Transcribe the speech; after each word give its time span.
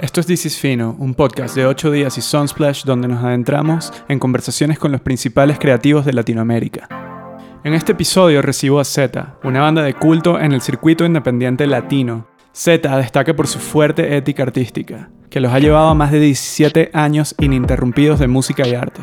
Esto 0.00 0.20
es 0.20 0.26
This 0.26 0.46
is 0.46 0.58
Fino, 0.58 0.96
un 0.98 1.12
podcast 1.12 1.54
de 1.54 1.66
8 1.66 1.90
días 1.90 2.16
y 2.16 2.22
Sunsplash 2.22 2.84
donde 2.84 3.06
nos 3.06 3.22
adentramos 3.22 3.92
en 4.08 4.18
conversaciones 4.18 4.78
con 4.78 4.92
los 4.92 5.02
principales 5.02 5.58
creativos 5.58 6.06
de 6.06 6.14
Latinoamérica. 6.14 6.88
En 7.64 7.74
este 7.74 7.92
episodio 7.92 8.40
recibo 8.40 8.80
a 8.80 8.84
Z, 8.84 9.36
una 9.44 9.60
banda 9.60 9.82
de 9.82 9.92
culto 9.92 10.40
en 10.40 10.52
el 10.52 10.62
circuito 10.62 11.04
independiente 11.04 11.66
latino. 11.66 12.26
Z 12.50 12.96
destaca 12.96 13.36
por 13.36 13.46
su 13.46 13.58
fuerte 13.58 14.16
ética 14.16 14.42
artística, 14.42 15.10
que 15.28 15.38
los 15.38 15.52
ha 15.52 15.58
llevado 15.58 15.88
a 15.88 15.94
más 15.94 16.12
de 16.12 16.20
17 16.20 16.92
años 16.94 17.34
ininterrumpidos 17.38 18.18
de 18.18 18.26
música 18.26 18.66
y 18.66 18.72
arte. 18.72 19.02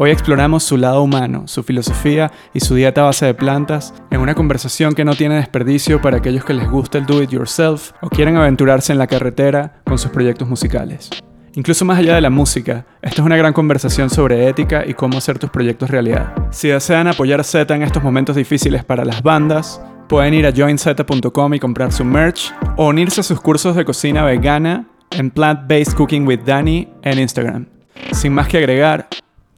Hoy 0.00 0.10
exploramos 0.10 0.62
su 0.62 0.76
lado 0.76 1.02
humano, 1.02 1.48
su 1.48 1.64
filosofía 1.64 2.30
y 2.54 2.60
su 2.60 2.76
dieta 2.76 3.02
base 3.02 3.26
de 3.26 3.34
plantas 3.34 3.92
en 4.12 4.20
una 4.20 4.36
conversación 4.36 4.94
que 4.94 5.04
no 5.04 5.16
tiene 5.16 5.34
desperdicio 5.34 6.00
para 6.00 6.18
aquellos 6.18 6.44
que 6.44 6.54
les 6.54 6.70
gusta 6.70 6.98
el 6.98 7.06
do 7.06 7.20
it 7.20 7.30
yourself 7.30 7.90
o 8.00 8.08
quieren 8.08 8.36
aventurarse 8.36 8.92
en 8.92 8.98
la 8.98 9.08
carretera 9.08 9.80
con 9.84 9.98
sus 9.98 10.12
proyectos 10.12 10.48
musicales. 10.48 11.10
Incluso 11.56 11.84
más 11.84 11.98
allá 11.98 12.14
de 12.14 12.20
la 12.20 12.30
música, 12.30 12.86
esto 13.02 13.22
es 13.22 13.26
una 13.26 13.36
gran 13.36 13.52
conversación 13.52 14.08
sobre 14.08 14.48
ética 14.48 14.84
y 14.86 14.94
cómo 14.94 15.18
hacer 15.18 15.40
tus 15.40 15.50
proyectos 15.50 15.90
realidad. 15.90 16.32
Si 16.52 16.68
desean 16.68 17.08
apoyar 17.08 17.42
Z 17.42 17.74
en 17.74 17.82
estos 17.82 18.00
momentos 18.00 18.36
difíciles 18.36 18.84
para 18.84 19.04
las 19.04 19.24
bandas, 19.24 19.82
pueden 20.08 20.32
ir 20.32 20.46
a 20.46 20.52
joinz.com 20.52 21.54
y 21.54 21.58
comprar 21.58 21.90
su 21.90 22.04
merch 22.04 22.54
o 22.76 22.86
unirse 22.86 23.22
a 23.22 23.24
sus 23.24 23.40
cursos 23.40 23.74
de 23.74 23.84
cocina 23.84 24.22
vegana 24.22 24.86
en 25.10 25.32
Plant 25.32 25.68
Based 25.68 25.96
Cooking 25.96 26.24
with 26.24 26.42
Danny 26.46 26.88
en 27.02 27.18
Instagram. 27.18 27.66
Sin 28.12 28.32
más 28.32 28.46
que 28.46 28.58
agregar, 28.58 29.08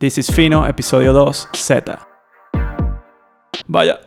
This 0.01 0.17
is 0.17 0.31
Fino, 0.31 0.67
episodio 0.67 1.13
2, 1.13 1.51
Z. 1.55 1.99
Vaya. 3.67 4.01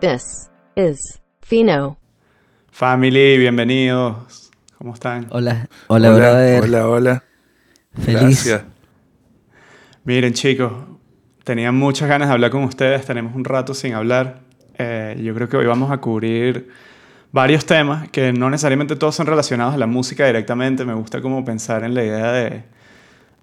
This 0.00 0.48
is 0.74 1.20
Fino. 1.42 1.98
Family, 2.70 3.36
bienvenidos. 3.36 4.50
¿Cómo 4.78 4.94
están? 4.94 5.26
Hola, 5.28 5.68
hola, 5.88 6.08
hola, 6.08 6.16
brother. 6.16 6.62
hola, 6.62 6.88
hola. 6.88 7.24
Feliz. 7.92 8.46
Gracias. 8.46 8.62
Miren, 10.04 10.32
chicos, 10.32 10.72
tenía 11.44 11.70
muchas 11.70 12.08
ganas 12.08 12.28
de 12.28 12.32
hablar 12.32 12.50
con 12.50 12.64
ustedes. 12.64 13.04
Tenemos 13.04 13.34
un 13.34 13.44
rato 13.44 13.74
sin 13.74 13.92
hablar. 13.92 14.40
Eh, 14.78 15.20
yo 15.22 15.34
creo 15.34 15.50
que 15.50 15.58
hoy 15.58 15.66
vamos 15.66 15.90
a 15.90 15.98
cubrir 15.98 16.70
varios 17.32 17.66
temas 17.66 18.08
que 18.08 18.32
no 18.32 18.48
necesariamente 18.48 18.96
todos 18.96 19.14
son 19.14 19.26
relacionados 19.26 19.74
a 19.74 19.76
la 19.76 19.86
música 19.86 20.24
directamente. 20.24 20.86
Me 20.86 20.94
gusta 20.94 21.20
como 21.20 21.44
pensar 21.44 21.84
en 21.84 21.92
la 21.92 22.02
idea 22.02 22.32
de, 22.32 22.78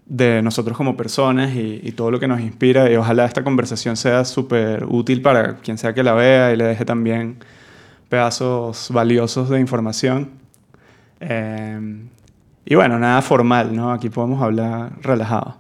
de 0.06 0.42
nosotros 0.42 0.78
como 0.78 0.96
personas 0.96 1.56
y, 1.56 1.82
y 1.84 1.92
todo 1.94 2.12
lo 2.12 2.20
que 2.20 2.28
nos 2.28 2.40
inspira. 2.42 2.92
Y 2.92 2.96
ojalá 2.96 3.26
esta 3.26 3.44
conversación 3.44 3.98
sea 3.98 4.26
súper 4.26 4.86
útil 4.86 5.22
para 5.22 5.58
quien 5.58 5.78
sea 5.78 5.94
que 5.94 6.04
la 6.04 6.14
vea 6.14 6.54
y 6.54 6.58
le 6.58 6.66
deje 6.66 6.86
también 6.86 7.38
pedazos 8.10 8.90
valiosos 8.92 9.50
de 9.50 9.60
información. 9.60 10.32
Eh, 11.20 12.06
y 12.66 12.76
bueno, 12.76 12.98
nada 13.00 13.22
formal, 13.22 13.76
¿no? 13.76 13.92
Aquí 13.92 14.10
podemos 14.10 14.42
hablar 14.42 14.94
relajado. 15.02 15.58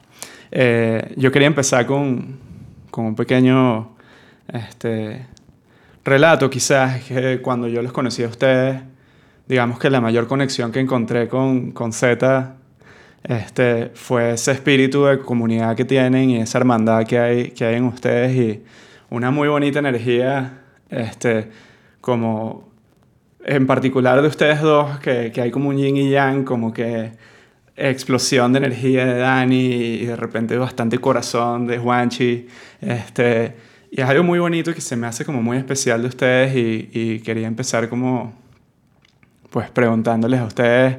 Eh, 0.51 1.13
yo 1.17 1.31
quería 1.31 1.47
empezar 1.47 1.85
con, 1.85 2.39
con 2.89 3.05
un 3.05 3.15
pequeño 3.15 3.89
este, 4.47 5.25
relato, 6.03 6.49
quizás, 6.49 7.03
que 7.03 7.41
cuando 7.41 7.67
yo 7.67 7.81
los 7.81 7.91
conocí 7.91 8.23
a 8.23 8.27
ustedes, 8.27 8.81
digamos 9.47 9.79
que 9.79 9.89
la 9.89 10.01
mayor 10.01 10.27
conexión 10.27 10.71
que 10.71 10.79
encontré 10.79 11.27
con, 11.27 11.71
con 11.71 11.93
Z 11.93 12.55
este, 13.27 13.91
fue 13.95 14.33
ese 14.33 14.51
espíritu 14.51 15.05
de 15.05 15.19
comunidad 15.19 15.75
que 15.75 15.83
tienen 15.83 16.29
y 16.29 16.37
esa 16.37 16.59
hermandad 16.59 17.05
que 17.05 17.17
hay, 17.17 17.51
que 17.51 17.65
hay 17.65 17.75
en 17.75 17.85
ustedes 17.85 18.35
y 18.35 18.63
una 19.09 19.31
muy 19.31 19.47
bonita 19.47 19.79
energía, 19.79 20.61
este, 20.89 21.49
como 22.01 22.69
en 23.43 23.65
particular 23.65 24.21
de 24.21 24.27
ustedes 24.27 24.61
dos, 24.61 24.99
que, 24.99 25.31
que 25.31 25.41
hay 25.41 25.49
como 25.49 25.69
un 25.69 25.77
yin 25.77 25.97
y 25.97 26.09
yang, 26.11 26.43
como 26.43 26.71
que 26.71 27.13
explosión 27.75 28.53
de 28.53 28.59
energía 28.59 29.05
de 29.05 29.17
Dani 29.17 29.71
y 29.71 30.05
de 30.05 30.15
repente 30.15 30.57
bastante 30.57 30.99
corazón 30.99 31.65
de 31.65 31.79
Juanchi. 31.79 32.47
Este, 32.79 33.55
y 33.91 34.01
es 34.01 34.07
algo 34.07 34.23
muy 34.23 34.37
bonito 34.37 34.73
que 34.73 34.81
se 34.81 34.95
me 34.95 35.07
hace 35.07 35.25
como 35.25 35.41
muy 35.41 35.57
especial 35.57 36.01
de 36.03 36.07
ustedes 36.09 36.55
y, 36.55 36.89
y 36.93 37.19
quería 37.21 37.47
empezar 37.47 37.89
como 37.89 38.33
pues 39.49 39.69
preguntándoles 39.71 40.39
a 40.39 40.45
ustedes 40.45 40.97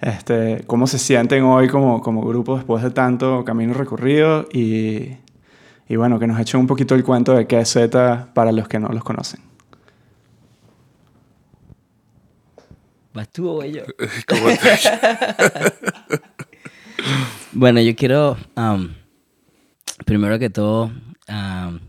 este, 0.00 0.64
cómo 0.66 0.86
se 0.86 0.98
sienten 0.98 1.44
hoy 1.44 1.68
como, 1.68 2.00
como 2.00 2.22
grupo 2.22 2.56
después 2.56 2.82
de 2.82 2.90
tanto 2.90 3.44
camino 3.44 3.74
recorrido 3.74 4.46
y, 4.52 5.16
y 5.88 5.96
bueno, 5.96 6.18
que 6.18 6.26
nos 6.26 6.40
echen 6.40 6.60
un 6.60 6.66
poquito 6.66 6.94
el 6.94 7.04
cuento 7.04 7.34
de 7.34 7.46
qué 7.46 7.60
es 7.60 7.68
Z 7.70 8.30
para 8.34 8.52
los 8.52 8.66
que 8.68 8.78
no 8.78 8.88
los 8.88 9.04
conocen. 9.04 9.40
¿Vas 13.12 13.28
tú 13.30 13.48
o 13.48 13.64
yo? 13.64 13.82
¿Cómo 14.28 14.48
te- 14.48 16.20
Bueno, 17.52 17.80
yo 17.80 17.96
quiero, 17.96 18.36
am, 18.54 18.94
primero 20.06 20.38
que 20.38 20.50
todo, 20.50 20.92
am, 21.26 21.80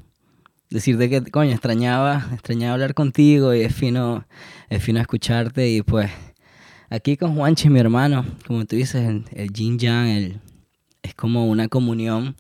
decirte 0.72 1.10
que, 1.10 1.22
coño, 1.30 1.52
extrañaba, 1.52 2.26
extrañaba 2.34 2.74
hablar 2.74 2.94
contigo 2.96 3.54
y 3.54 3.62
es 3.62 3.76
fino, 3.76 4.26
es 4.70 4.84
fino 4.84 5.00
escucharte 5.00 5.70
y 5.70 5.84
pues 5.84 6.10
aquí 6.92 7.16
con 7.16 7.36
Juanchi, 7.36 7.70
mi 7.70 7.80
hermano, 7.80 8.26
como 8.46 8.66
tú 8.66 8.76
dices, 8.76 9.08
el, 9.08 9.24
el 9.32 9.54
yang, 9.54 10.08
el, 10.08 10.42
es 11.02 11.16
como 11.16 11.48
una 11.48 11.70
comunión 11.70 12.36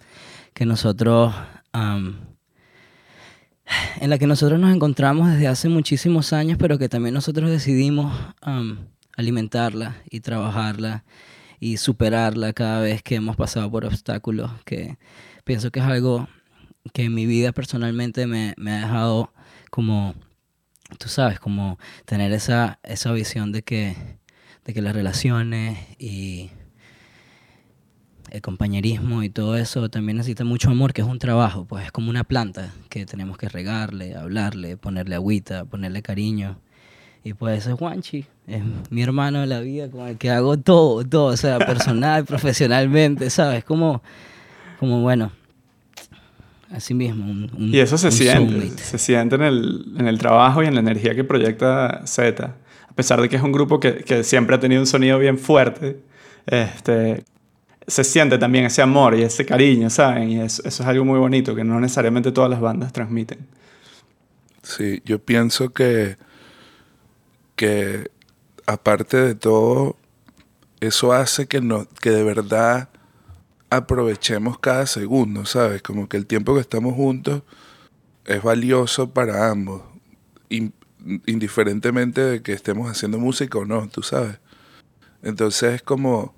que 0.54 0.66
nosotros, 0.66 1.34
am, 1.72 2.18
en 4.02 4.10
la 4.10 4.18
que 4.18 4.28
nosotros 4.28 4.60
nos 4.60 4.76
encontramos 4.76 5.32
desde 5.32 5.48
hace 5.48 5.70
muchísimos 5.70 6.34
años, 6.34 6.58
pero 6.60 6.78
que 6.78 6.90
también 6.90 7.16
nosotros 7.16 7.50
decidimos 7.50 8.14
am, 8.42 8.90
alimentarla 9.16 9.96
y 10.10 10.20
trabajarla 10.20 11.06
y 11.62 11.78
superarla 11.78 12.52
cada 12.52 12.82
vez 12.82 13.02
que 13.02 13.16
hemos 13.16 13.38
pasado 13.38 13.72
por 13.72 13.86
obstáculos, 13.86 14.52
que 14.66 14.98
pienso 15.46 15.72
que 15.72 15.80
es 15.80 15.86
algo 15.86 16.28
que 16.94 17.06
en 17.06 17.14
mi 17.14 17.26
vida 17.26 17.54
personalmente 17.54 18.28
me, 18.28 18.54
me 18.58 18.72
ha 18.72 18.82
dejado 18.82 19.32
como, 19.70 20.14
tú 21.00 21.08
sabes, 21.08 21.40
como 21.40 21.80
tener 22.04 22.34
esa, 22.34 22.80
esa 22.84 23.14
visión 23.14 23.54
de 23.54 23.62
que, 23.62 23.96
de 24.66 24.74
que 24.74 24.82
las 24.82 24.94
relaciones 24.96 25.78
y 26.00 26.50
el 28.30 28.42
compañerismo 28.42 29.24
y 29.24 29.30
todo 29.30 29.58
eso 29.58 29.90
también 29.90 30.18
necesita 30.18 30.44
mucho 30.46 30.70
amor, 30.70 30.94
que 30.94 31.02
es 31.02 31.08
un 31.08 31.20
trabajo, 31.20 31.66
pues 31.66 31.86
es 31.86 31.92
como 31.92 32.10
una 32.10 32.24
planta 32.24 32.74
que 32.90 33.06
tenemos 33.06 33.38
que 33.38 33.50
regarle, 33.50 34.16
hablarle, 34.16 34.78
ponerle 34.78 35.16
agüita, 35.16 35.66
ponerle 35.66 36.02
cariño. 36.02 36.58
Y 37.24 37.34
pues 37.34 37.60
ese 37.60 37.72
es 37.72 37.76
Juanchi, 37.78 38.26
es 38.48 38.64
mi 38.90 39.04
hermano 39.04 39.42
de 39.42 39.48
la 39.48 39.60
vida 39.60 39.90
con 39.92 40.08
el 40.08 40.18
que 40.18 40.32
hago 40.32 40.58
todo, 40.58 41.04
todo, 41.04 41.26
o 41.26 41.38
sea, 41.38 41.60
personal, 41.60 42.26
profesionalmente, 42.26 43.30
¿sabes? 43.30 43.64
Como, 43.64 44.02
como 44.80 45.02
bueno, 45.02 45.32
así 46.72 46.94
mismo. 46.94 47.26
Un, 47.30 47.52
un- 47.56 47.76
Y 47.76 47.80
eso 47.80 47.98
se 47.98 48.10
siente, 48.12 48.54
soulmate. 48.54 48.82
se 48.82 48.98
siente 48.98 49.36
en 49.36 49.42
el, 49.44 49.86
en 50.00 50.08
el 50.08 50.18
trabajo 50.18 50.64
y 50.64 50.68
en 50.68 50.74
la 50.74 50.80
energía 50.80 51.14
que 51.14 51.24
proyecta 51.24 52.02
Z. 52.06 52.56
A 52.92 52.94
pesar 52.94 53.22
de 53.22 53.30
que 53.30 53.38
es 53.38 53.42
un 53.42 53.54
grupo 53.54 53.80
que, 53.80 54.24
siempre 54.26 54.58
ha 54.58 54.60
tenido 54.60 54.82
un 54.82 54.86
sonido 54.86 55.18
bien 55.18 55.38
fuerte, 55.38 56.02
este, 56.46 57.24
se 57.88 58.04
siente 58.04 58.38
también 58.38 58.66
ese 58.66 58.82
amor 58.82 59.16
y 59.16 59.24
ese 59.24 59.46
cariño, 59.46 59.90
¿saben? 59.90 60.30
Y 60.30 60.42
eso, 60.42 60.62
es 60.66 60.82
algo 60.82 61.06
muy 61.06 61.18
bonito 61.18 61.56
que 61.56 61.64
no 61.64 61.80
necesariamente 61.80 62.34
todas 62.34 62.50
las 62.50 62.60
bandas 62.60 62.92
transmiten. 62.92 63.48
Sí, 64.62 65.02
yo 65.06 65.20
pienso 65.20 65.70
que, 65.70 66.18
que 67.56 68.12
aparte 68.66 69.16
de 69.16 69.36
todo, 69.36 69.96
eso 70.82 71.14
hace 71.14 71.48
que, 71.48 71.62
no, 71.62 71.88
que 72.02 72.12
de 72.12 72.26
verdad 72.26 72.90
aprovechemos 73.70 74.60
cada 74.60 74.86
segundo, 74.86 75.46
¿sabes? 75.46 75.82
Como 75.82 76.10
que 76.10 76.18
el 76.18 76.28
tiempo 76.28 76.56
que 76.56 76.60
estamos 76.60 76.94
juntos 76.94 77.44
es 78.26 78.44
valioso 78.44 79.12
para 79.12 79.50
ambos, 79.50 79.82
indiferentemente 81.26 82.22
de 82.22 82.42
que 82.42 82.54
estemos 82.54 82.90
haciendo 82.90 83.20
música 83.20 83.58
o 83.60 83.66
no, 83.66 83.88
tú 83.88 84.04
sabes. 84.04 84.38
Entonces 85.24 85.76
es 85.76 85.82
como 85.82 86.34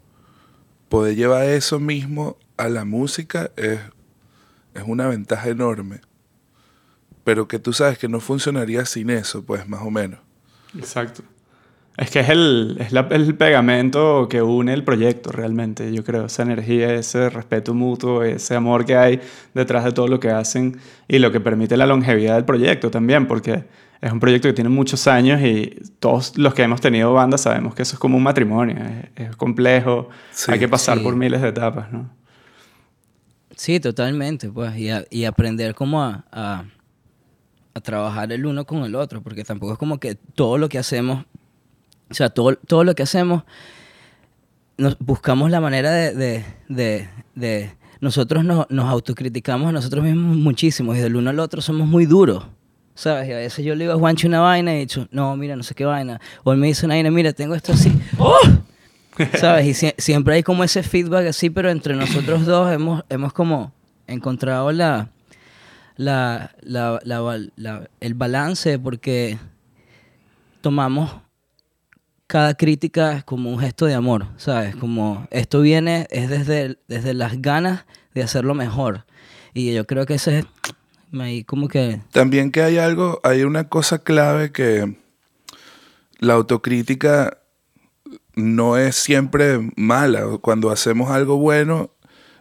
poder 0.90 1.16
llevar 1.16 1.46
eso 1.46 1.80
mismo 1.80 2.38
a 2.58 2.70
la 2.70 2.86
música 2.86 3.50
es, 3.56 3.80
es 4.74 4.84
una 4.86 5.08
ventaja 5.08 5.50
enorme. 5.50 6.02
Pero 7.24 7.48
que 7.48 7.60
tú 7.60 7.72
sabes 7.74 7.98
que 7.98 8.08
no 8.10 8.20
funcionaría 8.20 8.86
sin 8.86 9.10
eso, 9.10 9.44
pues 9.44 9.68
más 9.68 9.82
o 9.82 9.90
menos. 9.92 10.20
Exacto. 10.78 11.24
Es 11.96 12.10
que 12.10 12.22
es 12.22 12.30
el, 12.30 12.78
es 12.80 12.92
la- 12.92 13.08
el 13.12 13.36
pegamento 13.36 14.28
que 14.28 14.42
une 14.42 14.74
el 14.74 14.84
proyecto 14.84 15.32
realmente, 15.32 15.94
yo 15.94 16.04
creo. 16.04 16.26
Esa 16.26 16.42
energía, 16.44 16.94
ese 16.96 17.30
respeto 17.30 17.74
mutuo, 17.76 18.24
ese 18.24 18.56
amor 18.56 18.84
que 18.84 18.96
hay 18.98 19.22
detrás 19.54 19.84
de 19.86 19.92
todo 19.92 20.08
lo 20.08 20.20
que 20.20 20.32
hacen 20.32 20.80
y 21.08 21.20
lo 21.20 21.32
que 21.32 21.40
permite 21.40 21.78
la 21.78 21.86
longevidad 21.86 22.36
del 22.36 22.46
proyecto 22.46 22.90
también, 22.90 23.28
porque 23.28 23.66
es 24.04 24.12
un 24.12 24.20
proyecto 24.20 24.48
que 24.50 24.54
tiene 24.54 24.70
muchos 24.70 25.08
años 25.08 25.42
y 25.42 25.76
todos 26.00 26.38
los 26.38 26.54
que 26.54 26.64
hemos 26.64 26.82
tenido 26.82 27.14
bandas 27.14 27.42
sabemos 27.42 27.74
que 27.74 27.84
eso 27.84 27.96
es 27.96 28.00
como 28.00 28.18
un 28.18 28.24
matrimonio. 28.24 28.76
Es, 29.16 29.30
es 29.30 29.36
complejo, 29.36 30.10
Sí, 30.32 30.52
hay 30.52 30.60
que 30.60 30.68
pasar 30.68 30.98
sí. 30.98 31.04
por 31.04 31.16
miles 31.16 31.42
de 31.42 31.50
etapas, 31.50 31.92
¿no? 31.92 32.10
Sí, 33.56 33.80
totalmente, 33.80 34.50
pues, 34.50 34.76
y, 34.78 34.90
a- 34.90 35.06
y 35.10 35.26
aprender 35.26 35.76
cómo 35.76 36.02
a, 36.04 36.26
a, 36.32 36.66
a 37.76 37.80
trabajar 37.82 38.32
el 38.32 38.46
uno 38.46 38.66
con 38.66 38.84
el 38.84 38.96
otro, 38.96 39.22
porque 39.22 39.44
tampoco 39.44 39.74
es 39.74 39.80
como 39.80 40.00
que 40.00 40.16
todo 40.16 40.58
lo 40.58 40.68
que 40.70 40.80
hacemos, 40.80 41.26
o 42.10 42.14
sea, 42.14 42.30
todo, 42.30 42.56
todo 42.56 42.84
lo 42.84 42.96
que 42.96 43.04
hacemos 43.04 43.44
nos 44.78 44.98
buscamos 45.00 45.52
la 45.52 45.62
manera 45.62 45.92
de, 45.92 46.14
de, 46.16 46.46
de, 46.68 47.10
de- 47.36 47.74
nosotros 48.02 48.44
nos, 48.44 48.66
nos 48.70 48.86
autocriticamos 48.90 49.70
a 49.70 49.72
nosotros 49.72 50.04
mismos 50.04 50.36
muchísimo 50.36 50.94
y 50.94 50.98
del 51.00 51.16
uno 51.16 51.30
al 51.30 51.40
otro 51.40 51.62
somos 51.62 51.88
muy 51.88 52.06
duros. 52.06 52.46
¿Sabes? 52.96 53.28
Y 53.28 53.32
a 53.34 53.38
veces 53.38 53.66
yo 53.66 53.74
le 53.76 53.86
digo 53.86 53.94
a 53.94 53.98
Juancho 54.00 54.28
una 54.28 54.40
vaina 54.40 54.74
y 54.74 54.78
he 54.78 54.80
dicho, 54.82 55.08
no, 55.12 55.36
mira, 55.36 55.56
no 55.56 55.64
sé 55.64 55.74
qué 55.74 55.86
vaina. 55.86 56.22
O 56.44 56.52
él 56.54 56.60
me 56.60 56.68
dice 56.68 56.86
una 56.86 56.96
vaina, 56.96 57.10
mira, 57.12 57.34
tengo 57.34 57.56
esto 57.56 57.74
así. 57.74 57.92
¡Oh! 58.18 58.38
¿Sabes? 59.40 59.66
Y 59.68 59.72
sie- 59.74 59.96
siempre 59.98 60.36
hay 60.36 60.44
como 60.44 60.64
ese 60.64 60.84
feedback 60.84 61.28
así, 61.28 61.50
pero 61.50 61.70
entre 61.70 61.96
nosotros 61.96 62.46
dos 62.46 62.72
hemos, 62.72 63.04
hemos 63.10 63.34
como 63.34 63.72
encontrado 64.08 64.72
la, 64.72 65.10
la, 65.98 66.52
la, 66.62 67.00
la- 67.56 67.90
el 68.00 68.14
balance 68.14 68.78
porque 68.80 69.38
tomamos 70.62 71.12
cada 72.28 72.54
crítica 72.56 73.22
como 73.24 73.52
un 73.52 73.60
gesto 73.60 73.86
de 73.86 73.94
amor, 73.94 74.26
¿sabes? 74.38 74.76
Como 74.76 75.28
esto 75.30 75.62
viene, 75.62 76.08
es 76.10 76.30
desde, 76.30 76.78
desde 76.88 77.14
las 77.14 77.42
ganas 77.42 77.86
de 78.16 78.24
hacerlo 78.24 78.56
mejor. 78.56 79.06
Y 79.54 79.72
yo 79.74 79.86
creo 79.86 80.06
que 80.06 80.16
ese 80.16 80.40
es 80.40 80.46
También 82.12 82.52
que 82.52 82.64
hay 82.64 82.78
algo, 82.78 83.22
hay 83.24 83.44
una 83.44 83.70
cosa 83.70 84.00
clave 84.00 84.52
que 84.52 84.98
la 86.20 86.34
autocrítica 86.34 87.38
no 88.36 88.78
es 88.78 88.96
siempre 88.96 89.60
mala. 89.76 90.26
Cuando 90.42 90.72
hacemos 90.72 91.12
algo 91.12 91.38
bueno, 91.38 91.92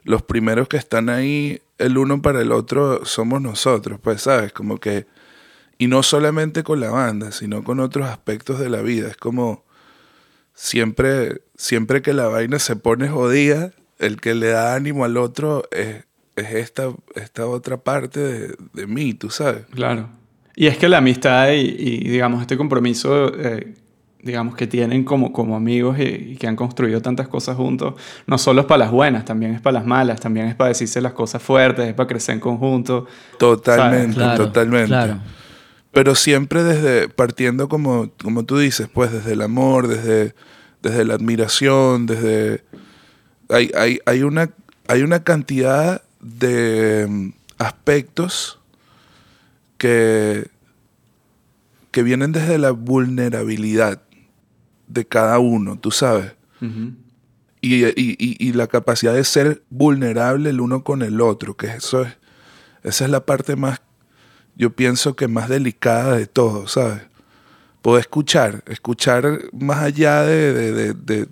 los 0.04 0.22
primeros 0.22 0.68
que 0.68 0.78
están 0.78 1.08
ahí, 1.08 1.60
el 1.78 1.98
uno 1.98 2.22
para 2.22 2.40
el 2.40 2.50
otro, 2.50 3.04
somos 3.04 3.42
nosotros, 3.42 4.00
pues, 4.00 4.22
¿sabes? 4.22 4.52
Como 4.52 4.78
que... 4.78 5.06
Y 5.78 5.88
no 5.88 6.02
solamente 6.02 6.62
con 6.62 6.80
la 6.80 6.90
banda, 6.90 7.32
sino 7.32 7.64
con 7.64 7.80
otros 7.80 8.08
aspectos 8.08 8.58
de 8.58 8.70
la 8.70 8.82
vida. 8.82 9.08
Es 9.08 9.16
como 9.16 9.64
siempre, 10.54 11.42
siempre 11.56 12.02
que 12.02 12.12
la 12.12 12.28
vaina 12.28 12.58
se 12.58 12.76
pone 12.76 13.08
jodida, 13.08 13.72
el 13.98 14.20
que 14.20 14.34
le 14.34 14.48
da 14.48 14.74
ánimo 14.74 15.04
al 15.04 15.16
otro 15.16 15.64
es, 15.72 16.04
es 16.36 16.52
esta, 16.52 16.90
esta 17.14 17.46
otra 17.46 17.76
parte 17.78 18.20
de, 18.20 18.56
de 18.72 18.86
mí, 18.86 19.14
tú 19.14 19.30
sabes. 19.30 19.64
Claro. 19.70 20.08
Y 20.54 20.66
es 20.66 20.76
que 20.76 20.88
la 20.88 20.98
amistad 20.98 21.50
y, 21.52 21.60
y, 21.78 22.08
digamos, 22.08 22.42
este 22.42 22.56
compromiso, 22.56 23.32
eh, 23.38 23.74
digamos, 24.22 24.54
que 24.54 24.66
tienen 24.66 25.02
como, 25.04 25.32
como 25.32 25.56
amigos 25.56 25.98
y, 25.98 26.02
y 26.02 26.36
que 26.36 26.46
han 26.46 26.56
construido 26.56 27.00
tantas 27.00 27.26
cosas 27.28 27.56
juntos, 27.56 27.94
no 28.26 28.38
solo 28.38 28.60
es 28.60 28.66
para 28.66 28.78
las 28.84 28.90
buenas, 28.90 29.24
también 29.24 29.54
es 29.54 29.60
para 29.60 29.74
las 29.74 29.86
malas, 29.86 30.20
también 30.20 30.46
es 30.46 30.54
para 30.54 30.68
decirse 30.68 31.00
las 31.00 31.12
cosas 31.12 31.42
fuertes, 31.42 31.88
es 31.88 31.94
para 31.94 32.06
crecer 32.06 32.34
en 32.34 32.40
conjunto. 32.40 33.06
Totalmente, 33.38 34.14
Claro, 34.16 34.44
totalmente. 34.46 34.88
claro. 34.88 35.20
Pero 35.90 36.14
siempre 36.14 36.62
desde, 36.62 37.08
partiendo 37.08 37.68
como, 37.68 38.10
como 38.22 38.44
tú 38.44 38.58
dices, 38.58 38.88
pues 38.92 39.12
desde 39.12 39.32
el 39.32 39.42
amor, 39.42 39.88
desde, 39.88 40.34
desde 40.82 41.04
la 41.04 41.14
admiración, 41.14 42.06
desde... 42.06 42.64
Hay, 43.50 43.70
hay, 43.76 43.98
hay, 44.06 44.22
una, 44.22 44.50
hay 44.88 45.02
una 45.02 45.22
cantidad 45.24 46.02
de 46.22 47.06
mm, 47.08 47.28
aspectos 47.58 48.58
que, 49.78 50.48
que 51.90 52.02
vienen 52.02 52.32
desde 52.32 52.58
la 52.58 52.70
vulnerabilidad 52.70 54.00
de 54.86 55.04
cada 55.06 55.38
uno, 55.38 55.78
tú 55.78 55.90
sabes. 55.90 56.32
Y, 57.60 57.84
y- 57.84 57.92
y- 57.96 58.36
y 58.38 58.52
la 58.54 58.66
capacidad 58.66 59.14
de 59.14 59.24
ser 59.24 59.62
vulnerable 59.70 60.50
el 60.50 60.60
uno 60.60 60.82
con 60.84 61.02
el 61.02 61.20
otro, 61.20 61.56
que 61.56 61.66
eso 61.68 62.02
es, 62.02 62.12
esa 62.82 63.04
es 63.04 63.10
la 63.10 63.24
parte 63.24 63.54
más, 63.56 63.80
yo 64.56 64.70
pienso 64.70 65.14
que 65.16 65.28
más 65.28 65.48
delicada 65.48 66.16
de 66.16 66.26
todo, 66.26 66.66
¿sabes? 66.68 67.02
Poder 67.82 68.00
escuchar, 68.02 68.62
escuchar 68.66 69.40
más 69.52 69.78
allá 69.82 70.22
de, 70.22 70.52
de, 70.52 70.72
de- 70.72 70.94
de- 70.94 71.28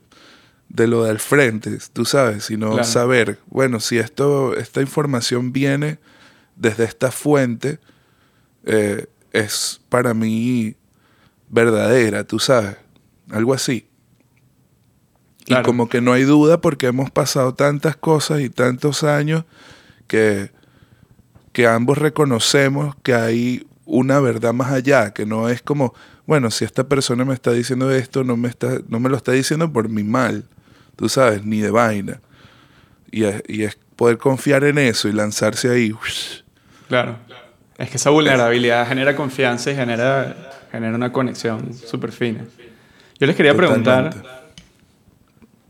de 0.71 0.87
lo 0.87 1.05
del 1.05 1.19
frente, 1.19 1.79
tú 1.93 2.05
sabes, 2.05 2.45
sino 2.45 2.71
Claro. 2.71 2.85
saber, 2.85 3.39
bueno, 3.49 3.81
si 3.81 3.99
esto, 3.99 4.57
esta 4.57 4.81
información 4.81 5.53
viene 5.53 5.99
desde 6.57 6.85
esta 6.85 7.11
fuente, 7.11 7.81
eh, 8.65 9.07
es 9.33 9.81
para 9.89 10.15
mí 10.15 10.77
verdadera, 11.49 12.23
tú 12.25 12.39
sabes, 12.39 12.77
algo 13.31 13.53
así. 13.53 13.89
Claro. 15.45 15.63
Y 15.63 15.65
como 15.65 15.89
que 15.89 16.01
no 16.01 16.13
hay 16.13 16.23
duda 16.23 16.61
porque 16.61 16.87
hemos 16.87 17.11
pasado 17.11 17.55
tantas 17.55 17.97
cosas 17.97 18.41
y 18.41 18.49
tantos 18.49 19.03
años 19.03 19.45
que, 20.07 20.53
que 21.53 21.67
ambos 21.67 21.99
reconocemos 21.99 22.95
que 23.03 23.15
hay 23.15 23.67
una 23.87 24.21
verdad 24.21 24.53
más 24.53 24.71
allá, 24.71 25.13
que 25.13 25.27
no 25.27 25.49
es 25.49 25.63
como, 25.63 25.95
bueno, 26.27 26.53
si 26.53 26.65
esta 26.65 26.87
persona 26.89 27.25
me 27.25 27.35
está 27.35 27.51
diciendo 27.51 27.91
esto, 27.91 28.23
no 28.23 28.37
me, 28.37 28.49
está, 28.49 28.79
no 28.89 29.01
me 29.01 29.09
lo 29.09 29.17
está 29.17 29.33
diciendo 29.33 29.73
por 29.73 29.89
mi 29.89 30.05
mal, 30.05 30.45
tú 31.01 31.09
sabes, 31.09 31.45
ni 31.45 31.59
de 31.61 31.71
vaina. 31.71 32.21
Y 33.11 33.25
es, 33.25 33.43
y 33.49 33.63
es 33.65 33.77
poder 33.97 34.19
confiar 34.19 34.63
en 34.63 34.79
eso 34.79 35.09
y 35.09 35.13
lanzarse 35.13 35.69
ahí. 35.71 35.93
Claro. 36.89 37.17
Es 37.79 37.91
que 37.91 37.97
esa 37.97 38.11
vulnerabilidad 38.11 38.87
genera 38.87 39.17
confianza 39.17 39.71
y 39.73 39.75
genera, 39.75 40.37
genera 40.71 40.95
una 40.95 41.11
conexión 41.11 41.73
súper 41.75 42.13
fina. 42.13 42.45
Yo 43.19 43.27
les 43.27 43.35
quería 43.35 43.55
preguntar, 43.57 44.15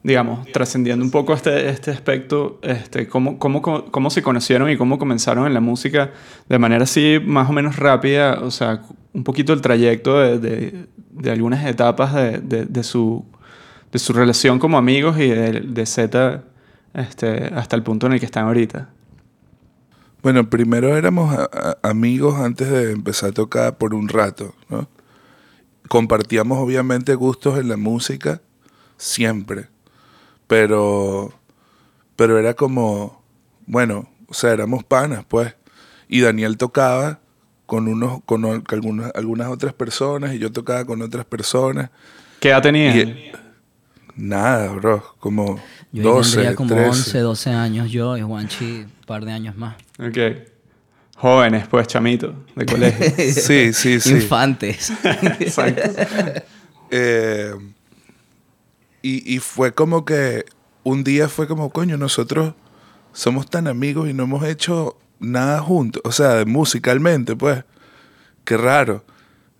digamos, 0.02 0.46
trascendiendo 0.52 1.04
un 1.04 1.10
poco 1.10 1.34
este, 1.34 1.68
este 1.68 1.90
aspecto, 1.90 2.58
este, 2.62 3.06
¿cómo, 3.06 3.38
cómo, 3.38 3.62
cómo, 3.62 4.10
se 4.10 4.22
conocieron 4.22 4.68
y 4.70 4.76
cómo 4.76 4.98
comenzaron 4.98 5.46
en 5.46 5.54
la 5.54 5.60
música 5.60 6.10
de 6.48 6.58
manera 6.58 6.84
así 6.84 7.18
más 7.24 7.48
o 7.48 7.52
menos 7.52 7.76
rápida? 7.76 8.40
O 8.42 8.50
sea, 8.50 8.80
un 9.12 9.24
poquito 9.24 9.52
el 9.52 9.60
trayecto 9.60 10.18
de, 10.18 10.38
de- 10.38 10.86
de 11.12 11.30
algunas 11.30 11.66
etapas 11.66 12.14
de- 12.14 12.64
de 12.66 12.82
su, 12.82 13.24
de 13.92 13.98
su 13.98 14.12
relación 14.12 14.58
como 14.58 14.78
amigos 14.78 15.18
y 15.18 15.28
de, 15.28 15.60
de 15.60 15.86
Z 15.86 16.42
este, 16.94 17.46
hasta 17.54 17.76
el 17.76 17.82
punto 17.82 18.06
en 18.06 18.12
el 18.14 18.20
que 18.20 18.26
están 18.26 18.46
ahorita. 18.46 18.88
Bueno, 20.22 20.48
primero 20.50 20.96
éramos 20.96 21.34
a- 21.36 21.48
a- 21.82 21.88
amigos 21.88 22.38
antes 22.38 22.68
de 22.70 22.92
empezar 22.92 23.30
a 23.30 23.32
tocar 23.32 23.78
por 23.78 23.94
un 23.94 24.08
rato, 24.08 24.54
¿no? 24.68 24.88
Compartíamos 25.88 26.58
obviamente 26.58 27.14
gustos 27.14 27.58
en 27.58 27.68
la 27.68 27.76
música, 27.76 28.40
siempre, 28.96 29.66
pero, 30.46 31.32
pero 32.16 32.38
era 32.38 32.54
como, 32.54 33.22
bueno, 33.66 34.08
o 34.28 34.34
sea, 34.34 34.52
éramos 34.52 34.84
panas, 34.84 35.24
pues, 35.26 35.54
y 36.08 36.20
Daniel 36.20 36.56
tocaba 36.58 37.20
con, 37.66 37.88
unos, 37.88 38.20
con 38.24 38.44
algunas, 38.44 39.10
algunas 39.14 39.48
otras 39.48 39.72
personas 39.72 40.34
y 40.34 40.38
yo 40.38 40.52
tocaba 40.52 40.84
con 40.84 41.02
otras 41.02 41.24
personas, 41.24 41.90
¿Qué 42.40 42.50
edad 42.50 42.62
tenían? 42.62 42.92
Nada, 44.20 44.72
bro, 44.72 45.16
como 45.18 45.60
Yo 45.92 46.02
12, 46.14 46.30
tendría 46.32 46.54
como 46.54 46.74
13. 46.74 46.88
11, 46.88 47.18
12 47.18 47.50
años 47.50 47.90
yo 47.90 48.16
y 48.16 48.22
Juanchi 48.22 48.82
un 48.82 48.92
par 49.06 49.24
de 49.24 49.32
años 49.32 49.56
más. 49.56 49.76
Ok. 49.98 50.18
Jóvenes, 51.16 51.66
pues, 51.68 51.86
chamitos, 51.86 52.34
de 52.56 52.66
colegio. 52.66 53.06
Sí, 53.32 53.72
sí, 53.72 54.00
sí. 54.00 54.12
Infantes. 54.12 54.90
Exacto. 55.40 55.90
Eh, 56.90 57.54
y, 59.02 59.34
y 59.34 59.38
fue 59.38 59.74
como 59.74 60.04
que 60.04 60.44
un 60.82 61.04
día 61.04 61.28
fue 61.28 61.46
como, 61.46 61.70
coño, 61.70 61.96
nosotros 61.96 62.54
somos 63.12 63.48
tan 63.48 63.68
amigos 63.68 64.08
y 64.08 64.14
no 64.14 64.24
hemos 64.24 64.44
hecho 64.44 64.96
nada 65.18 65.60
juntos, 65.60 66.02
o 66.04 66.12
sea, 66.12 66.44
musicalmente, 66.46 67.36
pues, 67.36 67.64
qué 68.44 68.56
raro. 68.56 69.04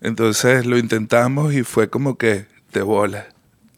Entonces 0.01 0.65
lo 0.65 0.79
intentamos 0.79 1.53
y 1.53 1.63
fue 1.63 1.91
como 1.91 2.17
que 2.17 2.47
te 2.71 2.81
bola, 2.81 3.29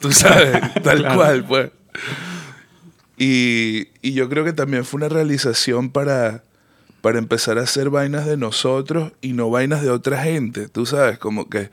tú 0.02 0.12
sabes, 0.12 0.60
tal 0.82 0.98
Claro. 0.98 1.14
cual, 1.16 1.44
pues. 1.46 1.70
Y, 3.16 3.88
y 4.02 4.12
yo 4.12 4.28
creo 4.28 4.44
que 4.44 4.52
también 4.52 4.84
fue 4.84 4.98
una 4.98 5.08
realización 5.08 5.90
para, 5.90 6.42
para 7.00 7.18
empezar 7.18 7.58
a 7.58 7.62
hacer 7.62 7.88
vainas 7.90 8.26
de 8.26 8.36
nosotros 8.36 9.12
y 9.20 9.32
no 9.32 9.48
vainas 9.50 9.82
de 9.82 9.90
otra 9.90 10.22
gente, 10.22 10.68
tú 10.68 10.84
sabes, 10.86 11.18
como 11.18 11.48
que 11.48 11.70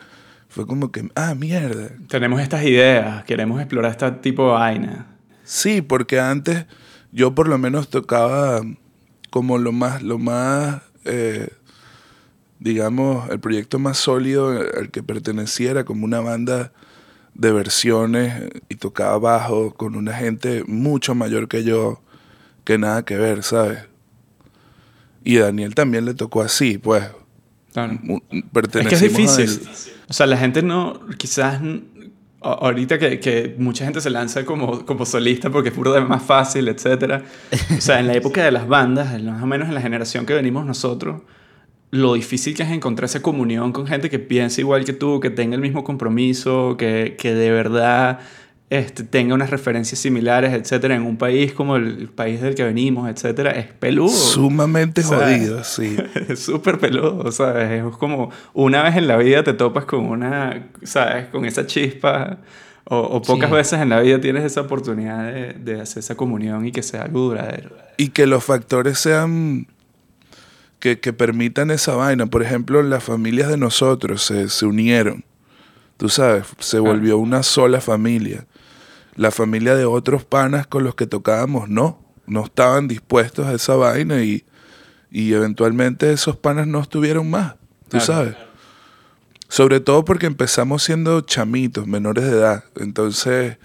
fue 0.47 0.65
como 0.65 0.91
que, 0.91 1.09
ah, 1.15 1.35
mierda. 1.35 1.89
Tenemos 2.07 2.41
estas 2.41 2.63
ideas, 2.63 3.23
queremos 3.25 3.59
explorar 3.61 3.91
este 3.91 4.09
tipo 4.13 4.47
de 4.47 4.53
vaina. 4.53 5.07
Sí, 5.43 5.81
porque 5.81 6.19
antes 6.19 6.65
yo 7.11 7.33
por 7.35 7.47
lo 7.47 7.57
menos 7.57 7.89
tocaba 7.89 8.61
como 9.29 9.57
lo 9.59 9.71
más, 9.71 10.01
lo 10.03 10.17
más, 10.17 10.81
eh, 11.05 11.49
digamos, 12.59 13.29
el 13.29 13.39
proyecto 13.39 13.79
más 13.79 13.97
sólido 13.97 14.49
al 14.49 14.89
que 14.91 15.03
perteneciera, 15.03 15.83
como 15.85 16.05
una 16.05 16.19
banda 16.19 16.71
de 17.39 17.51
versiones 17.53 18.49
y 18.67 18.75
tocaba 18.75 19.17
bajo 19.17 19.73
con 19.73 19.95
una 19.95 20.13
gente 20.13 20.63
mucho 20.67 21.15
mayor 21.15 21.47
que 21.47 21.63
yo, 21.63 22.01
que 22.65 22.77
nada 22.77 23.03
que 23.05 23.15
ver, 23.17 23.43
¿sabes? 23.43 23.79
Y 25.23 25.37
a 25.37 25.45
Daniel 25.45 25.73
también 25.75 26.05
le 26.05 26.13
tocó 26.13 26.41
así, 26.41 26.77
pues. 26.77 27.03
Claro. 27.73 27.97
Es 28.31 28.87
que 28.87 28.95
es 28.95 29.01
difícil. 29.01 29.69
O 30.09 30.13
sea, 30.13 30.25
la 30.25 30.37
gente 30.37 30.61
no, 30.63 30.99
quizás, 31.17 31.61
ahorita 32.41 32.97
que, 32.99 33.19
que 33.19 33.55
mucha 33.57 33.85
gente 33.85 34.01
se 34.01 34.09
lanza 34.09 34.43
como, 34.43 34.85
como 34.85 35.05
solista 35.05 35.49
porque 35.49 35.69
es 35.69 35.75
puro 35.75 35.93
de 35.93 36.01
más 36.01 36.23
fácil, 36.23 36.67
etc. 36.67 37.21
O 37.77 37.81
sea, 37.81 37.99
en 37.99 38.07
la 38.07 38.15
época 38.15 38.43
de 38.43 38.51
las 38.51 38.67
bandas, 38.67 39.13
en- 39.13 39.25
más 39.27 39.41
o 39.41 39.45
menos 39.45 39.67
en 39.69 39.75
la 39.75 39.81
generación 39.81 40.25
que 40.25 40.33
venimos 40.33 40.65
nosotros, 40.65 41.21
lo 41.91 42.13
difícil 42.13 42.55
que 42.55 42.63
es 42.63 42.69
encontrar 42.69 43.05
esa 43.05 43.21
comunión 43.21 43.71
con 43.71 43.87
gente 43.87 44.09
que 44.09 44.19
piensa 44.19 44.61
igual 44.61 44.85
que 44.85 44.93
tú, 44.93 45.19
que 45.19 45.29
tenga 45.29 45.55
el 45.55 45.61
mismo 45.61 45.83
compromiso, 45.83 46.75
que, 46.77 47.15
que 47.17 47.33
de 47.33 47.49
verdad 47.51 48.19
este, 48.69 49.03
tenga 49.03 49.33
unas 49.33 49.49
referencias 49.49 49.99
similares, 49.99 50.53
etcétera, 50.53 50.95
en 50.95 51.01
un 51.01 51.17
país 51.17 51.53
como 51.53 51.77
el, 51.77 52.07
país 52.09 52.41
del 52.41 52.53
que 52.53 52.63
venimos, 52.63 53.09
etcétera, 53.09 53.49
es 53.51 53.65
peludo. 53.65 54.09
Sumamente 54.09 55.01
sea, 55.01 55.17
jodido, 55.17 55.63
sí. 55.63 55.97
Es 56.27 56.39
súper 56.39 56.77
peludo, 56.77 57.31
¿sabes? 57.31 57.83
Es 57.83 57.97
como 57.97 58.29
una 58.53 58.83
vez 58.83 58.95
en 58.95 59.07
la 59.07 59.17
vida 59.17 59.43
te 59.43 59.53
topas 59.53 59.85
con 59.85 60.05
una, 60.05 60.67
¿sabes? 60.83 61.25
Con 61.29 61.45
esa 61.45 61.65
chispa. 61.65 62.37
O, 62.91 62.97
o 62.99 63.21
pocas 63.21 63.49
Sí. 63.49 63.55
veces 63.55 63.79
en 63.81 63.89
la 63.89 63.99
vida 63.99 64.19
tienes 64.21 64.43
esa 64.43 64.61
oportunidad 64.61 65.23
de, 65.31 65.53
de 65.53 65.81
hacer 65.81 65.99
esa 65.99 66.15
comunión 66.15 66.65
y 66.67 66.71
que 66.71 66.81
sea 66.83 67.03
algo 67.03 67.19
duradero. 67.21 67.71
Y 67.97 68.09
que 68.09 68.27
los 68.27 68.43
factores 68.43 68.99
sean. 68.99 69.67
Que, 70.79 70.99
que 70.99 71.11
permitan 71.13 71.71
esa 71.71 71.95
vaina. 71.95 72.25
Por 72.27 72.41
ejemplo, 72.41 72.81
las 72.83 73.03
familias 73.03 73.49
de 73.49 73.57
nosotros 73.57 74.23
se, 74.23 74.47
se 74.49 74.65
unieron. 74.65 75.25
Tú 75.97 76.07
sabes, 76.07 76.45
se 76.59 76.79
volvió 76.79 77.17
una 77.17 77.43
sola 77.43 77.81
familia. 77.81 78.45
La 79.15 79.31
familia 79.31 79.75
de 79.75 79.83
otros 79.85 80.23
panas 80.23 80.65
con 80.67 80.85
los 80.85 80.95
que 80.95 81.05
tocábamos 81.07 81.67
no. 81.69 82.01
No 82.25 82.45
estaban 82.45 82.87
dispuestos 82.87 83.47
a 83.47 83.53
esa 83.53 83.75
vaina 83.75 84.21
y, 84.23 84.45
y 85.11 85.33
eventualmente 85.33 86.13
esos 86.13 86.37
panas 86.37 86.67
no 86.67 86.79
estuvieron 86.79 87.29
más. 87.29 87.55
Tú 87.89 87.97
Claro. 87.97 88.05
sabes. 88.05 88.35
Sobre 89.49 89.79
todo 89.79 90.05
porque 90.05 90.27
empezamos 90.27 90.83
siendo 90.83 91.21
chamitos, 91.21 91.87
menores 91.87 92.23
de 92.23 92.31
edad. 92.31 92.63
Entonces, 92.77 93.57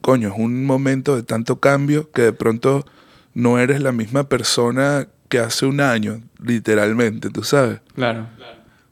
coño, 0.00 0.28
es 0.28 0.34
un 0.38 0.64
momento 0.64 1.16
de 1.16 1.24
tanto 1.24 1.58
cambio 1.60 2.10
que 2.12 2.22
de 2.22 2.32
pronto 2.32 2.86
no 3.34 3.58
eres 3.58 3.82
la 3.82 3.90
misma 3.92 4.24
persona 4.28 5.08
que 5.28 5.38
hace 5.38 5.66
un 5.66 5.80
año, 5.80 6.22
literalmente, 6.42 7.30
tú 7.30 7.42
sabes. 7.42 7.80
Claro. 7.94 8.28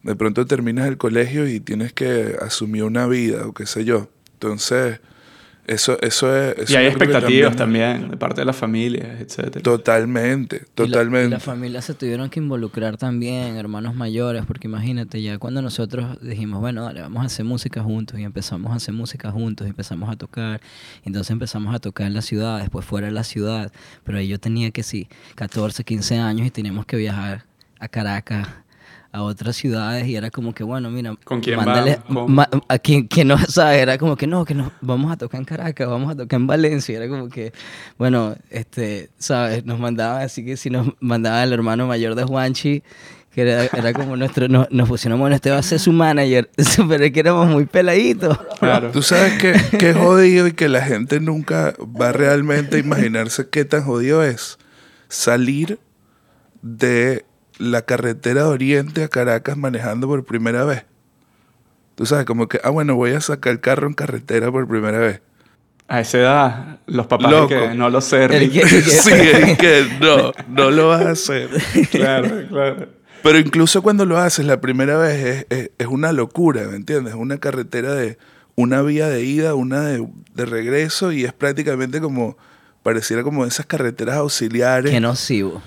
De 0.02 0.16
pronto 0.16 0.46
terminas 0.46 0.88
el 0.88 0.98
colegio 0.98 1.46
y 1.46 1.60
tienes 1.60 1.92
que 1.92 2.36
asumir 2.40 2.84
una 2.84 3.06
vida 3.06 3.46
o 3.46 3.52
qué 3.52 3.66
sé 3.66 3.84
yo. 3.84 4.08
Entonces, 4.34 5.00
eso, 5.66 5.96
eso 6.00 6.36
es... 6.36 6.58
eso 6.58 6.72
y 6.72 6.76
hay 6.76 6.86
expectativas 6.86 7.54
también 7.54 8.10
de 8.10 8.16
parte 8.16 8.40
de 8.40 8.44
las 8.44 8.56
familias, 8.56 9.20
etcétera. 9.20 9.62
Totalmente, 9.62 10.64
totalmente. 10.74 11.28
Y 11.28 11.30
la, 11.30 11.40
familia 11.40 11.80
se 11.82 11.94
tuvieron 11.94 12.30
que 12.30 12.40
involucrar 12.40 12.96
también, 12.96 13.56
hermanos 13.56 13.94
mayores, 13.94 14.44
porque 14.44 14.66
imagínate, 14.66 15.22
ya 15.22 15.38
cuando 15.38 15.62
nosotros 15.62 16.20
dijimos, 16.20 16.60
bueno, 16.60 16.82
dale, 16.82 17.00
vamos 17.02 17.22
a 17.22 17.26
hacer 17.26 17.44
música 17.44 17.80
juntos, 17.82 18.18
y 18.18 18.24
empezamos 18.24 18.72
a 18.72 18.76
hacer 18.76 18.92
música 18.92 19.30
juntos, 19.30 19.66
y 19.66 19.70
empezamos 19.70 20.10
a 20.10 20.16
tocar, 20.16 20.60
y 21.04 21.08
entonces 21.08 21.30
empezamos 21.30 21.72
a 21.74 21.78
tocar 21.78 22.08
en 22.08 22.14
la 22.14 22.22
ciudad, 22.22 22.58
después 22.58 22.84
fuera 22.84 23.06
de 23.06 23.12
la 23.12 23.24
ciudad, 23.24 23.72
pero 24.02 24.18
ahí 24.18 24.26
yo 24.26 24.40
tenía 24.40 24.72
que 24.72 24.82
sí, 24.82 25.08
14, 25.36 25.84
15 25.84 26.18
años, 26.18 26.46
y 26.46 26.50
teníamos 26.50 26.86
que 26.86 26.96
viajar 26.96 27.44
a 27.78 27.86
Caracas, 27.86 28.48
a 29.12 29.22
otras 29.22 29.56
ciudades, 29.56 30.06
y 30.06 30.16
era 30.16 30.30
como 30.30 30.54
que, 30.54 30.64
bueno, 30.64 30.90
mira, 30.90 31.14
¿Con 31.24 31.42
quién 31.42 31.56
mándale, 31.56 32.00
a 32.68 32.78
quien, 32.78 33.06
quien 33.06 33.28
no 33.28 33.36
sabe, 33.48 33.80
era 33.80 33.98
como 33.98 34.16
que 34.16 34.26
no, 34.26 34.46
que 34.46 34.54
nos 34.54 34.72
vamos 34.80 35.12
a 35.12 35.16
tocar 35.18 35.38
en 35.38 35.44
Caracas, 35.44 35.86
vamos 35.86 36.10
a 36.10 36.16
tocar 36.16 36.40
en 36.40 36.46
Valencia, 36.46 36.96
era 36.96 37.08
como 37.08 37.28
que, 37.28 37.52
bueno, 37.98 38.34
este, 38.48 39.10
sabes, 39.18 39.66
nos 39.66 39.78
mandaban, 39.78 40.22
así 40.22 40.42
que 40.44 40.56
si 40.56 40.70
nos 40.70 40.88
mandaba 41.00 41.42
el 41.42 41.52
hermano 41.52 41.86
mayor 41.86 42.14
de 42.14 42.24
Juanchi, 42.24 42.82
que 43.34 43.42
era, 43.42 43.64
era 43.64 43.92
como 43.92 44.16
nuestro, 44.16 44.48
nos, 44.48 44.70
nos 44.70 44.88
pusieron, 44.88 45.20
bueno, 45.20 45.36
este 45.36 45.50
va 45.50 45.58
a 45.58 45.62
ser 45.62 45.78
su 45.78 45.92
manager, 45.92 46.50
pero 46.88 47.04
es 47.04 47.12
que 47.12 47.20
éramos 47.20 47.48
muy 47.48 47.66
peladitos. 47.66 48.38
Claro. 48.60 48.92
Tú 48.92 49.02
sabes 49.02 49.34
que, 49.34 49.78
que 49.78 49.90
es 49.90 49.96
jodido 49.96 50.46
y 50.46 50.52
que 50.52 50.70
la 50.70 50.80
gente 50.80 51.20
nunca 51.20 51.74
va 51.80 52.12
realmente 52.12 52.76
a 52.76 52.78
imaginarse 52.78 53.46
qué 53.50 53.66
tan 53.66 53.84
jodido 53.84 54.24
es 54.24 54.58
salir 55.08 55.78
de 56.62 57.26
la 57.70 57.82
carretera 57.82 58.42
de 58.42 58.48
Oriente 58.48 59.04
a 59.04 59.08
Caracas 59.08 59.56
manejando 59.56 60.06
por 60.06 60.24
primera 60.24 60.64
vez. 60.64 60.84
Tú 61.94 62.06
sabes, 62.06 62.24
como 62.24 62.48
que, 62.48 62.60
ah, 62.64 62.70
bueno, 62.70 62.94
voy 62.96 63.12
a 63.12 63.20
sacar 63.20 63.52
el 63.52 63.60
carro 63.60 63.86
en 63.86 63.94
carretera 63.94 64.50
por 64.50 64.66
primera 64.66 64.98
vez. 64.98 65.20
A 65.88 66.00
esa 66.00 66.18
edad, 66.18 66.78
los 66.86 67.06
papás 67.06 67.30
Loco. 67.30 67.48
que 67.48 67.74
no 67.74 67.90
lo 67.90 68.00
sé, 68.00 68.24
El 68.24 68.30
Rick. 68.40 68.52
que- 68.52 68.60
el 68.60 68.68
que- 68.68 68.82
sí, 68.90 69.10
es 69.12 69.58
que 69.58 69.86
no, 70.00 70.32
no 70.48 70.70
lo 70.70 70.88
vas 70.88 71.02
a 71.06 71.10
hacer. 71.10 71.50
claro, 71.90 72.28
claro. 72.48 72.88
Pero 73.22 73.38
incluso 73.38 73.82
cuando 73.82 74.04
lo 74.06 74.18
haces 74.18 74.46
la 74.46 74.60
primera 74.60 74.96
vez 74.96 75.46
es, 75.50 75.58
es- 75.58 75.70
es 75.78 75.86
una 75.86 76.12
locura, 76.12 76.62
¿me 76.68 76.76
entiendes? 76.76 77.12
Es 77.14 77.20
una 77.20 77.38
carretera 77.38 77.94
de 77.94 78.16
una 78.54 78.80
vía 78.82 79.08
de 79.08 79.22
ida, 79.24 79.54
una 79.54 79.82
de, 79.82 80.06
de 80.34 80.46
regreso 80.46 81.12
y 81.12 81.24
es 81.24 81.32
prácticamente 81.32 82.00
como, 82.00 82.36
pareciera 82.82 83.22
como 83.22 83.44
esas 83.44 83.66
carreteras 83.66 84.16
auxiliares, 84.16 84.90
Qué 84.90 85.00
nocivo. 85.00 85.60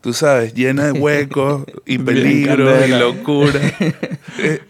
Tú 0.00 0.12
sabes, 0.12 0.54
llena 0.54 0.86
de 0.86 0.92
huecos 0.92 1.64
y 1.86 1.98
Bien 1.98 2.04
peligro 2.04 2.86
y 2.86 2.90
locura. 2.90 3.60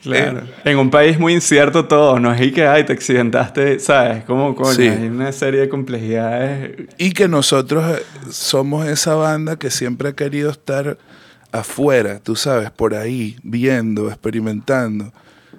Claro. 0.02 0.42
En 0.64 0.78
un 0.78 0.88
país 0.88 1.18
muy 1.18 1.34
incierto 1.34 1.84
todo, 1.84 2.18
no 2.18 2.32
es 2.32 2.40
y 2.40 2.52
que, 2.52 2.66
ay, 2.66 2.84
te 2.86 2.94
accidentaste, 2.94 3.78
¿sabes? 3.80 4.24
Como, 4.24 4.54
coño, 4.54 4.72
Sí. 4.72 4.88
hay 4.88 5.08
una 5.08 5.30
serie 5.32 5.60
de 5.60 5.68
complejidades. 5.68 6.86
y 6.96 7.12
que 7.12 7.28
nosotros 7.28 7.98
eh, 7.98 8.02
somos 8.30 8.86
esa 8.88 9.14
banda 9.16 9.58
que 9.58 9.70
siempre 9.70 10.08
ha 10.08 10.12
querido 10.14 10.50
estar 10.50 10.96
afuera, 11.52 12.18
tú 12.20 12.34
sabes, 12.34 12.70
por 12.70 12.94
ahí, 12.94 13.36
viendo, 13.42 14.08
experimentando. 14.08 15.12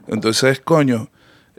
Entonces, 0.07 0.59
coño, 0.59 1.09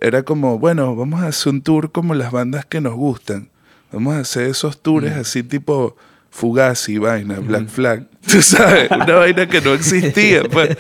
era 0.01 0.25
como, 0.25 0.59
bueno, 0.59 0.97
vamos 0.97 1.21
a 1.23 1.29
hacer 1.29 1.53
un 1.53 1.63
tour 1.63 1.93
como 1.93 2.15
las 2.15 2.33
bandas 2.33 2.65
que 2.65 2.81
nos 2.81 2.95
gustan. 2.95 3.49
Vamos 3.93 4.15
a 4.15 4.21
hacer 4.21 4.47
esos 4.47 4.81
tours 4.83 5.13
así 5.13 5.45
tipo 5.45 5.97
Fugazi, 6.31 6.99
vaina, 6.99 7.41
Black 7.41 7.69
Flag. 7.69 8.07
Tú 8.31 8.41
sabes, 8.41 8.91
una 8.91 9.15
vaina 9.15 9.49
que 9.49 9.61
no 9.61 9.75
existía. 9.75 10.43
Pues. 10.51 10.77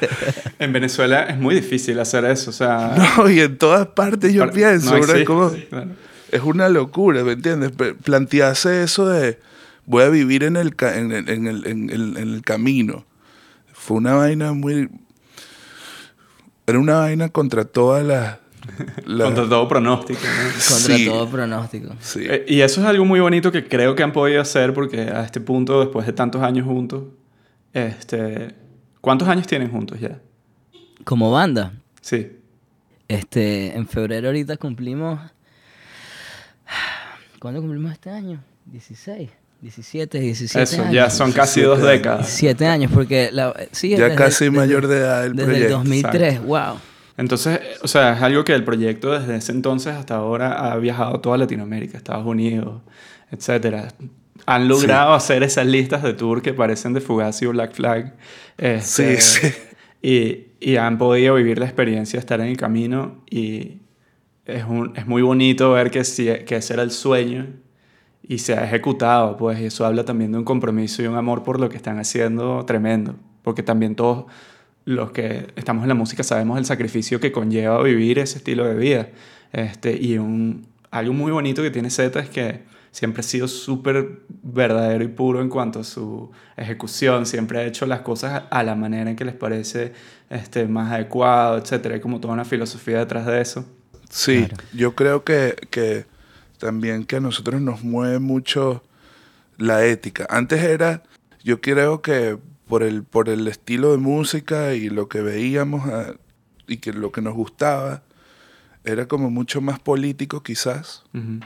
En 0.58 0.72
Venezuela 0.72 1.24
es 1.24 1.38
muy 1.38 1.54
difícil 1.56 1.98
hacer 1.98 2.24
eso, 2.24 2.50
o 2.50 2.52
sea... 2.52 2.94
No, 3.16 3.28
y 3.30 3.40
en 3.40 3.56
todas 3.58 3.88
partes 3.88 4.32
yo 4.32 4.50
pienso, 4.50 4.90
bro, 4.90 4.98
es 4.98 5.04
existe, 5.04 5.24
como- 5.24 5.50
claro. 5.50 5.90
es 6.30 6.42
una 6.42 6.68
locura, 6.68 7.24
¿me 7.24 7.32
entiendes? 7.32 7.72
Plantearse 8.04 8.82
eso 8.82 9.08
de 9.08 9.38
voy 9.86 10.04
a 10.04 10.08
vivir 10.08 10.44
en 10.44 10.56
el, 10.56 10.76
ca- 10.76 10.96
en 10.96 11.10
el, 11.12 11.28
en 11.28 11.46
el, 11.46 11.66
en 11.66 11.90
el- 11.90 12.16
en 12.16 12.34
el 12.34 12.42
camino. 12.42 13.04
Fue 13.72 13.96
una 13.96 14.14
vaina 14.14 14.52
muy... 14.52 14.88
Era 16.66 16.78
una 16.78 16.98
vaina 17.00 17.28
contra 17.30 17.64
todas 17.64 18.04
las... 18.04 18.38
las- 19.06 19.26
Contra 19.26 19.48
todo 19.48 19.68
pronóstico, 19.68 20.20
¿no? 20.20 20.42
Contra 20.68 20.96
Sí. 20.96 21.06
todo 21.06 21.28
pronóstico. 21.28 21.94
sí. 22.00 22.20
Eh, 22.28 22.44
Y 22.48 22.60
eso 22.60 22.80
es 22.80 22.86
algo 22.86 23.04
muy 23.04 23.20
bonito 23.20 23.50
que 23.52 23.66
creo 23.66 23.94
que 23.94 24.02
han 24.02 24.12
podido 24.12 24.40
hacer 24.40 24.72
porque 24.74 25.02
a 25.02 25.24
este 25.24 25.40
punto, 25.40 25.80
después 25.80 26.06
de 26.06 26.12
tantos 26.12 26.42
años 26.42 26.66
juntos, 26.66 27.04
este, 27.72 28.54
¿cuántos 29.00 29.28
años 29.28 29.46
tienen 29.46 29.70
juntos 29.70 29.98
ya? 30.00 30.18
Como 31.04 31.30
banda, 31.30 31.72
Sí. 32.00 32.32
este, 33.08 33.76
en 33.76 33.86
febrero 33.88 34.28
ahorita 34.28 34.56
cumplimos... 34.56 35.18
¿Cuándo 37.38 37.60
cumplimos 37.60 37.92
este 37.92 38.10
año? 38.10 38.42
16, 38.66 39.30
17, 39.62 40.20
17 40.20 40.62
Eso, 40.62 40.82
años. 40.82 40.94
ya 40.94 41.10
son 41.10 41.32
casi 41.32 41.60
17 41.60 41.66
dos 41.66 41.90
décadas. 41.90 42.28
Siete 42.28 42.66
años, 42.66 42.90
porque 42.92 43.30
la, 43.32 43.54
sí, 43.72 43.90
Ya 43.90 44.04
desde- 44.04 44.14
casi 44.16 44.44
desde- 44.44 44.56
mayor 44.58 44.86
de 44.86 44.98
edad 44.98 45.24
el 45.26 45.32
Desde 45.34 45.42
el 45.44 45.48
proyecto. 45.50 45.76
2003, 45.78 46.42
wow. 46.44 46.78
Entonces, 47.20 47.60
o 47.82 47.86
sea, 47.86 48.14
es 48.14 48.22
algo 48.22 48.44
que 48.44 48.54
el 48.54 48.64
proyecto 48.64 49.10
desde 49.12 49.36
ese 49.36 49.52
entonces 49.52 49.94
hasta 49.94 50.14
ahora 50.14 50.72
ha 50.72 50.76
viajado 50.78 51.16
a 51.16 51.20
toda 51.20 51.36
Latinoamérica, 51.36 51.98
Estados 51.98 52.24
Unidos, 52.24 52.80
etcétera. 53.30 53.88
Han 54.46 54.68
logrado 54.68 55.12
hacer 55.12 55.42
esas 55.42 55.66
listas 55.66 56.02
de 56.02 56.14
tour 56.14 56.40
que 56.40 56.54
parecen 56.54 56.94
de 56.94 57.02
Fugazi 57.02 57.44
o 57.44 57.50
Black 57.50 57.74
Flag. 57.74 58.16
este, 58.56 59.20
Sí, 59.20 59.40
sí. 59.42 59.54
Y, 60.00 60.46
y 60.60 60.76
han 60.76 60.96
podido 60.96 61.34
vivir 61.34 61.58
la 61.58 61.66
experiencia 61.66 62.16
de 62.16 62.20
estar 62.20 62.40
en 62.40 62.46
el 62.46 62.56
camino 62.56 63.22
y 63.28 63.82
es, 64.46 64.64
un, 64.64 64.96
es 64.96 65.06
muy 65.06 65.20
bonito 65.20 65.72
ver 65.72 65.90
que, 65.90 66.04
sí, 66.04 66.26
que 66.46 66.56
ese 66.56 66.72
era 66.72 66.82
el 66.82 66.90
sueño 66.90 67.48
y 68.22 68.38
se 68.38 68.54
ha 68.54 68.64
ejecutado, 68.64 69.36
pues 69.36 69.60
y 69.60 69.66
eso 69.66 69.84
habla 69.84 70.06
también 70.06 70.32
de 70.32 70.38
un 70.38 70.44
compromiso 70.44 71.02
y 71.02 71.06
un 71.06 71.16
amor 71.16 71.42
por 71.42 71.60
lo 71.60 71.68
que 71.68 71.76
están 71.76 71.98
haciendo 71.98 72.64
tremendo, 72.64 73.16
porque 73.42 73.62
también 73.62 73.94
todos 73.94 74.24
los 74.90 75.12
que 75.12 75.48
estamos 75.56 75.82
en 75.84 75.88
la 75.88 75.94
música 75.94 76.22
sabemos 76.22 76.58
el 76.58 76.64
sacrificio 76.64 77.20
que 77.20 77.32
conlleva 77.32 77.82
vivir 77.82 78.18
ese 78.18 78.38
estilo 78.38 78.64
de 78.66 78.74
vida. 78.74 79.08
Este, 79.52 79.96
y 79.96 80.18
un, 80.18 80.66
algo 80.90 81.12
muy 81.12 81.32
bonito 81.32 81.62
que 81.62 81.70
tiene 81.70 81.90
Z 81.90 82.18
es 82.20 82.28
que 82.28 82.62
siempre 82.90 83.20
ha 83.20 83.22
sido 83.22 83.46
súper 83.46 84.20
verdadero 84.42 85.04
y 85.04 85.08
puro 85.08 85.40
en 85.40 85.48
cuanto 85.48 85.80
a 85.80 85.84
su 85.84 86.30
ejecución, 86.56 87.24
siempre 87.24 87.60
ha 87.60 87.64
hecho 87.64 87.86
las 87.86 88.00
cosas 88.00 88.44
a 88.50 88.62
la 88.62 88.74
manera 88.74 89.10
en 89.10 89.16
que 89.16 89.24
les 89.24 89.34
parece 89.34 89.92
este, 90.28 90.66
más 90.66 90.92
adecuado, 90.92 91.58
etc. 91.58 91.86
Hay 91.92 92.00
como 92.00 92.20
toda 92.20 92.34
una 92.34 92.44
filosofía 92.44 92.98
detrás 92.98 93.26
de 93.26 93.40
eso. 93.40 93.64
Sí, 94.08 94.46
Claro. 94.48 94.64
yo 94.72 94.94
creo 94.96 95.24
que, 95.24 95.54
que 95.70 96.04
también 96.58 97.04
que 97.04 97.16
a 97.16 97.20
nosotros 97.20 97.60
nos 97.60 97.84
mueve 97.84 98.18
mucho 98.18 98.82
la 99.56 99.84
ética. 99.84 100.26
Antes 100.28 100.62
era, 100.64 101.04
yo 101.44 101.60
creo 101.60 102.02
que 102.02 102.38
por 102.70 102.84
el, 102.84 103.02
por 103.02 103.28
el 103.28 103.46
estilo 103.48 103.90
de 103.90 103.98
música 103.98 104.74
y 104.74 104.88
lo 104.88 105.08
que 105.08 105.20
veíamos 105.20 105.86
ah, 105.90 106.14
y 106.66 106.76
que 106.76 106.92
lo 106.92 107.10
que 107.10 107.20
nos 107.20 107.34
gustaba, 107.34 108.04
era 108.84 109.08
como 109.08 109.28
mucho 109.28 109.60
más 109.60 109.80
político 109.80 110.42
quizás, 110.42 111.02
Ujú. 111.12 111.40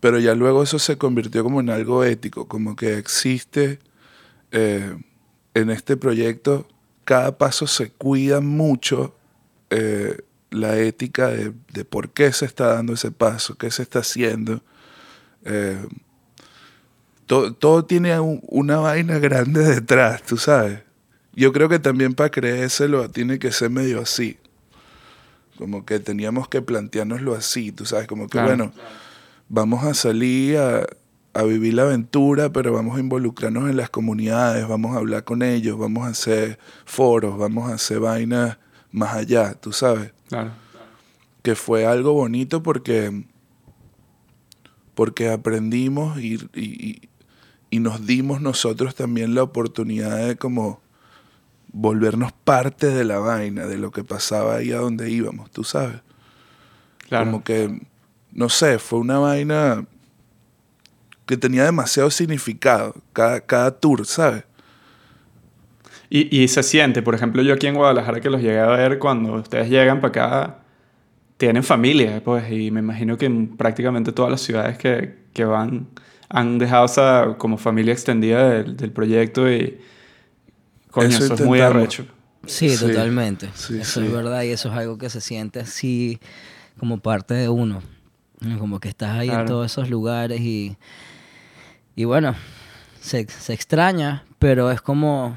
pero 0.00 0.18
ya 0.18 0.34
luego 0.34 0.62
eso 0.62 0.78
se 0.78 0.96
convirtió 0.96 1.44
como 1.44 1.60
en 1.60 1.68
algo 1.70 2.02
ético, 2.02 2.48
como 2.48 2.74
que 2.74 2.96
existe 2.96 3.78
eh, 4.50 4.96
en 5.52 5.70
este 5.70 5.96
proyecto, 5.96 6.66
cada 7.04 7.36
paso 7.36 7.66
se 7.66 7.90
cuida 7.90 8.40
mucho 8.40 9.14
eh, 9.70 10.22
la 10.50 10.78
ética 10.78 11.28
de, 11.28 11.52
de 11.74 11.84
por 11.84 12.10
qué 12.10 12.32
se 12.32 12.46
está 12.46 12.68
dando 12.74 12.94
ese 12.94 13.10
paso, 13.10 13.56
qué 13.56 13.70
se 13.70 13.82
está 13.82 13.98
haciendo. 13.98 14.62
Eh, 15.44 15.86
todo, 17.28 17.52
todo 17.52 17.84
tiene 17.84 18.18
un- 18.18 18.40
una 18.48 18.78
vaina 18.78 19.18
grande 19.20 19.62
detrás, 19.62 20.22
tú 20.24 20.36
sabes. 20.36 20.80
Yo 21.34 21.52
creo 21.52 21.68
que 21.68 21.78
también 21.78 22.14
para 22.14 22.30
creérselo 22.30 23.08
tiene 23.10 23.38
que 23.38 23.52
ser 23.52 23.70
medio 23.70 24.00
así. 24.00 24.38
Como 25.56 25.84
que 25.84 26.00
teníamos 26.00 26.48
que 26.48 26.62
planteárnoslo 26.62 27.34
así, 27.34 27.70
tú 27.70 27.84
sabes, 27.86 28.08
como 28.08 28.24
que 28.26 28.32
Claro. 28.32 28.48
bueno, 28.48 28.72
vamos 29.48 29.84
a 29.84 29.94
salir 29.94 30.56
a, 30.58 30.86
a 31.34 31.42
vivir 31.44 31.74
la 31.74 31.82
aventura, 31.82 32.50
pero 32.52 32.72
vamos 32.72 32.96
a 32.96 33.00
involucrarnos 33.00 33.68
en 33.70 33.76
las 33.76 33.90
comunidades, 33.90 34.66
vamos 34.66 34.94
a 34.96 34.98
hablar 34.98 35.22
con 35.24 35.42
ellos, 35.42 35.78
vamos 35.78 36.06
a 36.06 36.10
hacer 36.10 36.58
foros, 36.84 37.36
vamos 37.38 37.70
a 37.70 37.74
hacer 37.74 38.00
vainas 38.00 38.58
más 38.90 39.14
allá, 39.14 39.54
tú 39.54 39.72
sabes 39.72 40.12
Claro. 40.28 40.50
que 41.42 41.54
fue 41.54 41.86
algo 41.86 42.12
bonito 42.14 42.62
porque, 42.62 43.24
porque 44.94 45.28
aprendimos 45.30 46.18
y, 46.18 46.34
y- 46.54 47.08
y- 47.70 47.80
nos 47.80 48.06
dimos 48.06 48.40
nosotros 48.40 48.94
también 48.94 49.34
la 49.34 49.42
oportunidad 49.42 50.26
de 50.26 50.36
como 50.36 50.80
volvernos 51.72 52.32
parte 52.32 52.86
de 52.88 53.04
la 53.04 53.18
vaina, 53.18 53.66
de 53.66 53.78
lo 53.78 53.90
que 53.90 54.04
pasaba 54.04 54.56
ahí 54.56 54.72
a 54.72 54.78
donde 54.78 55.10
íbamos, 55.10 55.50
tú 55.50 55.64
sabes. 55.64 56.00
Claro. 57.08 57.26
Como 57.26 57.44
que, 57.44 57.80
no 58.32 58.48
sé, 58.48 58.78
fue 58.78 58.98
una 58.98 59.18
vaina 59.18 59.84
que 61.26 61.36
tenía 61.36 61.64
demasiado 61.64 62.10
significado, 62.10 62.94
cada, 63.12 63.40
cada 63.40 63.70
tour, 63.78 64.06
¿sabes? 64.06 64.44
Y, 66.10 66.34
y 66.42 66.48
se 66.48 66.62
siente, 66.62 67.02
por 67.02 67.14
ejemplo, 67.14 67.42
yo 67.42 67.52
aquí 67.52 67.66
en 67.66 67.74
Guadalajara 67.74 68.20
que 68.20 68.30
los 68.30 68.40
llegué 68.40 68.60
a 68.60 68.66
ver 68.66 68.98
cuando 68.98 69.34
ustedes 69.34 69.68
llegan 69.68 70.00
para 70.00 70.08
acá, 70.08 70.58
tienen 71.36 71.62
familia, 71.62 72.22
pues, 72.24 72.50
y 72.50 72.70
me 72.70 72.80
imagino 72.80 73.18
que 73.18 73.26
en 73.26 73.56
prácticamente 73.56 74.10
todas 74.12 74.30
las 74.30 74.40
ciudades 74.40 74.78
que, 74.78 75.18
que 75.34 75.44
van 75.44 75.86
han 76.28 76.58
dejado 76.58 76.84
esa 76.86 77.34
como 77.38 77.56
familia 77.58 77.92
extendida 77.92 78.48
del, 78.50 78.76
del 78.76 78.90
proyecto 78.92 79.50
y 79.50 79.78
coño, 80.90 81.08
Eso 81.08 81.24
eso, 81.24 81.34
es 81.34 81.40
muy 81.42 81.60
arrecho. 81.60 82.06
Sí, 82.46 82.70
Sí, 82.76 82.86
totalmente. 82.86 83.50
sí, 83.54 83.78
eso 83.78 84.00
sí. 84.00 84.06
es 84.06 84.12
verdad 84.12 84.42
y 84.42 84.50
eso 84.50 84.70
es 84.70 84.74
algo 84.76 84.96
que 84.98 85.10
se 85.10 85.20
siente 85.20 85.60
así 85.60 86.18
como 86.78 86.98
parte 86.98 87.34
de 87.34 87.48
uno. 87.48 87.82
¿no? 88.40 88.58
Como 88.58 88.78
que 88.80 88.88
estás 88.88 89.18
ahí 89.18 89.28
en 89.30 89.46
todos 89.46 89.66
esos 89.70 89.90
lugares 89.90 90.40
y, 90.40 90.76
y 91.96 92.04
bueno, 92.04 92.34
se, 93.00 93.26
se 93.28 93.52
extraña, 93.52 94.24
pero 94.38 94.70
es 94.70 94.80
como, 94.80 95.36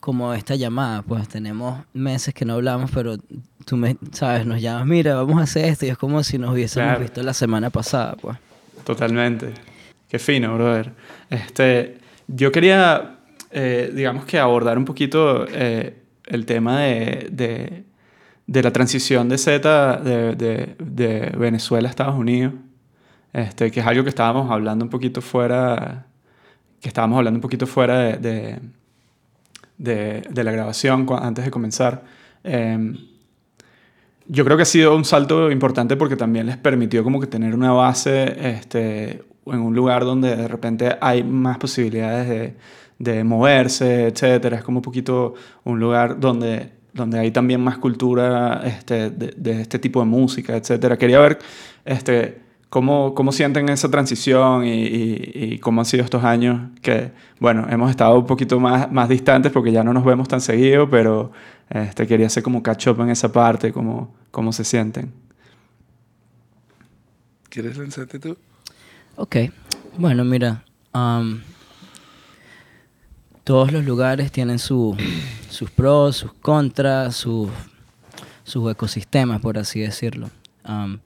como 0.00 0.34
esta 0.34 0.56
llamada. 0.56 1.02
Pues 1.02 1.28
tenemos 1.28 1.84
meses 1.94 2.34
que 2.34 2.44
no 2.44 2.54
hablamos, 2.54 2.90
pero 2.92 3.16
tú 3.64 3.76
me, 3.76 3.96
sabes, 4.12 4.44
nos 4.46 4.60
llamas, 4.60 4.86
mira, 4.86 5.14
vamos 5.14 5.38
a 5.38 5.44
hacer 5.44 5.66
esto 5.66 5.86
y 5.86 5.90
es 5.90 5.96
como 5.98 6.22
si 6.24 6.38
nos 6.38 6.52
hubiésemos 6.52 6.88
Claro. 6.88 7.00
visto 7.00 7.22
la 7.22 7.34
semana 7.34 7.70
pasada. 7.70 8.16
Pues. 8.20 8.36
Totalmente. 8.84 9.54
Qué 10.10 10.18
fino, 10.18 10.52
brother. 10.54 10.92
Este, 11.30 11.98
yo 12.26 12.50
quería, 12.50 13.20
eh, 13.52 13.92
digamos 13.94 14.24
que 14.24 14.40
abordar 14.40 14.76
un 14.76 14.84
poquito 14.84 15.46
eh, 15.48 16.02
el 16.26 16.46
tema 16.46 16.80
de, 16.80 17.84
de, 18.44 18.62
la 18.62 18.72
transición 18.72 19.28
de 19.28 19.38
Z 19.38 19.98
de, 19.98 20.34
de, 20.34 21.32
Venezuela 21.38 21.88
a 21.88 21.90
Estados 21.90 22.16
Unidos, 22.16 22.54
este, 23.32 23.70
que 23.70 23.78
es 23.78 23.86
algo 23.86 24.02
que 24.02 24.08
estábamos 24.08 24.50
hablando 24.50 24.84
un 24.84 24.90
poquito 24.90 25.22
fuera, 25.22 26.06
que 26.80 26.88
estábamos 26.88 27.16
hablando 27.16 27.38
un 27.38 27.42
poquito 27.42 27.68
fuera 27.68 28.16
de, 28.16 28.60
la 29.78 30.50
grabación 30.50 31.06
antes 31.22 31.44
de 31.44 31.52
comenzar. 31.52 32.02
Em, 32.42 32.96
yo 34.26 34.44
creo 34.44 34.56
que 34.56 34.64
ha 34.64 34.66
sido 34.66 34.96
un 34.96 35.04
salto 35.04 35.52
importante 35.52 35.96
porque 35.96 36.16
también 36.16 36.46
les 36.46 36.56
permitió 36.56 37.04
como 37.04 37.20
que 37.20 37.28
tener 37.28 37.54
una 37.54 37.70
base 37.70 38.36
este, 38.56 39.29
en 39.52 39.60
un 39.60 39.74
lugar 39.74 40.04
donde 40.04 40.36
de 40.36 40.48
repente 40.48 40.96
hay 41.00 41.22
más 41.24 41.58
posibilidades 41.58 42.28
de, 42.28 42.56
de 43.00 43.24
moverse, 43.24 44.08
etcétera. 44.08 44.58
Es 44.58 44.62
como 44.62 44.78
un 44.78 44.82
poquito 44.82 45.34
un 45.64 45.80
lugar 45.80 46.20
donde, 46.20 46.70
donde 46.92 47.18
hay 47.18 47.30
también 47.30 47.60
más 47.60 47.78
cultura 47.78 48.62
este, 48.64 49.10
de, 49.10 49.60
este 49.62 49.78
tipo 49.78 50.00
de 50.00 50.06
música, 50.06 50.56
etcétera. 50.56 50.98
Quería 50.98 51.18
ver 51.18 51.38
este, 51.86 52.40
cómo, 52.68 53.14
cómo 53.14 53.32
sienten 53.32 53.70
esa 53.70 53.90
transición 53.90 54.64
y 54.66 55.58
cómo 55.60 55.80
han 55.80 55.86
sido 55.86 56.04
estos 56.04 56.24
años 56.24 56.60
que, 56.82 57.10
bueno, 57.40 57.66
hemos 57.70 57.90
estado 57.90 58.18
un 58.18 58.26
poquito 58.26 58.60
más, 58.60 58.92
más 58.92 59.08
distantes 59.08 59.50
porque 59.50 59.72
ya 59.72 59.82
no 59.82 59.94
nos 59.94 60.04
vemos 60.04 60.28
tan 60.28 60.42
seguido, 60.42 60.90
pero 60.90 61.32
este, 61.70 62.06
quería 62.06 62.26
hacer 62.26 62.42
como 62.42 62.62
catch 62.62 62.88
up 62.88 63.00
en 63.00 63.08
esa 63.08 63.32
parte, 63.32 63.72
cómo, 63.72 64.14
cómo 64.30 64.52
se 64.52 64.64
sienten. 64.64 65.10
¿Quieres 67.48 67.78
lanzarte 67.78 68.18
tú? 68.18 68.36
Ok, 69.16 69.36
bueno, 69.98 70.24
mira, 70.24 70.64
am, 70.92 71.42
todos 73.44 73.72
los 73.72 73.84
lugares 73.84 74.32
tienen 74.32 74.58
su- 74.58 74.96
sus 75.50 75.70
pros, 75.70 76.16
sus 76.16 76.32
contras, 76.34 77.16
sus, 77.16 77.50
sus 78.44 78.70
ecosistemas, 78.70 79.40
por 79.40 79.58
así 79.58 79.80
decirlo. 79.80 80.30
Am, 80.64 81.00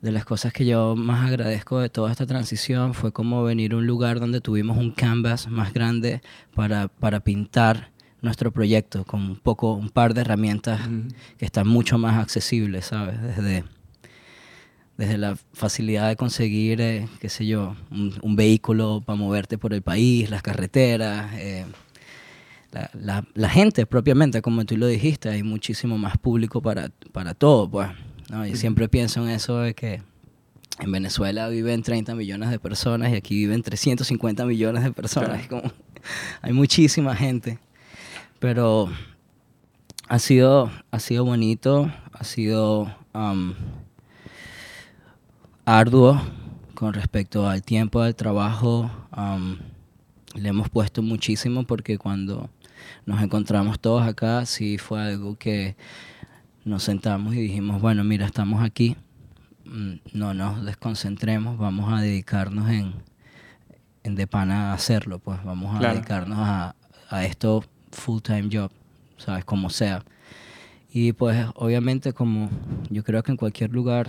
de 0.00 0.12
las 0.12 0.24
cosas 0.26 0.52
que 0.52 0.66
yo 0.66 0.94
más 0.96 1.26
agradezco 1.26 1.78
de 1.80 1.88
toda 1.88 2.10
esta 2.12 2.26
transición 2.26 2.92
fue 2.92 3.10
como 3.10 3.42
venir 3.42 3.72
a 3.72 3.76
un 3.78 3.86
lugar 3.86 4.20
donde 4.20 4.40
tuvimos 4.42 4.76
un 4.76 4.90
canvas 4.90 5.48
más 5.48 5.72
grande 5.72 6.20
para, 6.54 6.88
para 6.88 7.20
pintar 7.20 7.90
nuestro 8.20 8.52
proyecto 8.52 9.04
con 9.04 9.22
un 9.22 9.36
poco, 9.36 9.72
un 9.72 9.88
par 9.88 10.12
de 10.12 10.20
herramientas 10.20 10.80
que 11.38 11.46
están 11.46 11.66
mucho 11.68 11.96
más 11.98 12.18
accesibles, 12.20 12.86
¿sabes? 12.86 13.20
Desde, 13.22 13.64
desde 14.96 15.18
la 15.18 15.36
facilidad 15.52 16.08
de 16.08 16.16
conseguir, 16.16 16.80
eh, 16.80 17.08
qué 17.20 17.28
sé 17.28 17.46
yo, 17.46 17.74
un, 17.90 18.14
un 18.22 18.36
vehículo 18.36 19.02
para 19.04 19.16
moverte 19.16 19.58
por 19.58 19.74
el 19.74 19.82
país, 19.82 20.30
las 20.30 20.42
carreteras, 20.42 21.32
eh, 21.34 21.64
la, 22.72 22.90
la- 22.94 23.24
la 23.34 23.48
gente 23.48 23.86
propiamente, 23.86 24.40
como 24.42 24.64
tú 24.64 24.76
lo 24.76 24.86
dijiste, 24.86 25.28
hay 25.28 25.42
muchísimo 25.42 25.98
más 25.98 26.16
público 26.18 26.60
para, 26.62 26.90
para 27.12 27.34
todo, 27.34 27.68
pues. 27.70 27.88
¿no? 28.30 28.46
Yo 28.46 28.56
siempre 28.56 28.88
pienso 28.88 29.22
en 29.22 29.30
eso 29.30 29.58
de 29.58 29.74
que 29.74 30.02
en 30.80 30.90
Venezuela 30.90 31.48
viven 31.48 31.82
30 31.82 32.14
millones 32.14 32.50
de 32.50 32.58
personas 32.58 33.12
y 33.12 33.16
aquí 33.16 33.36
viven 33.36 33.62
350 33.62 34.44
millones 34.46 34.82
de 34.84 34.92
personas. 34.92 35.46
Como- 35.48 35.62
hay 36.42 36.52
muchísima 36.52 37.14
gente. 37.16 37.58
Pero 38.40 38.90
ha 40.08 40.18
sido, 40.18 40.70
ha 40.90 40.98
sido 41.00 41.24
bonito, 41.24 41.90
ha 42.12 42.24
sido 42.24 42.94
am, 43.12 43.54
arduo 45.64 46.20
con 46.74 46.92
respecto 46.94 47.48
al 47.48 47.62
tiempo 47.62 48.02
del 48.02 48.14
trabajo. 48.14 48.90
le 50.34 50.48
hemos 50.48 50.68
puesto 50.68 51.00
muchísimo 51.02 51.64
porque 51.64 51.96
cuando 51.96 52.50
nos 53.06 53.22
encontramos 53.22 53.78
todos 53.78 54.02
acá, 54.02 54.44
sí 54.46 54.78
fue 54.78 55.00
algo 55.00 55.36
que 55.38 55.76
nos 56.64 56.82
sentamos 56.82 57.34
y 57.34 57.40
dijimos, 57.40 57.80
bueno, 57.80 58.02
mira, 58.04 58.26
estamos 58.26 58.62
aquí, 58.62 58.96
mm, 59.64 59.92
no 60.12 60.34
nos 60.34 60.64
desconcentremos, 60.64 61.56
vamos 61.58 61.92
a 61.92 62.00
dedicarnos 62.00 62.68
en, 62.70 62.94
en 64.02 64.14
de 64.16 64.26
pana 64.26 64.70
a 64.70 64.74
hacerlo, 64.74 65.18
pues 65.20 65.42
vamos 65.44 65.74
a 65.74 65.78
Claro. 65.78 65.94
dedicarnos 65.94 66.38
a, 66.40 66.74
a 67.10 67.24
esto 67.24 67.64
full 67.92 68.20
time 68.20 68.48
job, 68.52 68.70
sabes, 69.16 69.44
como 69.44 69.70
sea. 69.70 70.02
Y 70.92 71.12
pues 71.12 71.46
obviamente 71.54 72.12
como 72.12 72.50
yo 72.90 73.04
creo 73.04 73.22
que 73.22 73.30
en 73.32 73.36
cualquier 73.36 73.70
lugar 73.70 74.08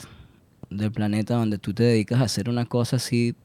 del 0.70 0.92
planeta 0.92 1.36
donde 1.36 1.58
tú 1.58 1.74
te 1.74 1.84
dedicas 1.84 2.20
a 2.22 2.26
hacer 2.26 2.50
una 2.50 2.66
cosa 2.66 2.98
así, 2.98 3.36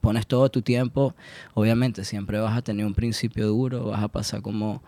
pones 0.00 0.26
todo 0.26 0.50
tu 0.50 0.60
tiempo, 0.60 1.14
obviamente 1.54 2.04
siempre 2.04 2.38
vas 2.38 2.56
a 2.56 2.62
tener 2.62 2.84
un 2.84 2.94
principio 2.94 3.48
duro, 3.48 3.86
vas 3.86 4.02
a 4.02 4.08
pasar 4.08 4.42
como, 4.42 4.82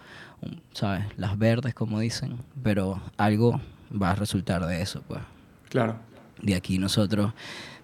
¿sabes? 0.72 1.06
Las 1.16 1.38
verdes, 1.38 1.74
como 1.74 2.00
dicen, 2.00 2.36
pero 2.62 3.00
algo 3.16 3.60
va 3.90 4.10
a 4.10 4.14
resultar 4.14 4.66
de 4.66 4.82
eso, 4.82 5.02
pues. 5.08 5.22
Claro. 5.70 5.98
De 6.42 6.54
aquí 6.54 6.78
nosotros, 6.78 7.32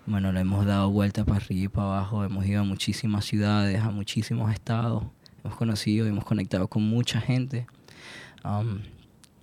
bueno, 0.05 0.31
le 0.31 0.41
hemos 0.41 0.67
dado 0.67 0.91
vuelta 0.91 1.25
para 1.25 1.39
arriba 1.39 1.65
y 1.65 1.69
para 1.69 1.87
abajo, 1.87 2.23
hemos 2.25 2.45
ido 2.45 2.61
a 2.61 2.65
muchísimas 2.65 3.25
ciudades, 3.25 3.81
a 3.81 3.91
muchísimos 3.91 4.53
estados, 4.53 5.05
hemos 5.43 5.57
conocido 5.57 6.05
y 6.07 6.11
hemos 6.11 6.25
conectado 6.25 6.69
con 6.69 6.83
mucha 6.83 7.21
gente. 7.21 7.67
Um, 8.45 8.81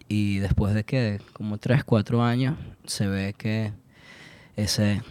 y 0.08 0.40
después 0.40 0.74
de 0.74 0.84
que, 0.84 1.22
como 1.34 1.58
tres, 1.58 1.84
cuatro 1.84 2.24
años, 2.24 2.56
se 2.86 3.08
ve 3.08 3.34
que 3.38 3.72
ese, 4.64 5.02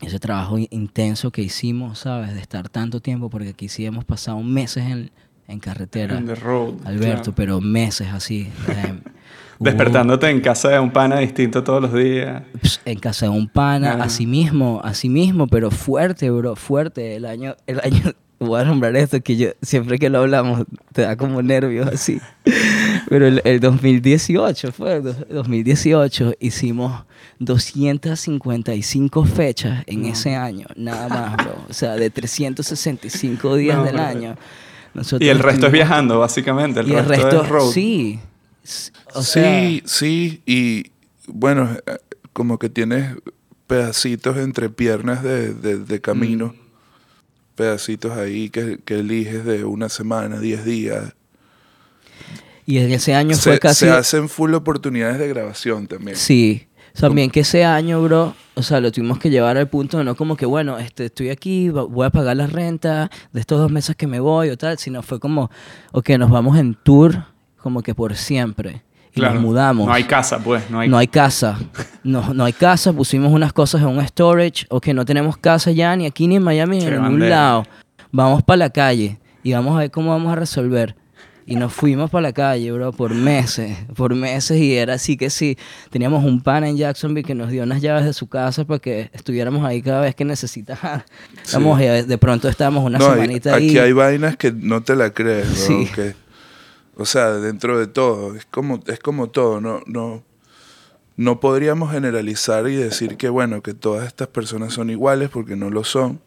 ese 0.00 0.18
trabajo 0.18 0.58
in- 0.58 0.68
intenso 0.70 1.30
que 1.30 1.42
hicimos, 1.42 2.00
¿sabes? 2.00 2.34
De 2.34 2.40
estar 2.40 2.68
tanto 2.68 3.00
tiempo, 3.00 3.30
porque 3.30 3.50
aquí 3.50 3.68
sí 3.68 3.84
hemos 3.86 4.04
pasado 4.04 4.40
meses 4.42 4.84
en, 4.86 5.10
en 5.48 5.58
carretera, 5.60 6.16
On 6.18 6.26
the 6.26 6.34
road. 6.34 6.74
Alberto, 6.84 7.22
claro. 7.22 7.34
pero 7.34 7.60
meses 7.60 8.08
así. 8.12 8.48
eh, 8.68 9.00
Despertándote 9.60 10.28
en 10.28 10.40
casa 10.40 10.70
de 10.70 10.80
un 10.80 10.90
pana 10.90 11.18
distinto 11.20 11.62
todos 11.62 11.80
los 11.82 11.92
días. 11.94 12.42
En 12.84 12.98
casa 12.98 13.26
de 13.26 13.30
un 13.32 13.46
pana, 13.48 13.92
Ah. 14.00 14.04
así 14.04 14.26
mismo, 14.26 14.80
así 14.82 15.08
mismo, 15.08 15.46
pero 15.46 15.70
fuerte, 15.70 16.30
bro, 16.30 16.56
fuerte. 16.56 17.14
El 17.14 17.24
año, 17.26 17.54
el 17.68 17.80
año 17.80 18.12
voy 18.46 18.60
a 18.60 18.64
nombrar 18.64 18.94
esto, 18.96 19.20
que 19.22 19.36
yo 19.36 19.48
siempre 19.62 19.98
que 19.98 20.08
lo 20.10 20.18
hablamos 20.20 20.64
te 20.92 21.02
da 21.02 21.16
como 21.16 21.42
nervios 21.42 21.86
así. 21.88 22.20
Pero 23.08 23.26
el, 23.26 23.42
el 23.44 23.60
2018 23.60 24.72
fue, 24.72 24.96
el 24.96 25.02
dos- 25.02 25.16
2018 25.28 26.34
hicimos 26.40 27.04
255 27.38 29.24
fechas 29.24 29.84
en 29.86 30.04
ese 30.06 30.34
año, 30.34 30.66
nada 30.76 31.08
más, 31.08 31.36
bro. 31.36 31.56
O 31.68 31.72
sea, 31.72 31.94
de 31.96 32.10
365 32.10 33.56
días 33.56 33.76
No, 33.78 33.84
del 33.84 33.94
bro. 33.94 34.02
año. 34.02 34.36
Nosotros 34.94 35.26
Y 35.26 35.30
el 35.30 35.38
resto 35.38 35.66
es 35.66 35.72
viajando, 35.72 36.18
básicamente. 36.18 36.80
El, 36.80 36.88
y 36.88 36.94
el 36.94 37.04
resto, 37.06 37.24
resto, 37.30 37.42
es 37.44 37.48
road. 37.48 37.70
sí. 37.72 38.20
S- 38.64 38.92
O 39.14 39.22
sea, 39.22 39.42
sí, 39.68 39.82
sí, 39.86 40.42
y 40.46 40.90
bueno, 41.26 41.68
eh, 41.86 41.96
como 42.32 42.58
que 42.58 42.68
tienes 42.68 43.16
pedacitos 43.66 44.36
entre 44.36 44.68
piernas 44.68 45.22
de, 45.22 45.52
de- 45.54 45.78
de 45.78 46.00
camino, 46.00 46.54
Mm. 46.56 46.61
Pedacitos 47.54 48.12
ahí 48.16 48.50
que, 48.50 48.78
que 48.84 49.00
eliges 49.00 49.44
de 49.44 49.64
una 49.64 49.88
semana, 49.88 50.38
10 50.38 50.64
días. 50.64 51.14
y 52.66 52.78
en 52.78 52.92
ese 52.92 53.14
año 53.14 53.34
Se, 53.36 53.42
fue 53.42 53.58
casi... 53.58 53.86
se 53.86 53.90
hacen 53.90 54.28
full 54.28 54.54
oportunidades 54.54 55.18
de 55.18 55.28
grabación 55.28 55.86
también. 55.86 56.16
Sí. 56.16 56.66
También 56.98 57.30
que 57.30 57.40
ese 57.40 57.64
año, 57.64 58.02
bro, 58.02 58.34
o 58.54 58.62
sea, 58.62 58.78
lo 58.80 58.92
tuvimos 58.92 59.18
que 59.18 59.30
llevar 59.30 59.56
al 59.56 59.68
punto 59.68 59.96
de 59.98 60.04
no 60.04 60.14
como 60.14 60.36
que, 60.36 60.44
bueno, 60.44 60.78
este, 60.78 61.06
estoy 61.06 61.30
aquí, 61.30 61.70
voy 61.70 62.06
a 62.06 62.10
pagar 62.10 62.36
la 62.36 62.46
renta 62.46 63.10
de 63.32 63.40
estos 63.40 63.58
dos 63.58 63.72
meses 63.72 63.96
que 63.96 64.06
me 64.06 64.20
voy 64.20 64.50
o 64.50 64.58
tal, 64.58 64.78
sino 64.78 65.02
fue 65.02 65.18
como, 65.18 65.50
ok, 65.92 66.10
nos 66.10 66.30
vamos 66.30 66.58
en 66.58 66.74
tour 66.74 67.24
como 67.56 67.82
que 67.82 67.94
por 67.94 68.14
siempre. 68.14 68.82
Y 69.14 69.20
Claro. 69.20 69.34
nos 69.34 69.42
mudamos. 69.42 69.86
No 69.86 69.92
hay 69.92 70.04
casa, 70.04 70.38
pues. 70.38 70.70
No 70.70 70.80
hay, 70.80 70.88
No 70.88 70.96
hay 70.98 71.06
casa. 71.06 71.58
No, 72.02 72.32
no 72.32 72.44
hay 72.44 72.52
casa. 72.54 72.92
Pusimos 72.92 73.30
unas 73.32 73.52
cosas 73.52 73.82
en 73.82 73.88
un 73.88 74.06
storage. 74.06 74.66
O 74.70 74.80
que 74.80 74.94
no 74.94 75.04
tenemos 75.04 75.36
casa 75.36 75.70
ya 75.70 75.94
ni 75.96 76.06
aquí 76.06 76.26
ni 76.26 76.36
en 76.36 76.42
Miami 76.42 76.78
ni 76.78 76.84
en 76.86 77.02
ningún 77.02 77.28
lado. 77.28 77.64
Vamos 78.10 78.42
para 78.42 78.56
la 78.58 78.70
calle 78.70 79.18
y 79.42 79.52
vamos 79.52 79.76
a 79.76 79.80
ver 79.80 79.90
cómo 79.90 80.10
vamos 80.10 80.32
a 80.32 80.36
resolver. 80.36 80.96
Y 81.44 81.56
nos 81.56 81.72
fuimos 81.72 82.08
para 82.08 82.22
la 82.22 82.32
calle, 82.32 82.70
bro, 82.70 82.92
por 82.92 83.12
meses, 83.12 83.76
por 83.96 84.14
meses. 84.14 84.58
Y 84.58 84.74
era 84.76 84.94
así 84.94 85.16
que 85.16 85.28
sí. 85.28 85.58
Teníamos 85.90 86.24
un 86.24 86.40
pana 86.40 86.68
en 86.68 86.76
Jacksonville 86.76 87.26
que 87.26 87.34
nos 87.34 87.50
dio 87.50 87.64
unas 87.64 87.82
llaves 87.82 88.04
de 88.04 88.12
su 88.12 88.28
casa 88.28 88.64
para 88.64 88.78
que 88.78 89.10
estuviéramos 89.12 89.64
ahí 89.64 89.82
cada 89.82 90.00
vez 90.00 90.14
que 90.14 90.24
necesitaba. 90.24 91.04
Vamos, 91.52 91.80
y 91.80 91.84
de 91.84 92.18
pronto 92.18 92.48
estábamos 92.48 92.84
una 92.84 92.98
No, 92.98 93.06
hay- 93.06 93.12
semanita 93.14 93.56
ahí. 93.56 93.68
aquí 93.70 93.78
hay 93.78 93.92
vainas 93.92 94.36
que 94.36 94.52
no 94.52 94.82
te 94.82 94.94
la 94.94 95.10
crees, 95.10 95.48
¿no? 95.48 95.54
Sí. 95.54 95.88
Que, 95.92 96.14
o 97.02 97.06
sea, 97.06 97.32
dentro 97.32 97.78
de 97.78 97.86
todo, 97.86 98.34
es 98.34 98.46
como, 98.46 98.80
es 98.86 98.98
como 98.98 99.28
todo, 99.30 99.60
no, 99.60 99.80
no, 99.86 100.22
no 101.16 101.40
podríamos 101.40 101.92
generalizar 101.92 102.66
y 102.68 102.76
decir 102.76 103.16
que 103.16 103.28
bueno, 103.28 103.62
que 103.62 103.74
todas 103.74 104.06
estas 104.06 104.28
personas 104.28 104.72
son 104.72 104.88
iguales 104.90 105.28
porque 105.30 105.56
no 105.56 105.68
lo 105.70 105.84
son, 105.84 106.20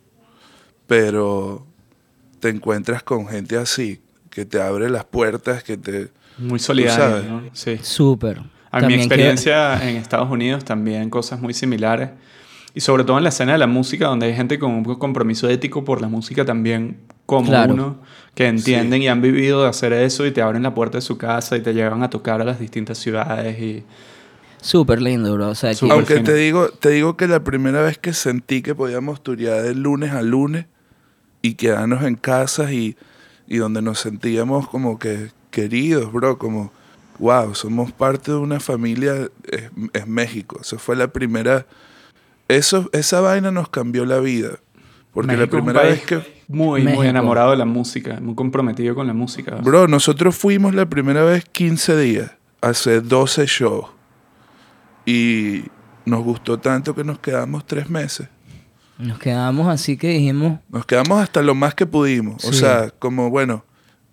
pero 0.88 1.65
te 2.39 2.49
encuentras 2.49 3.03
con 3.03 3.27
gente 3.27 3.57
así, 3.57 4.01
que 4.29 4.45
te 4.45 4.61
abre 4.61 4.89
las 4.89 5.05
puertas, 5.05 5.63
que 5.63 5.77
te... 5.77 6.09
Muy 6.38 6.59
sabes. 6.59 6.63
solidario, 6.93 7.23
¿no? 7.31 7.41
Sí. 7.53 7.77
Súper. 7.81 8.39
A 8.39 8.41
mi 8.41 8.81
También 8.81 8.99
que- 8.99 9.05
experiencia 9.05 9.89
en 9.89 9.95
Estados 9.97 10.29
Unidos 10.29 10.65
también 10.65 11.09
cosas 11.09 11.39
muy 11.39 11.53
similares. 11.53 12.09
Y 12.73 12.81
sobre 12.81 13.05
todo 13.05 13.17
en 13.17 13.23
la 13.23 13.29
escena 13.29 13.53
de 13.53 13.57
la 13.57 13.67
música, 13.67 14.07
donde 14.07 14.25
hay 14.25 14.35
gente 14.35 14.59
con 14.59 14.71
un 14.71 14.83
compromiso 14.95 15.47
ético 15.47 15.85
por 15.85 16.01
la 16.01 16.09
música 16.09 16.43
también 16.43 16.99
como 17.25 17.47
Claro. 17.47 17.73
uno, 17.73 18.01
que 18.36 18.48
entienden 18.48 19.02
y 19.02 19.08
han 19.08 19.21
vivido 19.21 19.63
de 19.63 19.69
hacer 19.69 19.93
eso 19.93 20.26
y 20.26 20.32
te 20.32 20.41
abren 20.41 20.62
la 20.63 20.76
puerta 20.76 20.98
de 20.98 21.02
su 21.02 21.17
casa 21.17 21.56
y 21.58 21.62
te 21.62 21.74
llevan 21.74 22.04
a 22.04 22.10
tocar 22.10 22.41
a 22.41 22.43
las 22.43 22.60
distintas 22.60 22.98
ciudades. 22.98 23.58
Y 23.60 23.84
Súper 24.62 25.02
lindo, 25.02 25.34
bro. 25.34 25.50
O 25.50 25.56
sea, 25.56 25.74
que- 25.74 25.89
Aunque 25.89 26.15
fino. 26.15 26.26
te 26.26 26.34
digo, 26.36 26.69
te 26.69 26.89
digo 26.89 27.15
que 27.17 27.28
la 27.28 27.43
primera 27.43 27.82
vez 27.82 27.98
que 27.98 28.13
sentí 28.13 28.62
que 28.62 28.76
podíamos 28.76 29.24
turear 29.24 29.62
de 29.63 29.74
lunes 29.76 30.12
a 30.12 30.21
lunes 30.21 30.65
y 31.41 31.54
quedarnos 31.54 32.04
en 32.04 32.15
casas 32.15 32.71
y, 32.71 32.98
y 33.48 33.58
donde 33.58 33.82
nos 33.82 34.00
sentíamos 34.00 34.67
como 34.67 35.00
que 35.00 35.30
queridos, 35.52 36.12
bro, 36.12 36.38
como, 36.38 36.74
wow, 37.19 37.56
somos 37.56 37.91
parte 37.93 38.32
de 38.32 38.38
una 38.38 38.60
familia, 38.60 39.30
es, 39.50 39.69
es 39.93 40.08
México. 40.08 40.60
Eso 40.62 40.78
fue 40.80 40.95
la 40.98 41.08
primera, 41.08 41.65
eso, 42.50 42.89
esa 42.91 43.21
vaina 43.21 43.52
nos 43.52 43.69
cambió 43.69 44.06
la 44.06 44.19
vida. 44.19 44.60
Porque 45.13 45.38
México 45.38 45.58
la 45.58 45.63
primera 45.63 45.84
vez 45.88 46.02
que, 46.04 46.35
muy, 46.47 46.81
México. 46.81 47.01
muy 47.01 47.08
enamorado 47.10 47.51
de 47.51 47.58
la 47.58 47.65
música, 47.65 48.19
muy 48.21 48.36
comprometido 48.36 48.95
con 48.95 49.08
la 49.08 49.13
música. 49.13 49.55
bro, 49.55 49.88
nosotros 49.88 50.36
fuimos 50.36 50.73
la 50.73 50.86
primera 50.88 51.23
vez 51.23 51.45
15 51.45 51.97
días, 51.97 52.31
hace 52.62 53.01
12 53.01 53.45
shows. 53.47 53.86
Y 55.05 55.63
nos 56.05 56.23
gustó 56.23 56.60
tanto 56.60 56.95
que 56.95 57.03
nos 57.03 57.19
quedamos 57.19 57.65
tres 57.65 57.89
meses. 57.89 58.27
nos 58.97 59.19
quedamos 59.19 59.67
así 59.67 59.97
que 59.97 60.10
dijimos, 60.10 60.60
Nos 60.69 60.86
quedamos 60.86 61.21
hasta 61.21 61.41
lo 61.41 61.55
más 61.55 61.75
que 61.75 61.86
pudimos. 61.86 62.45
O 62.45 62.53
sea, 62.53 62.91
como 62.91 63.29
bueno, 63.29 63.65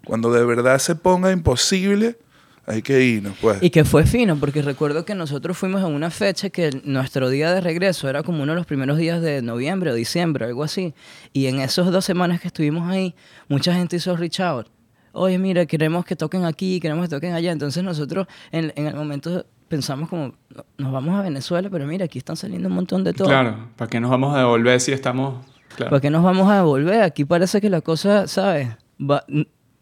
cuando 0.05 0.33
de 0.33 0.45
verdad 0.45 0.79
se 0.79 0.95
ponga 0.97 1.31
imposible, 1.33 2.19
hay 2.67 2.83
que 2.83 3.03
irnos, 3.05 3.35
pues. 3.41 3.63
Y 3.63 3.71
que 3.71 3.85
fue 3.85 4.05
fino, 4.07 4.37
porque 4.37 4.63
recuerdo 4.63 5.05
que 5.05 5.15
nosotros 5.15 5.57
fuimos 5.59 5.81
en 5.83 5.93
una 5.95 6.11
fecha 6.11 6.51
que 6.51 6.71
nuestro 6.85 7.29
día 7.29 7.53
de 7.53 7.61
regreso 7.61 8.09
era 8.09 8.23
como 8.23 8.43
uno 8.43 8.53
de 8.53 8.57
los 8.59 8.67
primeros 8.67 8.99
días 8.99 9.21
de 9.21 9.43
noviembre 9.43 9.91
o 9.91 9.95
diciembre, 9.95 10.45
algo 10.47 10.63
así. 10.63 10.95
Y 11.33 11.47
en 11.47 11.61
esas 11.61 11.91
dos 11.91 12.05
semanas 12.05 12.41
que 12.41 12.49
estuvimos 12.49 12.89
ahí, 12.91 13.15
mucha 13.49 13.75
gente 13.75 13.97
hizo 13.97 14.17
reach 14.17 14.41
out. 14.41 14.69
Oye, 15.13 15.39
mira, 15.39 15.67
queremos 15.67 16.05
que 16.05 16.17
toquen 16.17 16.45
aquí, 16.45 16.81
queremos 16.81 17.09
que 17.09 17.15
toquen 17.17 17.35
allá. 17.35 17.53
Entonces 17.53 17.83
nosotros 17.85 18.27
en, 18.51 18.73
en 18.77 18.87
el 18.87 18.95
momento 18.95 19.45
pensamos 19.69 20.09
como, 20.09 20.35
"No- 20.55 20.65
nos 20.79 20.93
vamos 20.93 21.19
a 21.19 21.23
Venezuela, 21.23 21.69
pero 21.71 21.87
mira, 21.87 22.05
aquí 22.07 22.19
están 22.19 22.37
saliendo 22.37 22.69
un 22.69 22.75
montón 22.75 23.05
de 23.05 23.13
todo. 23.13 23.29
Claro, 23.29 23.69
¿para 23.77 23.89
qué 23.91 24.01
nos 24.01 24.11
vamos 24.11 24.35
a 24.35 24.39
devolver 24.39 24.81
si 24.81 24.93
estamos... 24.93 25.45
Claro. 25.77 25.91
¿Para 25.91 26.01
qué 26.01 26.11
nos 26.11 26.23
vamos 26.23 26.51
a 26.51 26.57
devolver? 26.57 27.03
Aquí 27.03 27.25
parece 27.25 27.61
que 27.61 27.71
la 27.71 27.81
cosa, 27.81 28.27
¿sabes? 28.27 28.69
Va- 29.01 29.25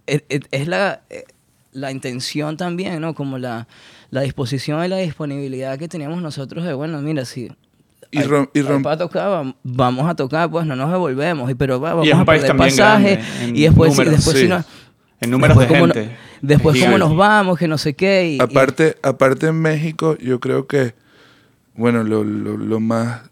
es, 0.07 0.23
es- 0.29 0.41
es 0.51 0.67
la, 0.69 1.03
eh, 1.11 1.25
la 1.73 1.91
intención 1.93 2.57
también, 2.57 3.01
¿no? 3.01 3.15
Como 3.15 3.39
la, 3.39 3.67
la 4.11 4.23
disposición 4.23 4.85
y 4.85 4.89
la 4.89 4.97
disponibilidad 4.99 5.79
que 5.79 5.89
teníamos 5.89 6.21
nosotros 6.23 6.65
de, 6.65 6.73
bueno, 6.75 7.01
mira, 7.01 7.25
si 7.25 7.51
Y 8.11 8.19
rom- 8.23 8.51
y 8.55 8.61
rom- 8.61 8.83
para 8.83 8.97
tocar, 8.99 9.29
vam- 9.29 9.55
vamos 9.63 10.09
a 10.11 10.15
tocar, 10.17 10.51
pues 10.51 10.67
no 10.67 10.75
nos 10.75 10.91
devolvemos. 10.91 11.49
Y, 11.51 11.55
pero 11.55 11.81
va, 11.81 11.91
vamos 11.91 12.07
Y 12.07 12.11
es 12.11 12.15
un 12.17 12.23
a 12.23 12.25
país 12.25 12.43
perder 12.43 12.57
también 12.57 12.77
pasaje. 12.77 13.15
grande, 13.17 13.45
en 13.45 13.57
y 13.57 13.63
después, 13.63 13.91
números, 13.93 14.15
después 14.15 14.37
sí. 14.37 14.43
si 14.43 14.49
no- 14.49 14.65
En 15.21 15.31
números 15.31 15.57
de 15.57 15.61
después 15.65 15.81
cómo 15.81 15.93
gente. 15.95 16.11
no- 16.13 16.19
después 16.49 16.77
Es 16.77 16.85
cómo 16.85 16.99
nos 16.99 17.17
vamos, 17.17 17.59
que 17.59 17.69
no 17.69 17.79
sé 17.79 17.95
qué. 17.95 18.31
y- 18.31 18.37
y- 18.37 18.41
aparte, 18.41 18.97
aparte 19.03 19.47
en 19.49 19.61
México, 19.61 20.17
yo 20.19 20.41
creo 20.41 20.67
que, 20.67 20.95
bueno, 21.75 22.03
lo, 22.03 22.25
lo, 22.25 22.57
lo 22.57 22.81
más, 22.81 23.31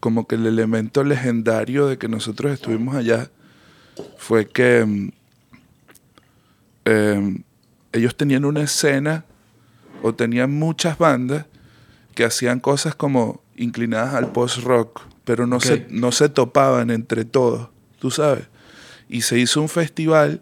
como 0.00 0.26
que 0.26 0.36
el 0.36 0.46
elemento 0.46 1.04
legendario 1.04 1.86
de 1.86 1.98
que 1.98 2.08
nosotros 2.08 2.52
estuvimos 2.52 2.94
allá 2.96 3.28
fue 4.16 4.46
que 4.48 5.10
em, 6.84 7.42
ellos 7.92 8.16
tenían 8.16 8.44
una 8.44 8.62
escena 8.62 9.24
o 10.02 10.14
tenían 10.14 10.52
muchas 10.52 10.98
bandas 10.98 11.46
que 12.14 12.24
hacían 12.24 12.60
cosas 12.60 12.94
como 12.94 13.42
inclinadas 13.56 14.14
al 14.14 14.32
post-rock, 14.32 15.02
pero 15.24 15.46
no, 15.46 15.60
se, 15.60 15.86
no 15.90 16.12
se 16.12 16.28
topaban 16.28 16.90
entre 16.90 17.24
todos, 17.24 17.68
tú 17.98 18.10
sabes. 18.10 18.44
Y 19.08 19.22
se 19.22 19.38
hizo 19.38 19.60
un 19.60 19.68
festival 19.68 20.40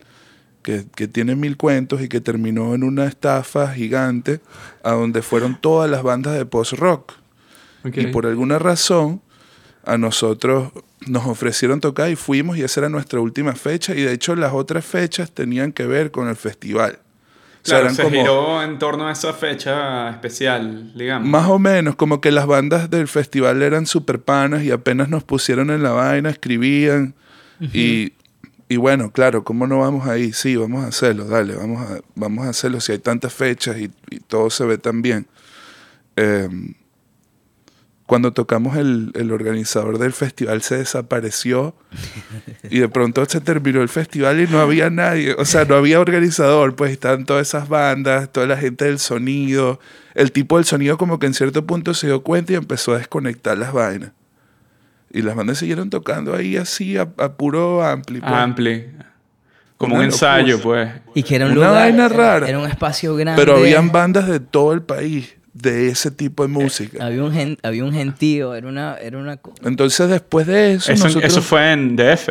que, 0.62 0.87
que 0.94 1.09
tiene 1.09 1.35
mil 1.35 1.57
cuentos 1.57 2.03
y 2.03 2.09
que 2.09 2.20
terminó 2.20 2.74
en 2.74 2.85
una 2.85 3.07
estafa 3.07 3.72
gigante 3.72 4.40
a 4.83 4.92
donde 4.92 5.22
fueron 5.22 5.61
todas 5.61 5.90
las 5.90 6.03
bandas 6.03 6.35
de 6.37 6.44
post-rock. 6.46 7.14
Y 7.85 8.09
por 8.09 8.27
alguna 8.27 8.59
razón 8.59 9.22
a 9.85 9.96
nosotros 9.96 10.72
nos 11.07 11.27
ofrecieron 11.27 11.81
tocar 11.81 12.11
y 12.11 12.17
fuimos 12.17 12.59
y 12.59 12.63
esa 12.63 12.81
era 12.81 12.89
nuestra 12.89 13.21
última 13.21 13.55
fecha 13.55 13.95
y 13.95 14.03
de 14.03 14.13
hecho 14.13 14.35
las 14.37 14.53
otras 14.53 14.85
fechas 14.85 15.31
tenían 15.33 15.73
que 15.73 15.87
ver 15.87 16.11
con 16.11 16.29
el 16.29 16.37
festival. 16.37 16.99
O 17.65 17.69
sea, 17.69 17.81
Claro, 17.81 17.95
se 17.95 18.03
como- 18.03 18.17
giró 18.17 18.63
en 18.63 18.79
torno 18.79 19.07
a 19.09 19.13
esa 19.13 19.33
fecha 19.33 20.11
especial, 20.11 20.93
digamos. 20.97 21.29
Más 21.29 21.49
o 21.49 21.59
menos, 21.59 21.97
como 21.97 22.21
que 22.21 22.31
las 22.33 22.47
bandas 22.47 22.89
del 22.91 23.09
festival 23.09 23.63
eran 23.63 23.87
super 23.87 24.21
panas 24.21 24.63
y 24.63 24.71
apenas 24.71 25.09
nos 25.09 25.25
pusieron 25.25 25.71
en 25.71 25.83
la 25.83 25.91
vaina, 25.91 26.31
escribían. 26.31 27.15
y, 27.61 28.13
y 28.69 28.77
bueno, 28.77 29.11
claro, 29.11 29.43
¿cómo 29.45 29.67
no 29.67 29.81
vamos 29.81 30.07
ahí? 30.09 30.33
Sí, 30.33 30.55
vamos 30.57 30.85
a 30.85 30.89
hacerlo, 30.89 31.25
dale, 31.27 31.57
vamos 31.57 31.91
a, 31.91 31.99
vamos 32.15 32.47
a 32.47 32.51
hacerlo 32.51 32.81
si 32.81 32.93
hay 32.93 32.99
tantas 32.99 33.33
fechas 33.33 33.77
y, 33.79 33.91
y 34.11 34.21
todo 34.21 34.49
se 34.51 34.65
ve 34.65 34.79
tan 34.79 35.03
bien. 35.03 35.27
Eh, 36.17 36.49
cuando 38.09 38.33
tocamos 38.33 38.77
el, 38.79 39.12
el 39.14 39.31
organizador 39.33 39.99
del 39.99 40.12
festival 40.14 40.62
se 40.62 40.79
desapareció 40.79 41.77
y 42.71 42.79
de 42.79 42.88
pronto 42.88 43.23
se 43.27 43.40
terminó 43.42 43.83
el 43.83 43.90
festival 43.90 44.40
y 44.40 44.47
no 44.47 44.61
había 44.61 44.88
nadie, 44.88 45.35
o 45.35 45.44
sea, 45.44 45.66
no 45.66 45.75
había 45.77 46.01
organizador, 46.01 46.75
pues 46.75 46.90
estaban 46.90 47.27
todas 47.27 47.47
esas 47.47 47.68
bandas, 47.68 48.33
toda 48.33 48.47
la 48.47 48.57
gente 48.57 48.87
del 48.87 48.99
sonido, 48.99 49.79
el 50.14 50.33
tipo 50.33 50.57
del 50.57 50.64
sonido 50.64 50.97
como 50.97 51.18
que 51.18 51.27
en 51.27 51.35
cierto 51.35 51.66
punto 51.66 51.92
se 51.92 52.07
dio 52.07 52.23
cuenta 52.23 52.55
y 52.55 52.57
empezó 52.57 52.94
a 52.94 52.99
desconectar 52.99 53.59
las 53.59 53.75
vainas. 53.75 54.12
Y 55.12 55.21
las 55.23 55.37
bandas 55.37 55.59
siguieron 55.59 55.90
tocando 55.90 56.35
ahí 56.35 56.57
así 56.57 56.97
a, 56.97 57.03
a 57.18 57.33
puro 57.35 57.83
ampli. 57.85 58.21
pues. 58.21 58.33
Ampli. 58.33 58.87
Como 59.77 59.94
Una 59.97 60.01
un 60.07 60.11
ensayo, 60.11 60.57
locura. 60.57 61.03
pues. 61.05 61.14
y 61.14 61.23
que 61.23 61.37
era 61.37 61.44
un 61.47 61.53
una 61.53 61.66
lugar, 61.68 61.75
vaina 61.83 62.07
era- 62.07 62.16
rara. 62.16 62.49
Era 62.49 62.59
un 62.59 62.66
espacio 62.68 63.14
grande. 63.16 63.40
Pero 63.40 63.59
habían 63.59 63.92
bandas 63.92 64.27
de 64.29 64.40
todo 64.40 64.73
el 64.73 64.83
país 64.83 65.35
de 65.62 65.88
ese 65.88 66.11
tipo 66.11 66.42
de 66.42 66.49
música. 66.49 67.05
Había 67.05 67.23
un, 67.25 67.33
gen- 67.33 67.59
había 67.62 67.85
un 67.85 67.92
gentío, 67.92 68.55
era 68.55 68.68
una, 68.68 68.97
era 68.97 69.18
una 69.18 69.38
Entonces 69.64 70.09
después 70.09 70.47
de 70.47 70.75
eso, 70.75 70.92
Eso, 70.92 71.05
nosotros... 71.05 71.33
eso 71.33 71.42
fue 71.42 71.73
en 71.73 71.97
DF. 71.97 72.29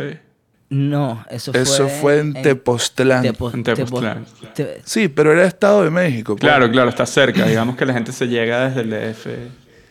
No, 0.70 1.26
eso 1.30 1.54
fue. 1.54 1.62
Eso 1.62 1.88
fue 1.88 2.20
en 2.20 2.34
Tepoztlán. 2.34 3.24
Tepo- 3.24 3.54
En 3.54 3.64
Tepoztlán. 3.64 4.26
Tepo- 4.26 4.54
Te- 4.54 4.82
Sí, 4.84 5.08
pero 5.08 5.32
era 5.32 5.46
Estado 5.46 5.84
de 5.84 5.90
México. 5.90 6.36
pues. 6.36 6.42
Claro, 6.42 6.70
claro, 6.70 6.90
está 6.90 7.06
cerca. 7.06 7.46
Digamos 7.46 7.78
que 7.78 7.86
la 7.86 7.94
gente 7.94 8.12
se 8.12 8.28
llega 8.28 8.70
desde 8.70 8.82
el 8.82 8.90
DF, 8.90 9.28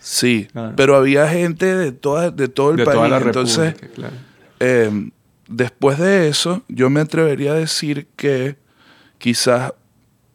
Sí, 0.00 0.48
Claro. 0.52 0.74
pero 0.76 0.94
había 0.96 1.26
gente 1.28 1.74
de, 1.74 1.92
toda, 1.92 2.30
de 2.30 2.48
todo 2.48 2.70
el 2.72 2.76
de 2.76 2.84
país. 2.84 2.94
toda 2.96 3.08
la 3.08 3.16
Entonces, 3.18 3.74
claro. 3.94 4.14
eh, 4.60 5.10
después 5.48 5.98
de 5.98 6.28
eso, 6.28 6.62
yo 6.68 6.90
me 6.90 7.00
atrevería 7.00 7.52
a 7.52 7.56
decir 7.56 8.06
que 8.14 8.56
quizás, 9.18 9.72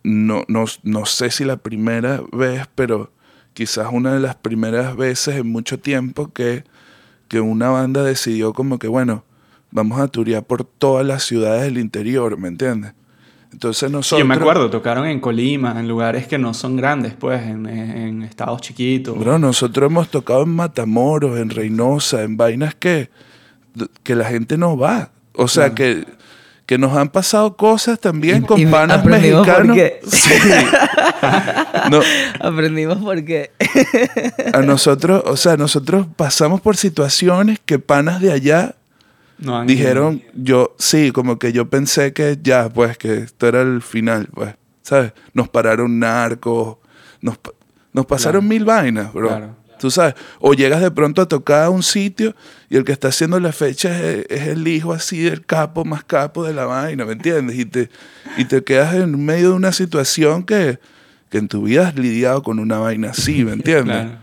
no, 0.04 0.44
no, 0.48 0.66
no 0.84 1.06
sé 1.06 1.32
si 1.32 1.44
la 1.46 1.58
primera 1.58 2.22
vez, 2.32 2.68
pero 2.76 3.12
quizás 3.54 3.88
una 3.92 4.14
de 4.14 4.20
las 4.20 4.36
primeras 4.36 4.96
veces 4.96 5.36
en 5.38 5.52
mucho 5.52 5.80
tiempo 5.80 6.32
que, 6.32 6.64
que 7.28 7.42
una 7.42 7.70
banda 7.70 8.04
decidió 8.04 8.54
como 8.54 8.80
que, 8.80 8.88
bueno, 8.88 9.24
vamos 9.72 10.00
a 10.00 10.08
turear 10.08 10.44
por 10.44 10.64
todas 10.64 11.06
las 11.06 11.24
ciudades 11.24 11.64
del 11.64 11.78
interior, 11.78 12.38
¿me 12.38 12.48
entiendes? 12.48 12.94
Entonces 13.52 13.92
nosotros... 13.92 14.20
yo 14.20 14.26
me 14.26 14.36
acuerdo, 14.36 14.70
tocaron 14.70 15.06
en 15.08 15.20
Colima, 15.20 15.78
en 15.78 15.88
lugares 15.88 16.26
que 16.26 16.38
no 16.38 16.54
son 16.54 16.78
grandes, 16.78 17.14
pues, 17.14 17.42
en, 17.44 17.66
en 17.68 18.22
estados 18.22 18.62
chiquitos. 18.62 19.18
Bro, 19.18 19.40
nosotros 19.40 19.92
hemos 19.92 20.10
tocado 20.10 20.44
en 20.44 20.56
Matamoros, 20.56 21.38
en 21.38 21.50
Reynosa, 21.50 22.24
en 22.24 22.38
vainas 22.38 22.76
que, 22.76 23.10
que 24.04 24.16
la 24.16 24.26
gente 24.26 24.58
no 24.58 24.78
va. 24.78 25.12
O 25.36 25.50
sea, 25.50 25.76
que, 25.76 26.06
que 26.66 26.78
nos 26.78 26.96
han 26.96 27.10
pasado 27.10 27.58
cosas 27.58 28.00
también 28.00 28.44
Y- 28.44 28.46
con 28.46 28.60
y 28.60 28.66
panas 28.66 29.00
aprendimos 29.00 29.48
por 29.48 29.66
mexicanos. 29.66 29.76
qué. 29.76 30.00
Sí. 30.12 31.90
No, 31.90 32.00
Aprendimos 32.40 32.98
porque. 33.00 33.52
a 34.54 34.62
nosotros, 34.62 35.24
o 35.26 35.38
sea, 35.38 35.58
nosotros 35.58 36.08
pasamos 36.16 36.62
por 36.62 36.78
situaciones 36.78 37.60
que 37.66 37.80
panas 37.80 38.22
de 38.22 38.32
allá 38.32 38.76
No 39.38 39.64
dijeron, 39.66 40.22
yo, 40.34 40.76
sí, 40.78 41.12
como 41.12 41.38
que 41.40 41.52
yo 41.52 41.70
pensé 41.70 42.14
que 42.14 42.38
ya, 42.42 42.70
pues, 42.70 42.98
que 42.98 43.18
esto 43.20 43.48
era 43.48 43.62
el 43.62 43.82
final, 43.82 44.28
pues, 44.34 44.56
¿sabes? 44.82 45.14
Nos 45.34 45.50
pararon 45.50 46.00
narcos, 46.00 46.78
nos, 47.22 47.38
nos 47.94 48.06
pasaron 48.06 48.42
Claro. 48.42 48.50
mil 48.50 48.66
vainas, 48.66 49.12
bro. 49.14 49.28
Claro. 49.30 49.56
Tú 49.82 49.92
sabes, 49.92 50.14
o 50.40 50.54
llegas 50.54 50.80
de 50.82 50.92
pronto 50.92 51.22
a 51.22 51.28
tocar 51.28 51.64
a 51.66 51.70
un 51.70 51.84
sitio 51.84 52.36
y 52.70 52.78
el 52.78 52.86
que 52.86 52.92
está 52.94 53.10
haciendo 53.10 53.40
la 53.40 53.52
fecha 53.52 53.90
es, 54.00 54.26
es 54.30 54.48
el 54.48 54.68
hijo 54.68 54.94
así 54.94 55.20
del 55.24 55.46
capo 55.46 55.84
más 55.84 56.04
capo 56.04 56.46
de 56.46 56.54
la 56.54 56.66
vaina, 56.66 57.04
¿me 57.06 57.14
entiendes? 57.14 57.58
Y 57.58 57.66
te, 57.66 57.90
y 58.38 58.46
te 58.46 58.64
quedas 58.64 58.94
en 58.96 59.26
medio 59.26 59.50
de 59.50 59.56
una 59.56 59.72
situación 59.74 60.44
que, 60.44 60.80
que 61.30 61.38
en 61.40 61.48
tu 61.48 61.64
vida 61.64 61.88
has 61.88 61.96
lidiado 61.96 62.44
con 62.44 62.60
una 62.60 62.78
vaina 62.78 63.10
así, 63.10 63.44
¿me 63.44 63.54
entiendes? 63.60 63.96
Claro. 64.06 64.18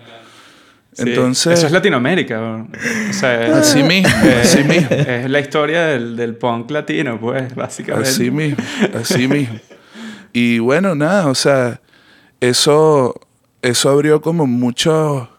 Sí, 0.94 1.04
Entonces- 1.10 1.58
Eso 1.58 1.66
es 1.66 1.72
Latinoamérica. 1.72 2.38
bro. 2.40 2.66
O 3.10 3.12
sea, 3.12 3.58
Así 3.58 3.82
mismo, 3.84 4.08
es- 4.24 4.46
así 4.54 4.64
mismo. 4.64 4.88
Es 4.90 5.30
la 5.30 5.38
historia 5.40 5.86
del, 5.86 6.16
del 6.16 6.34
punk 6.34 6.70
latino, 6.72 7.20
pues, 7.20 7.54
básicamente. 7.54 8.08
Así 8.10 8.30
mismo, 8.32 8.56
así 8.98 9.28
mismo. 9.28 9.58
Y 10.32 10.58
bueno, 10.58 10.94
nada, 10.96 11.26
o 11.28 11.34
sea, 11.36 11.80
eso, 12.40 13.14
eso 13.62 13.90
abrió 13.90 14.20
como 14.20 14.46
mucho, 14.46 15.30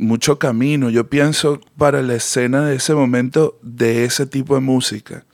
mucho 0.00 0.38
camino, 0.38 0.90
yo 0.90 1.08
pienso, 1.08 1.60
para 1.76 2.02
la 2.02 2.14
escena 2.14 2.66
de 2.66 2.76
ese 2.76 2.94
momento 2.94 3.58
de 3.62 4.04
ese 4.04 4.26
tipo 4.26 4.54
de 4.54 4.60
música. 4.60 5.24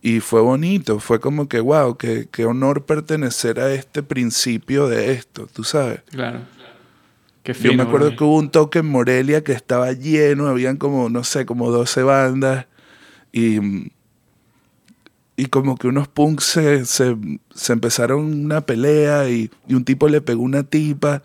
Y 0.00 0.20
fue 0.20 0.40
bonito, 0.40 1.00
fue 1.00 1.20
como 1.20 1.48
que, 1.48 1.60
wow, 1.60 1.96
qué, 1.96 2.28
qué 2.30 2.44
honor 2.44 2.86
pertenecer 2.86 3.58
a 3.58 3.74
este 3.74 4.02
principio 4.02 4.86
de 4.86 5.12
esto, 5.12 5.48
tú 5.52 5.64
sabes. 5.64 6.02
Claro. 6.10 6.40
Qué 7.42 7.52
Yo 7.52 7.74
me 7.74 7.82
acuerdo 7.82 8.14
que 8.14 8.22
hubo 8.22 8.36
un 8.36 8.50
toque 8.50 8.78
en 8.80 8.86
Morelia 8.86 9.42
que 9.42 9.52
estaba 9.52 9.92
lleno, 9.92 10.46
habían 10.46 10.76
como, 10.76 11.08
no 11.10 11.24
sé, 11.24 11.44
como 11.44 11.70
12 11.70 12.02
bandas 12.04 12.66
y, 13.32 13.90
y 15.36 15.46
como 15.46 15.76
que 15.76 15.88
unos 15.88 16.06
punks 16.08 16.44
se, 16.44 16.84
se, 16.84 17.16
se 17.52 17.72
empezaron 17.72 18.44
una 18.44 18.60
pelea 18.60 19.28
y, 19.28 19.50
y 19.66 19.74
un 19.74 19.84
tipo 19.84 20.08
le 20.08 20.20
pegó 20.20 20.42
una 20.42 20.62
tipa 20.62 21.22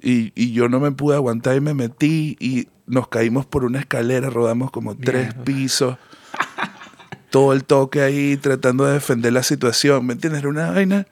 y, 0.00 0.32
y 0.34 0.52
yo 0.52 0.68
no 0.68 0.80
me 0.80 0.92
pude 0.92 1.16
aguantar 1.16 1.56
y 1.56 1.60
me 1.60 1.74
metí 1.74 2.36
y 2.40 2.68
nos 2.86 3.08
caímos 3.08 3.46
por 3.46 3.64
una 3.64 3.80
escalera, 3.80 4.30
rodamos 4.30 4.70
como 4.70 4.96
tres 4.96 5.26
Mierda. 5.34 5.44
pisos. 5.44 5.98
Todo 7.30 7.52
el 7.52 7.64
toque 7.64 8.00
ahí 8.02 8.36
tratando 8.36 8.84
de 8.86 8.94
defender 8.94 9.32
la 9.32 9.42
situación, 9.42 10.06
¿me 10.06 10.12
entiendes? 10.14 10.40
Era 10.40 10.48
una 10.48 10.70
vaina, 10.70 11.06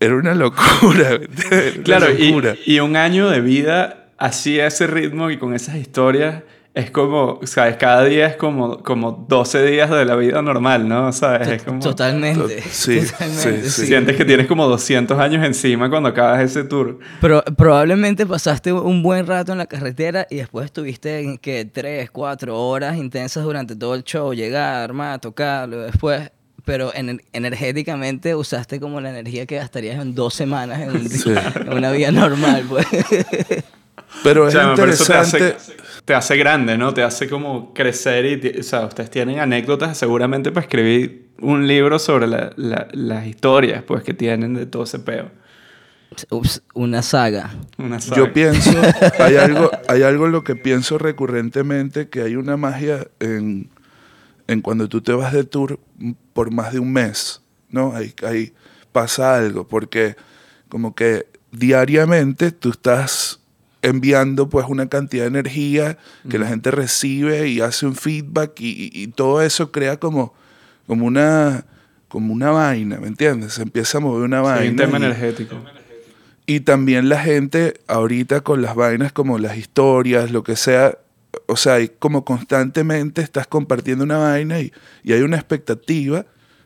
era 0.00 0.16
una 0.16 0.34
locura. 0.34 1.10
Era 1.50 1.72
una 1.74 1.82
Claro, 1.84 2.10
y, 2.12 2.28
locura. 2.30 2.56
y 2.64 2.80
un 2.80 2.96
año 2.96 3.28
de 3.28 3.40
vida 3.40 4.08
así 4.16 4.58
a 4.58 4.66
ese 4.66 4.86
ritmo 4.86 5.30
y 5.30 5.36
con 5.38 5.54
esas 5.54 5.76
historias 5.76 6.42
es 6.78 6.90
como, 6.90 7.40
¿sabes? 7.44 7.76
Cada 7.76 8.04
día 8.04 8.26
es 8.26 8.36
como, 8.36 8.82
como 8.82 9.26
12 9.28 9.64
días 9.66 9.90
de 9.90 10.04
la 10.04 10.14
vida 10.16 10.40
normal, 10.42 10.88
¿no? 10.88 11.12
¿Sabes? 11.12 11.48
Es 11.48 11.62
como... 11.62 11.80
Totalmente. 11.80 12.62
Sí, 12.70 13.00
totalmente, 13.00 13.62
sí, 13.64 13.70
sí. 13.82 13.86
Sientes 13.86 14.16
que 14.16 14.24
tienes 14.24 14.46
como 14.46 14.66
200 14.68 15.18
años 15.18 15.44
encima 15.44 15.90
cuando 15.90 16.08
acabas 16.10 16.40
ese 16.42 16.64
tour. 16.64 16.98
Pero 17.20 17.42
probablemente 17.56 18.24
pasaste 18.26 18.72
un 18.72 19.02
buen 19.02 19.26
rato 19.26 19.52
en 19.52 19.58
la 19.58 19.66
carretera 19.66 20.26
y 20.30 20.36
después 20.36 20.66
estuviste 20.66 21.20
en 21.20 21.38
que 21.38 21.64
tres, 21.64 22.10
cuatro 22.10 22.56
horas 22.58 22.96
intensas 22.96 23.42
durante 23.44 23.74
todo 23.74 23.94
el 23.94 24.04
show, 24.04 24.32
llegar, 24.32 24.82
armar, 24.84 25.20
tocarlo, 25.20 25.80
después. 25.82 26.30
Pero 26.64 26.92
ener- 26.92 27.24
energéticamente 27.32 28.34
usaste 28.34 28.78
como 28.78 29.00
la 29.00 29.08
energía 29.10 29.46
que 29.46 29.56
gastarías 29.56 30.00
en 30.02 30.14
dos 30.14 30.34
semanas 30.34 30.80
en, 30.80 30.90
un- 30.90 31.08
Sí. 31.08 31.32
en 31.56 31.72
una 31.72 31.90
vida 31.90 32.12
normal, 32.12 32.64
pues. 32.68 32.86
Pero 34.22 34.44
O 34.44 34.48
es 34.48 34.52
sea, 34.52 34.62
eso 34.62 34.74
te 34.74 34.80
interesante. 34.82 35.54
hace, 35.56 35.72
te 36.08 36.14
hace 36.14 36.38
grande, 36.38 36.78
¿no? 36.78 36.94
Te 36.94 37.02
hace 37.02 37.28
como 37.28 37.74
crecer 37.74 38.24
y, 38.24 38.60
o 38.60 38.62
sea, 38.62 38.86
ustedes 38.86 39.10
tienen 39.10 39.40
anécdotas 39.40 39.98
seguramente 39.98 40.50
para 40.50 40.64
escribir 40.64 41.28
un 41.38 41.68
libro 41.68 41.98
sobre 41.98 42.26
la- 42.26 42.50
la- 42.56 42.88
las 42.92 43.26
historias, 43.26 43.82
pues, 43.82 44.02
que 44.02 44.14
tienen 44.14 44.54
de 44.54 44.64
todo 44.64 44.84
ese 44.84 45.00
peo. 45.00 45.30
Ups, 46.30 46.62
una 46.72 47.02
saga. 47.02 47.50
Una 47.76 48.00
saga. 48.00 48.16
Yo 48.16 48.32
pienso, 48.32 48.72
hay 49.18 49.36
algo, 49.36 49.70
hay 49.86 50.02
algo 50.02 50.24
en 50.24 50.32
lo 50.32 50.44
que 50.44 50.56
pienso 50.56 50.96
recurrentemente, 50.96 52.08
que 52.08 52.22
hay 52.22 52.36
una 52.36 52.56
magia 52.56 53.06
en, 53.20 53.68
en 54.46 54.62
cuando 54.62 54.88
tú 54.88 55.02
te 55.02 55.12
vas 55.12 55.34
de 55.34 55.44
tour 55.44 55.78
por 56.32 56.50
más 56.50 56.72
de 56.72 56.78
un 56.78 56.90
mes, 56.90 57.42
¿no? 57.68 57.94
Ahí, 57.94 58.14
ahí 58.26 58.54
pasa 58.92 59.36
algo, 59.36 59.68
porque 59.68 60.16
como 60.70 60.94
que 60.94 61.26
diariamente 61.52 62.50
tú 62.50 62.70
estás 62.70 63.37
enviando 63.88 64.48
pues 64.48 64.66
una 64.68 64.88
cantidad 64.88 65.24
de 65.24 65.28
energía 65.28 65.98
que 66.28 66.38
la 66.38 66.46
gente 66.46 66.70
recibe 66.70 67.48
y 67.48 67.60
hace 67.60 67.86
un 67.86 67.94
feedback 67.94 68.60
y, 68.60 68.90
y- 68.94 69.02
y 69.02 69.06
todo 69.08 69.42
eso 69.42 69.70
crea 69.72 69.98
como, 69.98 70.34
como 70.86 71.06
una 71.06 71.64
como 72.08 72.32
una 72.32 72.50
vaina, 72.50 72.98
¿me 72.98 73.06
entiendes? 73.08 73.52
Se 73.54 73.62
empieza 73.62 73.98
a 73.98 74.00
mover 74.00 74.22
una 74.24 74.38
Sí, 74.38 74.44
vaina. 74.44 74.70
un 74.70 74.76
tema 74.76 74.98
y- 74.98 75.02
energético. 75.04 75.56
y 76.46 76.60
también 76.60 77.08
la 77.10 77.20
gente 77.20 77.74
ahorita 77.86 78.40
con 78.40 78.62
las 78.62 78.74
vainas 78.74 79.12
como 79.12 79.38
las 79.38 79.58
historias, 79.58 80.30
lo 80.30 80.42
que 80.42 80.56
sea, 80.56 80.96
o 81.46 81.56
sea, 81.56 81.76
como 81.98 82.24
constantemente 82.24 83.20
estás 83.20 83.46
compartiendo 83.46 84.04
una 84.04 84.16
vaina 84.16 84.60
y, 84.60 84.72
y 85.04 85.12
hay 85.12 85.20
una 85.20 85.36
expectativa 85.36 86.24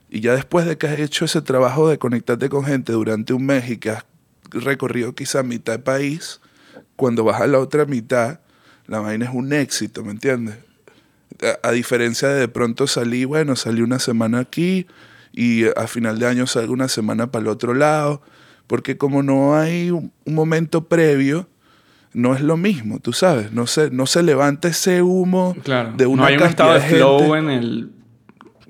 y 0.09 0.21
ya 0.21 0.35
después 0.35 0.65
de 0.67 0.79
que 0.79 0.87
has 0.87 1.01
hecho 1.01 1.25
ese 1.25 1.43
trabajo 1.43 1.89
de 1.89 1.99
conectarte 1.99 2.49
con 2.49 2.65
gente 2.65 2.93
durante 2.93 3.33
un 3.33 3.45
mes 3.45 3.69
y 3.69 3.79
que 3.79 3.91
has 3.91 4.05
recorrido 4.51 5.15
quizá 5.17 5.43
mitad 5.43 5.73
del 5.73 5.83
país, 5.83 6.41
cuando 6.97 7.25
vas 7.25 7.41
a 7.41 7.47
la 7.47 7.59
otra 7.59 7.85
mitad, 7.85 8.41
la 8.87 9.01
vaina 9.01 9.25
es 9.27 9.31
un 9.33 9.53
éxito, 9.53 10.05
¿me 10.05 10.13
entiendes? 10.13 10.57
A, 11.63 11.69
a 11.69 11.73
diferencia 11.73 12.29
de 12.29 12.41
de 12.41 12.49
pronto 12.49 12.87
salí, 12.87 13.25
bueno, 13.25 13.57
salí 13.57 13.81
una 13.83 13.99
semana 13.99 14.41
aquí 14.41 14.87
y 15.33 15.65
a 15.77 15.87
final 15.87 16.19
de 16.19 16.27
año 16.27 16.47
salgo 16.47 16.73
una 16.73 16.89
semana 16.89 17.31
para 17.33 17.43
el 17.43 17.49
otro 17.49 17.75
lado, 17.75 18.23
porque 18.67 18.97
como 18.99 19.23
no 19.23 19.57
hay 19.57 19.91
un, 19.91 20.13
un 20.25 20.35
momento 20.35 20.85
previo, 20.89 21.49
no 22.13 22.35
es 22.35 22.43
lo 22.43 22.59
mismo, 22.59 22.99
tú 23.01 23.13
sabes, 23.15 23.53
no 23.53 23.67
se, 23.67 23.91
no 23.91 24.07
se 24.07 24.23
levanta 24.23 24.69
ese 24.69 25.01
humo 25.01 25.57
Claro. 25.65 25.95
de 25.97 26.05
una 26.07 26.23
no 26.23 26.29
hay 26.29 26.37
un 26.37 26.43
estado 26.43 26.75
de 26.75 26.81
de 26.81 26.87
flow 26.89 27.35
en 27.37 27.49
el... 27.51 27.93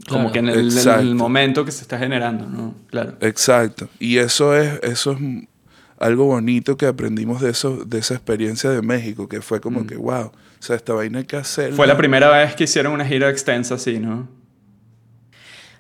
Como 0.09 0.31
Claro. 0.31 0.33
que 0.33 0.39
en 0.41 0.49
el, 0.49 0.79
en 0.79 0.89
el 1.01 1.15
momento 1.15 1.65
que 1.65 1.71
se 1.73 1.83
está 1.83 1.97
generando, 1.99 2.47
¿no? 2.47 2.75
Claro. 2.89 3.15
Exacto. 3.21 3.89
Y 4.01 4.19
eso 4.19 4.57
es, 4.57 4.81
eso 4.83 5.13
es 5.13 5.19
algo 6.03 6.27
bonito 6.27 6.77
que 6.77 6.87
aprendimos 6.87 7.41
de 7.41 7.51
eso, 7.51 7.85
de 7.85 7.99
esa 7.99 8.15
experiencia 8.15 8.71
de 8.71 8.83
México, 8.83 9.29
que 9.29 9.41
fue 9.41 9.61
como 9.61 9.87
que, 9.87 9.97
wow, 9.97 10.27
o 10.27 10.33
sea, 10.59 10.77
esta 10.77 10.93
vaina 10.93 11.21
hay 11.21 11.25
que 11.25 11.37
hacerla. 11.37 11.73
Mm. 11.73 11.77
Fue 11.77 11.87
la 11.87 11.97
primera 11.97 12.29
vez 12.31 12.55
que 12.55 12.65
hicieron 12.65 12.93
una 12.93 13.05
gira 13.07 13.31
extensa 13.31 13.77
así, 13.77 13.99
¿no? 13.99 14.29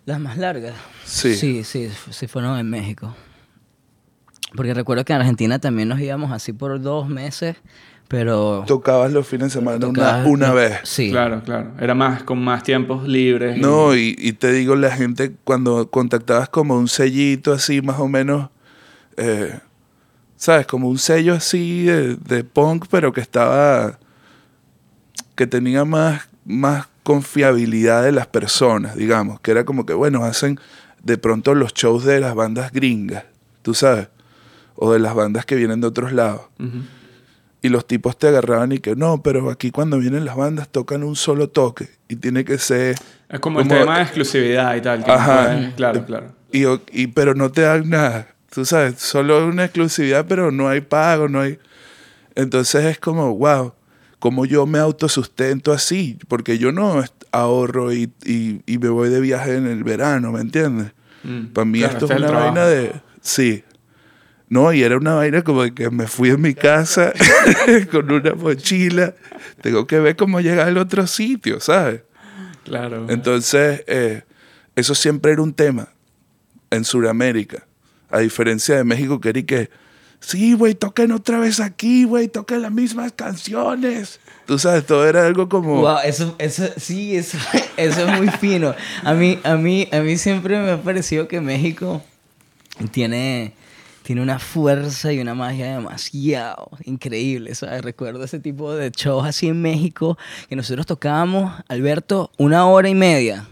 Las 0.04 0.18
más 0.20 0.36
largas. 0.38 0.74
Sí. 1.04 1.34
Sí, 1.36 1.64
sí, 1.64 1.90
sí 2.10 2.26
fueron 2.26 2.58
en 2.58 2.68
México. 2.68 3.14
Porque 4.56 4.74
recuerdo 4.74 5.04
que 5.04 5.12
en 5.12 5.20
Argentina 5.20 5.58
también 5.58 5.88
nos 5.88 6.00
íbamos 6.00 6.30
así 6.32 6.52
por 6.52 6.80
dos 6.80 7.08
meses, 7.08 7.56
pero... 8.08 8.64
Tocabas 8.66 9.10
los 9.12 9.26
fines 9.26 9.46
de 9.48 9.60
semana 9.60 9.86
una, 9.86 10.24
una 10.26 10.52
vez. 10.52 10.80
Sí. 10.82 11.10
Claro, 11.10 11.42
claro. 11.42 11.70
Era 11.80 11.94
más 11.94 12.22
con 12.24 12.42
más 12.42 12.62
tiempos 12.62 13.06
libres. 13.08 13.56
y- 13.56 13.60
No, 13.60 13.94
y, 13.96 14.14
y 14.18 14.32
te 14.34 14.52
digo, 14.52 14.76
la 14.76 14.90
gente 14.90 15.32
cuando 15.44 15.88
contactabas 15.88 16.48
como 16.48 16.76
un 16.76 16.88
sellito 16.88 17.52
así, 17.52 17.80
más 17.80 17.98
o 17.98 18.08
menos, 18.08 18.50
eh, 19.16 19.58
¿sabes? 20.42 20.66
Como 20.66 20.88
un 20.88 20.98
sello 20.98 21.34
así 21.34 21.84
de, 21.84 22.16
de 22.16 22.42
punk, 22.42 22.86
pero 22.90 23.12
que 23.12 23.20
estaba, 23.20 23.96
que 25.36 25.46
tenía 25.46 25.84
más, 25.84 26.22
más 26.44 26.88
confiabilidad 27.04 28.02
de 28.02 28.10
las 28.10 28.26
personas, 28.26 28.96
digamos, 28.96 29.38
que 29.38 29.52
era 29.52 29.64
como 29.64 29.86
que, 29.86 29.92
bueno, 29.94 30.24
hacen 30.24 30.58
de 31.04 31.16
pronto 31.16 31.54
los 31.54 31.74
shows 31.74 32.04
de 32.04 32.18
las 32.18 32.34
bandas 32.34 32.72
gringas, 32.72 33.22
tú 33.62 33.72
sabes, 33.72 34.08
o 34.74 34.92
de 34.92 34.98
las 34.98 35.14
bandas 35.14 35.46
que 35.46 35.54
vienen 35.54 35.80
de 35.80 35.86
otros 35.86 36.12
lados. 36.12 36.42
Ujú. 36.58 36.78
Y 37.64 37.68
los 37.68 37.86
tipos 37.86 38.18
te 38.18 38.26
agarraban 38.26 38.72
y 38.72 38.78
que 38.80 38.96
no, 38.96 39.22
pero 39.22 39.48
aquí 39.48 39.70
cuando 39.70 39.98
vienen 39.98 40.24
las 40.24 40.34
bandas 40.34 40.68
tocan 40.68 41.04
un 41.04 41.14
solo 41.14 41.48
toque 41.50 41.88
y 42.08 42.16
tiene 42.16 42.44
que 42.44 42.58
ser... 42.58 42.96
Es 43.28 43.38
como, 43.38 43.60
el 43.60 43.68
Como- 43.68 43.78
tema 43.80 43.98
de 43.98 44.02
exclusividad 44.02 44.74
y 44.74 44.80
tal. 44.80 45.04
que 45.04 45.06
no 45.08 45.14
Ajá. 45.14 45.44
pueden- 45.44 45.70
claro, 45.76 46.04
claro. 46.04 46.32
Y, 46.50 46.64
y- 46.90 47.06
pero 47.06 47.34
no 47.36 47.52
te 47.52 47.60
dan 47.62 47.88
nada, 47.88 48.26
tú 48.52 48.64
sabes, 48.64 48.98
solo 49.00 49.46
una 49.46 49.64
exclusividad, 49.64 50.26
pero 50.28 50.50
no 50.50 50.68
hay 50.68 50.80
pago, 50.80 51.28
no 51.28 51.40
hay... 51.40 51.58
Entonces 52.34 52.84
es 52.84 52.98
como, 52.98 53.34
wow, 53.36 53.74
como 54.18 54.44
yo 54.46 54.66
me 54.66 54.78
autosustento 54.78 55.72
así, 55.72 56.18
porque 56.28 56.58
yo 56.58 56.72
no 56.72 57.04
ahorro 57.32 57.92
y, 57.92 58.10
y- 58.24 58.60
y 58.66 58.78
me 58.78 58.88
voy 58.88 59.08
de 59.10 59.20
viaje 59.20 59.56
en 59.56 59.66
el 59.66 59.84
verano, 59.84 60.32
¿me 60.32 60.40
entiendes? 60.40 60.92
Mm. 61.24 61.46
Para 61.52 61.64
mí 61.64 61.78
Claro, 61.80 61.92
esto 61.94 62.04
es 62.06 62.10
una 62.18 62.26
trabajo. 62.28 62.46
vaina 62.46 62.66
de... 62.66 62.92
Sí. 63.20 63.64
No, 64.48 64.72
y 64.72 64.82
era 64.82 64.96
una 64.98 65.14
vaina 65.14 65.42
como 65.42 65.62
de 65.62 65.72
que 65.72 65.88
me 65.90 66.06
fui 66.06 66.28
en 66.30 66.40
mi 66.42 66.54
casa 66.54 67.12
con 67.90 68.10
una 68.10 68.34
mochila. 68.34 69.14
Tengo 69.62 69.86
que 69.86 69.98
ver 69.98 70.14
cómo 70.16 70.40
llegar 70.40 70.68
al 70.68 70.76
otro 70.76 71.06
sitio, 71.06 71.58
¿sabes? 71.60 72.02
Claro. 72.64 73.06
Entonces, 73.08 73.82
eh, 73.86 74.22
eso 74.76 74.94
siempre 74.94 75.32
era 75.32 75.40
un 75.42 75.54
tema 75.54 75.88
en 76.70 76.84
Sudamérica. 76.84 77.66
A 78.12 78.18
diferencia 78.18 78.76
de 78.76 78.84
México, 78.84 79.20
que 79.20 79.30
era 79.30 79.42
que, 79.42 79.70
sí, 80.20 80.52
güey, 80.52 80.74
toquen 80.74 81.12
otra 81.12 81.38
vez 81.38 81.58
aquí, 81.60 82.04
güey, 82.04 82.28
toquen 82.28 82.62
las 82.62 82.70
mismas 82.70 83.12
canciones. 83.12 84.20
Tú 84.46 84.58
sabes, 84.58 84.86
todo 84.86 85.06
era 85.06 85.26
algo 85.26 85.48
como... 85.48 85.80
Wow, 85.80 85.98
eso, 86.04 86.34
eso, 86.38 86.64
sí, 86.76 87.16
eso, 87.16 87.38
eso 87.76 88.06
es 88.06 88.18
muy 88.18 88.28
fino. 88.28 88.74
A 89.02 89.14
mí, 89.14 89.38
a 89.44 89.56
mí, 89.56 89.88
a 89.90 90.00
mí 90.00 90.16
siempre 90.16 90.60
me 90.60 90.72
ha 90.72 90.82
parecido 90.82 91.26
que 91.26 91.40
México 91.40 92.02
tiene, 92.90 93.54
tiene 94.02 94.22
una 94.22 94.38
fuerza 94.38 95.12
y 95.12 95.20
una 95.20 95.34
magia 95.34 95.74
demasiado 95.74 96.70
increíble, 96.84 97.54
¿sabes? 97.54 97.82
Recuerdo 97.82 98.24
ese 98.24 98.38
tipo 98.38 98.74
de 98.74 98.90
shows 98.90 99.26
así 99.26 99.48
en 99.48 99.62
México 99.62 100.18
que 100.48 100.56
nosotros 100.56 100.86
tocábamos, 100.86 101.52
Alberto, 101.68 102.30
una 102.36 102.66
hora 102.66 102.88
y 102.88 102.94
media. 102.94 103.48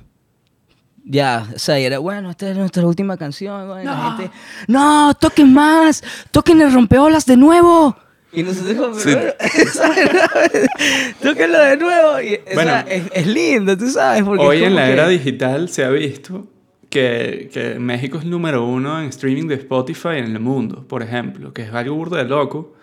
Ya, 1.13 1.45
o 1.55 1.59
sea, 1.59 1.81
y 1.81 1.85
era, 1.85 1.99
bueno, 1.99 2.31
esta 2.31 2.49
es 2.51 2.57
nuestra 2.57 2.87
última 2.87 3.17
canción. 3.17 3.67
bueno, 3.67 3.91
la 3.91 4.17
gente, 4.17 4.31
no, 4.69 5.13
toquen 5.15 5.53
más, 5.53 6.05
toquen 6.31 6.61
el 6.63 6.73
rompeolas 6.73 7.27
de 7.27 7.37
nuevo. 7.37 7.97
Y 8.33 8.45
nosotros 8.45 8.75
como, 8.77 8.95
Sí. 8.95 9.11
"Pero, 9.13 9.33
tóquenlo 11.23 11.59
de 11.59 11.77
nuevo. 11.77 12.21
Y, 12.21 12.35
o 12.35 12.55
Bueno. 12.55 12.71
sea, 12.71 12.81
es, 12.83 13.03
es 13.13 13.27
lindo, 13.27 13.77
tú 13.77 13.89
sabes. 13.91 14.23
Porque 14.23 14.45
Hoy 14.45 14.63
en 14.65 14.77
la 14.77 14.87
que- 14.87 14.93
era 14.93 15.09
digital 15.09 15.69
se 15.69 15.85
ha 15.85 15.91
visto 15.91 16.47
que, 16.89 17.51
que 17.53 17.79
México 17.79 18.19
es 18.19 18.25
el 18.25 18.31
número 18.31 18.65
uno 18.65 19.01
en 19.01 19.07
streaming 19.09 19.49
de 19.49 19.57
Spotify 19.57 20.19
en 20.19 20.27
el 20.27 20.41
mundo, 20.41 20.87
por 20.87 21.03
ejemplo, 21.03 21.53
que 21.53 21.63
es 21.63 21.73
algo 21.75 21.95
burdo 21.97 22.17
de 22.17 22.25
loco. 22.25 22.75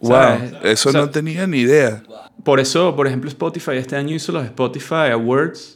wow, 0.00 0.10
¿sabes? 0.12 0.52
eso 0.64 0.88
O 0.88 0.92
sea, 0.92 1.00
no 1.02 1.10
tenía 1.10 1.46
ni 1.46 1.58
idea. 1.60 2.02
Por 2.44 2.60
eso, 2.60 2.94
por 2.96 3.06
ejemplo, 3.06 3.28
Spotify 3.28 3.72
este 3.76 3.96
año 3.96 4.14
hizo 4.14 4.32
los 4.32 4.44
Spotify 4.44 5.10
Awards 5.12 5.75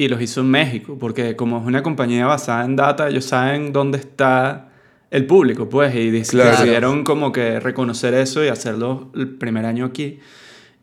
y 0.00 0.08
los 0.08 0.22
hizo 0.22 0.40
en 0.40 0.50
México, 0.50 0.96
porque 0.98 1.36
como 1.36 1.58
es 1.58 1.66
una 1.66 1.82
compañía 1.82 2.24
basada 2.24 2.64
en 2.64 2.74
data, 2.74 3.06
ellos 3.10 3.26
saben 3.26 3.70
dónde 3.70 3.98
está 3.98 4.70
el 5.10 5.26
público, 5.26 5.68
pues, 5.68 5.94
y 5.94 6.10
Claro. 6.22 6.50
decidieron 6.52 7.04
como 7.04 7.32
que 7.32 7.60
reconocer 7.60 8.14
eso 8.14 8.42
y 8.42 8.48
hacerlo 8.48 9.10
el 9.14 9.28
primer 9.36 9.66
año 9.66 9.84
aquí. 9.84 10.18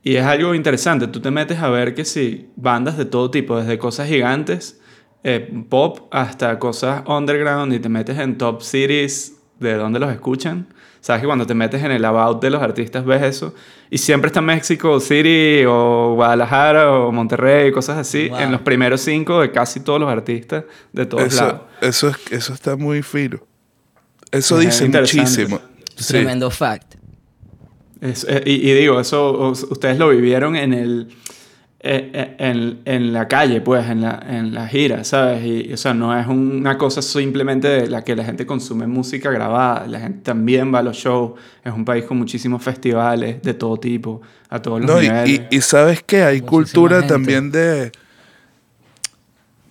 Y 0.04 0.18
es 0.18 0.24
algo 0.24 0.54
interesante, 0.54 1.08
tú 1.08 1.20
te 1.20 1.32
metes 1.32 1.58
a 1.58 1.70
ver 1.70 1.96
que 1.96 2.06
sí, 2.06 2.50
bandas 2.56 2.96
de 2.96 3.06
todo 3.06 3.32
tipo, 3.32 3.58
desde 3.60 3.80
cosas 3.80 4.08
gigantes, 4.08 4.80
eh, 5.24 5.52
pop, 5.68 6.08
hasta 6.12 6.60
cosas 6.60 7.02
underground, 7.08 7.74
y 7.74 7.80
te 7.80 7.90
metes 7.90 8.20
en 8.20 8.38
top 8.38 8.62
cities 8.62 9.36
de 9.60 9.74
donde 9.74 10.00
los 10.00 10.12
escuchan. 10.12 10.68
Sabes 11.08 11.22
que 11.22 11.26
cuando 11.28 11.48
te 11.48 11.54
metes 11.54 11.82
en 11.82 11.92
el 11.92 12.04
about 12.04 12.42
de 12.42 12.50
los 12.50 12.62
artistas 12.62 13.06
ves 13.06 13.24
eso. 13.24 13.54
Y 13.90 13.98
siempre 13.98 14.28
está 14.28 14.42
México 14.42 15.00
City 15.00 15.64
o 15.66 16.16
Guadalajara 16.16 16.92
o 16.92 17.14
Monterrey, 17.14 17.72
cosas 17.72 17.98
así, 17.98 18.28
Wow. 18.28 18.40
en 18.40 18.52
los 18.52 18.60
primeros 18.60 19.00
cinco 19.00 19.40
de 19.40 19.50
casi 19.54 19.80
todos 19.80 20.02
los 20.02 20.10
artistas 20.10 20.66
de 20.92 21.06
todos 21.06 21.34
lados. 21.34 21.62
Eso, 21.80 21.88
eso, 21.88 22.10
es- 22.10 22.32
eso 22.34 22.54
está 22.54 22.76
muy 22.76 23.04
fino. 23.04 23.40
Eso 24.32 24.60
Es 24.60 24.66
dice 24.82 24.90
muchísimo. 24.90 25.62
Sí. 25.96 26.08
Tremendo 26.10 26.52
fact. 26.52 26.96
Es- 28.02 28.26
eh, 28.30 28.44
y, 28.46 28.70
y 28.70 28.74
digo, 28.74 29.00
eso 29.00 29.54
ustedes 29.70 29.98
lo 29.98 30.10
vivieron 30.10 30.58
en 30.58 30.74
el 30.74 31.08
en, 31.88 32.80
en 32.86 33.14
la 33.14 33.28
calle, 33.28 33.62
pues, 33.62 33.90
en 33.90 34.02
la, 34.02 34.24
en 34.28 34.54
la 34.54 34.68
gira, 34.68 35.04
¿sabes? 35.04 35.44
Y, 35.46 35.74
o 35.74 35.78
sea, 35.78 35.94
no 35.94 36.18
es 36.20 36.28
una 36.28 36.78
cosa 36.78 37.02
simplemente 37.02 37.68
de 37.68 37.88
la 37.88 38.04
que 38.04 38.16
la 38.16 38.24
gente 38.24 38.46
consume 38.46 38.88
música 38.88 39.32
grabada, 39.32 39.88
la 39.88 40.00
gente 40.00 40.20
también 40.24 40.74
va 40.74 40.80
a 40.80 40.84
los 40.84 40.98
shows, 40.98 41.40
es 41.64 41.72
un 41.74 41.86
país 41.86 42.06
con 42.06 42.18
muchísimos 42.18 42.64
festivales 42.64 43.42
de 43.42 43.54
todo 43.54 43.78
tipo, 43.78 44.22
a 44.50 44.62
todos 44.62 44.82
los 44.82 44.90
No, 44.90 45.00
niveles. 45.02 45.42
y- 45.52 45.56
y 45.58 45.62
sabes 45.62 46.04
que 46.04 46.24
hay 46.24 46.42
Muchísima 46.42 46.50
cultura 46.50 46.98
gente. 47.00 47.14
también 47.14 47.52
de... 47.52 47.92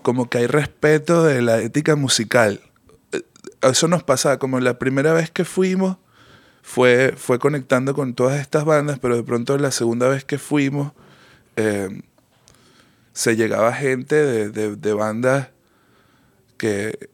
Como 0.02 0.29
que 0.31 0.38
hay 0.38 0.46
respeto 0.46 1.24
de 1.24 1.42
la 1.42 1.59
ética 1.61 1.96
musical. 1.96 2.61
Eh, 3.12 3.22
Eso 3.62 3.88
nos 3.88 4.02
pasa, 4.05 4.38
como 4.38 4.61
la 4.61 4.79
primera 4.79 5.12
vez 5.12 5.31
que 5.31 5.44
fuimos 5.44 5.96
fue, 6.62 7.14
fue 7.16 7.38
conectando 7.38 7.94
con 7.94 8.14
todas 8.14 8.40
estas 8.40 8.64
bandas, 8.64 8.98
pero 9.00 9.16
de 9.16 9.22
pronto 9.24 9.57
la 9.59 9.70
segunda 9.70 10.09
vez 10.09 10.24
que 10.24 10.38
fuimos 10.38 10.92
eh, 11.57 12.03
se 13.12 13.37
llegaba 13.37 13.73
gente 13.73 14.14
de, 14.14 14.51
de- 14.51 14.77
de 14.77 14.92
bandas 14.92 15.49
que, 16.57 17.11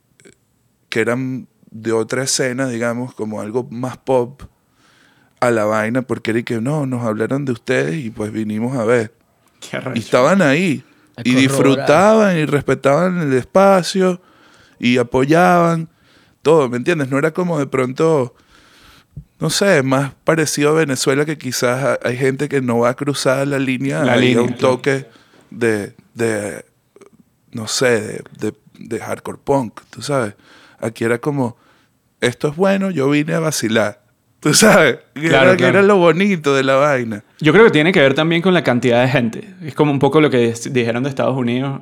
que 0.89 1.01
eran 1.01 1.49
de 1.71 1.93
otra 1.93 2.25
escena, 2.25 2.69
digamos, 2.69 3.15
como 3.15 3.41
algo 3.41 3.67
más 3.71 3.97
pop 3.97 4.43
a 5.41 5.51
la 5.51 5.65
vaina, 5.65 6.03
porque 6.03 6.31
era 6.33 6.41
y 6.41 6.45
que 6.45 6.61
no, 6.61 6.87
nos 6.87 7.05
hablaron 7.05 7.45
de 7.45 7.53
ustedes 7.53 7.97
y 8.05 8.11
pues 8.11 8.31
vinimos 8.33 8.77
a 8.77 8.85
ver. 8.85 9.15
Qué. 9.61 9.81
Y 9.95 9.99
estaban 10.01 10.43
ahí. 10.43 10.85
A 11.17 11.23
Y 11.25 11.35
corroborar. 11.35 11.41
disfrutaban 11.49 12.37
y 12.39 12.45
respetaban 12.47 13.19
el 13.21 13.33
espacio 13.35 14.21
y 14.79 14.99
apoyaban 14.99 15.89
todo, 16.43 16.69
¿me 16.69 16.77
entiendes? 16.77 17.09
No 17.11 17.19
era 17.19 17.33
como 17.33 17.59
de 17.59 17.67
pronto, 17.67 18.35
no 19.41 19.51
sé, 19.51 19.83
más 19.83 20.13
parecido 20.25 20.71
a 20.71 20.75
Venezuela 20.75 21.25
que 21.25 21.37
quizás 21.39 21.83
ha- 21.85 21.99
hay 22.09 22.17
gente 22.17 22.49
que 22.49 22.61
no 22.61 22.79
va 22.81 22.91
a 22.91 22.95
cruzar 22.95 23.47
la 23.49 23.59
línea 23.59 24.05
La 24.05 24.17
un 24.41 24.57
toque 24.57 25.07
de, 25.51 25.95
de, 26.15 26.65
no 27.51 27.67
sé, 27.67 28.01
de, 28.01 28.23
de- 28.39 28.55
de 28.79 28.99
hardcore 29.01 29.39
punk, 29.43 29.81
tú 29.91 30.01
sabes. 30.03 30.35
Aquí 30.81 31.05
era 31.05 31.19
como, 31.19 31.57
esto 32.21 32.49
es 32.49 32.57
bueno, 32.57 32.91
yo 32.91 33.09
vine 33.11 33.35
a 33.35 33.41
vacilar. 33.41 34.01
Tú 34.43 34.53
sabes, 34.55 34.99
que, 35.15 35.29
Claro, 35.29 35.51
era, 35.51 35.57
que 35.57 35.65
era 35.67 35.83
lo 35.83 35.99
bonito 35.99 36.53
de 36.53 36.65
la 36.65 36.75
vaina. 36.75 37.23
Yo 37.39 37.53
creo 37.53 37.65
que 37.67 37.71
tiene 37.71 37.93
que 37.93 38.01
ver 38.01 38.15
también 38.15 38.43
con 38.43 38.53
la 38.53 38.65
cantidad 38.65 39.01
de 39.03 39.09
gente. 39.09 39.55
Es 39.63 39.73
como 39.77 39.93
un 39.93 40.01
poco 40.01 40.21
lo 40.21 40.31
que 40.31 40.53
dijeron 40.73 41.05
de 41.05 41.09
Estados 41.11 41.37
Unidos. 41.37 41.81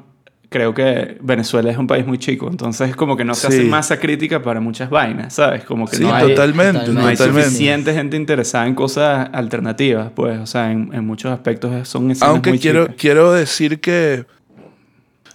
Creo 0.51 0.75
que 0.75 1.17
Venezuela 1.23 1.71
es 1.71 1.79
un 1.79 1.87
país 1.87 2.05
muy 2.05 2.19
chico, 2.19 2.49
entonces 2.51 2.91
es 2.91 2.97
como 2.97 3.17
que 3.17 3.25
no 3.25 3.35
se 3.35 3.47
hace 3.47 3.63
masa 3.65 3.99
crítica 4.01 4.43
para 4.43 4.61
muchas 4.61 4.91
vainas, 4.91 5.33
¿sabes? 5.35 5.63
Como 5.63 5.87
que 5.87 5.97
Sí, 5.97 6.03
no 6.03 6.13
hay, 6.13 6.29
totalmente, 6.29 6.89
no 6.93 7.07
hay 7.07 7.17
totalmente. 7.17 7.45
suficiente 7.51 7.95
gente 7.95 8.17
interesada 8.17 8.67
en 8.67 8.75
cosas 8.75 9.29
alternativas, 9.33 10.11
pues, 10.13 10.41
o 10.41 10.47
sea, 10.47 10.73
en, 10.73 10.91
en 10.93 11.07
muchos 11.07 11.31
aspectos 11.31 11.87
son 11.89 12.13
Aunque 12.23 12.51
muy 12.51 12.59
quiero, 12.59 12.83
chicas. 12.87 12.97
quiero 12.99 13.33
decir 13.33 13.81
que 13.81 14.27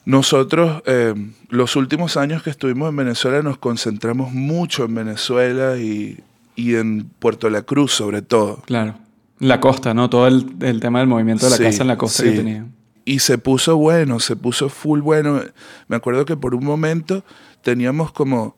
nosotros, 0.04 0.84
eh, 0.86 1.13
los 1.49 1.75
últimos 1.78 2.17
años 2.17 2.43
que 2.43 2.49
estuvimos 2.49 2.89
en 2.89 2.97
Venezuela, 2.97 3.41
nos 3.41 3.58
concentramos 3.58 4.34
mucho 4.34 4.84
en 4.86 4.95
Venezuela 4.95 5.78
y, 5.78 6.19
y 6.58 6.75
en 6.75 7.10
Puerto 7.19 7.49
La 7.49 7.62
Cruz, 7.63 7.93
sobre 7.93 8.21
todo. 8.21 8.62
Claro. 8.65 8.95
La 9.39 9.60
costa, 9.60 9.93
¿no? 9.93 10.10
Todo 10.10 10.28
el, 10.28 10.45
el 10.62 10.80
tema 10.80 10.99
del 10.99 11.08
movimiento 11.08 11.45
de 11.45 11.51
la 11.51 11.58
Sí, 11.58 11.63
casa 11.63 11.84
en 11.84 11.88
la 11.88 11.97
costa 11.97 12.23
que 12.23 12.32
tenían. 12.32 12.74
Y 13.05 13.19
se 13.19 13.37
puso 13.37 13.77
bueno, 13.77 14.19
se 14.19 14.35
puso 14.35 14.67
full 14.69 14.99
bueno. 15.01 15.41
Me 15.87 15.95
acuerdo 15.95 16.25
que 16.25 16.35
por 16.35 16.55
un 16.55 16.65
momento 16.65 17.23
teníamos 17.61 18.11
como, 18.11 18.55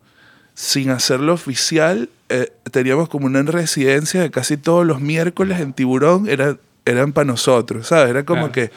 sin 0.53 0.89
hacerlo 0.89 1.33
oficial, 1.33 2.09
eh, 2.30 2.51
teníamos 2.72 3.09
como 3.09 3.26
una 3.26 3.41
residencia 3.43 4.22
de 4.22 4.32
casi 4.32 4.57
todos 4.57 4.86
los 4.86 5.01
miércoles 5.01 5.59
en 5.59 5.74
Tiburón, 5.74 6.28
era, 6.30 6.57
eran 6.86 7.11
para 7.13 7.26
nosotros, 7.26 7.88
¿sabes? 7.88 8.09
Era 8.09 8.26
como 8.26 8.51
Claro. 8.51 8.53
que 8.53 8.72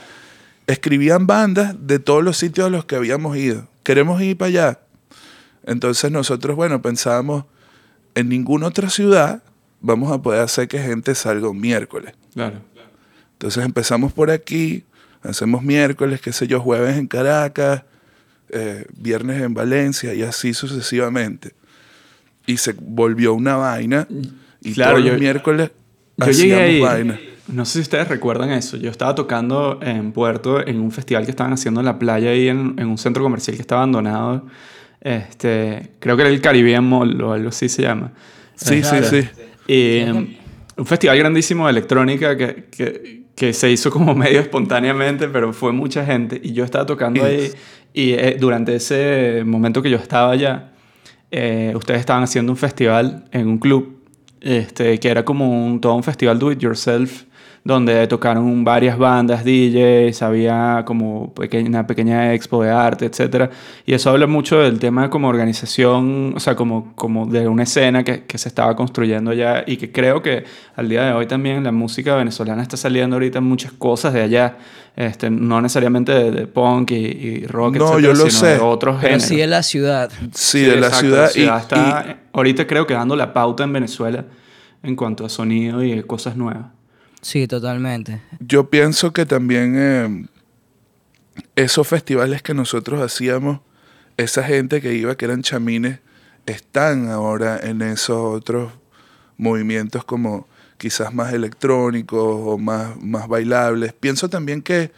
escribían 0.66 1.26
bandas 1.26 1.74
de 1.80 1.98
todos 1.98 2.22
los 2.22 2.36
sitios 2.36 2.66
a 2.66 2.70
los 2.70 2.84
que 2.84 2.96
habíamos 2.96 3.36
ido. 3.36 3.68
Queremos 3.82 4.20
ir 4.22 4.36
para 4.36 4.48
allá. 4.48 4.80
Entonces 5.64 6.10
nosotros, 6.10 6.56
bueno, 6.56 6.82
pensábamos, 6.82 7.44
en 8.14 8.28
ninguna 8.28 8.66
otra 8.66 8.90
ciudad 8.90 9.42
vamos 9.80 10.12
a 10.12 10.20
poder 10.20 10.40
hacer 10.42 10.68
que 10.68 10.78
gente 10.80 11.14
salga 11.14 11.48
un 11.48 11.60
miércoles. 11.60 12.14
Claro. 12.34 12.60
Entonces 13.32 13.64
empezamos 13.64 14.12
por 14.12 14.30
aquí, 14.30 14.84
hacemos 15.22 15.62
miércoles, 15.62 16.20
qué 16.20 16.32
sé 16.32 16.46
yo, 16.46 16.60
jueves 16.60 16.96
en 16.96 17.06
Caracas, 17.06 17.82
eh, 18.50 18.86
viernes 18.96 19.40
en 19.42 19.54
Valencia 19.54 20.14
y 20.14 20.22
así 20.22 20.54
sucesivamente. 20.54 21.52
Y 22.46 22.56
se 22.56 22.74
volvió 22.80 23.34
una 23.34 23.56
vaina 23.56 24.06
y 24.60 24.72
Claro, 24.74 24.92
todos 24.92 25.04
yo- 25.04 25.12
los 25.12 25.20
miércoles 25.20 25.70
Yo 26.16 26.24
hacíamos 26.26 26.80
vaina. 26.80 27.20
No 27.48 27.64
sé 27.64 27.74
si 27.74 27.80
ustedes 27.80 28.06
recuerdan 28.08 28.50
eso. 28.50 28.76
Yo 28.76 28.90
estaba 28.90 29.14
tocando 29.14 29.80
en 29.82 30.12
Puerto 30.12 30.64
en 30.64 30.80
un 30.80 30.92
festival 30.92 31.24
que 31.24 31.30
estaban 31.32 31.52
haciendo 31.52 31.80
en 31.80 31.86
la 31.86 31.98
playa 31.98 32.30
ahí 32.30 32.48
en, 32.48 32.74
en 32.78 32.86
un 32.88 32.96
centro 32.98 33.22
comercial 33.24 33.56
que 33.56 33.62
estaba 33.62 33.82
abandonado. 33.82 34.46
Este, 35.00 35.92
creo 35.98 36.16
que 36.16 36.22
era 36.22 36.30
el 36.30 36.40
Caribbean 36.40 36.84
Mall 36.84 37.20
o 37.22 37.32
algo 37.32 37.48
así 37.48 37.68
se 37.68 37.82
llama. 37.82 38.12
Sí, 38.54 38.82
sí, 38.82 38.96
Este, 38.96 39.22
sí. 39.22 39.28
Y 39.66 40.10
um, 40.10 40.26
un 40.76 40.86
festival 40.86 41.18
grandísimo 41.18 41.66
de 41.66 41.70
electrónica 41.72 42.36
que, 42.36 42.66
que, 42.70 43.19
que 43.40 43.54
se 43.54 43.70
hizo 43.70 43.90
como 43.90 44.14
medio 44.24 44.38
espontáneamente, 44.38 45.26
pero 45.26 45.54
fue 45.54 45.72
mucha 45.72 46.04
gente. 46.04 46.38
Y 46.44 46.52
yo 46.52 46.62
estaba 46.62 46.84
tocando 46.84 47.24
ahí 47.24 47.50
y 47.94 48.12
eh, 48.12 48.36
durante 48.38 48.74
ese 48.74 49.44
momento 49.46 49.80
que 49.80 49.88
yo 49.88 49.96
estaba 49.96 50.30
allá, 50.30 50.72
eh, 51.30 51.72
ustedes 51.74 52.00
estaban 52.00 52.22
haciendo 52.22 52.52
un 52.52 52.58
festival 52.58 53.24
en 53.32 53.48
un 53.48 53.58
club 53.58 54.04
este, 54.42 55.00
que 55.00 55.08
era 55.08 55.24
como 55.24 55.78
todo 55.80 55.94
un 55.94 56.02
festival 56.02 56.38
do 56.38 56.52
it 56.52 56.60
yourself 56.60 57.24
donde 57.62 58.06
tocaron 58.06 58.64
varias 58.64 58.96
bandas, 58.96 59.44
DJs, 59.44 60.22
había 60.22 60.82
como 60.86 61.32
peque- 61.34 61.62
una 61.62 61.86
pequeña 61.86 62.32
expo 62.32 62.62
de 62.62 62.70
arte, 62.70 63.04
etc. 63.04 63.50
Y 63.84 63.92
eso 63.92 64.08
habla 64.10 64.26
mucho 64.26 64.58
del 64.60 64.78
tema 64.78 65.10
como 65.10 65.28
organización, 65.28 66.32
o 66.34 66.40
sea, 66.40 66.56
como, 66.56 66.92
como 66.94 67.26
de 67.26 67.46
una 67.48 67.64
escena 67.64 68.02
que, 68.02 68.24
que 68.24 68.38
se 68.38 68.48
estaba 68.48 68.74
construyendo 68.76 69.30
allá 69.32 69.62
y 69.66 69.76
que 69.76 69.92
creo 69.92 70.22
que 70.22 70.44
al 70.74 70.88
día 70.88 71.04
de 71.04 71.12
hoy 71.12 71.26
también 71.26 71.62
la 71.62 71.70
música 71.72 72.14
venezolana 72.16 72.62
está 72.62 72.76
saliendo 72.78 73.16
ahorita 73.16 73.40
muchas 73.42 73.72
cosas 73.72 74.14
de 74.14 74.22
allá, 74.22 74.56
este, 74.96 75.28
no 75.30 75.60
necesariamente 75.60 76.12
de, 76.12 76.30
de 76.30 76.46
punk 76.46 76.92
y, 76.92 76.94
y 76.96 77.46
rock, 77.46 77.76
No, 77.76 77.84
etcétera, 77.92 78.00
yo 78.02 78.14
lo 78.14 78.30
sino 78.30 78.40
sé, 78.40 78.46
de 78.54 78.58
otros 78.60 78.96
Pero 78.96 79.08
géneros. 79.08 79.22
sí 79.24 79.40
en 79.42 79.50
la 79.50 79.62
ciudad. 79.62 80.10
Sí, 80.32 80.60
de 80.62 80.76
la 80.76 80.86
exacto, 80.88 81.00
ciudad. 81.00 81.30
y- 81.36 81.42
está 81.60 82.06
y, 82.08 82.16
ahorita 82.32 82.66
creo 82.66 82.86
que 82.86 82.94
dando 82.94 83.16
la 83.16 83.32
pauta 83.34 83.64
en 83.64 83.72
Venezuela 83.74 84.24
en 84.82 84.96
cuanto 84.96 85.26
a 85.26 85.28
sonido 85.28 85.84
y 85.84 86.02
cosas 86.04 86.36
nuevas. 86.36 86.66
Sí, 87.22 87.46
totalmente. 87.46 88.20
yo 88.40 88.70
pienso 88.70 89.12
que 89.12 89.26
también 89.26 89.74
eh, 89.76 90.26
esos 91.56 91.86
festivales 91.86 92.42
que 92.42 92.54
nosotros 92.54 93.00
hacíamos, 93.02 93.60
esa 94.16 94.42
gente 94.42 94.80
que 94.80 94.94
iba, 94.94 95.14
que 95.16 95.24
eran 95.26 95.42
chamines, 95.42 95.98
están 96.46 97.08
ahora 97.10 97.58
en 97.62 97.82
esos 97.82 98.16
otros 98.18 98.72
movimientos 99.36 100.04
como 100.04 100.48
quizás 100.78 101.12
más 101.14 101.32
electrónicos 101.32 102.18
o 102.22 102.58
más, 102.58 102.96
más 103.02 103.28
bailables. 103.28 103.92
Pienso 103.92 104.28
también 104.30 104.62
que 104.62 104.90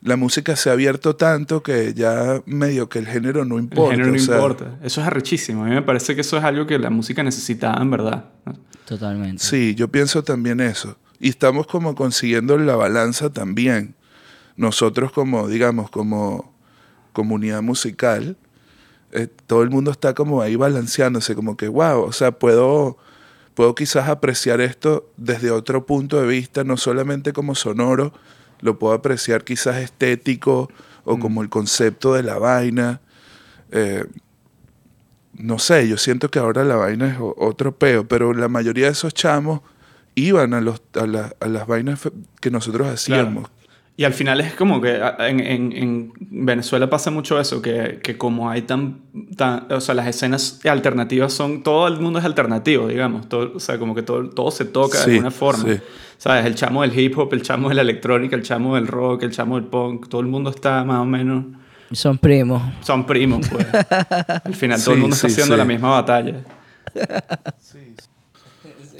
la 0.00 0.16
música 0.16 0.56
se 0.56 0.70
ha 0.70 0.72
abierto 0.72 1.14
tanto 1.16 1.62
que 1.62 1.92
ya 1.94 2.40
medio 2.46 2.88
que 2.88 2.98
el 3.00 3.06
género 3.06 3.44
no 3.44 3.56
El 3.58 3.64
importa. 3.64 3.90
género 3.92 4.10
no 4.10 4.16
o 4.16 4.18
sea, 4.20 4.34
importa. 4.36 4.78
Eso 4.82 5.00
es 5.00 5.06
arrechísimo. 5.06 5.64
A 5.64 5.68
mí 5.68 5.72
me 5.74 5.82
parece 5.82 6.14
que 6.14 6.20
eso 6.22 6.36
es 6.38 6.44
algo 6.44 6.66
que 6.66 6.78
la 6.78 6.90
música 6.90 7.22
necesitaba 7.22 7.80
en 7.82 7.90
verdad. 7.90 8.24
Totalmente. 8.84 9.42
Sí, 9.42 9.74
yo 9.74 9.88
pienso 9.88 10.22
también 10.24 10.60
eso. 10.60 10.96
Y 11.22 11.28
estamos 11.28 11.68
como 11.68 11.94
consiguiendo 11.94 12.58
la 12.58 12.74
balanza 12.74 13.32
también. 13.32 13.94
Nosotros 14.56 15.12
como, 15.12 15.46
digamos, 15.46 15.88
como 15.88 16.52
comunidad 17.12 17.62
musical, 17.62 18.36
eh, 19.12 19.28
todo 19.46 19.62
el 19.62 19.70
mundo 19.70 19.92
está 19.92 20.14
como 20.14 20.42
ahí 20.42 20.56
balanceándose, 20.56 21.36
como 21.36 21.56
que, 21.56 21.68
wow, 21.68 22.02
o 22.02 22.10
sea, 22.10 22.32
puedo, 22.32 22.98
puedo 23.54 23.76
quizás 23.76 24.08
apreciar 24.08 24.60
esto 24.60 25.12
desde 25.16 25.52
otro 25.52 25.86
punto 25.86 26.20
de 26.20 26.26
vista, 26.26 26.64
no 26.64 26.76
solamente 26.76 27.32
como 27.32 27.54
sonoro, 27.54 28.12
lo 28.60 28.80
puedo 28.80 28.92
apreciar 28.92 29.44
quizás 29.44 29.76
estético 29.76 30.70
o 31.04 31.20
como 31.20 31.42
el 31.42 31.48
concepto 31.48 32.14
de 32.14 32.24
la 32.24 32.38
vaina. 32.38 33.00
Eh, 33.70 34.06
no 35.34 35.60
sé, 35.60 35.86
yo 35.86 35.98
siento 35.98 36.32
que 36.32 36.40
ahora 36.40 36.64
la 36.64 36.74
vaina 36.74 37.12
es 37.12 37.18
otro 37.20 37.76
peo, 37.76 38.08
pero 38.08 38.34
la 38.34 38.48
mayoría 38.48 38.86
de 38.86 38.92
esos 38.92 39.14
chamos 39.14 39.60
iban 40.14 40.54
a, 40.54 40.60
los, 40.60 40.82
a, 41.00 41.06
la- 41.06 41.34
a 41.40 41.46
las 41.48 41.66
vainas 41.66 42.00
que 42.40 42.50
nosotros 42.50 42.88
hacíamos. 42.88 43.48
Y 43.94 44.04
al 44.04 44.14
final 44.14 44.40
es 44.40 44.54
como 44.54 44.80
que 44.80 44.96
en, 45.18 45.40
en- 45.40 45.72
en 45.72 46.12
Venezuela 46.18 46.88
pasa 46.88 47.10
mucho 47.10 47.38
eso, 47.38 47.60
que, 47.60 48.00
que 48.02 48.16
como 48.16 48.48
hay 48.50 48.62
tan, 48.62 49.00
tan... 49.36 49.66
O 49.70 49.80
sea, 49.82 49.94
las 49.94 50.06
escenas 50.06 50.60
alternativas 50.64 51.32
son... 51.34 51.62
Todo 51.62 51.86
el 51.88 52.00
mundo 52.00 52.18
es 52.18 52.24
alternativo, 52.24 52.88
digamos. 52.88 53.28
Todo, 53.28 53.52
o 53.54 53.60
sea, 53.60 53.78
como 53.78 53.94
que 53.94 54.02
todo, 54.02 54.30
todo 54.30 54.50
se 54.50 54.64
toca 54.64 54.96
Sí, 54.98 55.10
de 55.10 55.16
alguna 55.16 55.30
forma. 55.30 55.64
sí. 55.64 55.78
¿Sabes? 56.16 56.46
El 56.46 56.54
chamo 56.54 56.82
del 56.82 56.98
hip 56.98 57.18
hop, 57.18 57.34
el 57.34 57.42
chamo 57.42 57.68
de 57.68 57.74
la 57.74 57.82
electrónica, 57.82 58.34
el 58.34 58.42
chamo 58.42 58.76
del 58.76 58.86
rock, 58.86 59.24
el 59.24 59.30
chamo 59.30 59.56
del 59.56 59.64
punk. 59.68 60.08
Todo 60.08 60.20
el 60.22 60.26
mundo 60.28 60.50
está 60.50 60.84
más 60.84 61.00
o 61.00 61.04
menos... 61.04 61.44
Son 61.92 62.16
primos. 62.16 62.62
Son 62.80 63.04
primos, 63.04 63.46
pues. 63.50 63.66
Al 64.44 64.54
final 64.54 64.82
todo 64.82 64.94
el 64.94 64.96
Sí, 64.96 65.00
mundo 65.02 65.14
está 65.16 65.28
sí, 65.28 65.34
haciendo 65.34 65.54
sí. 65.54 65.58
la 65.58 65.64
misma 65.66 65.90
batalla. 65.90 66.36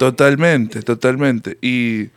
Totalmente, 0.03 0.81
totalmente. 0.81 1.57
Y 1.61 2.09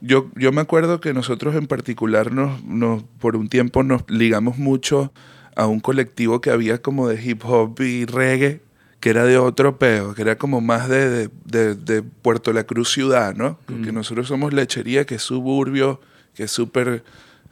yo, 0.00 0.30
yo 0.36 0.52
me 0.52 0.62
acuerdo 0.62 1.00
que 1.00 1.12
nosotros 1.12 1.54
en 1.54 1.66
particular 1.66 2.32
nos, 2.32 2.64
nos, 2.64 3.02
por 3.18 3.36
un 3.36 3.48
tiempo 3.50 3.82
nos 3.82 4.08
ligamos 4.08 4.56
mucho 4.56 5.12
a 5.54 5.66
un 5.66 5.80
colectivo 5.80 6.40
que 6.40 6.50
había 6.50 6.80
como 6.80 7.08
de 7.08 7.22
hip 7.22 7.42
hop 7.44 7.78
y 7.82 8.06
reggae, 8.06 8.62
que 9.00 9.10
era 9.10 9.24
de 9.24 9.36
otro 9.36 9.78
peo, 9.78 10.14
que 10.14 10.22
era 10.22 10.36
como 10.38 10.62
más 10.62 10.88
de, 10.88 11.08
de, 11.10 11.30
de- 11.44 11.74
de 11.74 12.02
Puerto 12.02 12.52
La 12.54 12.64
Cruz 12.64 12.90
ciudad, 12.90 13.34
¿no? 13.34 13.58
Porque 13.66 13.92
nosotros 13.92 14.26
somos 14.28 14.54
lechería, 14.54 15.04
que 15.04 15.16
es 15.16 15.22
suburbio, 15.22 16.00
que 16.34 16.44
es 16.44 16.50
súper... 16.50 17.04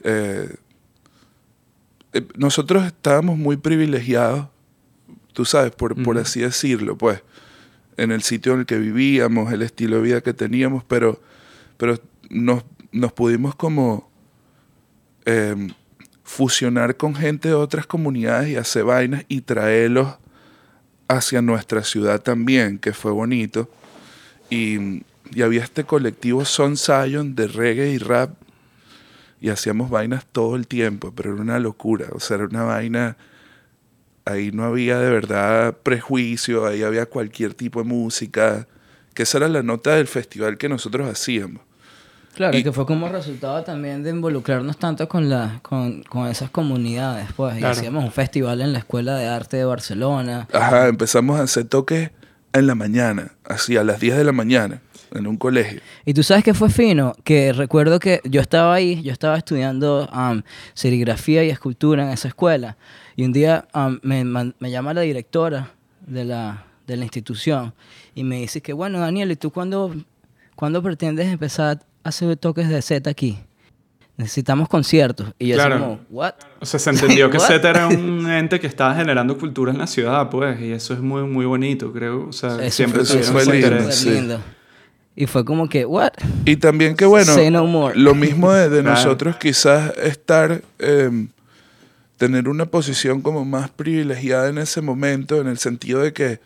eh, 0.05 0.49
eh, 2.15 2.27
nosotros 2.37 2.87
estábamos 2.87 3.37
muy 3.37 3.59
privilegiados, 3.59 4.47
tú 5.35 5.45
sabes, 5.45 5.73
por, 5.73 5.95
así 6.19 6.41
decirlo, 6.41 6.97
pues, 6.97 7.23
en 7.99 8.13
el 8.13 8.23
sitio 8.23 8.55
en 8.55 8.61
el 8.61 8.67
que 8.67 8.79
vivíamos, 8.79 9.53
el 9.53 9.63
estilo 9.63 9.97
de 9.97 10.03
vida 10.03 10.21
que 10.23 10.33
teníamos, 10.33 10.85
pero, 10.85 11.21
pero 11.77 12.01
nos, 12.31 12.65
nos 12.93 13.13
pudimos 13.13 13.55
como 13.55 14.09
eh, 15.27 15.69
fusionar 16.23 16.97
con 16.97 17.15
gente 17.15 17.49
de 17.49 17.55
otras 17.55 17.87
comunidades 17.87 18.49
y 18.49 18.57
hacer 18.57 18.85
vainas 18.85 19.25
y 19.29 19.43
traerlos 19.43 20.17
hacia 21.09 21.43
nuestra 21.43 21.83
ciudad 21.83 22.23
también, 22.23 22.79
que 22.79 22.93
fue 22.93 23.13
bonito. 23.13 23.69
Y, 24.49 25.03
y 25.35 25.43
había 25.43 25.65
este 25.65 25.85
colectivo 25.85 26.45
Son 26.45 26.77
Zion 26.77 27.35
de 27.35 27.49
reggae 27.49 27.91
y 27.91 27.99
rap 27.99 28.31
y 29.41 29.51
hacíamos 29.51 29.91
vainas 29.91 30.25
todo 30.27 30.57
el 30.57 30.67
tiempo, 30.67 31.13
pero 31.15 31.33
era 31.33 31.43
una 31.43 31.59
locura, 31.59 32.07
o 32.13 32.21
sea, 32.21 32.37
era 32.37 32.47
una 32.47 32.65
vaina, 32.65 33.17
ahí 34.31 34.51
no 34.53 34.65
había 34.65 34.99
de 34.99 35.11
verdad 35.11 35.77
prejuicio, 35.83 36.67
ahí 36.67 36.83
había 36.83 37.07
cualquier 37.07 37.55
tipo 37.55 37.83
de 37.83 37.89
música, 37.89 38.67
que 39.15 39.23
esa 39.25 39.39
era 39.39 39.49
la 39.49 39.63
nota 39.63 39.95
del 39.97 40.07
festival 40.07 40.59
que 40.59 40.69
nosotros 40.69 41.09
hacíamos. 41.09 41.63
Claro, 42.35 42.57
Y- 42.57 42.63
que 42.63 42.71
fue 42.73 42.87
como 42.87 43.09
resultado 43.09 43.65
también 43.65 44.03
de 44.05 44.11
involucrarnos 44.11 44.77
tanto 44.79 45.09
con, 45.09 45.29
la, 45.29 45.59
con, 45.63 46.03
con 46.05 46.29
esas 46.29 46.51
comunidades, 46.51 47.29
pues. 47.37 47.57
Y 47.57 47.59
Claro. 47.59 47.73
hacíamos 47.77 48.05
un 48.05 48.13
festival 48.13 48.61
en 48.61 48.73
la 48.73 48.79
Escuela 48.79 49.17
de 49.17 49.27
Arte 49.27 49.57
de 49.57 49.65
Barcelona. 49.65 50.47
Ajá, 50.53 50.87
empezamos 50.87 51.41
a 51.41 51.43
hacer 51.43 51.65
toques 51.65 52.11
en 52.53 52.67
la 52.69 52.75
mañana, 52.77 53.33
así 53.45 53.77
a 53.77 53.83
las 53.83 53.99
10 53.99 54.17
de 54.17 54.23
la 54.25 54.31
mañana, 54.33 54.81
en 55.15 55.27
un 55.27 55.37
colegio. 55.37 55.81
Y 56.05 56.15
tú 56.15 56.23
sabes 56.23 56.45
que 56.45 56.55
fue 56.55 56.71
fino, 56.71 57.15
que 57.25 57.53
recuerdo 57.53 57.99
que 57.99 58.21
yo 58.25 58.41
estaba 58.41 58.73
ahí, 58.73 59.03
yo 59.03 59.11
estaba 59.13 59.37
estudiando 59.37 60.09
um, 60.15 60.43
serigrafía 60.75 61.43
y 61.43 61.51
escultura 61.51 62.05
en 62.05 62.11
esa 62.11 62.29
escuela. 62.29 62.77
Y 63.19 63.25
un 63.25 63.33
día 63.33 63.67
um, 63.75 63.99
me, 64.03 64.71
llama 64.71 64.95
la 64.95 65.01
directora 65.01 65.73
de 66.07 66.25
la, 66.25 66.65
de 66.87 66.97
la 66.97 67.03
institución 67.03 67.75
y 68.15 68.23
me 68.23 68.37
dice 68.37 68.61
que, 68.61 68.73
bueno, 68.73 69.01
Daniel, 69.01 69.33
¿y 69.33 69.35
tú 69.35 69.51
cuándo, 69.51 69.93
cuándo 70.55 70.81
pretendes 70.85 71.27
empezar 71.27 71.81
a 72.05 72.09
hacer 72.11 72.37
toques 72.37 72.69
de 72.69 72.81
Z 72.81 73.11
aquí? 73.11 73.37
Necesitamos 74.17 74.69
conciertos. 74.69 75.33
Y 75.37 75.49
yo 75.49 75.57
así 75.57 75.67
Claro. 75.67 75.81
como, 75.81 76.01
¿what? 76.11 76.35
O 76.61 76.65
sea, 76.65 76.79
se 76.79 76.91
entendió 76.91 77.29
que? 77.33 77.41
Z 77.41 77.69
era 77.69 77.89
un 77.89 78.31
ente 78.31 78.61
que 78.61 78.69
estaba 78.69 78.95
generando 78.95 79.37
cultura 79.37 79.73
en 79.73 79.79
la 79.79 79.89
ciudad, 79.89 80.31
pues, 80.31 80.61
y 80.61 80.71
eso 80.71 80.95
es 80.95 81.01
muy, 81.01 81.25
muy 81.25 81.45
bonito, 81.45 81.93
creo. 81.93 82.29
O 82.29 82.33
sea, 82.33 82.51
Eso 82.63 82.71
siempre 82.77 83.05
fue- 83.05 83.19
eso 83.19 83.33
fue 83.33 83.47
lindo, 83.47 83.91
sí. 83.91 84.17
Y 85.17 85.27
fue 85.27 85.45
como 85.45 85.69
que, 85.69 85.85
¿what? 85.85 86.13
Y 86.45 86.55
también 86.55 86.95
que 86.95 87.05
bueno, 87.05 87.35
Say 87.35 87.51
no 87.51 87.67
more. 87.67 87.99
lo 87.99 88.15
mismo 88.15 88.53
de, 88.53 88.81
nosotros 88.85 89.35
quizás 89.39 89.93
estar, 89.99 90.63
eh, 90.79 91.27
tener 92.19 92.49
una 92.49 92.67
posición 92.67 93.23
como 93.23 93.45
más 93.45 93.71
privilegiada 93.71 94.49
en 94.49 94.59
ese 94.59 94.81
momento, 94.83 95.41
en 95.41 95.47
el 95.47 95.59
sentido 95.59 96.01
de 96.03 96.13
que 96.13 96.41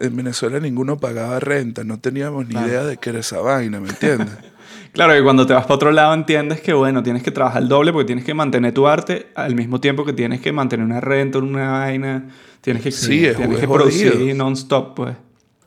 en 0.00 0.16
Venezuela 0.16 0.58
ninguno 0.58 0.98
pagaba 0.98 1.38
renta, 1.38 1.84
no 1.84 2.00
teníamos 2.00 2.46
ni 2.46 2.52
Claro. 2.54 2.66
idea 2.68 2.84
de 2.84 2.96
qué 2.96 3.10
era 3.10 3.20
esa 3.20 3.40
vaina, 3.40 3.78
¿me 3.80 3.90
entiendes? 3.90 4.30
Claro, 4.92 5.14
que 5.14 5.22
cuando 5.22 5.46
te 5.46 5.54
vas 5.54 5.62
para 5.64 5.74
otro 5.74 5.90
lado 5.90 6.12
entiendes 6.12 6.60
que, 6.60 6.74
bueno, 6.74 7.02
tienes 7.02 7.22
que 7.22 7.30
trabajar 7.30 7.62
el 7.62 7.68
doble 7.68 7.92
porque 7.94 8.06
tienes 8.06 8.24
que 8.26 8.34
mantener 8.34 8.74
tu 8.74 8.86
arte 8.86 9.28
al 9.34 9.54
mismo 9.54 9.80
tiempo 9.80 10.04
que 10.04 10.12
tienes 10.12 10.40
que 10.42 10.52
mantener 10.52 10.84
una 10.84 11.00
renta, 11.00 11.38
una 11.38 11.72
vaina. 11.72 12.28
Tienes 12.60 12.82
que, 12.82 12.90
Sí, 12.92 13.24
es- 13.24 13.36
tienes 13.36 13.54
es 13.56 13.60
que 13.60 13.68
producir 13.68 14.34
non-stop, 14.36 14.94
pues. 14.94 15.16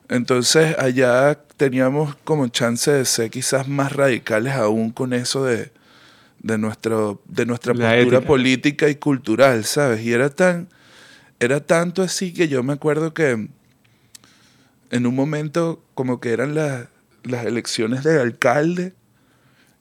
Entonces 0.10 0.76
allá 0.78 1.40
teníamos 1.58 2.16
como 2.24 2.48
chance 2.50 2.92
de 2.92 3.04
ser 3.06 3.32
quizás 3.32 3.68
más 3.68 3.94
radicales 3.94 4.54
aún 4.54 4.92
con 4.92 5.12
eso 5.14 5.44
de, 5.44 5.72
de, 6.46 6.58
nuestro, 6.60 7.22
de 7.28 7.46
nuestra 7.46 7.74
La 7.74 7.90
postura 7.96 8.18
ética. 8.18 8.28
política 8.28 8.90
y 8.90 8.96
cultural, 8.96 9.66
¿sabes? 9.66 10.02
Y 10.06 10.14
era 10.14 10.30
tan, 10.30 10.68
era 11.40 11.60
tanto 11.66 12.04
así 12.04 12.34
que 12.34 12.48
yo 12.48 12.62
me 12.64 12.74
acuerdo 12.74 13.14
que 13.14 13.48
en 14.92 15.08
un 15.08 15.16
momento 15.16 15.84
como 15.96 16.20
que 16.20 16.30
eran 16.32 16.56
las 16.56 16.86
las 17.24 17.44
elecciones 17.48 18.04
de 18.04 18.22
alcalde 18.22 18.94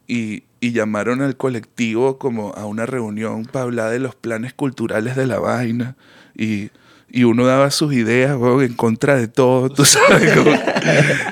y, 0.07 0.45
y 0.61 0.73
llamaron 0.73 1.21
al 1.21 1.37
colectivo 1.37 2.19
como 2.19 2.53
a 2.55 2.65
una 2.65 2.87
reunión 2.87 3.45
para 3.45 3.65
hablar 3.65 3.91
de 3.91 3.99
los 3.99 4.15
planes 4.15 4.55
culturales 4.55 5.15
de 5.15 5.27
la 5.27 5.39
vaina 5.39 5.95
y, 6.35 6.71
y 7.11 7.25
uno 7.25 7.45
daba 7.45 7.71
sus 7.71 7.93
ideas 7.93 8.35
weón, 8.39 8.63
en 8.65 8.73
contra 8.73 9.17
de 9.17 9.29
todo, 9.29 9.69
tú 9.69 9.85
sabes, 9.85 10.33
como- 10.35 10.57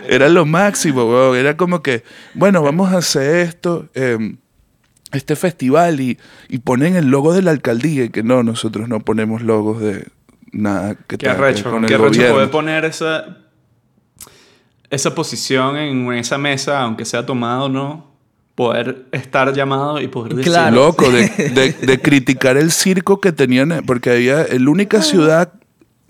era 0.07 0.29
lo 0.29 0.45
máximo, 0.45 1.07
weón. 1.11 1.35
era 1.39 1.57
como 1.57 1.83
que, 1.83 2.05
bueno, 2.35 2.63
vamos 2.63 2.93
a 2.93 2.99
hacer 2.99 3.37
esto, 3.37 3.89
em, 3.95 4.37
este 5.13 5.37
festival 5.37 6.01
y, 6.01 6.19
y 6.49 6.59
ponen 6.59 6.97
el 6.97 7.07
logo 7.07 7.33
de 7.35 7.43
la 7.43 7.51
alcaldía 7.51 8.05
y 8.05 8.09
que 8.11 8.23
no, 8.23 8.43
nosotros 8.43 8.89
no 8.89 9.01
ponemos 9.01 9.43
logos 9.43 9.81
de 9.81 10.07
nada 10.53 10.95
que 10.95 11.05
Qué 11.07 11.19
tenga 11.19 11.35
que 11.37 11.41
ver 11.41 11.51
arrecho, 11.51 11.71
con 11.71 11.87
qué 11.87 11.95
el 11.95 12.01
arrecho 12.01 12.15
gobierno. 12.17 12.35
poder 12.35 12.51
poner 12.51 12.85
esa, 12.85 13.39
esa 14.91 15.15
posición 15.15 15.77
en 15.77 16.13
esa 16.13 16.39
mesa, 16.39 16.81
aunque 16.83 17.05
sea 17.05 17.25
tomado 17.25 17.65
o 17.65 17.69
no, 17.69 18.13
poder 18.55 19.07
estar 19.13 19.53
llamado 19.55 20.01
y 20.01 20.09
poder 20.09 20.35
decir... 20.35 20.53
Claro. 20.53 20.77
Loco, 20.77 21.11
de, 21.11 21.29
de- 21.55 21.73
de 21.87 22.01
criticar 22.01 22.57
el 22.57 22.71
circo 22.71 23.21
que 23.21 23.33
tenían, 23.33 23.73
eh, 23.73 23.81
porque 23.87 24.11
había, 24.11 24.47
la 24.51 24.71
única 24.71 25.01
ciudad 25.03 25.53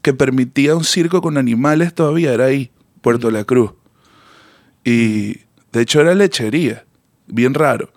que 0.03 0.13
permitía 0.13 0.75
un 0.75 0.83
circo 0.85 1.23
con 1.23 1.39
animales 1.39 1.95
todavía 1.95 2.33
era 2.33 2.47
ahí, 2.47 2.73
Puerto 3.01 3.31
La 3.31 3.45
Cruz. 3.45 3.73
Y 4.85 5.39
de 5.73 5.81
hecho 5.83 6.01
era 6.01 6.15
lechería, 6.17 6.85
bien 7.29 7.55
raro. 7.55 7.91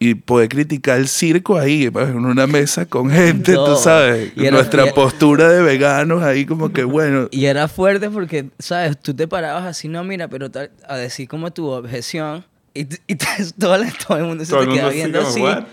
Y 0.00 0.14
poder 0.14 0.48
criticar 0.48 0.98
el 0.98 1.08
circo 1.08 1.58
ahí, 1.58 1.90
pues, 1.90 2.08
en 2.08 2.24
una 2.24 2.46
mesa 2.46 2.86
con 2.86 3.10
gente, 3.10 3.52
No. 3.52 3.64
tú 3.64 3.76
sabes, 3.76 4.32
Y 4.36 4.42
era- 4.46 4.52
nuestra 4.52 4.86
y- 4.86 4.92
postura 4.92 5.48
de 5.48 5.60
veganos 5.62 6.22
ahí 6.22 6.46
como 6.46 6.72
que 6.72 6.84
bueno, 6.84 7.26
Y 7.32 7.46
era 7.46 7.66
fuerte 7.66 8.08
porque, 8.08 8.46
¿sabes? 8.60 8.96
Tú 9.00 9.12
te 9.14 9.26
parabas 9.26 9.64
así, 9.64 9.88
no, 9.88 10.04
mira, 10.04 10.28
pero 10.28 10.50
tal- 10.50 10.70
a 10.88 10.96
decir 10.96 11.26
como 11.28 11.52
tu 11.52 11.66
objeción 11.66 12.44
y, 12.74 12.82
y 13.08 13.16
todo, 13.58 13.74
el- 13.74 13.92
todo 13.94 14.18
el 14.18 14.24
mundo 14.24 14.44
se 14.44 14.52
Todo 14.52 14.68
te 14.68 14.74
queda 14.74 14.88
viendo 14.90 15.20
así. 15.20 15.40
"What?" 15.40 15.64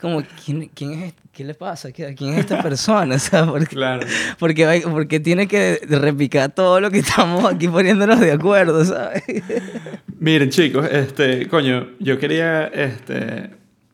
Como, 0.00 0.22
¿quién, 0.44 0.70
quién 0.74 0.92
es, 0.94 1.02
este? 1.08 1.22
¿qué 1.32 1.44
le 1.44 1.54
pasa? 1.54 1.90
¿Qué- 1.92 2.14
¿Quién 2.14 2.34
es 2.34 2.40
esta 2.40 2.62
persona? 2.62 3.16
O 3.16 3.18
sea, 3.18 3.44
porque, 3.46 3.66
Claro. 3.74 4.06
porque, 4.38 4.82
porque 4.90 5.18
tiene 5.20 5.46
que 5.48 5.80
repicar 5.88 6.54
todo 6.54 6.80
lo 6.80 6.90
que 6.90 6.98
estamos 7.00 7.44
aquí 7.52 7.68
poniéndonos 7.68 8.20
de 8.20 8.32
acuerdo, 8.32 8.84
¿sabes? 8.84 9.22
Miren, 10.20 10.50
chicos, 10.50 10.86
este, 10.90 11.48
coño, 11.48 11.88
yo 12.00 12.18
quería 12.18 12.66
este, 12.66 13.50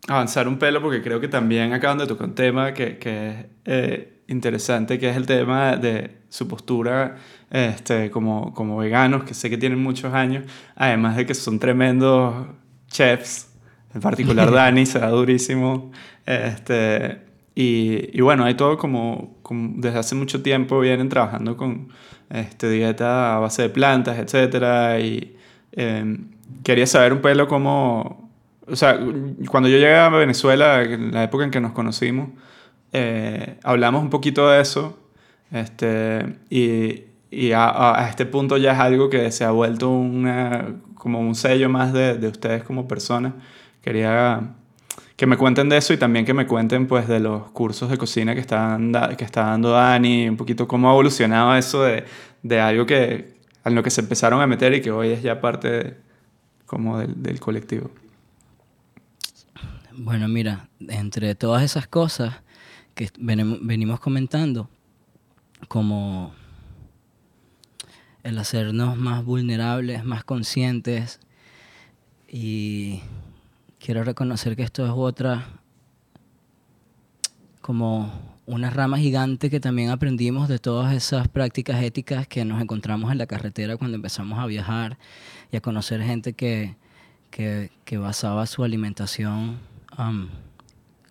avanzar 0.08 0.48
un 0.48 0.58
pelo 0.58 0.80
porque 0.80 1.02
creo 1.02 1.20
que 1.20 1.28
también 1.28 1.72
acaban 1.72 1.98
de 1.98 2.06
tocar 2.06 2.28
un 2.28 2.34
tema 2.34 2.74
que, 2.74 2.98
que 2.98 3.30
es 3.30 3.46
eh, 3.64 4.22
interesante, 4.28 4.98
que 4.98 5.10
es 5.10 5.16
el 5.16 5.26
tema 5.26 5.76
de 5.76 6.18
su 6.28 6.48
postura 6.48 7.16
este, 7.50 8.10
como, 8.10 8.54
como 8.54 8.76
veganos, 8.76 9.24
que 9.24 9.34
sé 9.34 9.50
que 9.50 9.58
tienen 9.58 9.82
muchos 9.82 10.14
años, 10.14 10.44
además 10.76 11.16
de 11.16 11.26
que 11.26 11.34
son 11.34 11.58
tremendos 11.58 12.46
chefs, 12.88 13.52
en 13.94 14.00
particular 14.00 14.50
Dani, 14.52 14.86
se 14.86 14.98
da 15.00 15.08
durísimo. 15.08 15.90
Este, 16.24 17.22
y, 17.54 18.16
y 18.16 18.20
bueno, 18.20 18.44
hay 18.44 18.54
todo 18.54 18.78
como, 18.78 19.38
como 19.42 19.72
desde 19.80 19.98
hace 19.98 20.14
mucho 20.14 20.42
tiempo 20.42 20.78
vienen 20.80 21.08
trabajando 21.08 21.56
con 21.56 21.88
este, 22.30 22.70
dieta 22.70 23.36
a 23.36 23.38
base 23.40 23.62
de 23.62 23.70
plantas, 23.70 24.18
etcétera, 24.18 25.00
y 25.00 25.36
eh, 25.72 26.18
quería 26.62 26.86
saber 26.86 27.12
un 27.12 27.20
pelo 27.20 27.48
cómo, 27.48 28.29
o 28.70 28.76
sea, 28.76 28.98
cuando 29.48 29.68
yo 29.68 29.76
llegué 29.78 29.94
a 29.96 30.08
Venezuela, 30.08 30.82
en 30.82 31.12
la 31.12 31.24
época 31.24 31.44
en 31.44 31.50
que 31.50 31.60
nos 31.60 31.72
conocimos, 31.72 32.30
eh, 32.92 33.58
hablamos 33.62 34.02
un 34.02 34.10
poquito 34.10 34.48
de 34.48 34.60
eso, 34.60 34.98
este, 35.52 36.36
y, 36.50 37.04
y 37.30 37.52
a, 37.52 37.94
a- 38.04 38.08
este 38.08 38.26
punto 38.26 38.56
ya 38.56 38.72
es 38.72 38.78
algo 38.78 39.10
que 39.10 39.30
se 39.32 39.44
ha 39.44 39.50
vuelto 39.50 39.90
una, 39.90 40.76
como 40.94 41.20
un 41.20 41.34
sello 41.34 41.68
más 41.68 41.92
de, 41.92 42.14
de 42.18 42.28
ustedes 42.28 42.62
como 42.62 42.86
personas. 42.88 43.34
Quería 43.82 44.54
que 45.16 45.26
me 45.26 45.36
cuenten 45.36 45.68
de 45.68 45.76
eso 45.76 45.92
y 45.92 45.96
también 45.98 46.24
que 46.24 46.34
me 46.34 46.46
cuenten 46.46 46.86
pues 46.86 47.06
de 47.08 47.20
los 47.20 47.50
cursos 47.50 47.90
de 47.90 47.98
cocina 47.98 48.34
que, 48.34 48.40
están 48.40 48.92
que 49.18 49.24
está 49.24 49.44
dando 49.46 49.70
Dani, 49.70 50.28
un 50.28 50.36
poquito 50.36 50.66
cómo 50.66 50.88
ha 50.88 50.92
evolucionado 50.92 51.54
eso 51.56 51.82
de, 51.82 52.04
de 52.42 52.60
algo 52.60 52.86
que 52.86 53.34
a 53.64 53.70
lo 53.70 53.82
que 53.82 53.90
se 53.90 54.00
empezaron 54.00 54.40
a 54.40 54.46
meter 54.46 54.72
y 54.74 54.80
que 54.80 54.90
hoy 54.90 55.10
es 55.10 55.22
ya 55.22 55.40
parte 55.40 55.68
de- 55.70 55.96
como 56.66 56.98
del, 56.98 57.22
del 57.22 57.40
colectivo. 57.40 57.90
Bueno, 59.92 60.28
mira, 60.28 60.68
entre 60.88 61.34
todas 61.34 61.64
esas 61.64 61.88
cosas 61.88 62.42
que 62.94 63.10
venimos 63.18 63.98
comentando, 63.98 64.70
como 65.66 66.32
el 68.22 68.38
hacernos 68.38 68.96
más 68.96 69.24
vulnerables, 69.24 70.04
más 70.04 70.22
conscientes, 70.22 71.18
y 72.28 73.00
quiero 73.80 74.04
reconocer 74.04 74.54
que 74.54 74.62
esto 74.62 74.86
es 74.86 74.92
otra, 74.94 75.60
como 77.60 78.12
una 78.46 78.70
rama 78.70 78.98
gigante 78.98 79.50
que 79.50 79.58
también 79.58 79.90
aprendimos 79.90 80.48
de 80.48 80.60
todas 80.60 80.94
esas 80.94 81.26
prácticas 81.26 81.82
éticas 81.82 82.28
que 82.28 82.44
nos 82.44 82.62
encontramos 82.62 83.10
en 83.10 83.18
la 83.18 83.26
carretera 83.26 83.76
cuando 83.76 83.96
empezamos 83.96 84.38
a 84.38 84.46
viajar 84.46 84.98
y 85.50 85.56
a 85.56 85.60
conocer 85.60 86.00
gente 86.02 86.32
que, 86.34 86.76
que, 87.30 87.70
que 87.84 87.98
basaba 87.98 88.46
su 88.46 88.62
alimentación, 88.62 89.69
am, 90.00 90.28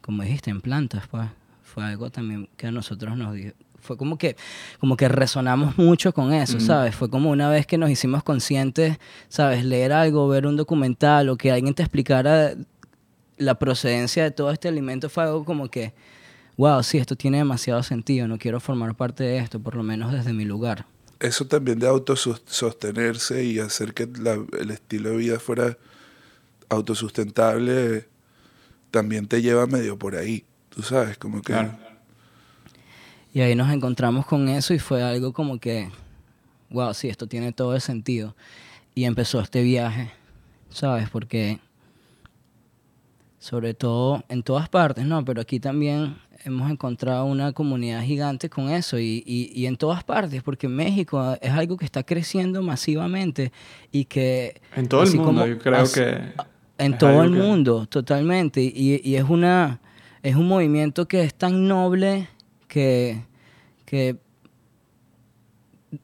como 0.02 0.24
dijiste, 0.24 0.50
en 0.50 0.62
plantas, 0.62 1.08
pues. 1.10 1.28
Fue 1.64 1.84
algo 1.84 2.10
también 2.10 2.50
que 2.58 2.68
a 2.68 2.72
nosotros 2.72 3.16
nos 3.16 3.34
dio. 3.36 3.54
Fue 3.80 3.96
como 3.96 4.18
que, 4.18 4.36
como 4.80 4.98
que 4.98 5.08
resonamos 5.08 5.78
mucho 5.78 6.12
con 6.14 6.34
eso, 6.34 6.58
Ujú. 6.58 6.66
¿sabes? 6.66 6.96
Fue 6.96 7.10
como 7.10 7.30
una 7.30 7.48
vez 7.50 7.66
que 7.68 7.78
nos 7.78 7.90
hicimos 7.92 8.24
conscientes, 8.24 8.98
¿sabes? 9.30 9.64
Leer 9.64 9.94
algo, 9.94 10.28
ver 10.28 10.48
un 10.48 10.58
documental 10.58 11.30
o 11.30 11.38
que 11.38 11.52
alguien 11.52 11.74
te 11.76 11.84
explicara 11.84 12.56
la 13.38 13.56
procedencia 13.58 14.24
de 14.24 14.32
todo 14.32 14.52
este 14.52 14.68
alimento 14.68 15.10
fue 15.10 15.24
algo 15.24 15.46
como 15.46 15.70
que, 15.70 15.94
wow, 16.58 16.84
sí, 16.84 16.98
esto 16.98 17.16
tiene 17.16 17.38
demasiado 17.38 17.82
sentido, 17.84 18.28
no 18.28 18.38
quiero 18.38 18.60
formar 18.60 18.96
parte 18.96 19.24
de 19.24 19.38
esto, 19.38 19.60
por 19.62 19.76
lo 19.76 19.84
menos 19.84 20.12
desde 20.12 20.34
mi 20.34 20.44
lugar. 20.44 20.86
eso 21.22 21.46
también 21.46 21.80
de 21.80 21.88
autosostenerse 21.88 23.44
y 23.46 23.60
hacer 23.60 23.94
que 23.94 24.08
la- 24.20 24.44
el 24.60 24.72
estilo 24.72 25.12
de 25.12 25.18
vida 25.18 25.40
fuera 25.40 25.78
autosustentable 26.70 28.08
también 28.92 29.28
te 29.28 29.42
lleva 29.42 29.68
medio 29.68 29.98
por 29.98 30.16
ahí, 30.16 30.46
tú 30.70 30.82
sabes, 30.82 31.18
como 31.18 31.42
que 31.42 31.54
Claro. 31.54 31.90
Y 33.34 33.42
ahí 33.42 33.56
nos 33.56 33.72
encontramos 33.72 34.26
con 34.26 34.50
eso 34.50 34.74
y 34.74 34.80
fue 34.80 35.04
algo 35.04 35.34
como 35.34 35.60
que, 35.60 35.90
wow, 36.72 36.94
sí, 36.94 37.10
esto 37.10 37.28
tiene 37.28 37.52
todo 37.52 37.76
el 37.76 37.82
sentido. 37.82 38.36
Y 38.96 39.06
empezó 39.06 39.40
este 39.40 39.62
viaje, 39.62 40.12
¿sabes? 40.70 41.10
Porque, 41.10 41.60
sobre 43.38 43.76
todo 43.76 44.24
en 44.30 44.42
todas 44.42 44.68
partes, 44.68 45.06
¿no? 45.06 45.24
Pero 45.26 45.42
aquí 45.42 45.60
también 45.60 46.18
hemos 46.44 46.72
encontrado 46.72 47.26
una 47.26 47.52
comunidad 47.52 48.02
gigante 48.02 48.50
con 48.50 48.70
eso 48.70 48.98
y, 48.98 49.24
y, 49.26 49.52
y 49.54 49.68
en 49.68 49.78
todas 49.78 50.04
partes, 50.04 50.42
porque 50.42 50.68
México 50.68 51.38
es 51.40 51.52
algo 51.52 51.78
que 51.78 51.86
está 51.86 52.02
creciendo 52.04 52.64
masivamente 52.64 53.52
y 53.92 54.06
que... 54.06 54.60
En 54.76 54.88
todo 54.88 55.04
el 55.04 55.10
mundo, 55.10 55.24
como 55.24 55.46
yo 55.46 55.60
creo 55.60 55.84
que... 55.92 56.34
en 56.80 56.94
es 56.94 56.98
todo 57.00 57.24
el 57.24 57.32
que- 57.34 57.38
mundo, 57.40 57.86
totalmente. 57.86 58.62
Y, 58.62 59.02
y 59.04 59.16
es 59.16 59.24
una 59.30 59.80
es 60.24 60.36
un 60.36 60.48
movimiento 60.48 61.08
que 61.08 61.22
es 61.24 61.34
tan 61.34 61.68
noble 61.68 62.28
que, 62.68 63.24
que 63.86 64.18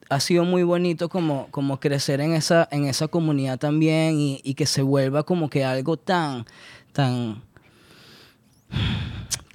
ha 0.08 0.20
sido 0.20 0.44
muy 0.44 0.62
bonito 0.62 1.08
como, 1.10 1.48
como 1.50 1.78
crecer 1.80 2.20
en 2.20 2.32
esa, 2.32 2.66
en 2.70 2.86
esa 2.86 3.08
comunidad 3.08 3.58
también 3.58 4.18
y, 4.18 4.40
y 4.42 4.54
que 4.54 4.64
se 4.66 4.80
vuelva 4.82 5.22
como 5.24 5.50
que 5.50 5.64
algo 5.64 5.96
tan, 5.98 6.46
tan 6.92 7.42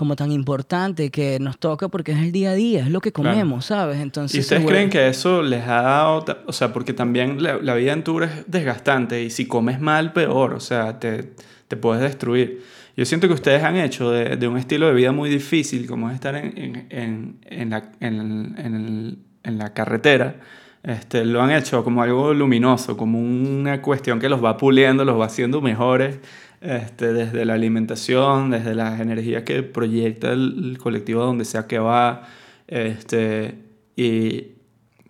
como 0.02 0.16
tan 0.16 0.32
importante 0.32 1.12
que 1.12 1.38
nos 1.40 1.60
toca 1.60 1.90
porque 1.90 2.12
es 2.14 2.18
el 2.18 2.32
día 2.32 2.50
a 2.50 2.54
día, 2.56 2.80
es 2.80 2.90
lo 2.90 3.02
que 3.02 3.12
Claro. 3.12 3.30
comemos, 3.30 3.66
¿sabes? 3.68 4.00
Entonces 4.02 4.36
¿Y 4.36 4.40
ustedes 4.42 4.64
vuelve- 4.64 4.74
creen 4.78 4.90
que 4.90 5.08
eso 5.08 5.44
les 5.44 5.62
ha 5.68 5.84
dado, 5.84 6.26
o 6.48 6.52
sea, 6.54 6.74
porque 6.74 6.92
también 6.94 7.44
la, 7.44 7.58
la 7.62 7.76
vida 7.76 7.94
en 7.94 8.04
tour 8.04 8.24
es 8.24 8.32
desgastante 8.48 9.22
y 9.22 9.30
si 9.30 9.46
comes 9.46 9.80
mal, 9.80 10.12
peor, 10.12 10.56
o 10.56 10.60
sea, 10.60 10.98
te, 11.00 11.34
te 11.68 11.78
puedes 11.78 12.02
destruir. 12.02 12.64
Yo 12.98 13.06
siento 13.06 13.28
que 13.28 13.36
ustedes 13.36 13.62
han 13.64 13.78
hecho 13.78 14.10
de, 14.10 14.38
de 14.38 14.48
un 14.48 14.58
estilo 14.58 14.88
de 14.88 14.94
vida 14.96 15.12
muy 15.12 15.30
difícil, 15.30 15.86
como 15.86 16.10
es 16.10 16.16
estar 16.16 16.34
en, 16.36 16.58
en, 16.58 16.88
en, 16.90 17.38
en 17.46 17.70
la, 17.70 17.92
el- 18.00 19.18
en 19.44 19.58
la 19.60 19.74
carretera, 19.74 20.38
este, 20.84 21.26
lo 21.26 21.44
han 21.44 21.52
hecho 21.52 21.84
como 21.84 22.02
algo 22.02 22.34
luminoso, 22.34 22.98
como 22.98 23.20
una 23.20 23.84
cuestión 23.84 24.20
que 24.20 24.30
los 24.30 24.44
va 24.44 24.58
puliendo, 24.58 25.06
los 25.06 25.20
va 25.20 25.26
haciendo 25.26 25.62
mejores, 25.62 26.18
este, 26.62 27.12
desde 27.12 27.44
la 27.46 27.56
alimentación, 27.56 28.52
desde 28.52 28.76
las 28.76 29.00
energías 29.00 29.44
que 29.44 29.64
proyecta 29.64 30.32
el, 30.32 30.72
el 30.72 30.78
colectivo 30.78 31.24
donde 31.24 31.46
sea 31.46 31.68
que 31.68 31.80
va, 31.80 32.28
este, 32.68 33.56
y 33.96 34.52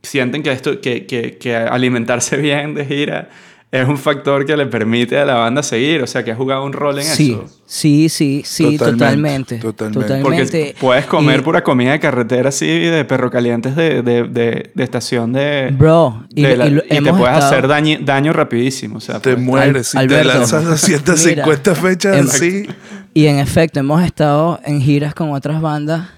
sienten 0.01 0.43
que, 0.43 0.51
esto, 0.51 0.81
que, 0.81 1.05
que, 1.05 1.37
que 1.37 1.55
alimentarse 1.55 2.37
bien 2.41 2.73
de 2.73 2.85
gira 2.85 3.29
es 3.71 3.87
un 3.87 3.97
factor 3.97 4.45
que 4.45 4.57
le 4.57 4.65
permite 4.65 5.17
a 5.17 5.23
la 5.23 5.35
banda 5.35 5.63
seguir, 5.63 6.01
o 6.03 6.07
sea, 6.07 6.25
que 6.25 6.31
ha 6.31 6.35
jugado 6.35 6.65
un 6.65 6.73
rol 6.73 6.97
en 6.99 7.05
Sí, 7.05 7.31
eso. 7.31 7.45
sí, 7.65 8.09
sí, 8.09 8.41
sí, 8.45 8.77
Totalmente, 8.77 9.59
totalmente. 9.59 9.99
totalmente. 10.07 10.21
Porque 10.23 10.75
puedes 10.79 11.05
comer 11.05 11.39
Y- 11.39 11.43
pura 11.43 11.63
comida 11.63 11.93
de 11.93 11.99
carretera 12.01 12.49
así, 12.49 12.67
de 12.67 13.05
perro 13.05 13.31
calientes 13.31 13.75
de, 13.77 14.01
de, 14.01 14.23
de, 14.23 14.71
de 14.75 14.83
estación 14.83 15.31
de... 15.31 15.69
Bro, 15.71 16.25
y, 16.35 16.41
de 16.43 16.57
la- 16.57 16.67
y 16.67 16.71
lo- 16.71 16.83
y 16.83 16.89
te 16.89 17.01
puedes 17.01 17.33
estado- 17.35 17.45
hacer 17.45 17.67
daño, 17.69 17.97
daño 18.01 18.33
rapidísimo. 18.33 18.97
O 18.97 18.99
sea, 18.99 19.19
Te 19.21 19.33
pues- 19.35 19.45
mueres 19.45 19.95
y 19.95 20.05
te 20.07 20.23
lanzas 20.25 20.65
250 20.65 21.71
mira, 21.71 21.81
fechas 21.81 22.17
em- 22.17 22.27
así. 22.27 22.67
Y 23.13 23.27
en 23.27 23.39
efecto, 23.39 23.79
hemos 23.79 24.03
estado 24.03 24.59
en 24.65 24.81
giras 24.81 25.13
con 25.15 25.31
otras 25.31 25.61
bandas 25.61 26.09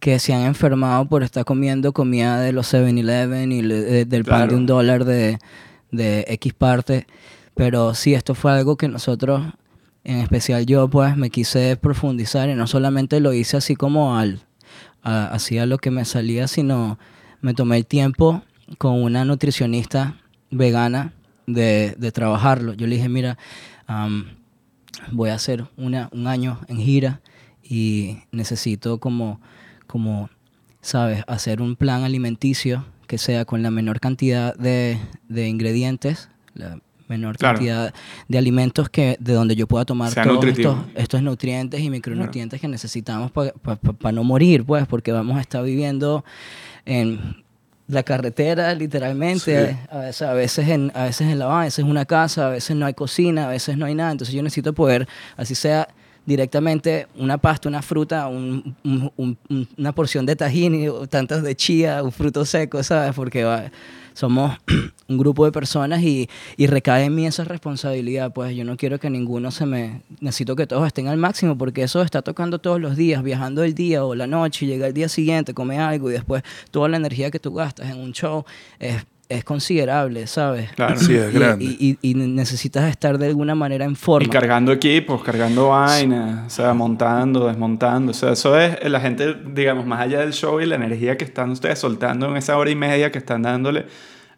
que 0.00 0.18
se 0.18 0.32
han 0.34 0.42
enfermado 0.42 1.06
por 1.06 1.22
estar 1.22 1.44
comiendo 1.44 1.92
comida 1.92 2.40
de 2.40 2.52
los 2.52 2.66
7-Eleven 2.72 3.52
y 3.52 3.62
le- 3.62 3.80
de- 3.82 4.04
del 4.04 4.24
pan 4.24 4.48
de 4.50 4.54
un 4.54 4.66
dólar 4.66 5.04
de, 5.04 5.38
de 5.90 6.24
X 6.28 6.52
parte. 6.54 7.06
Pero 7.54 7.94
sí, 7.94 8.14
esto 8.14 8.34
fue 8.34 8.52
algo 8.52 8.76
que 8.76 8.88
nosotros, 8.88 9.42
en 10.04 10.18
especial 10.18 10.64
yo, 10.66 10.88
pues 10.88 11.16
me 11.16 11.30
quise 11.30 11.76
profundizar 11.76 12.48
y 12.48 12.54
no 12.54 12.66
solamente 12.66 13.20
lo 13.20 13.32
hice 13.32 13.56
así 13.56 13.76
como 13.76 14.16
al, 14.16 14.40
a- 15.02 15.26
hacía 15.28 15.66
lo 15.66 15.78
que 15.78 15.90
me 15.90 16.04
salía, 16.04 16.48
sino 16.48 16.98
me 17.40 17.54
tomé 17.54 17.76
el 17.78 17.86
tiempo 17.86 18.42
con 18.78 19.02
una 19.02 19.24
nutricionista 19.24 20.16
vegana 20.50 21.12
de, 21.46 21.94
de 21.98 22.12
trabajarlo. 22.12 22.72
Yo 22.74 22.86
le 22.86 22.96
dije, 22.96 23.08
mira, 23.08 23.36
voy 25.12 25.30
a 25.30 25.34
hacer 25.34 25.66
una, 25.76 26.08
un 26.12 26.26
año 26.26 26.60
en 26.68 26.78
gira 26.78 27.20
y 27.62 28.18
necesito 28.32 28.98
como, 28.98 29.40
como, 29.86 30.30
¿sabes? 30.80 31.24
Hacer 31.26 31.60
un 31.62 31.76
plan 31.76 32.04
alimenticio 32.04 32.84
que 33.10 33.18
sea 33.18 33.44
con 33.44 33.60
la 33.64 33.72
menor 33.72 33.98
cantidad 33.98 34.54
de, 34.54 34.96
de 35.28 35.48
ingredientes, 35.48 36.28
la 36.54 36.78
menor 37.08 37.36
Claro. 37.38 37.56
cantidad 37.58 37.92
de 38.28 38.38
alimentos 38.38 38.88
que 38.88 39.16
de 39.18 39.32
donde 39.32 39.56
yo 39.56 39.66
pueda 39.66 39.84
tomar 39.84 40.12
Sea 40.12 40.22
todos 40.22 40.44
estos, 40.44 40.76
estos 40.94 41.20
nutrientes 41.20 41.80
y 41.80 41.90
micronutrientes 41.90 42.60
que 42.60 42.68
necesitamos 42.68 43.32
para 43.32 44.12
no 44.12 44.22
morir, 44.22 44.64
pues, 44.64 44.86
porque 44.86 45.10
vamos 45.10 45.36
a 45.38 45.40
estar 45.40 45.64
viviendo 45.64 46.24
en 46.86 47.42
la 47.88 48.04
carretera, 48.04 48.72
literalmente, 48.76 49.70
Sí. 49.72 49.76
a, 49.90 49.98
veces, 49.98 50.22
a, 50.22 50.32
veces 50.34 50.68
en, 50.68 50.92
a 50.94 51.02
veces 51.06 51.26
en 51.28 51.40
la 51.40 51.46
van, 51.46 51.62
a 51.62 51.64
veces 51.64 51.80
en 51.80 51.90
una 51.90 52.04
casa, 52.04 52.46
a 52.46 52.50
veces 52.50 52.76
no 52.76 52.86
hay 52.86 52.94
cocina, 52.94 53.46
a 53.46 53.48
veces 53.48 53.76
no 53.76 53.86
hay 53.86 53.96
nada. 53.96 54.12
Entonces 54.12 54.32
yo 54.32 54.44
necesito 54.44 54.72
poder, 54.72 55.08
así 55.36 55.56
sea 55.56 55.88
directamente 56.30 57.08
una 57.18 57.38
pasta, 57.38 57.68
una 57.68 57.82
fruta, 57.82 58.28
un- 58.28 58.76
un- 58.84 59.10
un- 59.16 59.38
un- 59.48 59.68
una 59.76 59.92
porción 59.92 60.26
de 60.26 60.36
o 60.88 61.06
tantas 61.08 61.42
de 61.42 61.56
chía, 61.56 62.04
un 62.04 62.12
fruto 62.12 62.44
seco, 62.44 62.84
¿sabes? 62.84 63.14
Porque 63.16 63.44
somos 64.14 64.56
un 65.08 65.18
grupo 65.18 65.44
de 65.44 65.50
personas 65.50 66.02
y, 66.04 66.28
y 66.56 66.68
recae 66.68 67.06
en 67.06 67.16
mí 67.16 67.26
esa 67.26 67.42
responsabilidad. 67.42 68.32
Pues 68.32 68.54
yo 68.54 68.64
no 68.64 68.76
quiero 68.76 69.00
que 69.00 69.10
ninguno 69.10 69.50
se 69.50 69.66
me... 69.66 70.02
Necesito 70.20 70.54
que 70.54 70.68
todos 70.68 70.86
estén 70.86 71.08
al 71.08 71.16
máximo 71.16 71.58
porque 71.58 71.82
eso 71.82 72.00
está 72.00 72.22
tocando 72.22 72.60
todos 72.60 72.80
los 72.80 72.96
días, 72.96 73.24
viajando 73.24 73.64
el 73.64 73.74
día 73.74 74.04
o 74.04 74.14
la 74.14 74.28
noche, 74.28 74.66
llega 74.66 74.86
el 74.86 74.94
día 74.94 75.08
siguiente, 75.08 75.52
come 75.52 75.78
algo 75.80 76.10
y 76.10 76.12
después 76.12 76.44
toda 76.70 76.88
la 76.88 76.96
energía 76.96 77.32
que 77.32 77.40
tú 77.40 77.52
gastas 77.54 77.90
en 77.90 77.98
un 77.98 78.12
show 78.12 78.44
es, 78.78 79.04
es 79.30 79.44
considerable, 79.44 80.26
¿sabes? 80.26 80.70
Claro. 80.72 80.96
Sí, 80.98 81.14
es 81.14 81.32
Y- 81.34 81.38
grande. 81.38 81.64
Y, 81.64 81.98
y- 82.02 82.10
y 82.10 82.14
necesitas 82.14 82.90
estar 82.90 83.16
de 83.16 83.26
alguna 83.28 83.54
manera 83.54 83.84
en 83.84 83.96
forma. 83.96 84.26
Y 84.26 84.28
cargando 84.30 84.72
equipos, 84.72 85.22
cargando 85.22 85.68
vainas, 85.68 86.46
o 86.46 86.50
sea, 86.50 86.74
montando, 86.74 87.46
desmontando. 87.46 88.10
O 88.10 88.14
sea, 88.14 88.32
eso 88.32 88.58
es 88.58 88.76
la 88.90 89.00
gente, 89.00 89.34
digamos, 89.54 89.86
más 89.86 90.00
allá 90.00 90.20
del 90.20 90.32
show 90.32 90.60
y 90.60 90.66
la 90.66 90.74
energía 90.76 91.16
que 91.16 91.24
están 91.24 91.50
ustedes 91.50 91.78
soltando 91.78 92.28
en 92.28 92.36
esa 92.36 92.56
hora 92.58 92.70
y 92.70 92.74
media 92.76 93.10
que 93.10 93.18
están 93.18 93.42
dándole 93.42 93.86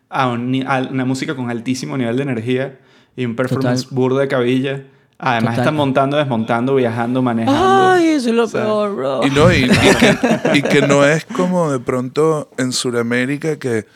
a, 0.08 0.28
un 0.28 0.64
a 0.66 0.78
una 0.90 1.04
música 1.04 1.34
con 1.34 1.50
altísimo 1.50 1.96
nivel 1.96 2.16
de 2.16 2.22
energía 2.22 2.78
y 3.16 3.24
un 3.24 3.34
performance 3.34 3.82
Total. 3.84 3.96
burdo 3.96 4.18
de 4.18 4.28
cabilla. 4.28 4.82
Además, 5.24 5.52
Total. 5.52 5.58
están 5.60 5.76
montando, 5.76 6.16
desmontando, 6.16 6.74
viajando, 6.74 7.22
manejando. 7.22 7.92
Ay, 7.92 8.08
eso 8.08 8.30
es 8.30 8.34
lo 8.34 8.42
O 8.44 8.46
sea, 8.48 8.62
peor, 8.62 8.94
bro. 8.96 9.20
Y 9.24 9.30
no, 9.30 9.52
y, 9.52 9.64
y 9.64 9.68
que, 9.68 10.58
y 10.58 10.62
que 10.62 10.82
no 10.86 11.04
es 11.06 11.24
como 11.24 11.70
de 11.70 11.78
pronto 11.78 12.50
en 12.58 12.72
Sudamérica 12.72 13.56
que, 13.56 13.86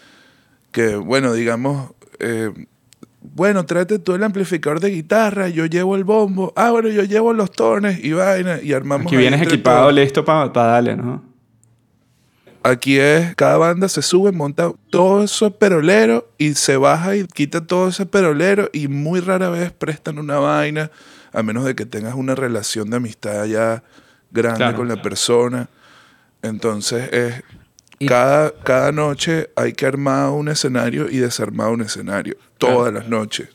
que 0.73 0.97
bueno, 0.97 1.33
digamos, 1.33 1.93
eh, 2.19 2.53
bueno, 3.35 3.67
tráete 3.67 3.99
tú 3.99 4.15
el 4.15 4.23
amplificador 4.23 4.81
de 4.81 4.91
guitarra, 4.91 5.49
yo 5.49 5.67
llevo 5.67 5.97
el 5.97 6.05
bombo, 6.05 6.53
ah, 6.57 6.71
bueno, 6.71 6.89
yo 6.89 7.03
llevo 7.03 7.33
los 7.33 7.51
tones 7.51 8.03
y 8.05 8.13
vaina, 8.13 8.61
y 8.63 8.73
armamos. 8.73 9.07
Aquí 9.07 9.17
vienes 9.17 9.43
equipado, 9.43 9.91
listo 9.91 10.25
para 10.25 10.49
darle, 10.49 10.97
¿no? 10.97 11.23
Aquí 12.63 12.99
es, 12.99 13.35
cada 13.37 13.59
banda 13.59 13.89
se 13.89 14.03
sube, 14.03 14.33
monta 14.33 14.73
todo 14.91 15.23
eso 15.23 15.53
perolero 15.53 16.29
y 16.37 16.55
se 16.55 16.77
baja 16.77 17.15
y 17.15 17.25
quita 17.27 17.65
todo 17.65 17.89
ese 17.89 18.07
perolero 18.07 18.71
y 18.73 18.89
muy 18.89 19.21
rara 19.21 19.51
vez 19.51 19.71
prestan 19.71 20.19
una 20.19 20.39
vaina, 20.39 20.91
a 21.33 21.43
menos 21.45 21.65
de 21.65 21.77
que 21.77 21.87
tengas 21.87 22.15
una 22.15 22.35
relación 22.35 22.91
de 22.91 22.97
amistad 22.97 23.45
ya 23.45 23.85
grande 24.33 24.59
Claro. 24.59 24.79
con 24.79 24.89
la 24.89 25.01
persona. 25.01 25.69
Entonces 26.43 27.13
es, 27.13 27.43
Y- 27.99 28.07
cada, 28.07 28.53
cada 28.63 28.93
noche 28.93 29.49
hay 29.57 29.73
que 29.73 29.87
armar 29.87 30.31
un 30.31 30.49
escenario 30.49 31.09
y 31.11 31.17
desarmar 31.19 31.71
un 31.71 31.81
escenario, 31.83 32.37
todas 32.59 32.93
las 32.93 33.09
noches. 33.09 33.49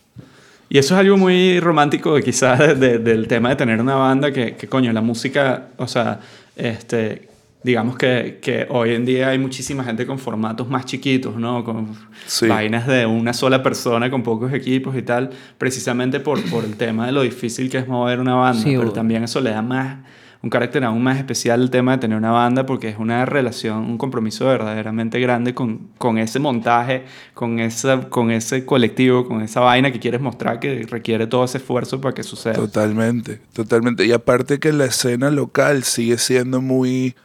Y 0.70 0.78
eso 0.78 0.96
es 0.96 1.02
algo 1.02 1.18
muy 1.18 1.60
romántico 1.60 2.18
quizás 2.22 2.58
de- 2.60 2.76
de- 2.76 3.00
del 3.00 3.28
tema 3.28 3.50
de 3.50 3.56
tener 3.58 3.80
una 3.82 3.96
banda 3.96 4.32
que, 4.32 4.56
que, 4.56 4.68
coño, 4.68 4.92
la 4.94 5.02
música, 5.02 5.68
o 5.78 5.86
sea, 5.88 6.20
este, 6.56 7.28
digamos 7.62 7.98
que, 7.98 8.40
que 8.42 8.66
hoy 8.70 8.96
en 8.96 9.06
día 9.06 9.30
hay 9.30 9.38
muchísima 9.38 9.84
gente 9.84 10.08
con 10.08 10.18
formatos 10.18 10.68
más 10.70 10.86
chiquitos, 10.86 11.36
¿no? 11.36 11.64
Con 11.64 11.90
Sí. 12.26 12.48
vainas 12.48 12.88
de 12.88 13.06
una 13.06 13.34
sola 13.34 13.62
persona 13.62 14.10
con 14.10 14.24
pocos 14.24 14.52
equipos 14.54 14.96
y 14.98 15.02
tal, 15.02 15.30
precisamente 15.58 16.20
por, 16.20 16.42
por 16.50 16.64
el 16.64 16.78
tema 16.78 17.06
de 17.06 17.12
lo 17.12 17.22
difícil 17.22 17.70
que 17.70 17.78
es 17.78 17.88
mover 17.88 18.20
una 18.20 18.36
banda, 18.36 18.64
Sí, 18.64 18.76
pero 18.78 18.92
también 18.92 19.24
eso 19.26 19.42
le 19.42 19.52
da 19.52 19.62
más 19.62 19.98
un 20.44 20.50
carácter 20.50 20.84
aún 20.84 21.04
más 21.04 21.18
especial 21.18 21.62
el 21.62 21.70
tema 21.70 21.92
de 21.94 21.98
tener 22.00 22.18
una 22.18 22.32
banda 22.32 22.66
porque 22.66 22.90
es 22.90 22.98
una 22.98 23.26
relación, 23.26 23.78
un 23.80 23.98
compromiso 23.98 24.48
verdaderamente 24.48 25.20
grande 25.20 25.54
con, 25.54 25.90
con 26.00 26.18
ese 26.18 26.40
montaje, 26.40 27.06
con, 27.34 27.60
esa, 27.60 28.10
con 28.10 28.32
ese 28.32 28.66
colectivo, 28.66 29.28
con 29.28 29.42
esa 29.42 29.60
vaina 29.60 29.92
que 29.92 30.00
quieres 30.00 30.20
mostrar 30.20 30.60
que 30.60 30.86
requiere 30.90 31.28
todo 31.28 31.44
ese 31.44 31.60
esfuerzo 31.60 32.02
para 32.02 32.16
que 32.16 32.24
suceda. 32.24 32.54
Totalmente, 32.54 33.40
totalmente. 33.54 34.06
Y 34.06 34.12
aparte 34.14 34.60
que 34.60 34.74
la 34.74 34.86
escena 34.86 35.30
local 35.30 35.84
sigue 35.84 36.18
siendo 36.18 36.60
muy, 36.60 37.16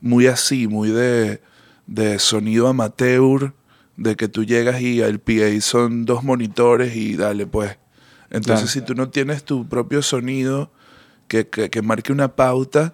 muy 0.00 0.26
así, 0.26 0.66
muy 0.66 0.90
de, 0.90 1.40
de 1.86 2.18
sonido 2.18 2.66
amateur, 2.66 3.52
de 3.96 4.16
que 4.16 4.26
tú 4.26 4.44
llegas 4.44 4.80
y 4.80 5.00
el 5.02 5.20
PA 5.20 5.60
son 5.60 6.04
dos 6.04 6.24
monitores 6.24 6.96
y 6.96 7.16
dale 7.16 7.46
pues. 7.46 7.78
Entonces 8.30 8.72
Claro. 8.72 8.72
si 8.72 8.80
tú 8.80 8.94
no 8.94 9.10
tienes 9.10 9.44
tu 9.44 9.68
propio 9.68 10.02
sonido 10.02 10.72
que, 11.30 11.46
que, 11.46 11.70
que 11.70 11.80
marque 11.80 12.10
una 12.12 12.34
pauta, 12.34 12.92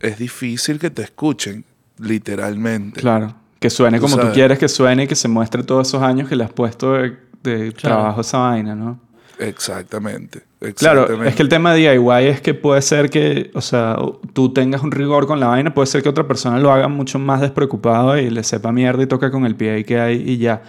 es 0.00 0.18
difícil 0.18 0.80
que 0.80 0.90
te 0.90 1.02
escuchen, 1.02 1.64
literalmente. 1.98 3.00
Claro, 3.00 3.32
que 3.60 3.70
suene 3.70 3.98
Tú 3.98 4.02
como 4.02 4.16
tú 4.16 4.22
sabes. 4.22 4.34
quieres 4.34 4.58
que 4.58 4.68
suene 4.68 5.04
y 5.04 5.06
que 5.06 5.14
se 5.14 5.28
muestre 5.28 5.62
todos 5.62 5.86
esos 5.86 6.02
años 6.02 6.28
que 6.28 6.34
le 6.34 6.42
has 6.42 6.52
puesto 6.52 6.94
de, 6.94 7.16
de 7.44 7.70
trabajo 7.70 8.18
a 8.18 8.20
esa 8.22 8.38
vaina, 8.38 8.74
¿no? 8.74 8.98
Exactamente. 9.38 10.42
Claro, 10.76 11.02
exactamente. 11.02 11.28
es 11.30 11.34
que 11.36 11.42
el 11.42 11.48
tema 11.48 11.72
de 11.72 11.78
DIY 11.92 12.26
es 12.28 12.40
que 12.40 12.54
puede 12.54 12.82
ser 12.82 13.08
que, 13.08 13.50
o 13.54 13.60
sea, 13.60 13.96
tú 14.32 14.52
tengas 14.52 14.82
un 14.82 14.90
rigor 14.90 15.26
con 15.28 15.38
la 15.38 15.46
vaina, 15.46 15.72
puede 15.72 15.86
ser 15.86 16.02
que 16.02 16.08
otra 16.08 16.26
persona 16.26 16.58
lo 16.58 16.72
haga 16.72 16.88
mucho 16.88 17.18
más 17.20 17.40
despreocupado 17.40 18.18
y 18.18 18.28
le 18.30 18.42
sepa 18.42 18.72
mierda 18.72 19.02
y 19.02 19.06
toca 19.06 19.30
con 19.30 19.46
el 19.46 19.54
pie 19.54 19.84
que 19.84 20.00
hay 20.00 20.16
y 20.28 20.38
ya. 20.38 20.62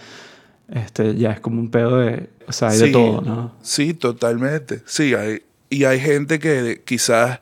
Este, 0.69 1.15
ya 1.15 1.31
es 1.31 1.39
como 1.41 1.59
un 1.59 1.69
pedo 1.69 1.97
de, 1.97 2.29
o 2.47 2.51
sea, 2.53 2.69
hay 2.69 2.77
de 2.79 2.85
Sí, 2.85 2.91
todo, 2.93 3.21
¿no? 3.21 3.53
Sí, 3.61 3.93
totalmente. 3.93 4.81
Sí, 4.85 5.13
hay, 5.15 5.41
y 5.71 5.85
hay 5.85 5.99
gente 5.99 6.37
que 6.37 6.83
quizás 6.85 7.39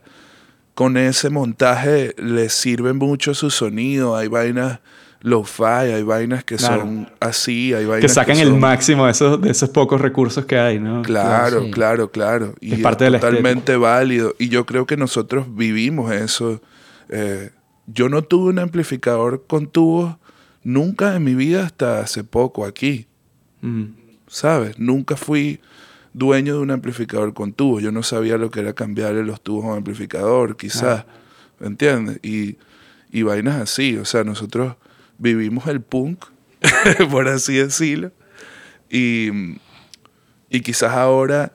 con 0.74 0.96
ese 0.96 1.28
montaje 1.28 2.14
le 2.16 2.48
sirve 2.48 2.94
mucho 2.94 3.34
su 3.34 3.50
sonido. 3.50 4.16
Hay 4.16 4.28
vainas 4.28 4.80
lo-fi, 5.20 5.62
hay 5.92 6.02
vainas 6.02 6.44
que 6.44 6.56
Claro. 6.56 6.80
son 6.80 7.10
así, 7.20 7.74
hay 7.74 7.84
vainas 7.84 8.00
Que 8.10 8.14
sacan 8.14 8.38
el 8.38 8.48
son- 8.48 8.60
máximo 8.60 9.04
de 9.04 9.10
esos, 9.12 9.38
de 9.42 9.50
esos 9.50 9.68
pocos 9.68 10.00
recursos 10.00 10.46
que 10.46 10.58
hay, 10.58 10.78
¿no? 10.80 11.02
Claro, 11.02 11.64
Sí. 11.64 11.70
claro, 11.70 12.10
claro. 12.10 12.54
Y 12.60 12.72
Es 12.72 12.78
es, 12.78 12.82
parte 12.82 13.04
de 13.04 13.10
la 13.10 13.20
totalmente 13.20 13.76
válido. 13.76 14.34
Y 14.38 14.48
yo 14.48 14.64
creo 14.64 14.86
que 14.86 14.96
nosotros 14.96 15.54
vivimos 15.54 16.10
eso. 16.12 16.62
Eh, 17.10 17.50
yo 17.86 18.08
no 18.08 18.22
tuve 18.22 18.48
un 18.50 18.58
amplificador 18.60 19.44
con 19.46 19.66
tubos 19.66 20.16
nunca 20.62 21.16
en 21.16 21.24
mi 21.24 21.34
vida 21.34 21.64
hasta 21.66 22.00
hace 22.00 22.24
poco 22.24 22.64
aquí. 22.64 23.06
Mm. 23.60 23.84
¿sabes? 24.32 24.78
Nunca 24.78 25.16
fui 25.16 25.60
dueño 26.12 26.54
de 26.54 26.60
un 26.60 26.70
amplificador 26.70 27.34
con 27.34 27.52
tubos. 27.52 27.82
Yo 27.82 27.92
no 27.92 28.02
sabía 28.02 28.36
lo 28.38 28.50
que 28.50 28.60
era 28.60 28.72
cambiarle 28.72 29.24
los 29.24 29.40
tubos 29.40 29.64
a 29.64 29.68
un 29.68 29.76
amplificador, 29.78 30.56
quizás. 30.56 31.04
¿Me 31.58 31.66
entiendes? 31.68 32.18
Y, 32.22 32.56
y 33.12 33.22
vainas 33.22 33.60
así. 33.60 33.96
O 33.96 34.04
sea, 34.04 34.24
nosotros 34.24 34.74
vivimos 35.18 35.66
el 35.66 35.80
punk, 35.80 36.24
por 37.10 37.28
así 37.28 37.54
decirlo. 37.54 38.12
Y, 38.90 39.30
y 40.48 40.60
quizás 40.62 40.92
ahora, 40.92 41.52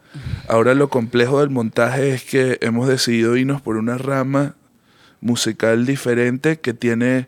ahora 0.48 0.74
lo 0.74 0.90
complejo 0.90 1.40
del 1.42 1.50
montaje 1.50 2.14
es 2.14 2.24
que 2.24 2.58
hemos 2.62 2.88
decidido 2.88 3.36
irnos 3.36 3.62
por 3.62 3.76
una 3.78 3.98
rama 3.98 4.56
musical 5.22 5.86
diferente 5.86 6.60
que 6.60 6.74
tiene 6.74 7.28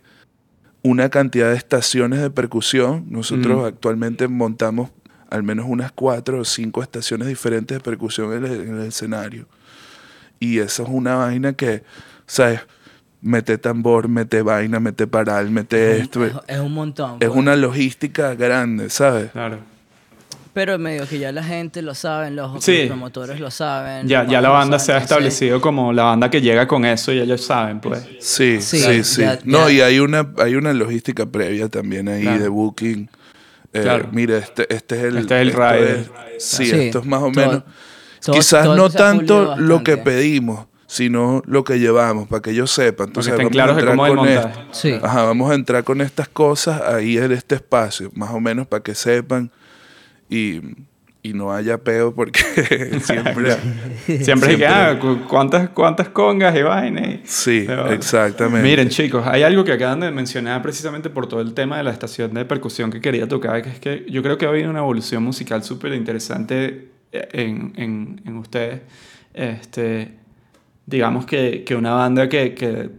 una 0.84 1.10
cantidad 1.10 1.50
de 1.50 1.58
estaciones 1.58 2.22
de 2.22 2.30
percusión. 2.30 3.06
Nosotros 3.10 3.64
Mm. 3.64 3.66
actualmente 3.66 4.28
montamos 4.30 4.92
al 5.30 5.44
menos 5.44 5.66
unas 5.68 5.92
cuatro 5.92 6.40
o 6.42 6.46
cinco 6.46 6.82
estaciones 6.84 7.28
diferentes 7.28 7.78
de 7.78 7.84
percusión 7.84 8.34
en 8.34 8.46
el, 8.46 8.62
en 8.62 8.80
el 8.82 8.88
escenario. 8.88 9.46
Y 10.40 10.60
eso 10.60 10.84
es 10.84 10.90
una 10.90 11.16
vaina 11.16 11.54
que, 11.54 11.84
¿sabes? 12.26 12.62
Mete 13.22 13.58
tambor, 13.58 14.08
mete 14.08 14.42
vaina, 14.44 14.80
mete 14.80 15.08
paral, 15.08 15.50
mete 15.50 15.98
esto. 16.00 16.24
Es, 16.26 16.34
es 16.48 16.60
un 16.60 16.74
montón. 16.74 17.18
Es 17.20 17.28
pues. 17.30 17.40
una 17.40 17.56
logística 17.56 18.36
grande, 18.36 18.90
¿sabes? 18.90 19.32
Claro. 19.32 19.58
Pero 20.54 20.80
medio 20.80 21.08
que 21.08 21.20
ya 21.20 21.32
la 21.32 21.44
gente 21.44 21.82
lo 21.84 21.94
sabe, 21.94 22.32
los, 22.32 22.64
Sí. 22.64 22.78
los 22.80 22.88
promotores 22.88 23.40
lo 23.40 23.52
saben. 23.52 24.08
Ya, 24.08 24.26
ya 24.26 24.42
la 24.42 24.50
banda 24.50 24.80
se 24.80 24.92
ha 24.92 24.98
establecido 24.98 25.62
como 25.62 25.94
la 25.94 26.04
banda 26.04 26.32
que 26.32 26.42
llega 26.42 26.68
con 26.68 26.84
eso 26.86 27.12
y 27.12 27.20
ellos 27.20 27.44
saben, 27.46 27.80
pues. 27.80 28.08
Sí, 28.20 28.60
Sí, 28.60 28.80
sí, 28.80 29.04
sí. 29.04 29.22
ya- 29.22 29.38
no, 29.44 29.70
ya- 29.70 29.74
y 29.74 29.82
hay 29.82 30.00
una, 30.00 30.28
hay 30.38 30.56
una 30.56 30.74
logística 30.74 31.28
previa 31.28 31.70
también 31.70 32.08
ahí 32.10 32.24
Claro. 32.24 32.42
de 32.42 32.48
booking. 32.50 33.10
Eh, 33.80 33.84
Claro. 33.84 34.10
Mira, 34.12 34.38
este, 34.38 34.74
este 34.74 34.96
es 34.98 35.04
el... 35.04 35.18
Este 35.18 35.36
es 35.36 35.42
el 35.42 35.54
rider. 35.54 36.10
es- 36.38 36.44
sí, 36.44 36.66
Sí, 36.66 36.80
esto 36.80 37.00
es 37.00 37.06
más 37.06 37.22
o 37.22 37.32
todo- 37.32 37.46
menos... 37.46 37.64
todo- 38.24 38.36
quizás 38.36 38.64
todo 38.64 38.76
no 38.76 38.90
tanto 38.90 39.56
lo 39.58 39.84
que 39.84 39.98
pedimos, 39.98 40.68
sino 40.88 41.42
lo 41.46 41.64
que 41.64 41.80
llevamos, 41.80 42.28
para 42.28 42.42
que 42.42 42.52
ellos 42.52 42.72
sepan. 42.72 43.08
Entonces, 43.08 43.34
estén 43.34 43.48
vamos 43.50 43.60
a 43.60 43.66
de 43.74 43.80
entrar 43.82 43.96
cómo 43.98 44.16
con 44.16 44.28
esto. 44.28 44.50
Sí. 44.72 45.00
Ajá, 45.02 45.24
vamos 45.24 45.52
a 45.52 45.56
entrar 45.56 45.84
con 45.84 46.02
estas 46.02 46.28
cosas 46.30 46.82
ahí 46.82 47.18
en 47.18 47.32
este 47.32 47.56
espacio, 47.56 48.10
más 48.16 48.30
o 48.32 48.40
menos 48.40 48.68
para 48.68 48.82
que 48.84 48.96
sepan 48.96 49.52
y, 50.30 50.62
y 51.30 51.34
no 51.34 51.54
haya 51.54 51.78
peo 51.78 52.14
porque 52.14 52.40
siempre... 53.02 53.56
Siempre 54.24 54.52
hay 54.52 54.58
que, 54.58 54.68
ah, 54.68 54.98
cu- 55.00 55.20
¿cuántas, 55.28 55.70
cuántas 55.70 56.10
congas 56.10 56.56
y 56.56 56.62
vainas. 56.62 57.20
Sí, 57.26 57.64
Pero- 57.68 57.92
exactamente. 57.92 58.68
Miren, 58.68 58.90
chicos, 58.90 59.26
hay 59.28 59.44
algo 59.44 59.64
que 59.64 59.74
acaban 59.74 60.00
de 60.00 60.12
mencionar 60.12 60.62
precisamente 60.62 61.10
por 61.10 61.28
todo 61.28 61.42
el 61.42 61.54
tema 61.54 61.78
de 61.78 61.84
la 61.84 61.92
estación 61.92 62.34
de 62.34 62.46
percusión 62.46 62.90
que 62.92 63.02
quería 63.02 63.28
tocar, 63.28 63.62
que 63.62 63.70
es 63.70 63.80
que 63.80 64.06
yo 64.10 64.24
creo 64.24 64.38
que 64.38 64.46
ha 64.46 64.50
habido 64.50 64.70
una 64.70 64.80
evolución 64.80 65.24
musical 65.24 65.64
súper 65.64 65.94
interesante 65.94 66.90
en, 67.12 67.74
en, 67.76 68.22
en 68.26 68.38
ustedes. 68.38 68.82
Este, 69.34 70.14
digamos 70.86 71.26
que, 71.26 71.64
que 71.66 71.76
una 71.76 71.94
banda 71.94 72.30
que, 72.30 72.54
que 72.54 72.90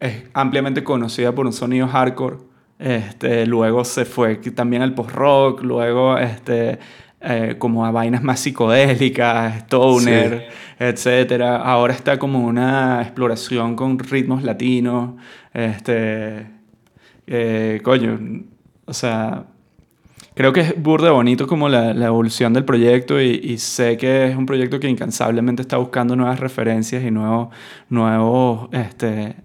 es 0.00 0.22
ampliamente 0.32 0.82
conocida 0.82 1.34
por 1.34 1.46
un 1.46 1.52
sonido 1.52 1.86
hardcore, 1.88 2.36
este, 2.78 3.46
luego 3.46 3.84
se 3.84 4.04
fue 4.04 4.36
también 4.36 4.82
al 4.82 4.94
post-rock, 4.94 5.62
luego 5.62 6.18
este, 6.18 6.78
eh, 7.24 7.56
como 7.58 7.86
a 7.86 7.90
vainas 7.90 8.22
más 8.22 8.40
psicodélicas, 8.40 9.56
stoner, 9.62 10.48
etcétera. 10.78 11.56
Ahora 11.56 11.94
está 11.94 12.18
como 12.18 12.44
una 12.44 13.02
exploración 13.02 13.76
con 13.76 13.98
ritmos 13.98 14.42
latinos, 14.42 15.14
este, 15.52 16.46
eh, 17.26 17.80
coño, 17.82 18.18
o 18.84 18.92
sea, 18.92 19.44
creo 20.34 20.52
que 20.52 20.60
es 20.60 20.82
burda 20.82 21.10
bonito 21.12 21.46
como 21.46 21.68
la, 21.68 21.94
la 21.94 22.06
evolución 22.06 22.52
del 22.52 22.64
proyecto 22.64 23.20
y, 23.20 23.40
y 23.42 23.58
sé 23.58 23.96
que 23.96 24.28
es 24.28 24.36
un 24.36 24.46
proyecto 24.46 24.78
que 24.80 24.88
incansablemente 24.88 25.62
está 25.62 25.76
buscando 25.78 26.16
nuevas 26.16 26.40
referencias 26.40 27.02
y 27.02 27.10
nuevos, 27.10 27.48
nuevos 27.88 28.68
este, 28.72 29.36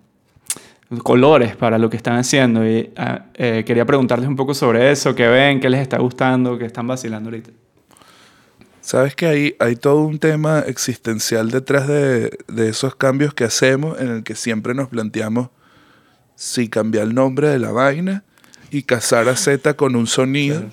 colores 1.04 1.56
para 1.56 1.78
lo 1.78 1.90
que 1.90 1.98
están 1.98 2.18
haciendo. 2.18 2.68
Y 2.68 2.92
ah, 2.98 3.26
eh, 3.36 3.64
quería 3.66 3.86
preguntarles 3.86 4.28
un 4.28 4.36
poco 4.36 4.54
sobre 4.54 4.92
eso, 4.92 5.14
qué 5.16 5.28
ven, 5.28 5.60
qué 5.60 5.70
les 5.70 5.82
está 5.82 6.00
gustando, 6.00 6.58
qué 6.58 6.66
están 6.66 6.88
vacilando 6.88 7.30
ahorita. 7.30 7.52
Sabes 8.90 9.16
que 9.16 9.28
hay, 9.28 9.56
hay 9.60 9.76
todo 9.76 10.02
un 10.02 10.18
tema 10.18 10.62
existencial 10.62 11.52
detrás 11.52 11.88
de, 11.88 12.40
de 12.48 12.70
esos 12.70 12.96
cambios 12.96 13.36
que 13.36 13.44
hacemos 13.44 14.02
en 14.02 14.08
el 14.10 14.24
que 14.24 14.34
siempre 14.34 14.74
nos 14.74 14.88
planteamos 14.90 15.50
si 16.34 16.70
cambiar 16.70 17.04
el 17.06 17.14
nombre 17.14 17.50
de 17.50 17.60
la 17.60 17.72
vaina 17.72 18.24
y 18.72 18.82
casar 18.82 19.30
a 19.30 19.36
Z 19.36 19.76
con 19.76 19.96
un 19.96 20.08
sonido. 20.08 20.64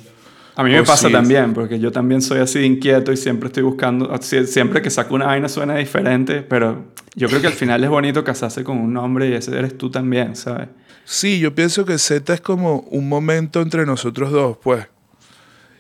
A 0.55 0.65
mí 0.65 0.71
me 0.71 0.83
pasa 0.83 1.09
sí. 1.09 1.13
también, 1.13 1.53
porque 1.53 1.79
yo 1.79 1.93
también 1.93 2.23
soy 2.23 2.39
así 2.39 2.59
de 2.59 2.65
inquieto 2.65 3.13
y 3.13 3.19
siempre 3.19 3.49
estoy 3.49 3.65
buscando, 3.65 4.09
sie- 4.23 4.47
siempre 4.47 4.81
que 4.81 4.89
saco 4.89 5.15
una 5.15 5.27
vaina 5.27 5.51
suena 5.51 5.77
diferente, 5.77 6.41
pero 6.41 6.87
yo 7.17 7.29
creo 7.29 7.43
que 7.43 7.49
al 7.49 7.53
final 7.53 7.85
es 7.85 7.91
bonito 7.91 8.25
casarse 8.25 8.65
con 8.65 8.79
un 8.79 8.95
nombre 8.95 9.29
y 9.29 9.35
ese 9.35 9.55
eres 9.59 9.77
tú 9.77 9.91
también, 9.91 10.37
¿sabes? 10.37 10.69
Sí, 11.05 11.39
yo 11.39 11.55
pienso 11.55 11.85
que 11.85 11.99
Z 11.99 12.33
es 12.33 12.41
como 12.41 12.79
un 12.91 13.11
momento 13.11 13.61
entre 13.61 13.85
nosotros 13.85 14.33
dos, 14.33 14.57
pues. 14.63 14.87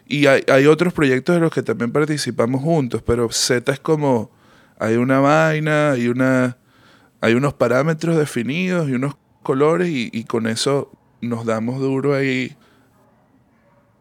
Y 0.08 0.26
hay, 0.26 0.42
hay 0.48 0.66
otros 0.66 0.92
proyectos 0.92 1.34
de 1.34 1.40
los 1.40 1.52
que 1.52 1.62
también 1.62 1.90
participamos 1.92 2.62
juntos, 2.62 3.02
pero 3.04 3.30
Z 3.32 3.72
es 3.72 3.80
como, 3.80 4.30
hay 4.78 4.96
una 4.96 5.18
vaina, 5.20 5.92
hay, 5.92 6.08
una, 6.08 6.56
hay 7.20 7.34
unos 7.34 7.54
parámetros 7.54 8.16
definidos 8.16 8.88
y 8.88 8.92
unos 8.92 9.16
colores 9.42 9.88
y, 9.88 10.10
y 10.12 10.24
con 10.24 10.46
eso 10.46 10.92
nos 11.20 11.44
damos 11.44 11.80
duro 11.80 12.14
ahí 12.14 12.56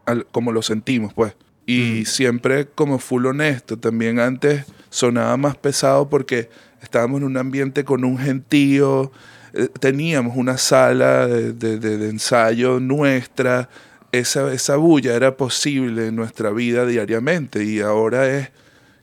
al- 0.05 0.25
como 0.27 0.51
lo 0.51 0.61
sentimos, 0.61 1.13
pues. 1.13 1.35
Y 1.67 2.05
siempre 2.05 2.67
como 2.67 2.99
full 2.99 3.25
honesto. 3.25 3.77
También 3.79 4.19
antes 4.19 4.65
sonaba 4.91 5.35
más 5.37 5.57
pesado 5.57 6.07
porque 6.09 6.49
estábamos 6.81 7.21
en 7.21 7.23
un 7.25 7.37
ambiente 7.37 7.83
con 7.83 8.03
un 8.05 8.19
gentío, 8.19 9.11
eh, 9.53 9.67
teníamos 9.79 10.37
una 10.37 10.59
sala 10.59 11.25
de, 11.25 11.53
de- 11.53 11.79
de- 11.79 11.97
de 11.97 12.09
ensayo 12.09 12.79
nuestra. 12.79 13.69
Esa, 14.11 14.53
esa 14.53 14.77
bulla 14.77 15.13
era 15.13 15.35
posible 15.35 16.07
en 16.07 16.15
nuestra 16.15 16.51
vida 16.51 16.85
diariamente 16.85 17.63
y 17.63 17.81
ahora 17.81 18.27
es 18.27 18.49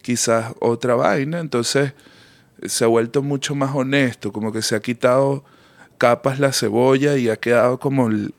quizás 0.03 0.55
otra 0.61 0.95
vaina. 0.95 1.41
Entonces 1.41 1.93
se 2.65 2.85
ha 2.85 2.89
vuelto 2.89 3.23
mucho 3.23 3.55
más 3.55 3.75
honesto, 3.75 4.33
como 4.33 4.53
que 4.53 4.63
se 4.63 4.75
ha 4.77 4.81
quitado 4.81 5.45
capas 5.99 6.39
la 6.41 6.53
cebolla 6.53 7.17
y 7.17 7.29
ha 7.29 7.37
quedado 7.37 7.79
como 7.79 8.09
el, 8.09 8.35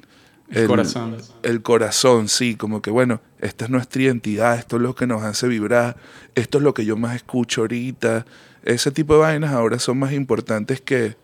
El 0.49 0.68
corazón. 0.68 1.18
el 1.43 1.61
corazón, 1.61 2.28
sí, 2.28 2.55
como 2.55 2.82
que 2.82 2.91
bueno, 2.91 3.22
esta 3.39 3.66
es 3.66 3.72
nuestra 3.72 4.01
identidad, 4.01 4.57
esto 4.57 4.76
es 4.76 4.82
lo 4.82 4.95
que 4.95 5.07
nos 5.07 5.24
hace 5.24 5.47
vibrar, 5.47 5.97
esto 6.36 6.57
es 6.57 6.64
lo 6.64 6.74
que 6.74 6.86
yo 6.86 6.97
más 6.97 7.16
escucho 7.16 7.61
ahorita. 7.61 8.26
Ese 8.64 8.91
tipo 8.91 9.14
de 9.14 9.20
vainas 9.22 9.51
ahora 9.53 9.80
son 9.80 9.99
más 9.99 10.14
importantes 10.14 10.82
que, 10.82 11.16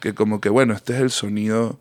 que 0.00 0.14
como 0.14 0.40
que 0.40 0.48
bueno, 0.48 0.74
este 0.74 0.94
es 0.94 1.00
el 1.00 1.10
sonido 1.10 1.78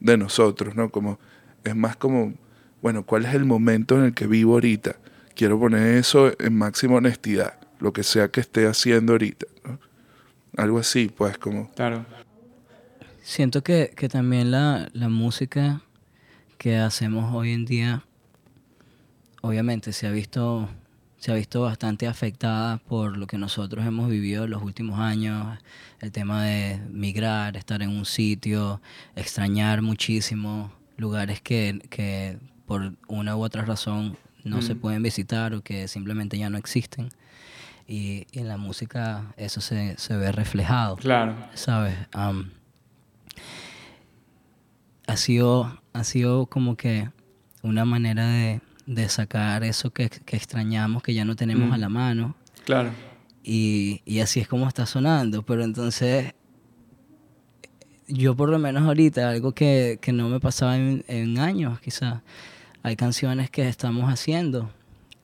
de 0.00 0.16
nosotros, 0.16 0.74
¿no? 0.76 0.90
Como 0.90 1.18
es 1.64 1.76
más 1.76 1.96
como, 1.96 2.34
bueno, 2.82 3.04
¿cuál 3.04 3.24
es 3.24 3.34
el 3.34 3.44
momento 3.44 3.98
en 3.98 4.06
el 4.06 4.14
que 4.14 4.26
vivo 4.26 4.54
ahorita? 4.54 4.96
Quiero 5.34 5.58
poner 5.58 5.96
eso 5.96 6.32
en 6.38 6.56
máxima 6.56 6.96
honestidad, 6.96 7.58
lo 7.78 7.92
que 7.92 8.02
sea 8.02 8.28
que 8.28 8.40
esté 8.40 8.66
haciendo 8.66 9.12
ahorita, 9.12 9.46
¿no? 9.64 9.78
Algo 10.56 10.78
así, 10.78 11.10
pues 11.14 11.38
como 11.38 11.70
Claro. 11.72 12.04
Siento 13.22 13.62
que, 13.62 13.92
que 13.96 14.08
también 14.08 14.50
la, 14.50 14.88
la 14.92 15.08
música 15.08 15.82
que 16.58 16.76
hacemos 16.76 17.32
hoy 17.34 17.52
en 17.52 17.64
día, 17.64 18.04
obviamente 19.40 19.92
se 19.92 20.06
ha 20.06 20.10
visto 20.10 20.68
se 21.20 21.30
ha 21.30 21.34
visto 21.34 21.60
bastante 21.60 22.06
afectada 22.06 22.78
por 22.78 23.18
lo 23.18 23.26
que 23.26 23.36
nosotros 23.36 23.84
hemos 23.84 24.08
vivido 24.08 24.44
en 24.44 24.50
los 24.50 24.62
últimos 24.62 24.98
años, 24.98 25.58
el 26.00 26.12
tema 26.12 26.44
de 26.44 26.80
migrar, 26.90 27.58
estar 27.58 27.82
en 27.82 27.90
un 27.90 28.06
sitio, 28.06 28.80
extrañar 29.14 29.82
muchísimo 29.82 30.72
lugares 31.00 31.40
que, 31.40 31.80
que 31.90 32.38
por 32.66 32.94
una 33.08 33.36
u 33.36 33.42
otra 33.42 33.64
razón 33.64 34.16
no 34.44 34.62
se 34.62 34.74
Mm. 34.74 34.78
pueden 34.80 35.02
visitar 35.02 35.54
o 35.54 35.62
que 35.62 35.88
simplemente 35.88 36.38
ya 36.38 36.48
no 36.50 36.58
existen. 36.58 37.08
Y, 37.88 38.26
y 38.30 38.38
en 38.38 38.48
la 38.48 38.56
música 38.56 39.32
eso 39.36 39.60
se, 39.60 39.96
se 39.98 40.16
ve 40.16 40.30
reflejado. 40.30 40.96
Claro. 40.96 41.34
¿sabes? 41.54 41.96
Am, 42.12 42.50
ha, 45.06 45.16
sido, 45.16 45.80
ha 45.92 46.04
sido 46.04 46.46
como 46.46 46.76
que 46.76 47.10
una 47.62 47.84
manera 47.84 48.26
de, 48.28 48.60
de 48.86 49.08
sacar 49.08 49.64
eso 49.64 49.90
que, 49.92 50.08
que 50.08 50.36
extrañamos, 50.36 51.02
que 51.02 51.14
ya 51.14 51.24
no 51.24 51.36
tenemos 51.36 51.68
Mm. 51.68 51.72
a 51.72 51.78
la 51.78 51.88
mano, 51.88 52.36
Claro. 52.64 52.90
y, 53.42 54.02
y 54.04 54.20
así 54.20 54.40
es 54.40 54.48
como 54.48 54.68
está 54.68 54.86
sonando. 54.86 55.42
Pero 55.42 55.64
entonces, 55.64 56.34
yo 58.12 58.36
por 58.36 58.48
lo 58.48 58.58
menos 58.58 58.84
ahorita, 58.84 59.30
algo 59.30 59.52
que, 59.52 59.98
que 60.00 60.12
no 60.12 60.28
me 60.28 60.40
pasaba 60.40 60.76
en, 60.76 61.38
años 61.38 61.80
quizás, 61.80 62.20
hay 62.82 62.96
canciones 62.96 63.50
que 63.50 63.68
estamos 63.68 64.10
haciendo 64.10 64.70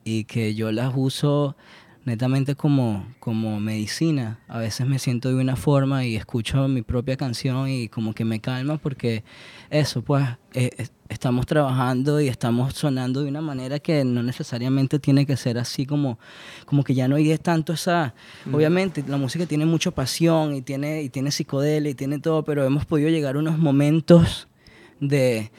y 0.03 0.23
que 0.25 0.55
yo 0.55 0.71
las 0.71 0.93
uso 0.95 1.55
netamente 2.05 2.55
como, 2.55 3.05
como 3.19 3.59
medicina. 3.59 4.39
A 4.47 4.59
veces 4.59 4.87
me 4.87 4.99
siento 4.99 5.29
de 5.29 5.35
una 5.35 5.57
forma 5.57 6.05
y 6.05 6.15
escucho 6.15 6.67
mi 6.67 6.81
propia 6.81 7.17
canción 7.17 7.67
y 7.67 7.89
como 7.89 8.13
que 8.13 8.23
me 8.23 8.39
calma 8.39 8.77
porque 8.77 9.23
eso, 9.69 10.01
pues, 10.01 10.25
eh, 10.53 10.69
eh, 10.77 10.87
estamos 11.13 11.45
trabajando 11.45 12.19
y 12.21 12.27
estamos 12.27 12.73
sonando 12.73 13.21
de 13.21 13.29
una 13.29 13.41
manera 13.41 13.79
que 13.79 14.03
no 14.03 14.23
necesariamente 14.23 14.99
tiene 14.99 15.25
que 15.25 15.37
ser 15.37 15.57
así 15.57 15.85
como, 15.85 16.19
como 16.65 16.83
que 16.83 16.93
ya 16.93 17.07
no 17.07 17.15
hay 17.15 17.37
tanto 17.37 17.73
esa... 17.73 18.13
Obviamente 18.51 19.03
la 19.07 19.17
música 19.17 19.45
tiene 19.45 19.65
mucha 19.65 19.91
pasión 19.91 20.55
y 20.55 20.61
tiene, 20.61 21.03
y 21.03 21.09
tiene 21.09 21.31
psicodelia 21.31 21.91
y 21.91 21.95
tiene 21.95 22.19
todo, 22.19 22.43
pero 22.43 22.65
hemos 22.65 22.85
podido 22.85 23.09
llegar 23.09 23.35
a 23.35 23.39
unos 23.39 23.57
momentos 23.57 24.47
de 24.99 25.51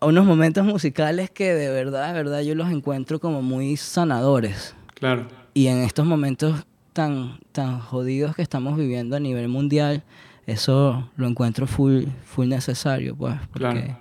a 0.00 0.06
unos 0.06 0.24
momentos 0.24 0.64
musicales 0.64 1.30
que 1.30 1.52
de 1.54 1.68
verdad, 1.70 2.08
de 2.08 2.12
verdad 2.12 2.40
yo 2.42 2.54
los 2.54 2.70
encuentro 2.70 3.18
como 3.18 3.42
muy 3.42 3.76
sanadores. 3.76 4.74
Claro. 4.94 5.28
Y 5.54 5.66
en 5.66 5.78
estos 5.78 6.06
momentos 6.06 6.64
tan, 6.92 7.38
tan 7.52 7.80
jodidos 7.80 8.36
que 8.36 8.42
estamos 8.42 8.76
viviendo 8.76 9.16
a 9.16 9.20
nivel 9.20 9.48
mundial, 9.48 10.04
eso 10.52 11.10
lo 11.16 11.26
encuentro 11.28 11.66
full, 11.66 12.04
full 12.24 12.48
necesario, 12.48 13.14
pues. 13.16 13.34
Porque, 13.52 13.58
Claro. 13.58 13.98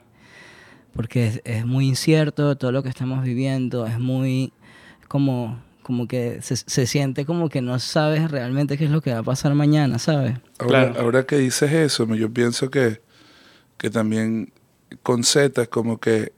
porque 0.94 1.28
es, 1.28 1.42
es 1.46 1.66
muy 1.66 1.88
incierto 1.88 2.56
todo 2.58 2.72
lo 2.72 2.84
que 2.84 2.90
estamos 2.90 3.24
viviendo, 3.24 3.86
es 3.86 4.00
muy 4.00 4.54
como, 5.08 5.60
como 5.84 6.08
que 6.08 6.42
se, 6.42 6.56
se 6.58 6.88
siente 6.88 7.26
como 7.26 7.50
que 7.50 7.62
no 7.62 7.78
sabes 7.80 8.32
realmente 8.32 8.78
qué 8.78 8.86
es 8.86 8.92
lo 8.92 9.02
que 9.02 9.12
va 9.14 9.20
a 9.20 9.24
pasar 9.24 9.54
mañana, 9.56 10.00
¿sabes? 10.00 10.38
Ahora, 10.60 10.86
Claro. 10.92 11.02
ahora 11.02 11.24
que 11.26 11.38
dices 11.38 11.72
eso, 11.72 12.06
yo 12.16 12.32
pienso 12.34 12.70
que, 12.72 13.02
que 13.78 13.90
también 13.90 14.52
con 15.04 15.24
Z 15.24 15.62
es 15.62 15.68
como 15.68 16.00
que 16.00 16.34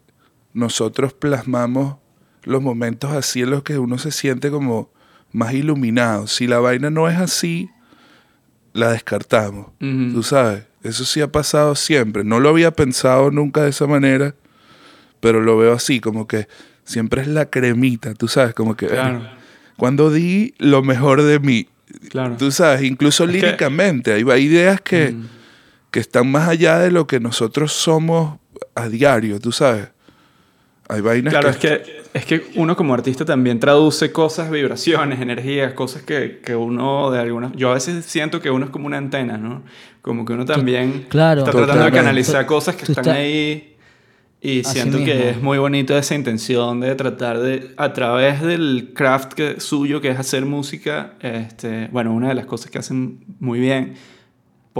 nosotros 0.53 1.13
plasmamos 1.13 1.97
los 2.43 2.61
momentos 2.61 3.11
así 3.11 3.41
en 3.41 3.51
los 3.51 3.63
que 3.63 3.77
uno 3.77 3.97
se 3.99 4.11
siente 4.11 4.49
como 4.49 4.89
más 5.31 5.53
iluminado. 5.53 6.25
Si 6.27 6.47
la 6.47 6.59
vaina 6.59 6.89
no 6.89 7.07
es 7.07 7.17
así, 7.17 7.69
la 8.73 8.91
descartamos. 8.91 9.67
Tú 9.79 10.23
sabes, 10.23 10.63
eso 10.83 11.05
sí 11.05 11.21
ha 11.21 11.31
pasado 11.31 11.75
siempre. 11.75 12.23
No 12.23 12.39
lo 12.39 12.49
había 12.49 12.71
pensado 12.71 13.31
nunca 13.31 13.63
de 13.63 13.69
esa 13.71 13.87
manera, 13.87 14.35
pero 15.19 15.41
lo 15.41 15.57
veo 15.57 15.73
así, 15.73 15.99
como 15.99 16.27
que 16.27 16.47
siempre 16.83 17.21
es 17.21 17.27
la 17.27 17.49
cremita, 17.49 18.13
tú 18.13 18.27
sabes, 18.27 18.53
como 18.53 18.75
que 18.75 18.87
Claro. 18.87 19.21
cuando 19.77 20.11
di 20.11 20.53
lo 20.57 20.81
mejor 20.83 21.21
de 21.23 21.39
mí, 21.39 21.67
Claro. 22.09 22.35
tú 22.37 22.51
sabes, 22.51 22.83
incluso 22.83 23.25
líricamente, 23.25 24.13
hay, 24.13 24.23
hay 24.29 24.43
ideas 24.43 24.79
que, 24.81 25.11
Mm. 25.11 25.27
que 25.91 25.99
están 25.99 26.31
más 26.31 26.47
allá 26.47 26.79
de 26.79 26.91
lo 26.91 27.07
que 27.07 27.19
nosotros 27.19 27.73
somos 27.73 28.39
a 28.75 28.87
diario, 28.89 29.39
tú 29.39 29.51
sabes. 29.51 29.89
Hay 30.87 31.01
vainas 31.01 31.33
Claro, 31.33 31.51
que... 31.59 31.67
es 31.73 31.79
que, 31.81 31.98
es 32.13 32.25
que 32.25 32.43
uno 32.55 32.75
como 32.75 32.93
artista 32.93 33.23
también 33.25 33.59
traduce 33.59 34.11
cosas, 34.11 34.49
vibraciones, 34.49 35.21
energías, 35.21 35.73
cosas 35.73 36.01
que, 36.01 36.39
que 36.43 36.55
uno 36.55 37.11
de 37.11 37.19
alguna... 37.19 37.51
Yo 37.55 37.71
a 37.71 37.75
veces 37.75 38.05
siento 38.05 38.41
que 38.41 38.49
uno 38.49 38.65
es 38.65 38.71
como 38.71 38.87
una 38.87 38.97
antena, 38.97 39.37
¿no? 39.37 39.63
Como 40.01 40.25
que 40.25 40.33
uno 40.33 40.45
también 40.45 41.05
claro. 41.09 41.41
está 41.41 41.51
tratando 41.51 41.85
de 41.85 41.91
canalizar 41.91 42.45
cosas 42.45 42.75
que 42.75 42.85
Tú 42.85 42.93
están 42.93 43.09
ahí 43.09 43.75
y 44.41 44.61
Así 44.61 44.73
siento 44.73 44.97
que 44.99 45.13
mismo. 45.13 45.29
es 45.29 45.41
muy 45.41 45.57
bonito 45.57 45.97
esa 45.97 46.15
intención 46.15 46.79
de 46.79 46.95
tratar 46.95 47.39
de, 47.39 47.73
a 47.75 47.91
través 47.91 48.41
del 48.41 48.91
craft 48.95 49.33
que, 49.33 49.59
suyo, 49.59 49.99
que 49.99 50.09
es 50.09 50.17
hacer 50.17 50.45
música, 50.45 51.15
este, 51.19 51.89
bueno, 51.91 52.13
una 52.13 52.29
de 52.29 52.35
las 52.35 52.45
cosas 52.45 52.71
que 52.71 52.79
hacen 52.79 53.19
muy 53.39 53.59
bien, 53.59 53.95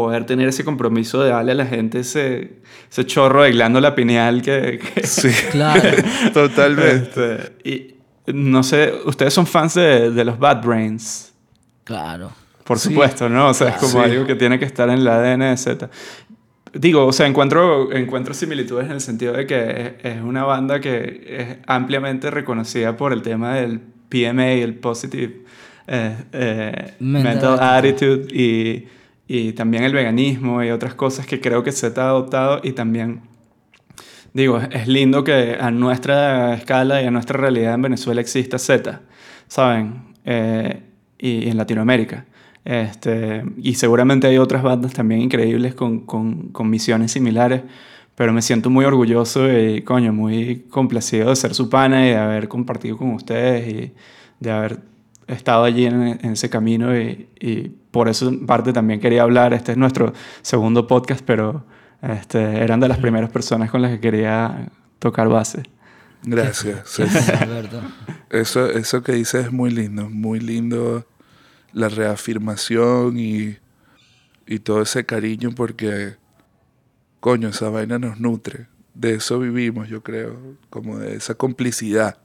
poder 0.03 0.25
tener 0.25 0.47
ese 0.47 0.63
compromiso 0.63 1.21
de 1.21 1.29
darle 1.29 1.51
a 1.51 1.55
la 1.55 1.65
gente 1.65 1.99
ese, 1.99 2.59
ese 2.91 3.05
chorro 3.05 3.43
de 3.43 3.51
glándula 3.51 3.95
pineal 3.95 4.41
que, 4.41 4.79
que, 4.95 5.05
Sí, 5.07 5.29
Claro. 5.51 5.81
totalmente. 6.33 6.95
este, 7.35 7.69
y 7.69 7.95
no 8.33 8.63
sé, 8.63 8.93
ustedes 9.05 9.33
son 9.33 9.45
fans 9.47 9.73
de, 9.75 10.11
de 10.11 10.23
los 10.25 10.37
Bad 10.39 10.63
Brains, 10.63 11.33
Claro. 11.83 12.31
por 12.63 12.77
Sí. 12.79 12.89
supuesto, 12.89 13.27
¿no? 13.29 13.49
O 13.49 13.53
sea, 13.53 13.69
es 13.69 13.75
como 13.77 14.03
Sí. 14.03 14.09
algo 14.11 14.25
que 14.25 14.35
tiene 14.35 14.59
que 14.59 14.65
estar 14.65 14.87
en 14.89 14.99
el 14.99 15.07
ADN 15.07 15.39
de 15.49 15.57
Z. 15.57 15.89
Digo, 16.73 17.07
o 17.07 17.11
sea, 17.11 17.25
encuentro, 17.25 17.91
encuentro 17.91 18.33
similitudes 18.35 18.85
en 18.85 18.91
el 18.91 19.01
sentido 19.01 19.33
de 19.33 19.47
que 19.47 19.95
es, 20.03 20.15
es 20.17 20.21
una 20.21 20.43
banda 20.43 20.79
que 20.79 21.25
es 21.27 21.57
ampliamente 21.65 22.29
reconocida 22.29 22.95
por 22.95 23.11
el 23.11 23.23
tema 23.23 23.55
del 23.55 23.79
PMA, 24.09 24.51
el 24.51 24.75
Positive 24.75 25.41
eh, 25.87 26.15
eh, 26.31 26.93
Mental 26.99 27.33
Mental, 27.33 27.57
Attitude. 27.59 28.13
Attitude, 28.13 28.39
y, 28.39 28.87
y 29.29 29.53
también 29.53 29.83
el 29.83 29.93
veganismo 29.93 30.61
y 30.63 30.71
otras 30.71 30.95
cosas 30.95 31.25
que 31.25 31.39
creo 31.39 31.63
que 31.63 31.71
Z 31.71 32.01
ha 32.01 32.09
adoptado 32.09 32.59
y 32.63 32.73
también 32.73 33.21
Digo, 34.33 34.59
es 34.59 34.87
lindo 34.87 35.23
que 35.23 35.57
a 35.59 35.71
nuestra 35.71 36.53
escala 36.53 37.01
y 37.01 37.05
a 37.05 37.11
nuestra 37.11 37.39
realidad 37.39 37.73
en 37.73 37.81
Venezuela 37.81 38.21
exista 38.21 38.59
Z, 38.59 39.01
¿saben? 39.47 40.13
Eh, 40.23 40.83
y, 41.17 41.45
y 41.45 41.49
en 41.49 41.57
Latinoamérica. 41.57 42.25
Este, 42.63 43.43
y 43.57 43.73
seguramente 43.75 44.27
hay 44.27 44.37
otras 44.37 44.61
bandas 44.61 44.93
también 44.93 45.21
increíbles 45.21 45.73
con, 45.73 46.01
con, 46.01 46.49
con 46.49 46.69
misiones 46.69 47.11
similares, 47.11 47.63
pero 48.15 48.33
me 48.33 48.41
siento 48.41 48.69
muy 48.69 48.85
orgulloso 48.85 49.51
y, 49.51 49.81
coño, 49.81 50.13
muy 50.13 50.65
complacido 50.69 51.29
de 51.29 51.35
ser 51.35 51.55
su 51.55 51.69
pana 51.69 52.05
y 52.05 52.09
de 52.09 52.17
haber 52.17 52.47
compartido 52.47 52.97
con 52.97 53.13
ustedes 53.13 53.67
y 53.67 53.93
de 54.39 54.51
haber 54.51 54.79
estado 55.27 55.63
allí 55.63 55.85
en, 55.85 56.19
en 56.21 56.31
ese 56.33 56.49
camino 56.49 56.95
y, 56.95 57.27
y 57.39 57.71
por 57.91 58.09
eso 58.09 58.29
en 58.29 58.45
parte 58.45 58.73
también 58.73 58.99
quería 58.99 59.23
hablar. 59.23 59.53
Este 59.53 59.71
es 59.71 59.77
nuestro 59.77 60.13
segundo 60.41 60.87
podcast, 60.87 61.21
pero 61.25 61.65
este, 62.01 62.63
eran 62.63 62.79
de 62.79 62.87
las 62.87 62.97
primeras 62.97 63.29
personas 63.29 63.71
con 63.71 63.81
las 63.81 63.91
que 63.91 63.99
quería 63.99 64.69
tocar 64.99 65.27
base. 65.29 65.63
Gracias. 66.23 66.81
sí. 66.89 67.03
Alberto. 67.39 67.81
Eso, 68.29 68.69
eso 68.69 69.01
que 69.01 69.13
dices 69.13 69.45
es 69.45 69.51
muy 69.51 69.71
lindo, 69.71 70.09
muy 70.09 70.39
lindo 70.39 71.05
la 71.73 71.89
reafirmación 71.89 73.17
y, 73.19 73.57
y 74.45 74.59
todo 74.59 74.81
ese 74.81 75.05
cariño 75.05 75.51
porque, 75.55 76.15
coño, 77.19 77.49
esa 77.49 77.69
vaina 77.69 77.99
nos 77.99 78.19
nutre. 78.19 78.67
De 78.93 79.15
eso 79.15 79.39
vivimos, 79.39 79.87
yo 79.87 80.03
creo, 80.03 80.57
como 80.69 80.97
de 80.97 81.15
esa 81.15 81.35
complicidad. 81.35 82.17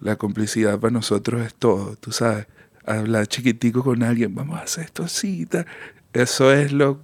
La 0.00 0.16
complicidad 0.16 0.78
para 0.78 0.92
nosotros 0.92 1.44
es 1.44 1.54
todo, 1.54 1.96
tú 1.96 2.12
sabes. 2.12 2.46
Hablar 2.88 3.26
chiquitico 3.26 3.82
con 3.84 4.02
alguien, 4.02 4.34
vamos 4.34 4.58
a 4.58 4.62
hacer 4.62 4.84
esto 4.84 5.04
así, 5.04 5.46
tal. 5.46 5.66
Eso 6.12 6.52
es 6.52 6.72
lo 6.72 7.00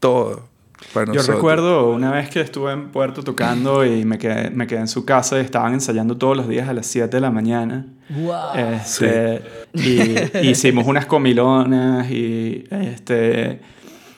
todo 0.00 0.48
para 0.92 1.06
Yo 1.06 1.14
nosotros. 1.14 1.36
recuerdo 1.36 1.90
una 1.90 2.10
vez 2.12 2.28
que 2.28 2.40
estuve 2.40 2.72
en 2.72 2.90
Puerto 2.90 3.22
tocando 3.22 3.84
y 3.84 4.04
me 4.04 4.18
quedé, 4.18 4.50
me 4.50 4.66
quedé 4.66 4.80
en 4.80 4.88
su 4.88 5.04
casa 5.04 5.38
y 5.38 5.40
estaban 5.42 5.72
ensayando 5.72 6.16
todos 6.18 6.36
los 6.36 6.48
días 6.48 6.68
a 6.68 6.74
las 6.74 6.86
7 6.86 7.16
de 7.16 7.20
la 7.20 7.30
mañana. 7.30 7.86
Wow. 8.10 8.54
Este, 8.54 9.42
y 9.72 10.14
hicimos 10.48 10.86
unas 10.86 11.06
comilonas 11.06 12.10
y 12.10 12.64
este, 12.70 13.60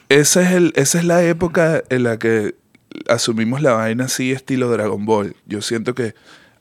Esa 0.09 0.43
es, 0.43 0.53
el, 0.53 0.73
esa 0.75 0.99
es 0.99 1.05
la 1.05 1.23
época 1.23 1.83
en 1.89 2.03
la 2.03 2.19
que 2.19 2.57
asumimos 3.09 3.63
la 3.63 3.73
vaina 3.73 4.07
así, 4.07 4.33
estilo 4.33 4.69
Dragon 4.71 5.05
Ball. 5.05 5.37
Yo 5.47 5.63
siento 5.63 5.95
que 5.95 6.15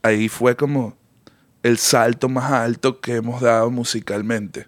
ahí 0.04 0.30
fue 0.30 0.56
como 0.56 0.96
el 1.66 1.78
salto 1.80 2.30
más 2.30 2.52
alto 2.52 3.00
que 3.02 3.16
hemos 3.16 3.42
dado 3.42 3.72
musicalmente. 3.72 4.68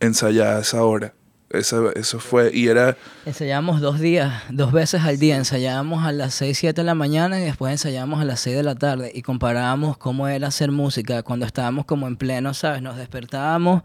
Ensayar 0.00 0.56
a 0.56 0.60
esa 0.60 0.82
hora. 0.82 1.12
Esa- 1.50 1.92
eso 1.94 2.18
fue, 2.18 2.50
y 2.52 2.66
era, 2.68 2.96
Ensayábamos 3.24 3.80
dos 3.80 4.00
días, 4.00 4.42
dos 4.50 4.72
veces 4.72 5.02
al 5.02 5.18
día. 5.18 5.36
Ensayábamos 5.36 6.04
a 6.04 6.10
las 6.12 6.34
6, 6.34 6.58
7 6.58 6.80
de 6.80 6.84
la 6.84 6.94
mañana 6.94 7.38
y 7.38 7.44
después 7.44 7.70
ensayábamos 7.70 8.20
a 8.20 8.24
las 8.24 8.40
6 8.40 8.56
de 8.56 8.62
la 8.62 8.74
tarde. 8.74 9.12
Y 9.14 9.22
comparábamos 9.22 9.96
cómo 9.96 10.26
era 10.26 10.48
hacer 10.48 10.72
música 10.72 11.22
cuando 11.22 11.46
estábamos 11.46 11.84
como 11.84 12.08
en 12.08 12.16
pleno, 12.16 12.52
¿sabes? 12.52 12.82
Nos 12.82 12.96
despertábamos, 12.96 13.82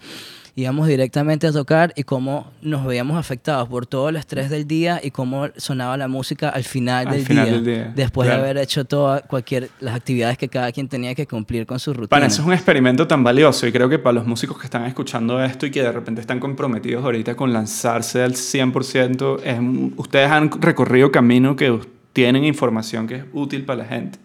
íbamos 0.55 0.87
directamente 0.87 1.47
a 1.47 1.51
tocar 1.51 1.93
y 1.95 2.03
cómo 2.03 2.51
nos 2.61 2.85
veíamos 2.85 3.17
afectados 3.17 3.67
por 3.69 3.85
todo 3.85 4.09
el 4.09 4.17
estrés 4.17 4.49
del 4.49 4.67
día 4.67 4.99
y 5.01 5.11
cómo 5.11 5.47
sonaba 5.57 5.97
la 5.97 6.07
música 6.07 6.49
al 6.49 6.63
final, 6.63 7.07
Al 7.07 7.13
del, 7.13 7.25
final 7.25 7.45
día, 7.45 7.53
del 7.53 7.65
día, 7.65 7.93
Después 7.95 8.27
claro. 8.27 8.43
de 8.43 8.49
haber 8.49 8.63
hecho 8.63 8.85
todas 8.85 9.21
cualquier, 9.23 9.69
las 9.79 9.95
actividades 9.95 10.37
que 10.37 10.49
cada 10.49 10.71
quien 10.71 10.87
tenía 10.87 11.15
que 11.15 11.25
cumplir 11.27 11.65
con 11.65 11.79
su 11.79 11.93
rutina. 11.93 12.09
Para 12.09 12.25
eso 12.25 12.41
es 12.41 12.47
un 12.47 12.53
experimento 12.53 13.07
tan 13.07 13.23
valioso 13.23 13.65
y 13.67 13.71
creo 13.71 13.87
que 13.87 13.99
para 13.99 14.13
los 14.13 14.27
músicos 14.27 14.57
que 14.57 14.65
están 14.65 14.85
escuchando 14.85 15.43
esto 15.43 15.65
y 15.65 15.71
que 15.71 15.81
de 15.81 15.91
repente 15.91 16.21
están 16.21 16.39
comprometidos 16.39 17.03
ahorita 17.03 17.35
con 17.35 17.53
lanzarse 17.53 18.21
al 18.21 18.33
100%, 18.33 19.39
es 19.43 19.59
ustedes 19.97 20.29
han 20.29 20.51
recorrido 20.61 21.11
camino 21.11 21.55
que 21.55 21.79
tienen 22.13 22.43
información 22.43 23.07
que 23.07 23.15
es 23.15 23.23
útil 23.33 23.63
para 23.63 23.83
la 23.83 23.85
gente. 23.85 24.19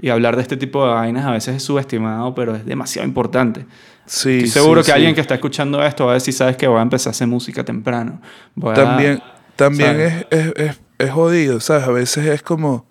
Y 0.00 0.10
hablar 0.10 0.36
de 0.36 0.42
este 0.42 0.56
tipo 0.56 0.84
de 0.86 0.92
vainas 0.94 1.24
a 1.26 1.32
veces 1.32 1.56
es 1.56 1.62
subestimado, 1.64 2.34
pero 2.34 2.54
es 2.54 2.64
demasiado 2.64 3.06
importante. 3.06 3.66
sí. 4.06 4.36
Estoy 4.44 4.48
seguro 4.48 4.82
sí, 4.82 4.86
que 4.86 4.92
sí. 4.92 4.96
alguien 4.96 5.14
que 5.14 5.20
está 5.20 5.34
escuchando 5.34 5.82
esto 5.84 6.06
va 6.06 6.12
a 6.12 6.14
decir, 6.14 6.32
sabes 6.34 6.56
que 6.56 6.68
voy 6.68 6.78
a 6.78 6.82
empezar 6.82 7.10
a 7.10 7.12
hacer 7.12 7.26
música 7.26 7.64
temprano. 7.64 8.20
Voy 8.54 8.72
a- 8.72 8.74
También, 8.74 9.22
también 9.56 10.00
es, 10.00 10.26
es, 10.30 10.52
es, 10.56 10.80
es 10.98 11.10
jodido, 11.10 11.58
¿sabes? 11.60 11.84
A 11.88 11.90
veces 11.90 12.26
es 12.26 12.42
como, 12.42 12.86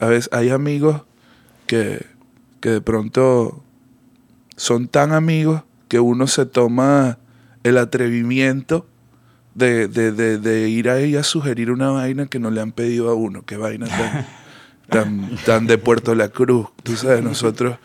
a 0.00 0.06
veces 0.06 0.30
hay 0.32 0.48
amigos 0.50 1.02
que, 1.66 2.06
que 2.60 2.70
de 2.70 2.80
pronto 2.80 3.62
son 4.56 4.88
tan 4.88 5.12
amigos 5.12 5.62
que 5.88 6.00
uno 6.00 6.26
se 6.26 6.46
toma 6.46 7.18
el 7.62 7.76
atrevimiento 7.78 8.86
de, 9.54 9.86
de, 9.86 10.12
de, 10.12 10.38
de 10.38 10.68
ir 10.70 10.88
ahí 10.88 11.14
a 11.16 11.22
sugerir 11.22 11.70
una 11.70 11.90
vaina 11.90 12.26
que 12.26 12.38
no 12.38 12.50
le 12.50 12.60
han 12.62 12.72
pedido 12.72 13.10
a 13.10 13.14
uno. 13.14 13.42
Qué 13.44 13.56
vaina 13.58 13.86
tan, 13.86 14.26
tan, 14.92 15.36
tan 15.44 15.66
de 15.66 15.78
Puerto 15.78 16.14
La 16.14 16.28
Cruz. 16.28 16.68
Tú 16.82 16.96
sabes, 16.96 17.22
nosotros... 17.22 17.76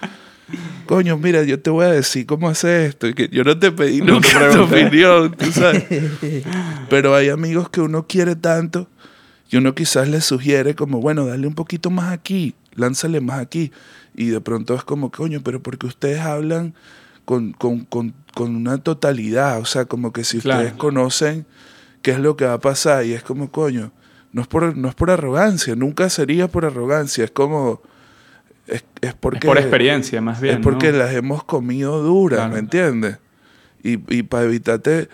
Coño, 0.85 1.17
mira, 1.17 1.43
yo 1.43 1.59
te 1.59 1.69
voy 1.69 1.83
a 1.85 1.89
decir 1.91 2.25
cómo 2.25 2.47
hacer 2.47 2.81
esto. 2.89 3.07
y 3.07 3.13
que 3.13 3.27
yo 3.27 3.43
no 3.43 3.59
te 3.59 3.69
pedí 3.73 3.99
No 3.99 4.13
nunca 4.13 4.49
tu 4.49 4.61
opinión, 4.63 5.31
tú 5.37 5.51
sabes. 5.51 5.83
Pero 6.89 7.13
hay 7.15 7.27
amigos 7.29 7.69
que 7.69 7.81
uno 7.81 8.07
quiere 8.07 8.37
tanto 8.37 8.87
y 9.49 9.57
uno 9.57 9.75
quizás 9.75 10.07
le 10.07 10.21
sugiere 10.21 10.73
como, 10.75 11.01
bueno, 11.01 11.25
dale 11.25 11.47
un 11.47 11.53
poquito 11.55 11.89
más 11.89 12.13
aquí, 12.13 12.55
lánzale 12.75 13.19
más 13.19 13.39
aquí. 13.41 13.71
Y 14.15 14.27
de 14.27 14.39
pronto 14.39 14.73
es 14.75 14.83
como, 14.85 15.11
coño, 15.11 15.41
pero 15.43 15.61
porque 15.61 15.85
ustedes 15.85 16.19
hablan 16.21 16.73
con, 17.25 17.51
con, 17.51 17.81
con, 17.83 18.13
con 18.33 18.55
una 18.55 18.77
totalidad, 18.77 19.59
o 19.59 19.65
sea, 19.65 19.83
como 19.83 20.13
que 20.13 20.23
si 20.23 20.39
Claro. 20.39 20.61
ustedes 20.61 20.77
conocen 20.79 21.45
qué 22.01 22.11
es 22.11 22.19
lo 22.19 22.37
que 22.37 22.45
va 22.45 22.53
a 22.53 22.59
pasar 22.61 23.05
y 23.05 23.11
es 23.13 23.21
como, 23.23 23.51
coño, 23.51 23.91
no 24.31 24.41
es 24.41 24.47
por, 24.47 24.75
no 24.77 24.89
es 24.89 24.95
por 24.95 25.11
arrogancia, 25.11 25.75
nunca 25.75 26.09
sería 26.09 26.47
por 26.47 26.65
arrogancia, 26.65 27.23
es 27.23 27.31
como, 27.31 27.81
es, 28.67 28.83
es 29.01 29.13
porque... 29.13 29.39
es 29.39 29.45
por 29.45 29.57
experiencia, 29.57 30.21
más 30.21 30.41
bien. 30.41 30.55
Es 30.55 30.61
porque 30.61 30.91
¿no? 30.91 30.99
las 30.99 31.13
hemos 31.13 31.43
comido 31.43 32.01
duras, 32.03 32.39
Claro. 32.39 32.53
¿me 32.53 32.59
entiendes? 32.59 33.17
Y, 33.83 33.99
y 34.15 34.23
para 34.23 34.45
evitarte 34.45 35.09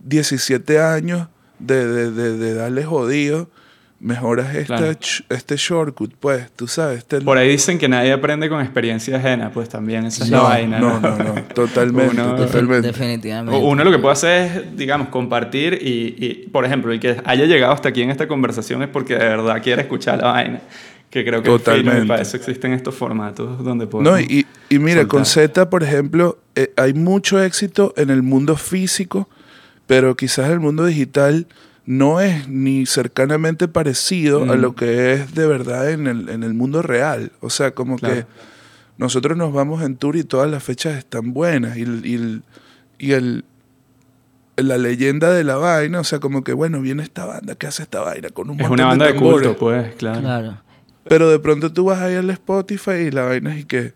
17 0.00 0.80
años 0.80 1.28
de, 1.58 1.86
de, 1.86 2.10
de, 2.10 2.36
de 2.38 2.54
darle 2.54 2.84
jodido, 2.84 3.50
mejoras 3.98 4.54
esta 4.54 4.76
Claro. 4.76 4.92
ch- 4.92 5.24
este 5.30 5.56
shortcut, 5.56 6.14
pues, 6.20 6.50
tú 6.54 6.66
sabes. 6.68 6.98
Este 6.98 7.20
Por 7.22 7.38
ahí 7.38 7.48
dicen 7.48 7.78
que 7.78 7.88
nadie 7.88 8.12
aprende 8.12 8.48
con 8.48 8.60
experiencia 8.60 9.16
ajena, 9.16 9.50
pues 9.52 9.68
también 9.68 10.04
esa 10.04 10.24
es 10.24 10.30
la 10.30 10.36
no, 10.38 10.42
vaina. 10.44 10.78
no, 10.78 11.00
no, 11.00 11.16
no, 11.16 11.34
totalmente, 11.54 12.12
Uno- 12.20 12.36
totalmente. 12.36 12.88
Definitivamente. 12.88 13.58
Uno 13.60 13.84
lo 13.84 13.90
que 13.90 13.98
puede 13.98 14.12
hacer 14.12 14.42
es, 14.66 14.76
digamos, 14.76 15.08
compartir 15.08 15.78
y, 15.80 16.14
y, 16.18 16.48
por 16.48 16.64
ejemplo, 16.64 16.92
el 16.92 17.00
que 17.00 17.16
haya 17.24 17.46
llegado 17.46 17.72
hasta 17.72 17.88
aquí 17.88 18.02
en 18.02 18.10
esta 18.10 18.28
conversación 18.28 18.82
es 18.82 18.88
porque 18.88 19.14
de 19.14 19.20
verdad 19.24 19.62
quiere 19.62 19.82
escuchar 19.82 20.18
la 20.20 20.32
vaina. 20.32 20.60
Que 21.08 21.24
creo 21.24 21.40
que 21.42 21.48
Totalmente. 21.48 22.04
para 22.06 22.20
eso 22.20 22.36
existen 22.36 22.72
estos 22.72 22.94
formatos 22.94 23.62
donde 23.64 23.86
podemos... 23.86 24.12
No, 24.12 24.20
y, 24.20 24.44
y 24.68 24.78
mira, 24.78 25.06
con 25.06 25.24
soltar. 25.24 25.64
Z, 25.64 25.70
por 25.70 25.82
ejemplo, 25.84 26.36
eh, 26.56 26.72
hay 26.76 26.92
mucho 26.92 27.40
éxito 27.42 27.94
en 27.96 28.10
el 28.10 28.22
mundo 28.22 28.56
físico, 28.56 29.26
pero 29.86 30.14
quizás 30.16 30.50
el 30.50 30.60
mundo 30.60 30.84
digital 30.84 31.46
no 31.86 32.20
es 32.20 32.48
ni 32.48 32.84
cercanamente 32.86 33.68
parecido 33.68 34.42
a 34.42 34.56
Mm. 34.56 34.60
lo 34.60 34.74
que 34.74 35.12
es 35.12 35.34
de 35.34 35.46
verdad 35.46 35.90
en 35.90 36.06
el, 36.08 36.28
en 36.28 36.42
el 36.42 36.52
mundo 36.52 36.82
real. 36.82 37.32
O 37.40 37.48
sea, 37.50 37.70
como 37.72 37.96
Claro. 37.96 38.14
que 38.14 38.26
nosotros 38.98 39.36
nos 39.38 39.52
vamos 39.52 39.82
en 39.82 39.96
tour 39.96 40.16
y 40.16 40.24
todas 40.24 40.50
las 40.50 40.62
fechas 40.64 40.98
están 40.98 41.32
buenas 41.32 41.76
y, 41.76 41.82
el- 41.82 42.04
y, 42.06 42.14
el- 42.14 42.42
y 42.98 43.12
el, 43.12 43.44
la 44.56 44.78
leyenda 44.78 45.30
de 45.30 45.44
la 45.44 45.56
vaina, 45.56 46.00
o 46.00 46.04
sea, 46.04 46.18
como 46.18 46.42
que, 46.42 46.52
bueno, 46.54 46.80
viene 46.80 47.02
esta 47.02 47.24
banda 47.26 47.54
que 47.54 47.66
hace 47.66 47.82
esta 47.82 48.00
vaina 48.00 48.30
con 48.30 48.48
un 48.50 48.56
Es 48.56 48.62
montón 48.68 48.74
una 48.80 48.86
banda 48.88 49.06
de 49.06 49.14
culto, 49.14 49.56
pues, 49.56 49.94
claro. 49.96 50.20
Claro. 50.22 50.58
Pero 51.08 51.30
de 51.30 51.38
pronto 51.38 51.72
tú 51.72 51.84
vas 51.84 52.00
ahí 52.00 52.14
al 52.16 52.30
Spotify 52.30 52.92
y 53.06 53.10
la 53.12 53.22
vaina 53.22 53.54
es 53.54 53.60
y 53.60 53.64
que 53.64 53.92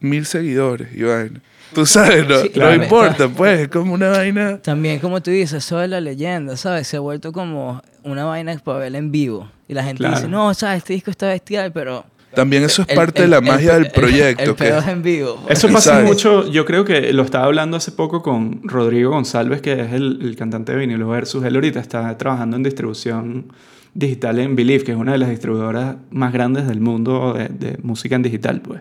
mil 0.00 0.24
seguidores 0.24 0.88
y 0.94 1.02
vaina. 1.02 1.42
Tú 1.74 1.86
sabes, 1.86 2.26
no, 2.28 2.38
Sí, 2.40 2.46
no 2.48 2.52
claro. 2.52 2.82
importa, 2.82 3.28
pues, 3.28 3.60
es 3.60 3.68
como 3.68 3.94
una 3.94 4.08
vaina. 4.10 4.58
También, 4.58 4.98
como 4.98 5.20
tú 5.22 5.30
dices, 5.30 5.64
eso 5.64 5.78
de 5.78 5.88
la 5.88 6.00
leyenda, 6.00 6.56
¿sabes? 6.56 6.86
Se 6.88 6.96
ha 6.96 7.00
vuelto 7.00 7.32
como 7.32 7.80
una 8.02 8.24
vaina 8.24 8.56
para 8.64 8.78
verla 8.78 8.98
en 8.98 9.12
vivo. 9.12 9.48
Y 9.68 9.74
la 9.74 9.84
gente 9.84 9.98
Claro. 9.98 10.16
dice, 10.16 10.28
no, 10.28 10.52
¿sabes? 10.54 10.78
Este 10.78 10.94
disco 10.94 11.10
está 11.10 11.28
bestial, 11.28 11.72
pero... 11.72 12.04
También 12.34 12.62
eso 12.62 12.82
es 12.82 12.88
el- 12.88 12.94
parte 12.96 13.22
el- 13.22 13.24
de 13.24 13.28
la 13.30 13.36
el- 13.38 13.44
magia 13.44 13.76
el- 13.76 13.82
del 13.84 13.92
proyecto. 13.92 14.42
El, 14.42 14.48
que- 14.50 14.64
pedo 14.64 14.78
es 14.78 14.86
en 14.86 15.02
vivo. 15.02 15.40
pues. 15.44 15.58
Eso 15.58 15.68
pasa 15.72 15.90
¿Sabes? 15.94 16.06
mucho, 16.06 16.48
yo 16.50 16.64
creo 16.64 16.84
que 16.84 17.12
lo 17.12 17.22
estaba 17.22 17.44
hablando 17.44 17.76
hace 17.76 17.90
poco 17.92 18.22
con 18.22 18.60
Rodrigo 18.64 19.10
González, 19.10 19.60
que 19.60 19.72
es 19.72 19.92
el, 19.92 20.18
el 20.22 20.36
cantante 20.36 20.72
de 20.72 20.78
Vinilo 20.78 21.08
Versus. 21.08 21.44
Él 21.44 21.54
ahorita 21.56 21.80
está 21.80 22.16
trabajando 22.18 22.56
en 22.56 22.62
distribución 22.62 23.52
digital 23.94 24.38
en 24.38 24.54
Believe, 24.54 24.84
que 24.84 24.92
es 24.92 24.98
una 24.98 25.10
de 25.12 25.18
las 25.18 25.28
distribuidoras 25.30 25.96
más 26.10 26.32
grandes 26.32 26.68
del 26.68 26.80
mundo 26.80 27.32
de, 27.34 27.48
de 27.48 27.78
música 27.82 28.14
en 28.14 28.22
digital, 28.22 28.60
pues. 28.60 28.80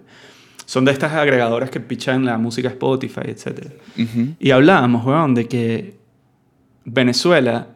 Son 0.70 0.86
de 0.86 0.92
estas 0.92 1.14
agregadoras 1.14 1.72
que 1.72 1.80
pichan 1.80 2.26
la 2.26 2.38
música 2.38 2.68
Spotify, 2.68 3.22
etc. 3.26 3.72
Y 4.40 4.52
hablábamos, 4.52 5.04
weón, 5.04 5.34
de 5.34 5.48
que 5.48 5.96
Venezuela, 6.86 7.70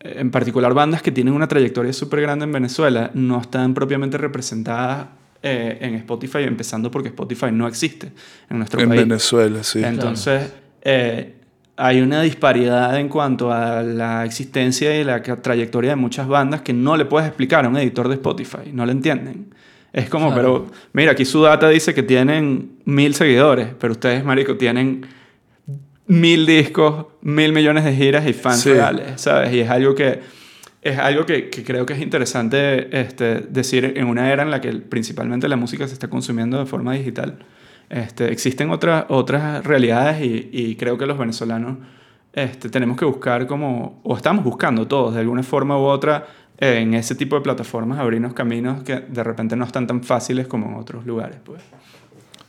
en 0.00 0.30
particular 0.30 0.74
bandas 0.74 1.00
que 1.00 1.12
tienen 1.12 1.32
una 1.32 1.48
trayectoria 1.48 1.94
súper 1.94 2.20
grande 2.20 2.44
en 2.44 2.52
Venezuela, 2.52 3.10
no 3.14 3.40
están 3.40 3.72
propiamente 3.72 4.18
representadas 4.18 5.06
eh, 5.42 5.78
en 5.80 5.94
Spotify, 5.94 6.40
empezando 6.40 6.90
porque 6.90 7.08
Spotify 7.08 7.52
no 7.52 7.66
existe 7.66 8.12
en 8.50 8.58
nuestro 8.58 8.82
En 8.82 8.90
país. 8.90 9.00
Venezuela, 9.00 9.64
sí. 9.64 9.82
Entonces, 9.82 10.52
eh, 10.82 11.36
hay 11.78 12.02
una 12.02 12.20
disparidad 12.20 13.00
en 13.00 13.08
cuanto 13.08 13.50
a 13.50 13.82
la 13.82 14.26
existencia 14.26 14.94
y 14.94 15.04
la 15.04 15.22
trayectoria 15.22 15.92
de 15.92 15.96
muchas 15.96 16.28
bandas 16.28 16.60
que 16.60 16.74
no 16.74 16.98
le 16.98 17.06
puedes 17.06 17.26
explicar 17.26 17.64
a 17.64 17.68
un 17.70 17.78
editor 17.78 18.08
de 18.08 18.16
Spotify, 18.16 18.70
no 18.74 18.84
lo 18.84 18.92
entienden. 18.92 19.54
Es 19.92 20.08
como, 20.08 20.32
Claro. 20.32 20.66
pero 20.66 20.78
mira, 20.92 21.12
aquí 21.12 21.24
su 21.24 21.42
data 21.42 21.68
dice 21.68 21.94
que 21.94 22.02
tienen 22.02 22.72
mil 22.84 23.14
seguidores, 23.14 23.68
pero 23.78 23.92
ustedes, 23.92 24.24
marico, 24.24 24.56
tienen 24.56 25.04
mil 26.06 26.46
discos, 26.46 27.06
mil 27.22 27.52
millones 27.52 27.84
de 27.84 27.94
giras 27.94 28.26
y 28.26 28.32
fans 28.32 28.60
Sí. 28.60 28.72
reales, 28.72 29.20
¿sabes? 29.20 29.52
Y 29.52 29.60
es 29.60 29.70
algo 29.70 29.94
que 29.94 30.20
es 30.82 30.98
algo 30.98 31.26
que, 31.26 31.50
que 31.50 31.62
creo 31.62 31.84
que 31.84 31.92
es 31.92 32.00
interesante 32.00 32.88
este, 32.98 33.40
decir 33.42 33.92
en 33.96 34.06
una 34.06 34.32
era 34.32 34.42
en 34.42 34.50
la 34.50 34.62
que 34.62 34.72
principalmente 34.72 35.46
la 35.46 35.56
música 35.56 35.86
se 35.86 35.92
está 35.92 36.08
consumiendo 36.08 36.58
de 36.58 36.64
forma 36.64 36.94
digital. 36.94 37.38
Este, 37.90 38.32
existen 38.32 38.70
otras 38.70 39.04
otras 39.08 39.62
realidades 39.66 40.22
y, 40.24 40.48
y 40.52 40.76
creo 40.76 40.96
que 40.96 41.04
los 41.06 41.18
venezolanos 41.18 41.76
este, 42.32 42.70
tenemos 42.70 42.96
que 42.96 43.04
buscar 43.04 43.46
como, 43.46 44.00
o 44.04 44.16
estamos 44.16 44.42
buscando 44.42 44.86
todos 44.86 45.12
de 45.14 45.20
alguna 45.20 45.42
forma 45.42 45.76
u 45.76 45.82
otra 45.82 46.26
en 46.60 46.94
ese 46.94 47.14
tipo 47.14 47.36
de 47.36 47.42
plataformas 47.42 47.98
abrirnos 47.98 48.34
caminos 48.34 48.82
que 48.82 49.00
de 49.00 49.24
repente 49.24 49.56
no 49.56 49.64
están 49.64 49.86
tan 49.86 50.02
fáciles 50.02 50.46
como 50.46 50.68
en 50.68 50.74
otros 50.74 51.06
lugares. 51.06 51.38
Pues. 51.44 51.62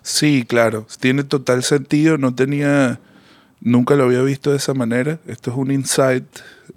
Sí, 0.02 0.46
claro. 0.48 0.86
Tiene 1.00 1.24
total 1.24 1.64
sentido. 1.64 2.18
No 2.18 2.36
tenía. 2.36 3.00
Nunca 3.62 3.96
lo 3.96 4.04
había 4.04 4.22
visto 4.22 4.52
de 4.52 4.58
esa 4.58 4.74
manera. 4.74 5.20
Esto 5.28 5.52
es 5.52 5.58
un 5.58 5.72
insight 5.72 6.26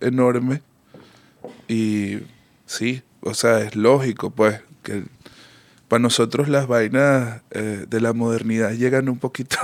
enorme. 0.00 0.62
Y 1.66 2.18
sí, 2.66 3.02
o 3.20 3.34
sea, 3.34 3.60
es 3.60 3.74
lógico, 3.74 4.30
pues, 4.30 4.60
que 4.82 5.04
para 5.94 6.02
nosotros 6.02 6.48
las 6.48 6.66
vainas 6.66 7.42
eh, 7.52 7.86
de 7.88 8.00
la 8.00 8.12
modernidad 8.12 8.72
llegan 8.72 9.08
un 9.08 9.16
poquito, 9.16 9.56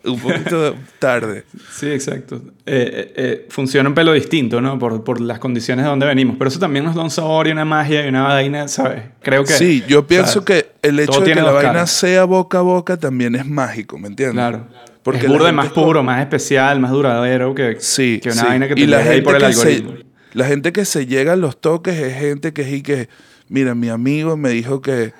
un 0.04 0.18
poquito 0.18 0.74
tarde. 0.98 1.44
Sí, 1.70 1.88
exacto. 1.88 2.42
Eh, 2.66 3.12
eh, 3.14 3.46
funciona 3.50 3.88
un 3.88 3.94
pelo 3.94 4.12
distinto, 4.12 4.60
¿no? 4.60 4.80
Por, 4.80 5.04
por 5.04 5.20
las 5.20 5.38
condiciones 5.38 5.84
de 5.84 5.88
donde 5.88 6.04
venimos. 6.04 6.34
Pero 6.40 6.48
eso 6.48 6.58
también 6.58 6.84
nos 6.84 6.96
da 6.96 7.04
un 7.04 7.10
sabor 7.12 7.46
y 7.46 7.52
una 7.52 7.64
magia 7.64 8.04
y 8.04 8.08
una 8.08 8.24
vaina, 8.24 8.66
¿sabes? 8.66 9.04
Creo 9.22 9.44
que... 9.44 9.52
Sí, 9.52 9.84
yo 9.86 10.08
pienso 10.08 10.44
que 10.44 10.72
el 10.82 10.98
hecho 10.98 11.12
todo 11.12 11.20
de 11.20 11.34
que 11.34 11.40
la 11.40 11.52
vaina 11.52 11.72
caras. 11.72 11.90
sea 11.92 12.24
boca 12.24 12.58
a 12.58 12.62
boca 12.62 12.96
también 12.96 13.36
es 13.36 13.46
mágico, 13.46 13.96
¿me 13.96 14.08
entiendes? 14.08 14.34
Claro. 14.34 14.66
Porque 15.04 15.20
es 15.20 15.28
burde 15.28 15.52
más 15.52 15.66
es 15.66 15.72
puro, 15.72 16.02
más 16.02 16.20
especial, 16.20 16.80
más 16.80 16.90
duradero 16.90 17.54
que, 17.54 17.76
Sí, 17.78 18.18
que 18.20 18.30
una 18.30 18.40
sí. 18.40 18.46
vaina 18.48 18.66
que 18.66 18.74
te 18.74 18.80
y 18.80 18.86
la 18.86 18.98
ahí 18.98 19.04
gente 19.04 19.22
por 19.22 19.36
el 19.36 19.42
que 19.46 19.52
se, 19.52 19.60
algoritmo. 19.68 19.94
la 20.32 20.46
gente 20.46 20.72
que 20.72 20.84
se 20.84 21.06
llega 21.06 21.34
a 21.34 21.36
los 21.36 21.60
toques 21.60 21.96
es 21.96 22.18
gente 22.18 22.52
que 22.52 22.64
sí 22.64 22.82
que 22.82 23.08
mira 23.48 23.76
mi 23.76 23.88
amigo 23.88 24.36
me 24.36 24.48
dijo 24.48 24.82
que 24.82 25.12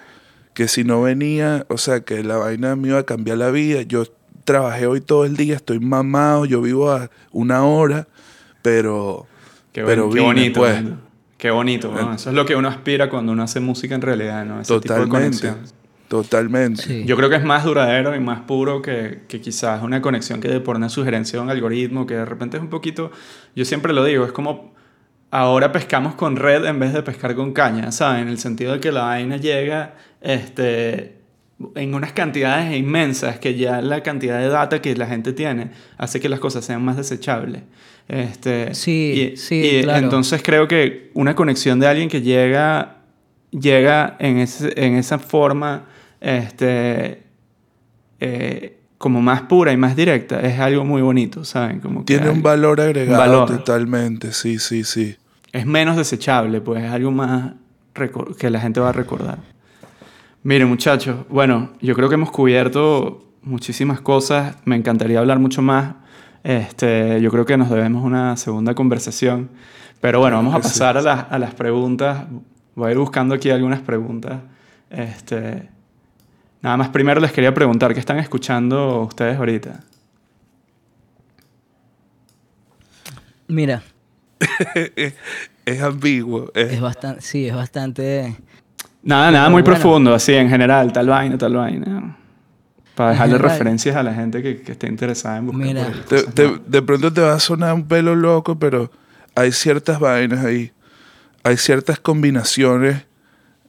que 0.56 0.68
si 0.68 0.84
no 0.84 1.02
venía 1.02 1.66
o 1.68 1.76
sea 1.76 2.00
que 2.00 2.24
la 2.24 2.38
vaina 2.38 2.76
me 2.76 2.88
iba 2.88 2.98
a 2.98 3.02
cambiar 3.02 3.36
la 3.36 3.50
vida 3.50 3.82
yo 3.82 4.04
trabajé 4.44 4.86
hoy 4.86 5.02
todo 5.02 5.26
el 5.26 5.36
día 5.36 5.54
estoy 5.54 5.80
mamado 5.80 6.46
yo 6.46 6.62
vivo 6.62 6.90
a 6.90 7.10
una 7.30 7.62
hora 7.66 8.08
pero 8.62 9.26
Qué, 9.72 9.84
pero 9.84 10.06
bueno, 10.08 10.14
qué 10.14 10.20
vine, 10.20 10.26
bonito. 10.32 10.60
pues. 10.60 10.82
¿no? 10.82 10.96
Qué 11.36 11.50
bonito, 11.50 11.92
¿no? 11.92 12.14
Eso 12.14 12.30
es 12.30 12.34
lo 12.34 12.46
que 12.46 12.56
uno 12.56 12.68
aspira 12.68 13.10
cuando 13.10 13.32
uno 13.32 13.42
hace 13.42 13.60
música 13.60 13.94
en 13.94 14.00
realidad, 14.00 14.46
¿no? 14.46 14.58
Ese 14.62 14.80
tipo 14.80 14.94
de 14.94 15.00
totalmente 15.00 15.52
totalmente 16.08 16.82
Sí. 16.82 17.04
Yo 17.04 17.16
creo 17.18 17.28
que 17.28 17.36
es 17.36 17.44
más 17.44 17.64
duradero 17.64 18.16
y 18.16 18.20
más 18.20 18.40
puro 18.40 18.80
que, 18.80 19.24
que 19.28 19.42
quizás 19.42 19.82
una 19.82 20.00
conexión 20.00 20.40
que 20.40 20.58
por 20.60 20.76
una 20.76 20.88
sugerencia 20.88 21.38
de 21.38 21.44
un 21.44 21.50
algoritmo 21.50 22.06
que 22.06 22.14
de 22.14 22.24
repente 22.24 22.56
es 22.56 22.62
un 22.62 22.70
poquito, 22.70 23.10
yo 23.54 23.66
siempre 23.66 23.92
lo 23.92 24.02
digo, 24.04 24.24
es 24.24 24.32
como 24.32 24.72
ahora 25.30 25.72
pescamos 25.72 26.14
con 26.14 26.36
red 26.36 26.64
en 26.64 26.78
vez 26.78 26.94
de 26.94 27.02
pescar 27.02 27.34
con 27.34 27.52
caña, 27.52 27.92
¿sabes? 27.92 28.22
En 28.22 28.28
el 28.28 28.38
sentido 28.38 28.72
de 28.72 28.80
que 28.80 28.90
la 28.92 29.02
vaina 29.02 29.36
llega 29.36 29.94
este, 30.20 31.16
en 31.74 31.94
unas 31.94 32.12
cantidades 32.12 32.76
inmensas 32.76 33.38
que 33.38 33.54
ya 33.56 33.80
la 33.80 34.02
cantidad 34.02 34.38
de 34.40 34.48
data 34.48 34.82
que 34.82 34.94
la 34.96 35.06
gente 35.06 35.32
tiene 35.32 35.70
hace 35.96 36.20
que 36.20 36.28
las 36.28 36.40
cosas 36.40 36.64
sean 36.64 36.84
más 36.84 36.96
desechables. 36.96 37.62
Este, 38.08 38.74
Sí, 38.74 39.32
y- 39.32 39.36
sí, 39.36 39.78
y 39.78 39.82
claro. 39.82 40.04
Entonces 40.04 40.42
creo 40.42 40.68
que 40.68 41.10
una 41.14 41.34
conexión 41.34 41.80
de 41.80 41.86
alguien 41.86 42.08
que 42.08 42.20
llega, 42.22 42.98
llega 43.50 44.16
en, 44.18 44.38
ese- 44.38 44.72
en 44.76 44.94
esa 44.96 45.18
forma 45.18 45.86
este, 46.20 47.22
eh, 48.20 48.78
como 48.98 49.20
más 49.20 49.42
pura 49.42 49.72
y 49.72 49.76
más 49.76 49.94
directa 49.96 50.40
es 50.40 50.58
algo 50.58 50.84
muy 50.84 51.02
bonito, 51.02 51.44
¿saben? 51.44 51.80
Como 51.80 52.04
que 52.04 52.14
tiene 52.16 52.30
un 52.30 52.42
valor 52.42 52.80
agregado 52.80 53.18
valor. 53.18 53.48
totalmente 53.48 54.32
sí 54.32 54.58
sí 54.58 54.84
sí 54.84 55.16
es 55.52 55.66
menos 55.66 55.96
desechable, 55.96 56.60
pues 56.60 56.84
es 56.84 56.90
algo 56.90 57.10
más 57.12 57.52
que 58.38 58.50
la 58.50 58.60
gente 58.60 58.78
va 58.80 58.90
a 58.90 58.92
recordar. 58.92 59.38
Miren, 60.46 60.68
muchachos, 60.68 61.26
bueno, 61.28 61.72
yo 61.80 61.94
creo 61.96 62.08
que 62.08 62.14
hemos 62.14 62.30
cubierto 62.30 63.24
muchísimas 63.42 64.00
cosas. 64.00 64.56
Me 64.64 64.76
encantaría 64.76 65.18
hablar 65.18 65.40
mucho 65.40 65.60
más. 65.60 65.94
Este, 66.44 67.20
yo 67.20 67.32
creo 67.32 67.44
que 67.44 67.56
nos 67.56 67.68
debemos 67.68 68.04
una 68.04 68.36
segunda 68.36 68.72
conversación. 68.74 69.50
Pero 70.00 70.20
bueno, 70.20 70.36
vamos 70.36 70.54
a 70.54 70.60
pasar 70.60 70.96
a, 70.98 71.02
las, 71.02 71.26
a 71.32 71.38
las 71.40 71.52
preguntas. 71.54 72.26
Voy 72.76 72.88
a 72.88 72.92
ir 72.92 72.98
buscando 72.98 73.34
aquí 73.34 73.50
algunas 73.50 73.80
preguntas. 73.80 74.38
Este, 74.88 75.68
nada 76.62 76.76
más, 76.76 76.90
primero 76.90 77.20
les 77.20 77.32
quería 77.32 77.52
preguntar, 77.52 77.92
¿qué 77.92 77.98
están 77.98 78.18
escuchando 78.20 79.00
ustedes 79.02 79.36
ahorita? 79.38 79.80
Mira, 83.48 83.82
es 85.64 85.82
ambiguo 85.82 86.50
es- 86.54 86.74
es 86.74 86.80
bastante, 86.80 87.20
sí, 87.22 87.48
es 87.48 87.54
bastante... 87.54 88.36
Nada, 89.06 89.30
nada 89.30 89.48
muy 89.48 89.62
bueno. 89.62 89.78
profundo, 89.78 90.14
así 90.14 90.34
en 90.34 90.48
general, 90.50 90.92
tal 90.92 91.06
vaina, 91.08 91.38
tal 91.38 91.54
vaina. 91.54 92.16
Para 92.96 93.10
dejarle 93.10 93.38
referencias 93.38 93.94
a 93.94 94.02
la 94.02 94.12
gente 94.14 94.42
que, 94.42 94.62
que 94.62 94.72
esté 94.72 94.88
interesada 94.88 95.36
en 95.36 95.46
buscar 95.46 95.64
Mira. 95.66 95.84
por 95.84 95.92
ahí 95.94 96.00
Te- 96.08 96.16
cosas 96.16 96.34
te- 96.34 96.42
nuevas. 96.44 96.60
de 96.66 96.82
pronto 96.82 97.12
te 97.12 97.20
va 97.20 97.34
a 97.34 97.38
sonar 97.40 97.74
un 97.74 97.86
pelo 97.86 98.16
loco, 98.16 98.58
pero 98.58 98.90
hay 99.34 99.52
ciertas 99.52 100.00
vainas 100.00 100.44
ahí. 100.44 100.72
Hay 101.44 101.56
ciertas 101.58 102.00
combinaciones 102.00 103.04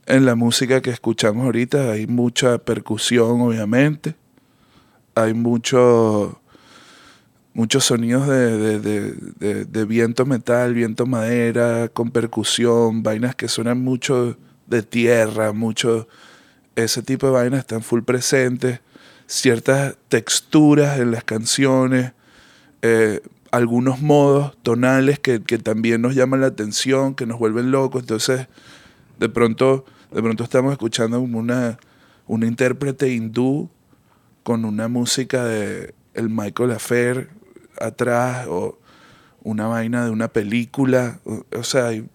en 0.08 0.26
la 0.26 0.34
música 0.36 0.82
que 0.82 0.90
escuchamos 0.90 1.46
ahorita. 1.46 1.92
Hay 1.92 2.08
mucha 2.08 2.58
percusión, 2.58 3.42
obviamente. 3.42 4.16
Hay 5.14 5.34
mucho, 5.36 6.42
muchos 7.54 7.84
sonidos 7.86 8.28
de, 8.28 8.58
de- 8.58 8.80
de- 8.80 9.14
de- 9.40 9.66
de 9.66 9.86
viento 9.86 10.26
metal, 10.26 10.74
viento 10.74 11.06
madera, 11.06 11.90
con 11.90 12.10
percusión, 12.12 13.04
vainas 13.04 13.36
que 13.36 13.48
suenan 13.48 13.84
mucho 13.84 14.38
de 14.68 14.84
tierra, 14.84 15.54
mucho 15.54 16.08
ese 16.76 17.02
tipo 17.02 17.28
de 17.28 17.34
vainas 17.34 17.62
están 17.62 17.82
full 17.82 18.02
presentes, 18.02 18.80
ciertas 19.26 19.96
texturas 20.10 21.00
en 21.00 21.12
las 21.12 21.24
canciones, 21.24 22.14
eh, 22.82 23.22
algunos 23.52 24.02
modos 24.02 24.56
tonales 24.62 25.20
que, 25.20 25.42
que 25.42 25.58
también 25.58 26.02
nos 26.02 26.16
llaman 26.16 26.42
la 26.42 26.48
atención, 26.48 27.16
que 27.16 27.26
nos 27.26 27.40
vuelven 27.40 27.72
locos, 27.72 28.02
entonces 28.04 28.48
de 29.20 29.30
pronto, 29.30 29.86
de 30.12 30.22
pronto 30.22 30.44
estamos 30.44 30.72
escuchando 30.72 31.20
una, 31.20 31.80
una 32.28 32.46
intérprete 32.46 33.12
hindú 33.12 33.70
con 34.44 34.64
una 34.66 34.88
música 34.88 35.44
de 35.46 35.94
el 36.14 36.30
Michael 36.30 36.72
Affair 36.72 37.30
atrás 37.80 38.48
o 38.48 38.78
una 39.44 39.68
vaina 39.68 40.04
de 40.06 40.12
una 40.12 40.28
película, 40.28 41.20
o, 41.26 41.44
o 41.58 41.64
sea, 41.64 41.94
y- 41.94 42.08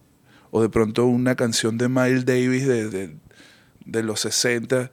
o 0.55 0.61
de 0.61 0.69
pronto 0.69 1.05
una 1.07 1.33
canción 1.35 1.79
de 1.79 1.89
Miles 1.89 2.25
Davis 2.25 2.67
de, 2.67 2.87
de, 2.87 3.15
de 3.85 4.03
los 4.03 4.19
60. 4.19 4.91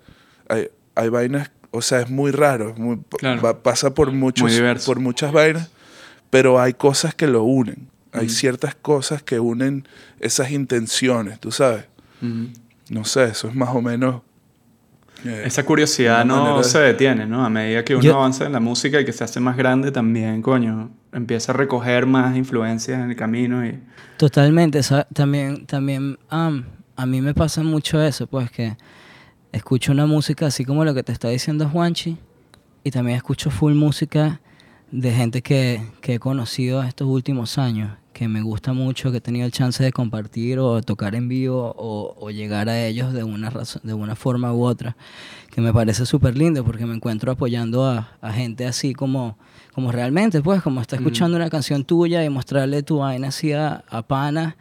Hay, 0.49 0.69
hay 0.95 1.09
vainas, 1.11 1.51
o 1.71 1.83
sea, 1.83 2.01
es 2.01 2.09
muy 2.09 2.31
raro, 2.31 2.71
es 2.71 2.79
muy- 2.79 2.99
Claro. 3.19 3.43
va- 3.43 3.63
pasa 3.63 3.93
por, 3.93 4.11
muchos, 4.11 4.51
por 4.87 5.01
muchas 5.01 5.33
vainas, 5.33 5.71
pero 6.31 6.59
hay 6.61 6.73
cosas 6.73 7.15
que 7.15 7.27
lo 7.27 7.43
unen. 7.43 7.89
Hay 8.13 8.29
ciertas 8.31 8.75
cosas 8.75 9.23
que 9.23 9.39
unen 9.39 9.87
esas 10.19 10.51
intenciones, 10.51 11.39
tú 11.41 11.53
sabes. 11.53 11.85
No 12.89 13.05
sé, 13.05 13.25
eso 13.25 13.49
es 13.49 13.55
más 13.55 13.69
o 13.75 13.83
menos... 13.83 14.23
eh, 15.25 15.43
Esa 15.47 15.65
curiosidad 15.65 16.25
no 16.25 16.59
de- 16.59 16.65
se 16.65 16.79
detiene, 16.79 17.27
¿no? 17.27 17.45
A 17.45 17.51
medida 17.51 17.85
que 17.85 17.95
uno 17.95 18.03
Yo- 18.05 18.17
avanza 18.17 18.47
en 18.47 18.53
la 18.53 18.61
música 18.61 19.01
y 19.01 19.05
que 19.05 19.13
se 19.13 19.25
hace 19.25 19.41
más 19.41 19.57
grande, 19.57 19.91
también, 19.93 20.43
coño, 20.43 20.91
empieza 21.13 21.53
a 21.53 21.55
recoger 21.57 22.07
más 22.07 22.37
influencias 22.37 23.01
en 23.03 23.11
el 23.11 23.17
camino 23.17 23.65
y... 23.67 23.79
Totalmente, 24.17 24.81
también, 25.15 25.67
también 25.67 26.19
am, 26.29 26.65
a 26.97 27.07
mí 27.07 27.21
me 27.21 27.35
pasa 27.35 27.63
mucho 27.63 28.01
eso, 28.03 28.27
pues 28.27 28.51
que 28.51 28.77
escucho 29.53 29.93
una 29.93 30.07
música 30.07 30.47
así 30.47 30.65
como 30.65 30.85
lo 30.85 30.95
que 30.95 31.03
te 31.03 31.13
está 31.13 31.29
diciendo 31.29 31.69
Juanchi 31.69 32.17
y 32.85 32.91
también 32.91 33.17
escucho 33.17 33.51
full 33.51 33.73
música 33.75 34.41
de 34.93 35.11
gente 35.13 35.43
que, 35.43 35.83
que 36.01 36.15
he 36.15 36.19
conocido 36.19 36.83
estos 36.83 37.09
últimos 37.09 37.59
años, 37.59 37.93
que 38.21 38.29
me 38.29 38.43
gusta 38.43 38.75
mucho, 38.75 39.11
que 39.11 39.17
he 39.17 39.21
tenido 39.23 39.47
el 39.47 39.51
chance 39.51 39.83
de 39.83 39.93
compartir 39.93 40.59
o 40.59 40.83
tocar 40.83 41.15
en 41.15 41.27
vivo 41.27 41.75
o, 41.75 42.15
o 42.21 42.31
llegar 42.31 42.69
a 42.69 42.87
ellos 42.87 43.15
de 43.15 43.25
una, 43.25 43.49
razón, 43.49 43.81
de 43.83 43.95
una 43.95 44.15
forma 44.15 44.53
u 44.53 44.63
otra, 44.63 44.95
que 45.51 45.63
me 45.63 45.73
parece 45.73 46.05
súper 46.05 46.37
lindo 46.37 46.63
porque 46.63 46.85
me 46.85 46.95
encuentro 46.95 47.33
apoyando 47.33 47.87
a, 47.87 48.19
a 48.21 48.31
gente 48.31 48.67
así 48.67 48.93
como, 48.93 49.39
como 49.73 49.91
realmente, 49.91 50.43
pues 50.43 50.61
como 50.61 50.83
está 50.83 50.97
escuchando 50.97 51.39
una 51.39 51.49
canción 51.49 51.83
tuya 51.83 52.23
y 52.23 52.29
mostrarle 52.29 52.83
tu 52.83 52.99
vaina 52.99 53.29
así 53.29 53.55
a, 53.55 53.85
a 53.89 54.03
pana, 54.03 54.59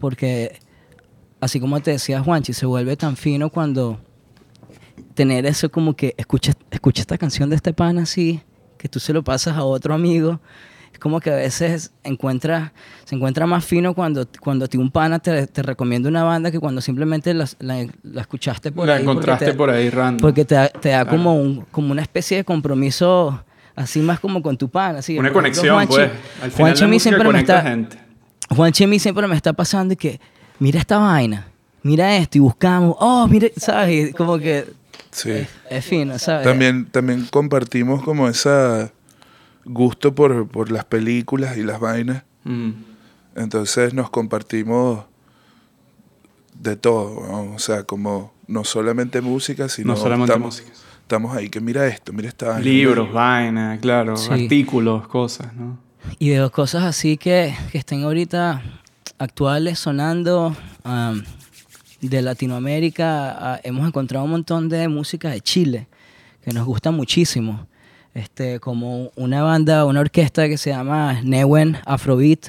porque 0.00 0.58
así 1.38 1.60
como 1.60 1.78
te 1.80 1.90
decía 1.90 2.22
Juanchi, 2.22 2.54
se 2.54 2.64
vuelve 2.64 2.96
tan 2.96 3.18
fino 3.18 3.50
cuando 3.50 4.00
tener 5.12 5.44
eso 5.44 5.70
como 5.70 5.94
que 5.94 6.14
escucha, 6.16 6.54
escucha 6.70 7.02
esta 7.02 7.18
canción 7.18 7.50
de 7.50 7.56
este 7.56 7.74
pana 7.74 8.04
así, 8.04 8.40
que 8.78 8.88
tú 8.88 9.00
se 9.00 9.12
lo 9.12 9.22
pasas 9.22 9.54
a 9.58 9.64
otro 9.64 9.92
amigo. 9.92 10.40
Es 10.96 10.98
como 11.00 11.20
que 11.20 11.30
a 11.30 11.34
veces 11.36 11.92
encuentra, 12.04 12.72
se 13.04 13.14
encuentra 13.16 13.44
más 13.44 13.66
fino 13.66 13.92
cuando, 13.94 14.26
cuando 14.40 14.64
a 14.64 14.68
ti 14.68 14.78
un 14.78 14.90
pana 14.90 15.18
te, 15.18 15.46
te 15.46 15.62
recomienda 15.62 16.08
una 16.08 16.24
banda 16.24 16.50
que 16.50 16.58
cuando 16.58 16.80
simplemente 16.80 17.34
la, 17.34 17.46
la- 17.58 17.86
la 18.02 18.22
escuchaste 18.22 18.72
por 18.72 18.86
La 18.86 18.94
ahí. 18.94 19.00
porque 19.04 19.10
encontraste 19.12 19.44
te- 19.44 19.52
por 19.52 19.68
ahí 19.68 19.90
random. 19.90 20.22
Porque 20.22 20.46
te, 20.46 20.54
da- 20.54 20.70
te 20.70 20.88
da 20.88 21.02
Claro. 21.04 21.10
como, 21.18 21.34
un, 21.38 21.66
como 21.70 21.92
una 21.92 22.00
especie 22.00 22.38
de 22.38 22.44
compromiso, 22.44 23.44
así 23.74 24.00
más 24.00 24.20
como 24.20 24.40
con 24.40 24.56
tu 24.56 24.70
pana. 24.70 25.00
Así, 25.00 25.18
Una 25.18 25.30
Por 25.30 25.46
ejemplo, 25.46 25.60
conexión, 25.70 25.76
Juanchi- 25.76 26.08
pues. 26.08 26.10
Al 26.42 26.50
final 26.50 26.56
Juanchi 26.56 26.80
la 26.80 26.86
a 26.86 26.88
mí 26.88 26.94
música 26.96 27.10
siempre 27.10 27.32
me 27.34 27.38
está, 27.40 27.60
gente. 27.62 27.98
Juanchi 28.48 28.84
a 28.84 28.86
mí 28.88 28.98
siempre 28.98 29.26
me 29.26 29.36
está 29.36 29.52
pasando 29.52 29.92
y 29.92 29.96
que, 29.98 30.18
mira 30.58 30.80
esta 30.80 30.96
vaina, 30.96 31.46
mira 31.82 32.16
esto, 32.16 32.38
y 32.38 32.40
buscamos, 32.40 32.96
oh, 33.00 33.28
mira, 33.28 33.48
¿sabes? 33.58 34.08
Y 34.08 34.12
Como 34.14 34.38
que 34.38 34.64
sí. 35.10 35.30
es, 35.30 35.48
es 35.68 35.84
fino, 35.84 36.18
¿sabes? 36.18 36.44
También, 36.46 36.86
también 36.86 37.26
compartimos 37.30 38.02
como 38.02 38.26
ese 38.28 38.90
gusto 39.66 40.14
por, 40.14 40.48
por 40.48 40.70
las 40.70 40.84
películas 40.84 41.56
y 41.56 41.62
las 41.62 41.80
vainas. 41.80 42.22
Mm. 42.44 42.70
Entonces 43.34 43.92
nos 43.92 44.08
compartimos 44.08 45.04
de 46.54 46.76
todo, 46.76 47.26
¿no? 47.28 47.54
o 47.54 47.58
sea, 47.58 47.82
como 47.84 48.32
no 48.46 48.64
solamente 48.64 49.20
música, 49.20 49.68
sino 49.68 49.92
No 49.92 49.96
solamente 49.96 50.32
estamos, 50.32 50.54
música. 50.62 50.72
estamos 51.02 51.36
ahí, 51.36 51.50
que 51.50 51.60
mira 51.60 51.86
esto, 51.86 52.12
mira 52.12 52.28
esta 52.28 52.46
vaina. 52.46 52.60
Libros, 52.64 53.12
vainas, 53.12 53.78
claro, 53.80 54.16
Sí. 54.16 54.30
artículos, 54.32 55.06
cosas, 55.08 55.52
¿no? 55.54 55.78
Y 56.18 56.30
de 56.30 56.48
cosas 56.50 56.84
así 56.84 57.16
que, 57.18 57.54
que 57.72 57.78
estén 57.78 58.04
ahorita 58.04 58.62
actuales 59.18 59.78
sonando 59.78 60.56
de 62.00 62.22
Latinoamérica, 62.22 63.54
ah, 63.54 63.60
hemos 63.64 63.86
encontrado 63.86 64.24
un 64.24 64.30
montón 64.30 64.68
de 64.68 64.86
música 64.88 65.30
de 65.30 65.40
Chile 65.40 65.88
que 66.42 66.52
nos 66.52 66.64
gusta 66.64 66.90
muchísimo. 66.90 67.66
Este, 68.20 68.60
como 68.60 69.10
una 69.14 69.42
banda, 69.42 69.84
una 69.84 70.00
orquesta 70.00 70.48
que 70.48 70.56
se 70.56 70.70
llama 70.70 71.20
Newen 71.22 71.76
Afrobeat. 71.84 72.46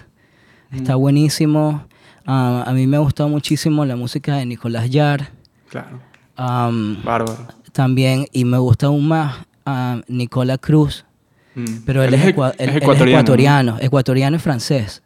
Está 0.71 0.95
buenísimo. 0.95 1.83
Ah, 2.25 2.63
a 2.65 2.71
mí 2.71 2.87
me 2.87 2.97
gustó 2.97 3.27
muchísimo 3.27 3.83
la 3.83 3.97
música 3.97 4.37
de 4.37 4.45
Nicolás 4.45 4.89
Yar. 4.89 5.29
Claro. 5.69 5.99
Am, 6.37 7.03
Bárbaro. 7.03 7.47
también, 7.73 8.27
y 8.31 8.45
me 8.45 8.57
gusta 8.57 8.85
aún 8.87 9.09
más 9.09 9.45
ah, 9.65 9.99
Nicola 10.07 10.57
Cruz. 10.57 11.03
Mm. 11.55 11.65
Pero 11.85 12.01
él, 12.03 12.13
es, 12.13 12.23
ecua- 12.33 12.51
él- 12.57 12.69
él 12.69 12.69
es 12.69 12.75
ecuatoriano, 12.77 13.77
ecuatoriano 13.81 14.35
y 14.37 14.39
francés. 14.39 15.03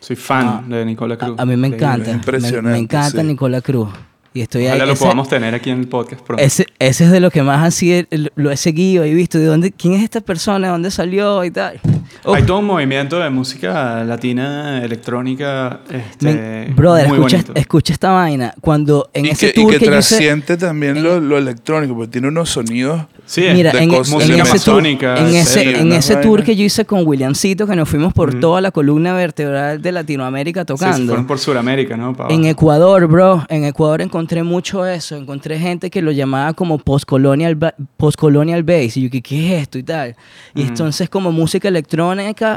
Soy 0.00 0.16
fan 0.16 0.46
Ah, 0.46 0.64
de 0.66 0.84
Nicola 0.86 1.18
Cruz. 1.18 1.38
A, 1.38 1.42
a 1.42 1.44
mí 1.44 1.54
me 1.56 1.66
encanta. 1.68 2.06
Me, 2.08 2.12
impresionante, 2.16 2.70
me 2.70 2.78
encanta 2.78 3.20
sí. 3.20 3.26
Nicola 3.26 3.60
Cruz. 3.60 3.90
Y 4.34 4.42
estoy 4.42 4.66
Ojalá 4.66 4.82
ahí. 4.84 4.88
lo 4.88 4.92
ese, 4.94 5.02
podamos 5.04 5.28
tener 5.28 5.54
aquí 5.54 5.70
en 5.70 5.80
el 5.80 5.88
podcast 5.88 6.22
pronto. 6.22 6.42
ese, 6.42 6.66
ese 6.78 7.04
es 7.04 7.10
de 7.10 7.20
lo 7.20 7.30
que 7.30 7.42
más 7.42 7.66
así 7.66 8.06
lo 8.34 8.50
he 8.50 8.56
seguido 8.56 9.04
y 9.06 9.14
visto. 9.14 9.38
¿De 9.38 9.46
dónde, 9.46 9.72
¿Quién 9.72 9.94
es 9.94 10.02
esta 10.02 10.20
persona? 10.20 10.68
¿De 10.68 10.72
dónde 10.72 10.90
salió? 10.90 11.44
Y 11.44 11.50
tal. 11.50 11.80
Uf, 12.24 12.34
Hay 12.34 12.42
todo 12.42 12.58
un 12.58 12.66
movimiento 12.66 13.18
de 13.20 13.30
música 13.30 14.02
latina, 14.04 14.82
electrónica, 14.84 15.80
este, 15.90 16.24
me- 16.68 16.74
brother, 16.74 17.08
muy 17.08 17.18
escucha, 17.18 17.52
escucha 17.54 17.92
esta 17.92 18.10
vaina. 18.10 18.54
Cuando 18.60 19.08
en 19.14 19.26
y 19.26 19.28
ese 19.30 19.52
que, 19.52 19.60
y 19.60 19.62
tour 19.62 19.72
que 19.72 19.78
que, 19.78 19.84
yo 19.86 19.90
hice... 19.98 20.16
trasciende 20.16 20.56
también 20.56 21.02
lo, 21.02 21.20
lo 21.20 21.38
electrónico, 21.38 21.94
porque 21.94 22.10
tiene 22.12 22.28
unos 22.28 22.50
sonidos. 22.50 23.02
Sí, 23.24 23.44
Mira, 23.52 23.72
de 23.72 23.80
en, 23.82 23.90
cosas 23.90 24.26
en 24.26 24.40
ese 24.40 24.58
tour, 24.58 24.86
en 24.86 25.34
ese, 25.34 25.78
en 25.80 25.92
ese 25.92 26.16
tour 26.16 26.42
que 26.42 26.56
yo 26.56 26.64
hice 26.64 26.86
con 26.86 27.06
Williamcito, 27.06 27.66
que 27.66 27.76
nos 27.76 27.86
fuimos 27.86 28.14
por 28.14 28.40
toda 28.40 28.62
la 28.62 28.70
columna 28.70 29.12
vertebral 29.12 29.82
de 29.82 29.92
Latinoamérica 29.92 30.62
Sí, 30.62 30.66
se 30.66 30.74
tocando. 30.74 31.06
fueron 31.08 31.26
por 31.26 31.38
Sudamérica, 31.38 31.96
¿no? 31.96 32.14
Pa' 32.16 32.28
En. 32.30 32.46
Ecuador, 32.46 33.06
bro, 33.06 33.44
en 33.50 33.64
Ecuador 33.64 34.00
encontré 34.00 34.42
mucho 34.42 34.86
eso. 34.86 35.14
Encontré 35.16 35.58
gente 35.58 35.90
que 35.90 36.00
lo 36.00 36.10
llamaba 36.10 36.54
como 36.54 36.78
postcolonial, 36.78 37.58
postcolonial 37.98 38.62
bass. 38.62 38.96
Y 38.96 39.02
yo, 39.02 39.10
¿qué, 39.10 39.20
qué 39.20 39.56
es 39.56 39.62
esto? 39.62 39.78
Y 39.78 39.82
tal. 39.82 40.16
Y 40.54 40.62
entonces, 40.62 41.10
como 41.10 41.30
música 41.30 41.68
electrónica, 41.68 41.97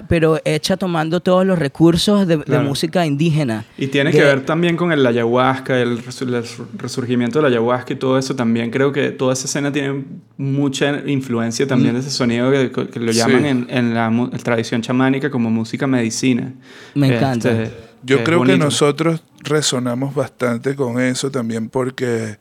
pero 0.07 0.39
hecha 0.45 0.77
tomando 0.77 1.19
todos 1.19 1.45
los 1.45 1.57
recursos 1.57 2.27
de, 2.27 2.37
de 2.37 2.43
Claro. 2.43 2.63
música 2.63 3.05
indígena. 3.05 3.65
Y 3.77 3.87
tiene 3.87 4.11
De- 4.11 4.17
que 4.17 4.23
ver 4.23 4.45
también 4.45 4.77
con 4.77 4.91
el 4.91 5.05
ayahuasca, 5.05 5.79
el, 5.79 5.89
el 5.93 6.03
resu- 6.05 6.65
resurgimiento 6.77 7.39
del 7.39 7.47
ayahuasca 7.51 7.93
y 7.93 7.95
todo 7.95 8.17
eso. 8.17 8.35
También 8.35 8.71
creo 8.71 8.91
que 8.91 9.11
toda 9.11 9.33
esa 9.33 9.45
escena 9.45 9.71
tiene 9.71 10.03
mucha 10.37 11.01
influencia 11.07 11.67
también 11.67 11.93
de 11.95 11.99
ese 12.01 12.11
sonido 12.11 12.51
que, 12.51 12.71
que 12.71 12.99
lo 12.99 13.11
Sí. 13.11 13.19
llaman 13.19 13.45
en, 13.45 13.67
en 13.69 13.93
la 13.93 14.11
tradición 14.43 14.81
chamánica 14.81 15.29
como 15.29 15.49
música 15.49 15.87
medicina. 15.87 16.53
Me 16.95 17.15
encanta. 17.15 17.51
Yo 18.03 18.17
es 18.17 18.23
creo 18.23 18.39
que 18.43 18.51
bonito. 18.53 18.65
nosotros 18.65 19.21
resonamos 19.43 20.15
bastante 20.15 20.75
con 20.75 20.99
eso 20.99 21.29
también 21.29 21.69
porque, 21.69 22.37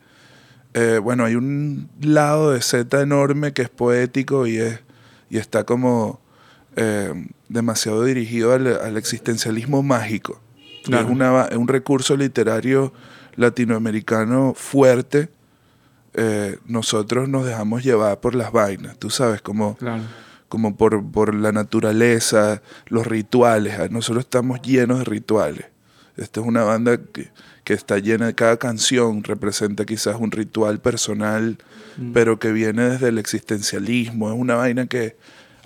eh, 0.73 0.99
bueno, 1.03 1.25
hay 1.25 1.35
un 1.35 1.89
lado 2.01 2.51
de 2.51 2.61
Z 2.61 3.01
enorme 3.01 3.53
que 3.53 3.63
es 3.63 3.69
poético 3.69 4.47
y, 4.47 4.57
es, 4.57 4.79
y 5.29 5.37
está 5.37 5.63
como 5.63 6.20
eh, 6.75 7.13
demasiado 7.49 8.03
dirigido 8.03 8.53
al, 8.53 8.67
al 8.67 8.97
existencialismo 8.97 9.83
mágico. 9.83 10.41
Claro. 10.83 11.05
Es, 11.07 11.11
una, 11.11 11.45
es 11.45 11.57
un 11.57 11.67
recurso 11.67 12.15
literario 12.17 12.93
latinoamericano 13.35 14.53
fuerte. 14.55 15.29
Eh, 16.13 16.57
nosotros 16.65 17.29
nos 17.29 17.45
dejamos 17.45 17.83
llevar 17.83 18.19
por 18.19 18.35
las 18.35 18.51
vainas, 18.51 18.97
tú 18.97 19.09
sabes, 19.09 19.41
como 19.41 19.75
Claro. 19.77 20.03
como 20.49 20.75
por, 20.75 21.09
por 21.11 21.33
la 21.35 21.51
naturaleza, 21.51 22.61
los 22.87 23.07
rituales. 23.07 23.79
Ah, 23.79 23.87
Nosotros 23.89 24.25
estamos 24.25 24.61
llenos 24.61 24.99
de 24.99 25.05
rituales. 25.05 25.65
Esta 26.17 26.41
es 26.41 26.45
una 26.45 26.63
banda 26.63 26.97
que, 26.97 27.29
que 27.63 27.73
está 27.73 27.97
llena 27.99 28.25
de 28.27 28.35
cada 28.35 28.57
canción, 28.57 29.23
representa 29.23 29.85
quizás 29.85 30.17
un 30.19 30.31
ritual 30.31 30.79
personal, 30.81 31.57
pero 32.13 32.37
que 32.39 32.51
viene 32.51 32.89
desde 32.89 33.07
el 33.09 33.17
existencialismo. 33.17 34.29
Es 34.31 34.37
una 34.37 34.55
vaina 34.55 34.87
que 34.87 35.15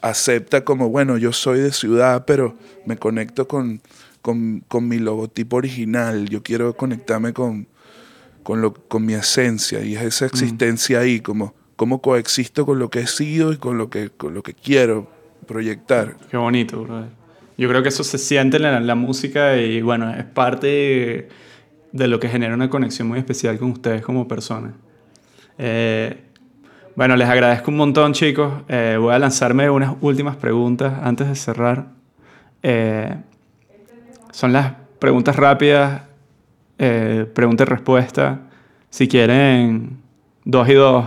acepta 0.09 0.63
como, 0.63 0.89
bueno, 0.89 1.17
yo 1.17 1.33
soy 1.33 1.59
de 1.59 1.71
ciudad, 1.71 2.25
pero 2.25 2.55
me 2.85 2.95
conecto 2.97 3.47
con, 3.47 3.81
con, 4.21 4.61
con 4.67 4.87
mi 4.87 4.99
logotipo 4.99 5.57
original. 5.57 6.29
Yo 6.29 6.43
quiero 6.43 6.75
conectarme 6.77 7.33
con, 7.33 7.67
con, 8.43 8.61
lo, 8.61 8.73
con 8.73 9.03
mi 9.03 9.13
esencia 9.13 9.81
y 9.83 9.95
es 9.95 10.03
Mm. 10.03 10.07
esa 10.07 10.25
existencia 10.27 10.99
ahí, 10.99 11.19
como 11.21 11.55
cómo 11.75 12.01
coexisto 12.01 12.65
con 12.65 12.77
lo 12.79 12.89
que 12.89 12.99
he 12.99 13.07
sido 13.07 13.51
y 13.51 13.57
con 13.57 13.77
lo 13.77 13.89
que, 13.89 14.09
con 14.11 14.33
lo 14.33 14.43
que 14.43 14.53
quiero 14.53 15.09
proyectar. 15.47 16.15
Qué 16.29 16.37
bonito, 16.37 16.83
brother. 16.83 17.09
Yo 17.57 17.67
creo 17.69 17.81
que 17.81 17.89
eso 17.89 18.03
se 18.03 18.17
siente 18.17 18.57
en 18.57 18.63
la, 18.63 18.79
la 18.79 18.95
música 18.95 19.57
y 19.57 19.81
bueno, 19.81 20.13
es 20.13 20.25
parte 20.25 21.29
de 21.91 22.07
lo 22.07 22.19
que 22.19 22.29
genera 22.29 22.53
una 22.53 22.69
conexión 22.69 23.07
muy 23.07 23.17
especial 23.17 23.57
con 23.57 23.71
ustedes 23.71 24.03
como 24.03 24.27
personas. 24.27 24.73
Eh, 25.57 26.24
bueno, 26.95 27.15
les 27.15 27.27
agradezco 27.29 27.71
un 27.71 27.77
montón, 27.77 28.13
chicos. 28.13 28.53
Eh, 28.67 28.97
voy 28.99 29.13
a 29.13 29.19
lanzarme 29.19 29.69
unas 29.69 29.95
últimas 30.01 30.35
preguntas 30.35 30.93
antes 31.03 31.27
de 31.27 31.35
cerrar. 31.35 31.87
Eh, 32.63 33.15
son 34.31 34.53
las 34.53 34.73
preguntas 34.99 35.35
rápidas, 35.35 36.01
eh, 36.77 37.29
pregunta 37.33 37.63
y 37.63 37.65
respuesta. 37.65 38.39
Si 38.89 39.07
quieren, 39.07 39.97
dos 40.45 40.67
y 40.69 40.73
dos, 40.73 41.05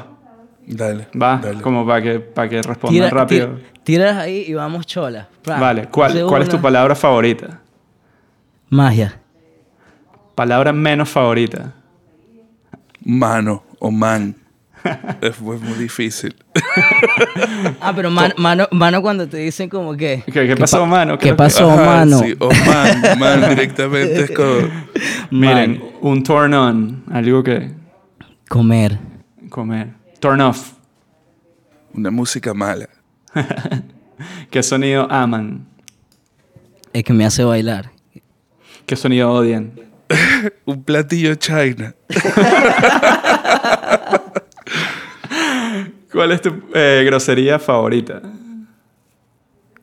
Dale. 0.66 1.08
va, 1.20 1.38
dale. 1.42 1.62
como 1.62 1.86
para 1.86 2.02
que, 2.02 2.20
para 2.20 2.48
que 2.48 2.60
respondan 2.62 2.94
Tira- 3.08 3.10
rápido. 3.10 3.46
tira- 3.56 3.68
tiras 3.82 4.16
ahí 4.18 4.44
y 4.46 4.52
vamos 4.54 4.86
chola. 4.86 5.28
Pra. 5.42 5.58
Vale, 5.58 5.86
¿cuál, 5.88 6.26
¿cuál 6.26 6.42
es 6.42 6.48
tu 6.50 6.60
palabra 6.60 6.94
favorita? 6.94 7.60
Magia. 8.68 9.18
Palabra 10.34 10.72
menos 10.74 11.08
favorita. 11.08 11.72
Mano 13.04 13.62
o 13.78 13.90
man. 13.90 14.34
Es, 15.20 15.40
muy 15.40 15.58
difícil. 15.78 16.34
Ah, 17.80 17.92
pero 17.94 18.10
man- 18.10 18.32
mano, 18.36 18.66
mano 18.70 19.02
cuando 19.02 19.28
te 19.28 19.36
dicen 19.38 19.68
como 19.68 19.96
que... 19.96 20.22
¿Qué, 20.32 20.46
qué 20.46 20.56
pasó, 20.56 20.80
pa- 20.80 20.86
mano? 20.86 21.18
¿Qué 21.18 21.34
pasó, 21.34 21.70
Ajá, 21.70 21.84
mano? 21.84 22.18
Sí, 22.20 22.34
o 22.38 22.48
man, 22.66 23.18
man 23.18 23.48
directamente 23.50 24.24
es 24.24 24.30
como... 24.30 24.68
Miren, 25.30 25.72
Man. 25.78 25.82
un 26.00 26.22
turn 26.22 26.54
on, 26.54 27.04
algo 27.10 27.42
que 27.42 27.70
Comer. 28.48 28.98
comer. 29.50 29.88
Turn 30.20 30.40
off. 30.40 30.72
Una 31.94 32.10
música 32.10 32.54
mala. 32.54 32.88
¿Qué 34.50 34.62
sonido 34.62 35.10
aman? 35.10 35.66
Es 36.92 37.04
que 37.04 37.12
me 37.12 37.24
hace 37.24 37.44
bailar. 37.44 37.90
¿Qué 38.86 38.96
sonido 38.96 39.30
odian? 39.32 39.72
Un 40.64 40.82
platillo 40.82 41.34
china. 41.34 41.94
¿Cuál 46.18 46.32
es 46.32 46.42
tu 46.42 46.50
eh, 46.74 47.04
grosería 47.06 47.60
favorita? 47.60 48.20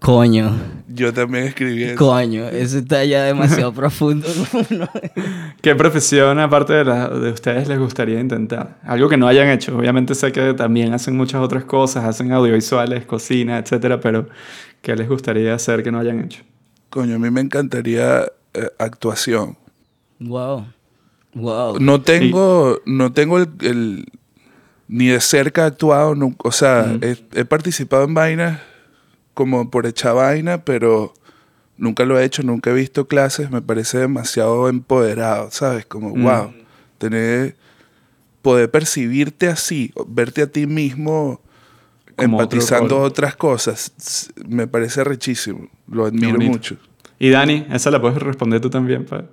Coño. 0.01 0.51
Yo 0.89 1.13
también 1.13 1.45
escribí 1.45 1.85
eso. 1.85 1.95
Coño. 1.95 2.43
Eso 2.49 2.77
está 2.79 3.05
ya 3.05 3.23
demasiado 3.23 3.71
profundo. 3.81 4.27
¿no? 4.69 4.89
¿Qué 5.61 5.73
profesión, 5.75 6.37
aparte 6.39 6.73
de 6.73 6.83
la 6.83 7.07
de 7.07 7.31
ustedes, 7.31 7.69
les 7.69 7.79
gustaría 7.79 8.19
intentar? 8.19 8.79
Algo 8.83 9.07
que 9.07 9.15
no 9.15 9.29
hayan 9.29 9.47
hecho. 9.47 9.77
Obviamente 9.77 10.13
sé 10.13 10.33
que 10.33 10.53
también 10.53 10.93
hacen 10.93 11.15
muchas 11.15 11.41
otras 11.41 11.63
cosas, 11.63 12.03
hacen 12.03 12.33
audiovisuales, 12.33 13.05
cocina, 13.05 13.57
etcétera, 13.57 14.01
pero 14.01 14.27
¿qué 14.81 14.93
les 14.97 15.07
gustaría 15.07 15.53
hacer 15.53 15.83
que 15.83 15.91
no 15.93 15.99
hayan 15.99 16.19
hecho? 16.19 16.43
Coño, 16.89 17.15
a 17.15 17.19
mí 17.19 17.29
me 17.31 17.39
encantaría 17.39 18.23
eh, 18.53 18.67
actuación. 18.77 19.57
wow. 20.19 20.65
Wow. 21.33 21.79
No 21.79 22.01
tengo, 22.01 22.81
no 22.85 23.13
tengo 23.13 23.37
el, 23.37 23.47
el- 23.61 24.05
ni 24.87 25.07
de 25.07 25.19
cerca 25.21 25.65
actuado, 25.65 26.15
nu- 26.15 26.35
o 26.43 26.51
sea, 26.51 26.97
he, 27.01 27.17
he 27.33 27.45
participado 27.45 28.03
en 28.03 28.13
vainas 28.13 28.59
como 29.33 29.69
por 29.69 29.85
echar 29.85 30.15
vaina, 30.15 30.63
pero 30.63 31.13
nunca 31.77 32.05
lo 32.05 32.19
he 32.19 32.23
hecho, 32.23 32.43
nunca 32.43 32.69
he 32.69 32.73
visto 32.73 33.07
clases, 33.07 33.49
me 33.51 33.61
parece 33.61 33.97
demasiado 33.97 34.69
empoderado, 34.69 35.49
¿sabes? 35.51 35.85
Como, 35.85 36.15
Mm. 36.15 36.23
wow, 36.23 36.53
tener, 36.97 37.55
poder 38.41 38.69
percibirte 38.71 39.47
así, 39.49 39.91
verte 40.07 40.43
a 40.43 40.47
ti 40.47 40.67
mismo 40.67 41.41
Como 42.15 42.39
empatizando 42.41 43.01
otras 43.01 43.35
cosas, 43.35 43.91
me 44.47 44.67
parece 44.67 45.03
rechísimo, 45.03 45.67
lo 45.87 46.05
admiro 46.05 46.39
mucho. 46.39 46.77
Y 47.19 47.29
Dani, 47.29 47.65
esa 47.71 47.91
la 47.91 47.99
puedes 47.99 48.21
responder 48.21 48.61
tú 48.61 48.69
también. 48.69 49.05
pa. 49.05 49.25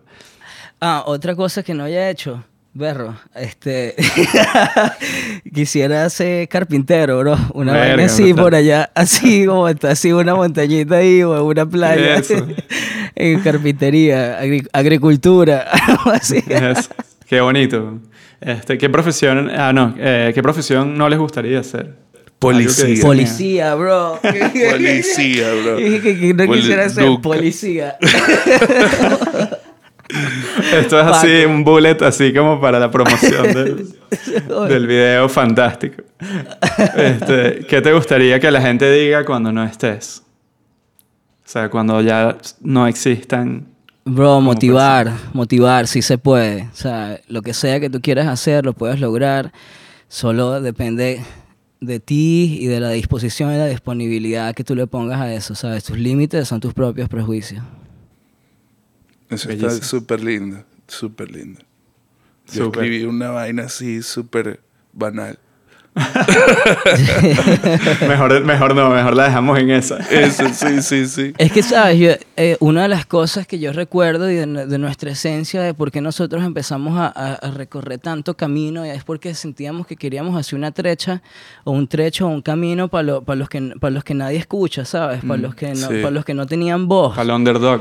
Ah, 0.81 1.05
otra 1.07 1.37
cosa 1.37 1.63
que 1.63 1.75
no 1.75 1.85
haya 1.85 2.11
hecho. 2.11 2.43
Berro, 2.75 3.15
este. 3.35 3.95
quisiera 5.55 6.09
ser 6.09 6.49
carpintero, 6.49 7.19
bro. 7.19 7.37
Una 7.53 7.73
Verga, 7.73 7.89
vaina 7.89 8.05
así 8.07 8.33
por 8.33 8.55
allá, 8.55 8.91
así 8.95 9.45
como 9.45 9.69
está, 9.69 9.91
así 9.91 10.11
una 10.13 10.35
montañita 10.35 10.97
ahí 10.97 11.23
o 11.23 11.37
en 11.37 11.43
una 11.43 11.67
playa. 11.67 12.17
Eso. 12.17 12.47
en 13.15 13.41
carpintería, 13.41 14.41
agri- 14.43 14.67
agricultura, 14.73 15.67
algo 15.87 16.11
así. 16.13 16.43
Qué 17.27 17.41
bonito. 17.43 17.99
Este, 18.41 18.79
¿Qué 18.79 18.89
profesión, 18.89 19.51
ah, 19.55 19.73
no, 19.75 19.95
eh, 19.99 20.33
¿qué 20.35 20.43
profesión 20.43 20.97
no 20.97 21.09
les 21.11 21.19
gustaría 21.19 21.61
hacer? 21.61 21.95
Policía. 22.39 23.03
Policía, 23.03 23.75
bro. 23.77 24.19
Policía, 24.21 25.53
bro. 25.63 25.77
Dije 25.77 26.01
que, 26.01 26.19
que 26.19 26.35
no 26.35 26.45
Poli- 26.47 26.61
quisiera 26.61 26.89
ser 26.89 27.05
nunca. 27.05 27.23
policía. 27.23 27.97
Esto 30.73 31.01
es 31.01 31.07
así, 31.07 31.45
un 31.45 31.65
bullet 31.65 32.01
así 32.03 32.33
como 32.33 32.61
para 32.61 32.79
la 32.79 32.91
promoción 32.91 33.43
del, 33.53 33.89
del 34.69 34.87
video 34.87 35.29
fantástico. 35.29 36.03
Este, 36.97 37.67
¿Qué 37.67 37.81
te 37.81 37.93
gustaría 37.93 38.39
que 38.41 38.51
la 38.51 38.61
gente 38.61 38.91
diga 38.91 39.25
cuando 39.25 39.53
no 39.53 39.65
estés? 39.65 40.23
O 41.45 41.49
sea, 41.49 41.69
cuando 41.69 42.01
ya 42.01 42.37
no 42.61 42.87
existan. 42.87 43.67
Bro, 44.05 44.41
motivar, 44.41 45.13
motivar, 45.33 45.87
sí 45.87 46.03
se 46.03 46.19
puede. 46.19 46.69
O 46.73 46.77
sea, 46.77 47.21
lo 47.29 47.43
que 47.43 47.55
sea 47.55 47.79
que 47.79 47.91
tú 47.91 48.01
quieras 48.01 48.27
hacer, 48.27 48.65
lo 48.65 48.73
puedes 48.73 49.01
lograr. 49.01 49.53
Solo 50.09 50.61
depende 50.61 51.23
de 51.81 52.01
ti 52.01 52.59
y 52.61 52.67
de 52.67 52.81
la 52.81 52.91
disposición 52.91 53.53
y 53.53 53.59
la 53.59 53.67
disponibilidad 53.67 54.55
que 54.55 54.65
tú 54.65 54.75
le 54.75 54.87
pongas 54.87 55.21
a 55.21 55.33
eso, 55.33 55.55
¿sabes? 55.55 55.85
Tus 55.85 55.99
límites 55.99 56.49
son 56.49 56.61
tus 56.61 56.75
propios 56.75 57.09
prejuicios. 57.09 57.63
Eso 59.33 59.49
Bellísimo. 59.49 59.73
está 59.73 59.87
súper 59.87 60.23
lindo, 60.23 60.65
súper 60.87 61.31
lindo. 61.31 61.61
Yo 62.53 62.65
Súper. 62.65 62.85
escribí 62.85 63.05
una 63.05 63.31
vaina 63.31 63.65
así 63.65 64.03
súper 64.03 64.61
banal. 64.93 65.39
Mejor, 68.09 68.45
mejor 68.45 68.75
no, 68.75 68.91
mejor 68.91 69.15
la 69.17 69.25
dejamos 69.25 69.59
en 69.59 69.71
esa. 69.71 69.99
Eso, 69.99 70.45
sí, 70.53 70.83
sí, 70.83 71.07
sí. 71.07 71.33
Es 71.39 71.53
que, 71.53 71.63
¿sabes? 71.63 71.99
Yo, 71.99 72.11
eh, 72.37 72.57
una 72.61 72.83
de 72.83 72.89
las 72.89 73.07
cosas 73.07 73.47
que 73.47 73.59
yo 73.59 73.73
recuerdo 73.73 74.31
y 74.31 74.35
de, 74.37 74.47
nu- 74.47 74.67
de 74.67 74.79
nuestra 74.79 75.11
esencia 75.11 75.61
de 75.63 75.75
por 75.75 75.91
qué 75.91 76.01
nosotros 76.01 76.43
empezamos 76.45 76.99
a, 76.99 77.07
a- 77.09 77.35
a 77.35 77.51
recorrer 77.51 77.99
tanto 77.99 78.35
camino 78.37 78.85
es 78.85 79.05
porque 79.05 79.35
sentíamos 79.35 79.87
que 79.87 79.97
queríamos 79.97 80.35
hacer 80.39 80.59
una 80.59 80.73
trecha 80.73 81.23
o 81.65 81.73
un 81.73 81.87
trecho 81.89 82.27
o 82.27 82.31
un 82.31 82.43
camino 82.43 82.89
para 82.89 83.03
los, 83.05 83.49
que, 83.49 83.75
para 83.81 83.91
los 83.93 84.05
que 84.05 84.15
nadie 84.15 84.39
escucha, 84.39 84.85
¿sabes? 84.85 85.23
Para 85.25 85.41
los, 85.41 85.55
que 85.55 85.69
no, 85.75 85.89
sí. 85.89 86.01
los 86.11 86.25
que 86.25 86.35
no 86.35 86.47
tenían 86.47 86.89
voz. 86.89 87.11
Para 87.17 87.25
el 87.25 87.31
underdog. 87.31 87.81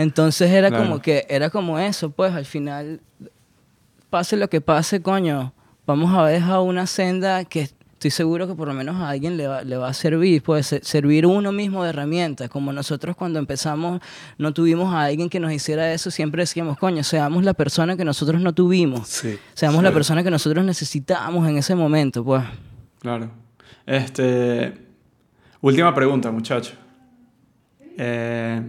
Entonces 0.00 0.50
era 0.52 0.68
Claro. 0.68 0.84
como 0.84 1.02
que, 1.02 1.26
era 1.28 1.50
como 1.50 1.78
eso, 1.78 2.10
pues 2.10 2.32
al 2.32 2.44
final, 2.44 3.00
pase 4.10 4.36
lo 4.36 4.48
que 4.48 4.60
pase, 4.60 5.02
coño, 5.02 5.52
vamos 5.86 6.14
a 6.16 6.24
dejar 6.26 6.60
una 6.60 6.86
senda 6.86 7.44
que 7.44 7.62
estoy 7.62 8.12
seguro 8.12 8.46
que 8.46 8.54
por 8.54 8.68
lo 8.68 8.74
menos 8.74 8.94
a 8.96 9.08
alguien 9.08 9.36
le 9.36 9.48
va, 9.48 9.62
le 9.62 9.76
va 9.76 9.88
a 9.88 9.92
servir, 9.92 10.40
puede 10.40 10.62
ser- 10.62 10.84
servir 10.84 11.26
uno 11.26 11.50
mismo 11.50 11.82
de 11.82 11.90
herramientas, 11.90 12.48
como 12.48 12.72
nosotros 12.72 13.16
cuando 13.16 13.40
empezamos 13.40 14.00
no 14.38 14.52
tuvimos 14.54 14.94
a 14.94 15.02
alguien 15.02 15.28
que 15.28 15.40
nos 15.40 15.50
hiciera 15.52 15.92
eso, 15.92 16.12
siempre 16.12 16.42
decíamos, 16.42 16.78
coño, 16.78 17.02
seamos 17.02 17.42
la 17.42 17.54
persona 17.54 17.96
que 17.96 18.04
nosotros 18.04 18.40
no 18.40 18.52
tuvimos, 18.52 19.08
Sí. 19.08 19.36
seamos 19.54 19.82
la 19.82 19.90
persona 19.90 20.22
que 20.22 20.30
nosotros 20.30 20.64
necesitábamos 20.64 21.48
en 21.48 21.58
ese 21.58 21.74
momento, 21.74 22.24
pues. 22.24 22.44
Claro. 23.00 23.30
Este, 23.84 24.74
última 25.60 25.92
pregunta, 25.92 26.30
muchacho. 26.30 26.74
Eh, 27.98 28.62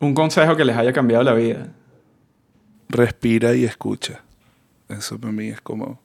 un 0.00 0.14
consejo 0.14 0.56
que 0.56 0.64
les 0.64 0.76
haya 0.76 0.92
cambiado 0.92 1.24
la 1.24 1.34
vida. 1.34 1.68
Respira 2.88 3.54
y 3.54 3.64
escucha. 3.64 4.22
Eso 4.88 5.18
para 5.18 5.32
mí 5.32 5.48
es 5.48 5.60
como 5.60 6.00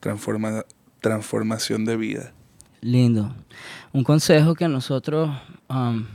transforma, 0.00 0.64
transformación 1.00 1.84
de 1.84 1.96
vida. 1.96 2.32
Lindo. 2.80 3.34
Un 3.92 4.04
consejo 4.04 4.54
que 4.54 4.66
nosotros, 4.66 5.30
um, 5.68 6.06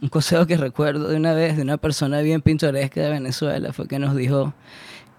un 0.00 0.08
consejo 0.10 0.46
que 0.46 0.56
recuerdo 0.56 1.08
de 1.08 1.16
una 1.16 1.32
vez 1.32 1.56
de 1.56 1.62
una 1.62 1.78
persona 1.78 2.20
bien 2.20 2.42
pintoresca 2.42 3.00
de 3.00 3.10
Venezuela 3.10 3.72
fue 3.72 3.88
que 3.88 3.98
nos 3.98 4.14
dijo, 4.14 4.52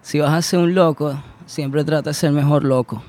si 0.00 0.20
vas 0.20 0.32
a 0.32 0.40
ser 0.42 0.60
un 0.60 0.74
loco, 0.74 1.20
siempre 1.46 1.84
trata 1.84 2.10
de 2.10 2.14
ser 2.14 2.30
mejor 2.30 2.64
loco. 2.64 3.02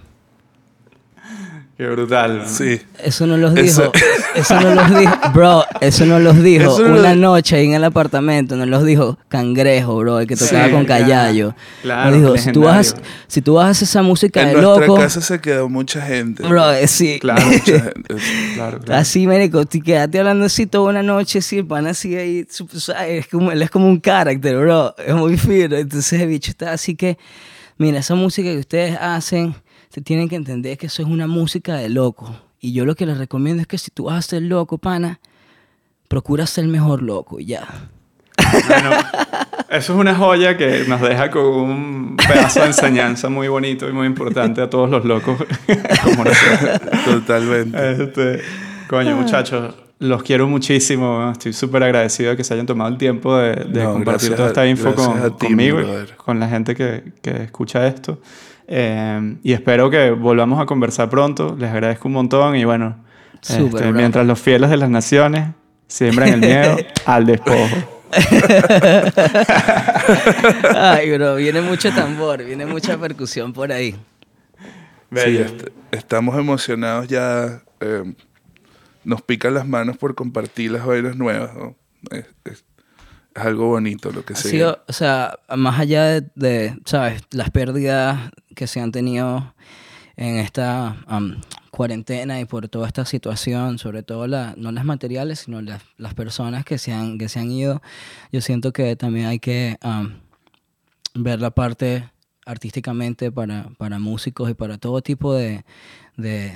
Qué 1.77 1.87
brutal. 1.87 2.43
Sí. 2.47 2.81
Eso 3.03 3.27
no 3.27 3.37
los 3.37 3.55
Eso- 3.55 3.83
dijo, 3.83 3.91
eso 4.33 4.59
no 4.59 4.73
los 4.73 4.99
dijo, 4.99 5.13
bro, 5.33 5.63
eso 5.79 6.07
no 6.07 6.17
los 6.19 6.41
dijo 6.41 6.63
Eso 6.73 6.87
no 6.87 6.99
una 6.99 7.13
lo- 7.13 7.33
noche 7.33 7.55
ahí 7.55 7.67
en 7.67 7.75
el 7.75 7.83
apartamento, 7.83 8.55
nos 8.55 8.67
los 8.67 8.83
dijo 8.83 9.19
Cangrejo, 9.29 9.95
bro, 9.97 10.19
el 10.19 10.25
que 10.25 10.35
tocaba 10.35 10.65
Sí, 10.65 10.71
con 10.71 10.85
claro. 10.85 11.03
Callayo. 11.03 11.55
Claro, 11.83 12.09
nos 12.09 12.19
dijo, 12.19 12.37
si 12.39 12.51
tú, 12.51 12.61
vas 12.63 12.95
si 13.27 13.41
tú 13.43 13.53
vas 13.53 13.67
a 13.67 13.69
hacer 13.69 13.83
esa 13.87 14.01
música 14.01 14.41
En 14.41 14.47
de 14.47 14.53
nuestra 14.61 14.87
loco, 14.87 14.99
casa 14.99 15.21
se 15.21 15.39
quedó 15.39 15.69
mucha 15.69 16.01
gente. 16.01 16.41
bro, 16.47 16.71
eh, 16.71 16.87
sí. 16.87 17.19
Claro. 17.21 17.45
Mucha 17.45 17.59
gente. 17.79 18.15
Claro, 18.55 18.79
claro. 18.79 18.99
Así, 18.99 19.27
marico, 19.27 19.63
te 19.67 19.79
quedaste 19.79 20.17
hablando 20.17 20.45
así 20.45 20.65
toda 20.65 20.89
una 20.89 21.03
noche, 21.03 21.37
así, 21.39 21.59
el 21.59 21.67
pan 21.67 21.85
así 21.85 22.15
ahí, 22.15 22.47
¿sabes? 22.49 23.19
Es 23.25 23.27
como, 23.27 23.51
él 23.51 23.61
es 23.61 23.69
como 23.69 23.87
un 23.87 23.99
carácter, 23.99 24.57
bro, 24.57 24.95
es 24.97 25.13
muy 25.13 25.37
fino. 25.37 25.75
Entonces 25.75 26.19
el 26.19 26.27
bicho 26.27 26.49
está 26.49 26.71
así 26.71 26.95
que, 26.95 27.19
mira, 27.77 27.99
esa 27.99 28.15
música 28.15 28.49
que 28.49 28.57
ustedes 28.57 28.97
hacen, 28.99 29.53
se 29.89 30.01
tienen 30.01 30.29
que 30.29 30.35
entender 30.35 30.77
que 30.77 30.87
eso 30.87 31.01
es 31.01 31.07
una 31.07 31.27
música 31.27 31.75
de 31.75 31.89
loco. 31.89 32.35
Y 32.59 32.73
yo 32.73 32.85
lo 32.85 32.95
que 32.95 33.05
les 33.05 33.17
recomiendo 33.17 33.61
es 33.61 33.67
que 33.67 33.77
si 33.77 33.91
tú 33.91 34.05
vas 34.05 34.17
a 34.17 34.21
ser 34.21 34.41
loco, 34.43 34.77
pana, 34.77 35.19
procura 36.07 36.45
ser 36.47 36.65
el 36.65 36.71
mejor 36.71 37.03
loco, 37.03 37.39
y 37.39 37.45
ya. 37.45 37.67
Bueno, 38.67 38.91
eso 39.69 39.93
es 39.93 39.99
una 39.99 40.15
joya 40.15 40.57
que 40.57 40.85
nos 40.87 41.01
deja 41.01 41.29
con 41.29 41.45
un 41.45 42.17
pedazo 42.17 42.61
de 42.61 42.67
enseñanza 42.67 43.29
muy 43.29 43.47
bonito 43.47 43.89
y 43.89 43.93
muy 43.93 44.07
importante 44.07 44.61
a 44.61 44.69
todos 44.69 44.89
los 44.89 45.05
locos 45.05 45.37
como 46.03 46.23
nosotros. 46.23 47.05
Totalmente. 47.05 48.03
Este, 48.03 48.41
coño, 48.87 49.15
muchachos, 49.15 49.75
los 49.99 50.23
quiero 50.23 50.47
muchísimo. 50.47 51.31
Estoy 51.31 51.53
súper 51.53 51.83
agradecido 51.83 52.31
de 52.31 52.37
que 52.37 52.43
se 52.43 52.53
hayan 52.53 52.65
tomado 52.65 52.89
el 52.89 52.97
tiempo 52.97 53.35
de, 53.37 53.55
de 53.55 53.83
No, 53.83 53.93
compartir 53.93 54.35
toda 54.35 54.49
esta 54.49 54.67
info 54.67 54.93
con, 54.95 55.37
ti, 55.37 55.47
conmigo 55.47 55.81
y 55.81 56.11
con 56.15 56.39
la 56.39 56.47
gente 56.47 56.75
que, 56.75 57.03
que 57.21 57.43
escucha 57.43 57.85
esto. 57.87 58.19
Eh, 58.67 59.37
y 59.43 59.53
espero 59.53 59.89
que 59.89 60.11
volvamos 60.11 60.59
a 60.61 60.65
conversar 60.65 61.09
pronto. 61.09 61.55
Les 61.57 61.69
agradezco 61.71 62.07
un 62.07 62.13
montón 62.15 62.55
y 62.55 62.65
bueno, 62.65 62.97
este, 63.41 63.91
mientras 63.93 64.25
los 64.25 64.39
fieles 64.39 64.69
de 64.69 64.77
las 64.77 64.89
naciones 64.89 65.49
siembran 65.87 66.29
el 66.29 66.39
miedo 66.41 66.77
al 67.05 67.25
despojo. 67.25 67.75
Ay, 70.75 71.11
bro, 71.17 71.35
viene 71.35 71.61
mucho 71.61 71.91
tambor, 71.91 72.43
viene 72.43 72.65
mucha 72.65 72.97
percusión 72.97 73.53
por 73.53 73.71
ahí. 73.71 73.95
Sí, 75.13 75.37
est- 75.37 75.67
estamos 75.91 76.37
emocionados 76.37 77.07
ya. 77.07 77.61
eh, 77.79 78.13
nos 79.03 79.21
pican 79.21 79.53
las 79.53 79.65
manos 79.65 79.97
por 79.97 80.15
compartir 80.15 80.71
las 80.71 80.85
vainas 80.85 81.15
nuevas. 81.15 81.51
¿no? 81.55 81.75
Es, 82.11 82.25
es- 82.45 82.65
es 83.35 83.43
algo 83.45 83.67
bonito 83.67 84.11
lo 84.11 84.25
que 84.25 84.33
se 84.35 84.65
o 84.65 84.77
sea, 84.89 85.37
más 85.55 85.79
allá 85.79 86.05
de, 86.05 86.23
de, 86.33 86.75
¿sabes? 86.85 87.21
Las 87.31 87.51
pérdidas 87.51 88.31
que 88.57 88.67
se 88.67 88.81
han 88.81 88.91
tenido 88.91 89.53
en 90.17 90.37
esta 90.37 90.97
am, 91.05 91.39
cuarentena 91.69 92.41
y 92.41 92.45
por 92.45 92.67
toda 92.69 92.87
esta 92.87 93.05
situación, 93.05 93.77
sobre 93.77 94.01
todo 94.01 94.25
la, 94.25 94.55
no 94.57 94.71
las 94.71 94.83
materiales, 94.83 95.41
sino 95.45 95.61
las, 95.61 95.83
las 95.97 96.15
personas 96.15 96.65
que 96.65 96.79
se, 96.79 96.91
han, 96.91 97.19
que 97.19 97.29
se 97.29 97.39
han 97.39 97.51
ido, 97.51 97.83
yo 98.31 98.41
siento 98.41 98.73
que 98.73 98.95
también 98.95 99.27
hay 99.27 99.37
que 99.39 99.77
am, 99.81 100.21
ver 101.13 101.39
la 101.39 101.51
parte 101.51 102.09
artísticamente 102.47 103.31
para, 103.31 103.69
para 103.77 103.99
músicos 103.99 104.49
y 104.49 104.55
para 104.55 104.79
todo 104.79 105.01
tipo 105.01 105.33
de, 105.35 105.63
de, 106.15 106.51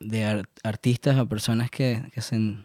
de 0.00 0.24
ar- 0.24 0.48
artistas 0.62 1.18
o 1.18 1.28
personas 1.28 1.70
que, 1.70 2.02
que 2.14 2.22
se, 2.22 2.56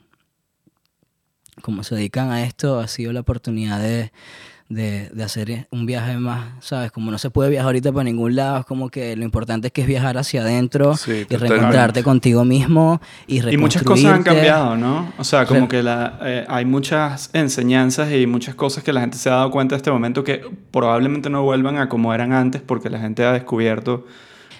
como 1.62 1.84
se 1.84 1.96
dedican 1.96 2.32
a 2.32 2.44
esto, 2.46 2.80
ha 2.80 2.88
sido 2.88 3.12
la 3.12 3.20
oportunidad 3.22 3.82
de, 3.82 4.14
de, 4.70 5.10
de 5.14 5.24
hacer 5.24 5.68
un 5.72 5.86
viaje 5.86 6.18
más, 6.18 6.46
¿sabes? 6.60 6.92
Como 6.92 7.10
no 7.10 7.18
se 7.18 7.30
puede 7.30 7.50
viajar 7.50 7.68
ahorita 7.68 7.92
para 7.94 8.04
ningún 8.04 8.36
lado, 8.36 8.60
es 8.60 8.66
como 8.66 8.90
que 8.90 9.16
lo 9.16 9.24
importante 9.24 9.68
es 9.68 9.74
que 9.74 9.82
es 9.82 9.88
viajar 9.88 10.18
hacia 10.18 10.42
adentro 10.42 10.98
Sí, 10.98 11.26
y 11.30 11.36
reencontrarte 11.38 12.04
contigo 12.04 12.44
mismo 12.44 13.00
y 13.28 13.48
Y 13.50 13.58
muchas 13.58 13.84
cosas 13.84 14.06
han 14.12 14.24
cambiado, 14.24 14.76
¿no? 14.76 15.14
O 15.18 15.24
sea, 15.24 15.46
como 15.46 15.62
Re- 15.62 15.68
que 15.70 15.84
la, 15.84 16.20
eh, 16.22 16.46
hay 16.50 16.66
muchas 16.66 17.30
enseñanzas 17.34 18.12
y 18.12 18.28
muchas 18.28 18.56
cosas 18.56 18.84
que 18.84 18.92
la 18.92 19.00
gente 19.02 19.18
se 19.18 19.30
ha 19.30 19.36
dado 19.36 19.52
cuenta 19.52 19.76
en 19.76 19.78
este 19.78 19.92
momento 19.92 20.24
que 20.24 20.42
probablemente 20.72 21.30
no 21.30 21.44
vuelvan 21.44 21.78
a 21.78 21.88
como 21.88 22.14
eran 22.14 22.34
antes 22.34 22.62
porque 22.62 22.90
la 22.90 23.00
gente 23.00 23.24
ha 23.24 23.32
descubierto 23.32 24.06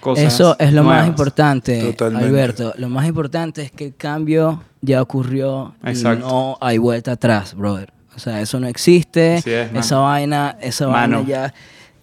cosas 0.00 0.32
Eso 0.32 0.56
es 0.58 0.72
lo 0.72 0.84
más 0.84 1.06
importante, 1.06 1.82
Totalmente. 1.82 2.26
Alberto. 2.28 2.72
Lo 2.78 2.88
más 2.88 3.06
importante 3.06 3.62
es 3.62 3.72
que 3.72 3.86
el 3.86 3.94
cambio 3.96 4.62
ya 4.80 5.02
ocurrió 5.02 5.74
Exacto. 5.84 6.24
y 6.24 6.28
no 6.30 6.58
hay 6.62 6.78
vuelta 6.78 7.12
atrás, 7.12 7.54
brother. 7.54 7.92
O 8.18 8.20
sea, 8.20 8.40
eso 8.40 8.58
no 8.58 8.66
existe. 8.66 9.36
Es, 9.36 9.46
esa 9.46 9.98
vaina, 9.98 10.56
esa 10.60 10.88
Mano. 10.88 11.18
vaina 11.18 11.28
ya... 11.28 11.54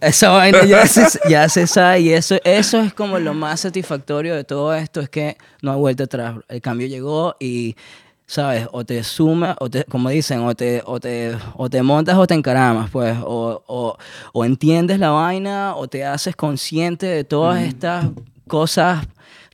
Esa 0.02 0.30
vaina 0.30 0.64
ya 0.66 0.86
se, 0.86 1.04
ya 1.30 1.50
se 1.50 1.66
sabe 1.68 2.02
y 2.02 2.14
eso, 2.14 2.38
eso 2.44 2.82
es 2.82 2.94
como 2.94 3.18
lo 3.18 3.34
más 3.34 3.62
satisfactorio 3.62 4.36
de 4.36 4.44
todo 4.44 4.76
esto, 4.76 5.00
es 5.02 5.10
que 5.10 5.38
no 5.62 5.72
hay 5.72 5.78
vuelta 5.80 6.04
atrás. 6.04 6.36
El 6.48 6.62
cambio 6.62 6.86
llegó 6.86 7.36
y, 7.40 7.76
¿sabes? 8.28 8.68
O 8.72 8.86
te 8.86 9.04
sumas, 9.04 9.56
o 9.60 9.70
te, 9.70 9.84
como 9.86 10.10
dicen, 10.10 10.42
o 10.42 10.54
te, 10.54 10.84
o 10.86 11.00
te, 11.00 11.36
o 11.56 11.70
te 11.70 11.82
montas 11.82 12.18
o 12.18 12.28
te 12.28 12.34
encaramas, 12.34 12.90
pues. 12.92 13.18
O, 13.24 13.64
o, 13.68 13.98
o 14.34 14.46
entiendes 14.46 15.00
la 15.00 15.10
vaina 15.10 15.76
o 15.76 15.88
te 15.88 16.06
haces 16.06 16.36
consciente 16.36 17.08
de 17.08 17.24
todas 17.24 17.64
estas 17.64 18.06
cosas, 18.48 19.08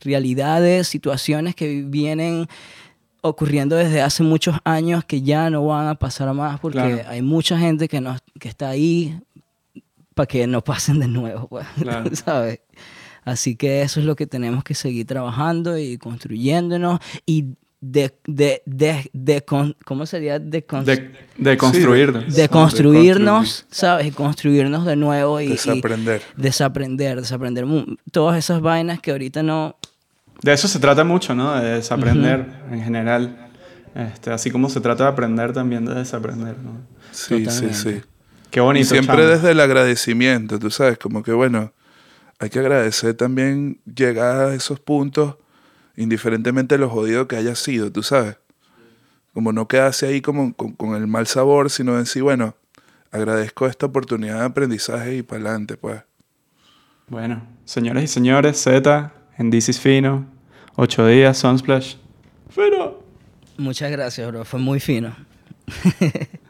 realidades, 0.04 0.88
situaciones 0.88 1.54
que 1.54 1.82
vienen 1.86 2.46
ocurriendo 3.22 3.76
desde 3.76 4.02
hace 4.02 4.22
muchos 4.22 4.56
años 4.64 5.04
que 5.04 5.22
ya 5.22 5.48
no 5.48 5.64
van 5.66 5.86
a 5.88 5.94
pasar 5.94 6.32
más 6.34 6.60
porque 6.60 6.78
Claro. 6.78 7.02
hay 7.08 7.22
mucha 7.22 7.58
gente 7.58 7.88
que, 7.88 8.00
nos, 8.00 8.20
que 8.38 8.48
está 8.48 8.68
ahí 8.68 9.18
para 10.14 10.26
que 10.26 10.46
no 10.46 10.62
pasen 10.62 10.98
de 11.00 11.08
nuevo, 11.08 11.48
pues, 11.48 11.66
Claro. 11.80 12.10
¿sabes? 12.14 12.60
Así 13.24 13.54
que 13.56 13.82
eso 13.82 14.00
es 14.00 14.06
lo 14.06 14.16
que 14.16 14.26
tenemos 14.26 14.64
que 14.64 14.74
seguir 14.74 15.06
trabajando 15.06 15.78
y 15.78 15.96
construyéndonos 15.96 16.98
y 17.24 17.46
de, 17.80 18.12
de, 18.26 18.62
de, 18.66 19.10
de 19.12 19.42
con- 19.44 19.76
¿cómo 19.84 20.06
sería? 20.06 20.38
De, 20.38 20.64
con- 20.64 20.84
De, 20.84 21.12
de 21.36 21.56
construir. 21.56 22.12
de 22.26 22.48
construirnos, 22.48 23.66
¿sabes? 23.70 24.06
Y 24.06 24.10
construirnos 24.10 24.84
de 24.84 24.96
nuevo 24.96 25.40
y, 25.40 25.44
y 25.44 25.48
Desaprender. 25.48 26.22
desaprender, 26.36 27.20
desaprender 27.20 27.66
mu- 27.66 27.96
todas 28.10 28.36
esas 28.38 28.60
vainas 28.60 29.00
que 29.00 29.10
ahorita 29.12 29.42
no... 29.42 29.76
De 30.42 30.52
eso 30.52 30.66
se 30.66 30.80
trata 30.80 31.04
mucho, 31.04 31.34
¿no? 31.34 31.54
De 31.54 31.74
desaprender 31.74 32.46
en 32.70 32.82
general. 32.82 33.48
Este, 33.94 34.30
así 34.30 34.50
como 34.50 34.68
se 34.68 34.80
trata 34.80 35.04
de 35.04 35.10
aprender 35.10 35.52
también 35.52 35.84
de 35.84 35.94
desaprender, 35.94 36.58
¿no? 36.58 36.80
Sí, 37.12 37.44
Totalmente. 37.44 37.74
sí, 37.74 37.92
sí. 37.92 38.02
Qué 38.50 38.60
bonito. 38.60 38.82
y 38.82 38.88
siempre 38.88 39.16
chamo. 39.16 39.28
desde 39.28 39.50
el 39.52 39.60
agradecimiento, 39.60 40.58
tú 40.58 40.70
sabes, 40.70 40.98
como 40.98 41.22
que 41.22 41.32
bueno, 41.32 41.72
hay 42.38 42.50
que 42.50 42.58
agradecer 42.58 43.14
también 43.14 43.80
llegar 43.84 44.48
a 44.48 44.54
esos 44.54 44.80
puntos, 44.80 45.36
indiferentemente 45.96 46.74
de 46.74 46.80
lo 46.80 46.90
jodido 46.90 47.28
que 47.28 47.36
haya 47.36 47.54
sido, 47.54 47.92
tú 47.92 48.02
sabes. 48.02 48.36
Como 49.32 49.52
no 49.52 49.68
quedarse 49.68 50.06
ahí 50.06 50.20
como 50.20 50.54
con, 50.54 50.72
con 50.72 50.96
el 50.96 51.06
mal 51.06 51.26
sabor, 51.26 51.70
sino 51.70 51.96
decir, 51.96 52.22
bueno, 52.22 52.56
agradezco 53.12 53.66
esta 53.66 53.86
oportunidad 53.86 54.40
de 54.40 54.44
aprendizaje 54.46 55.16
y 55.16 55.22
para 55.22 55.42
adelante, 55.42 55.76
pues. 55.76 56.02
Bueno, 57.08 57.42
señores 57.64 58.04
y 58.04 58.08
señores, 58.08 58.60
Z 58.60 59.12
en 59.42 59.50
This 59.50 59.68
is 59.68 59.80
Fino, 59.80 60.24
8 60.76 61.06
días, 61.08 61.36
Sunsplash. 61.38 61.96
Fino. 62.48 62.98
Muchas 63.58 63.90
gracias, 63.90 64.28
bro. 64.28 64.44
Fue 64.44 64.60
muy 64.60 64.78
fino. 64.78 65.14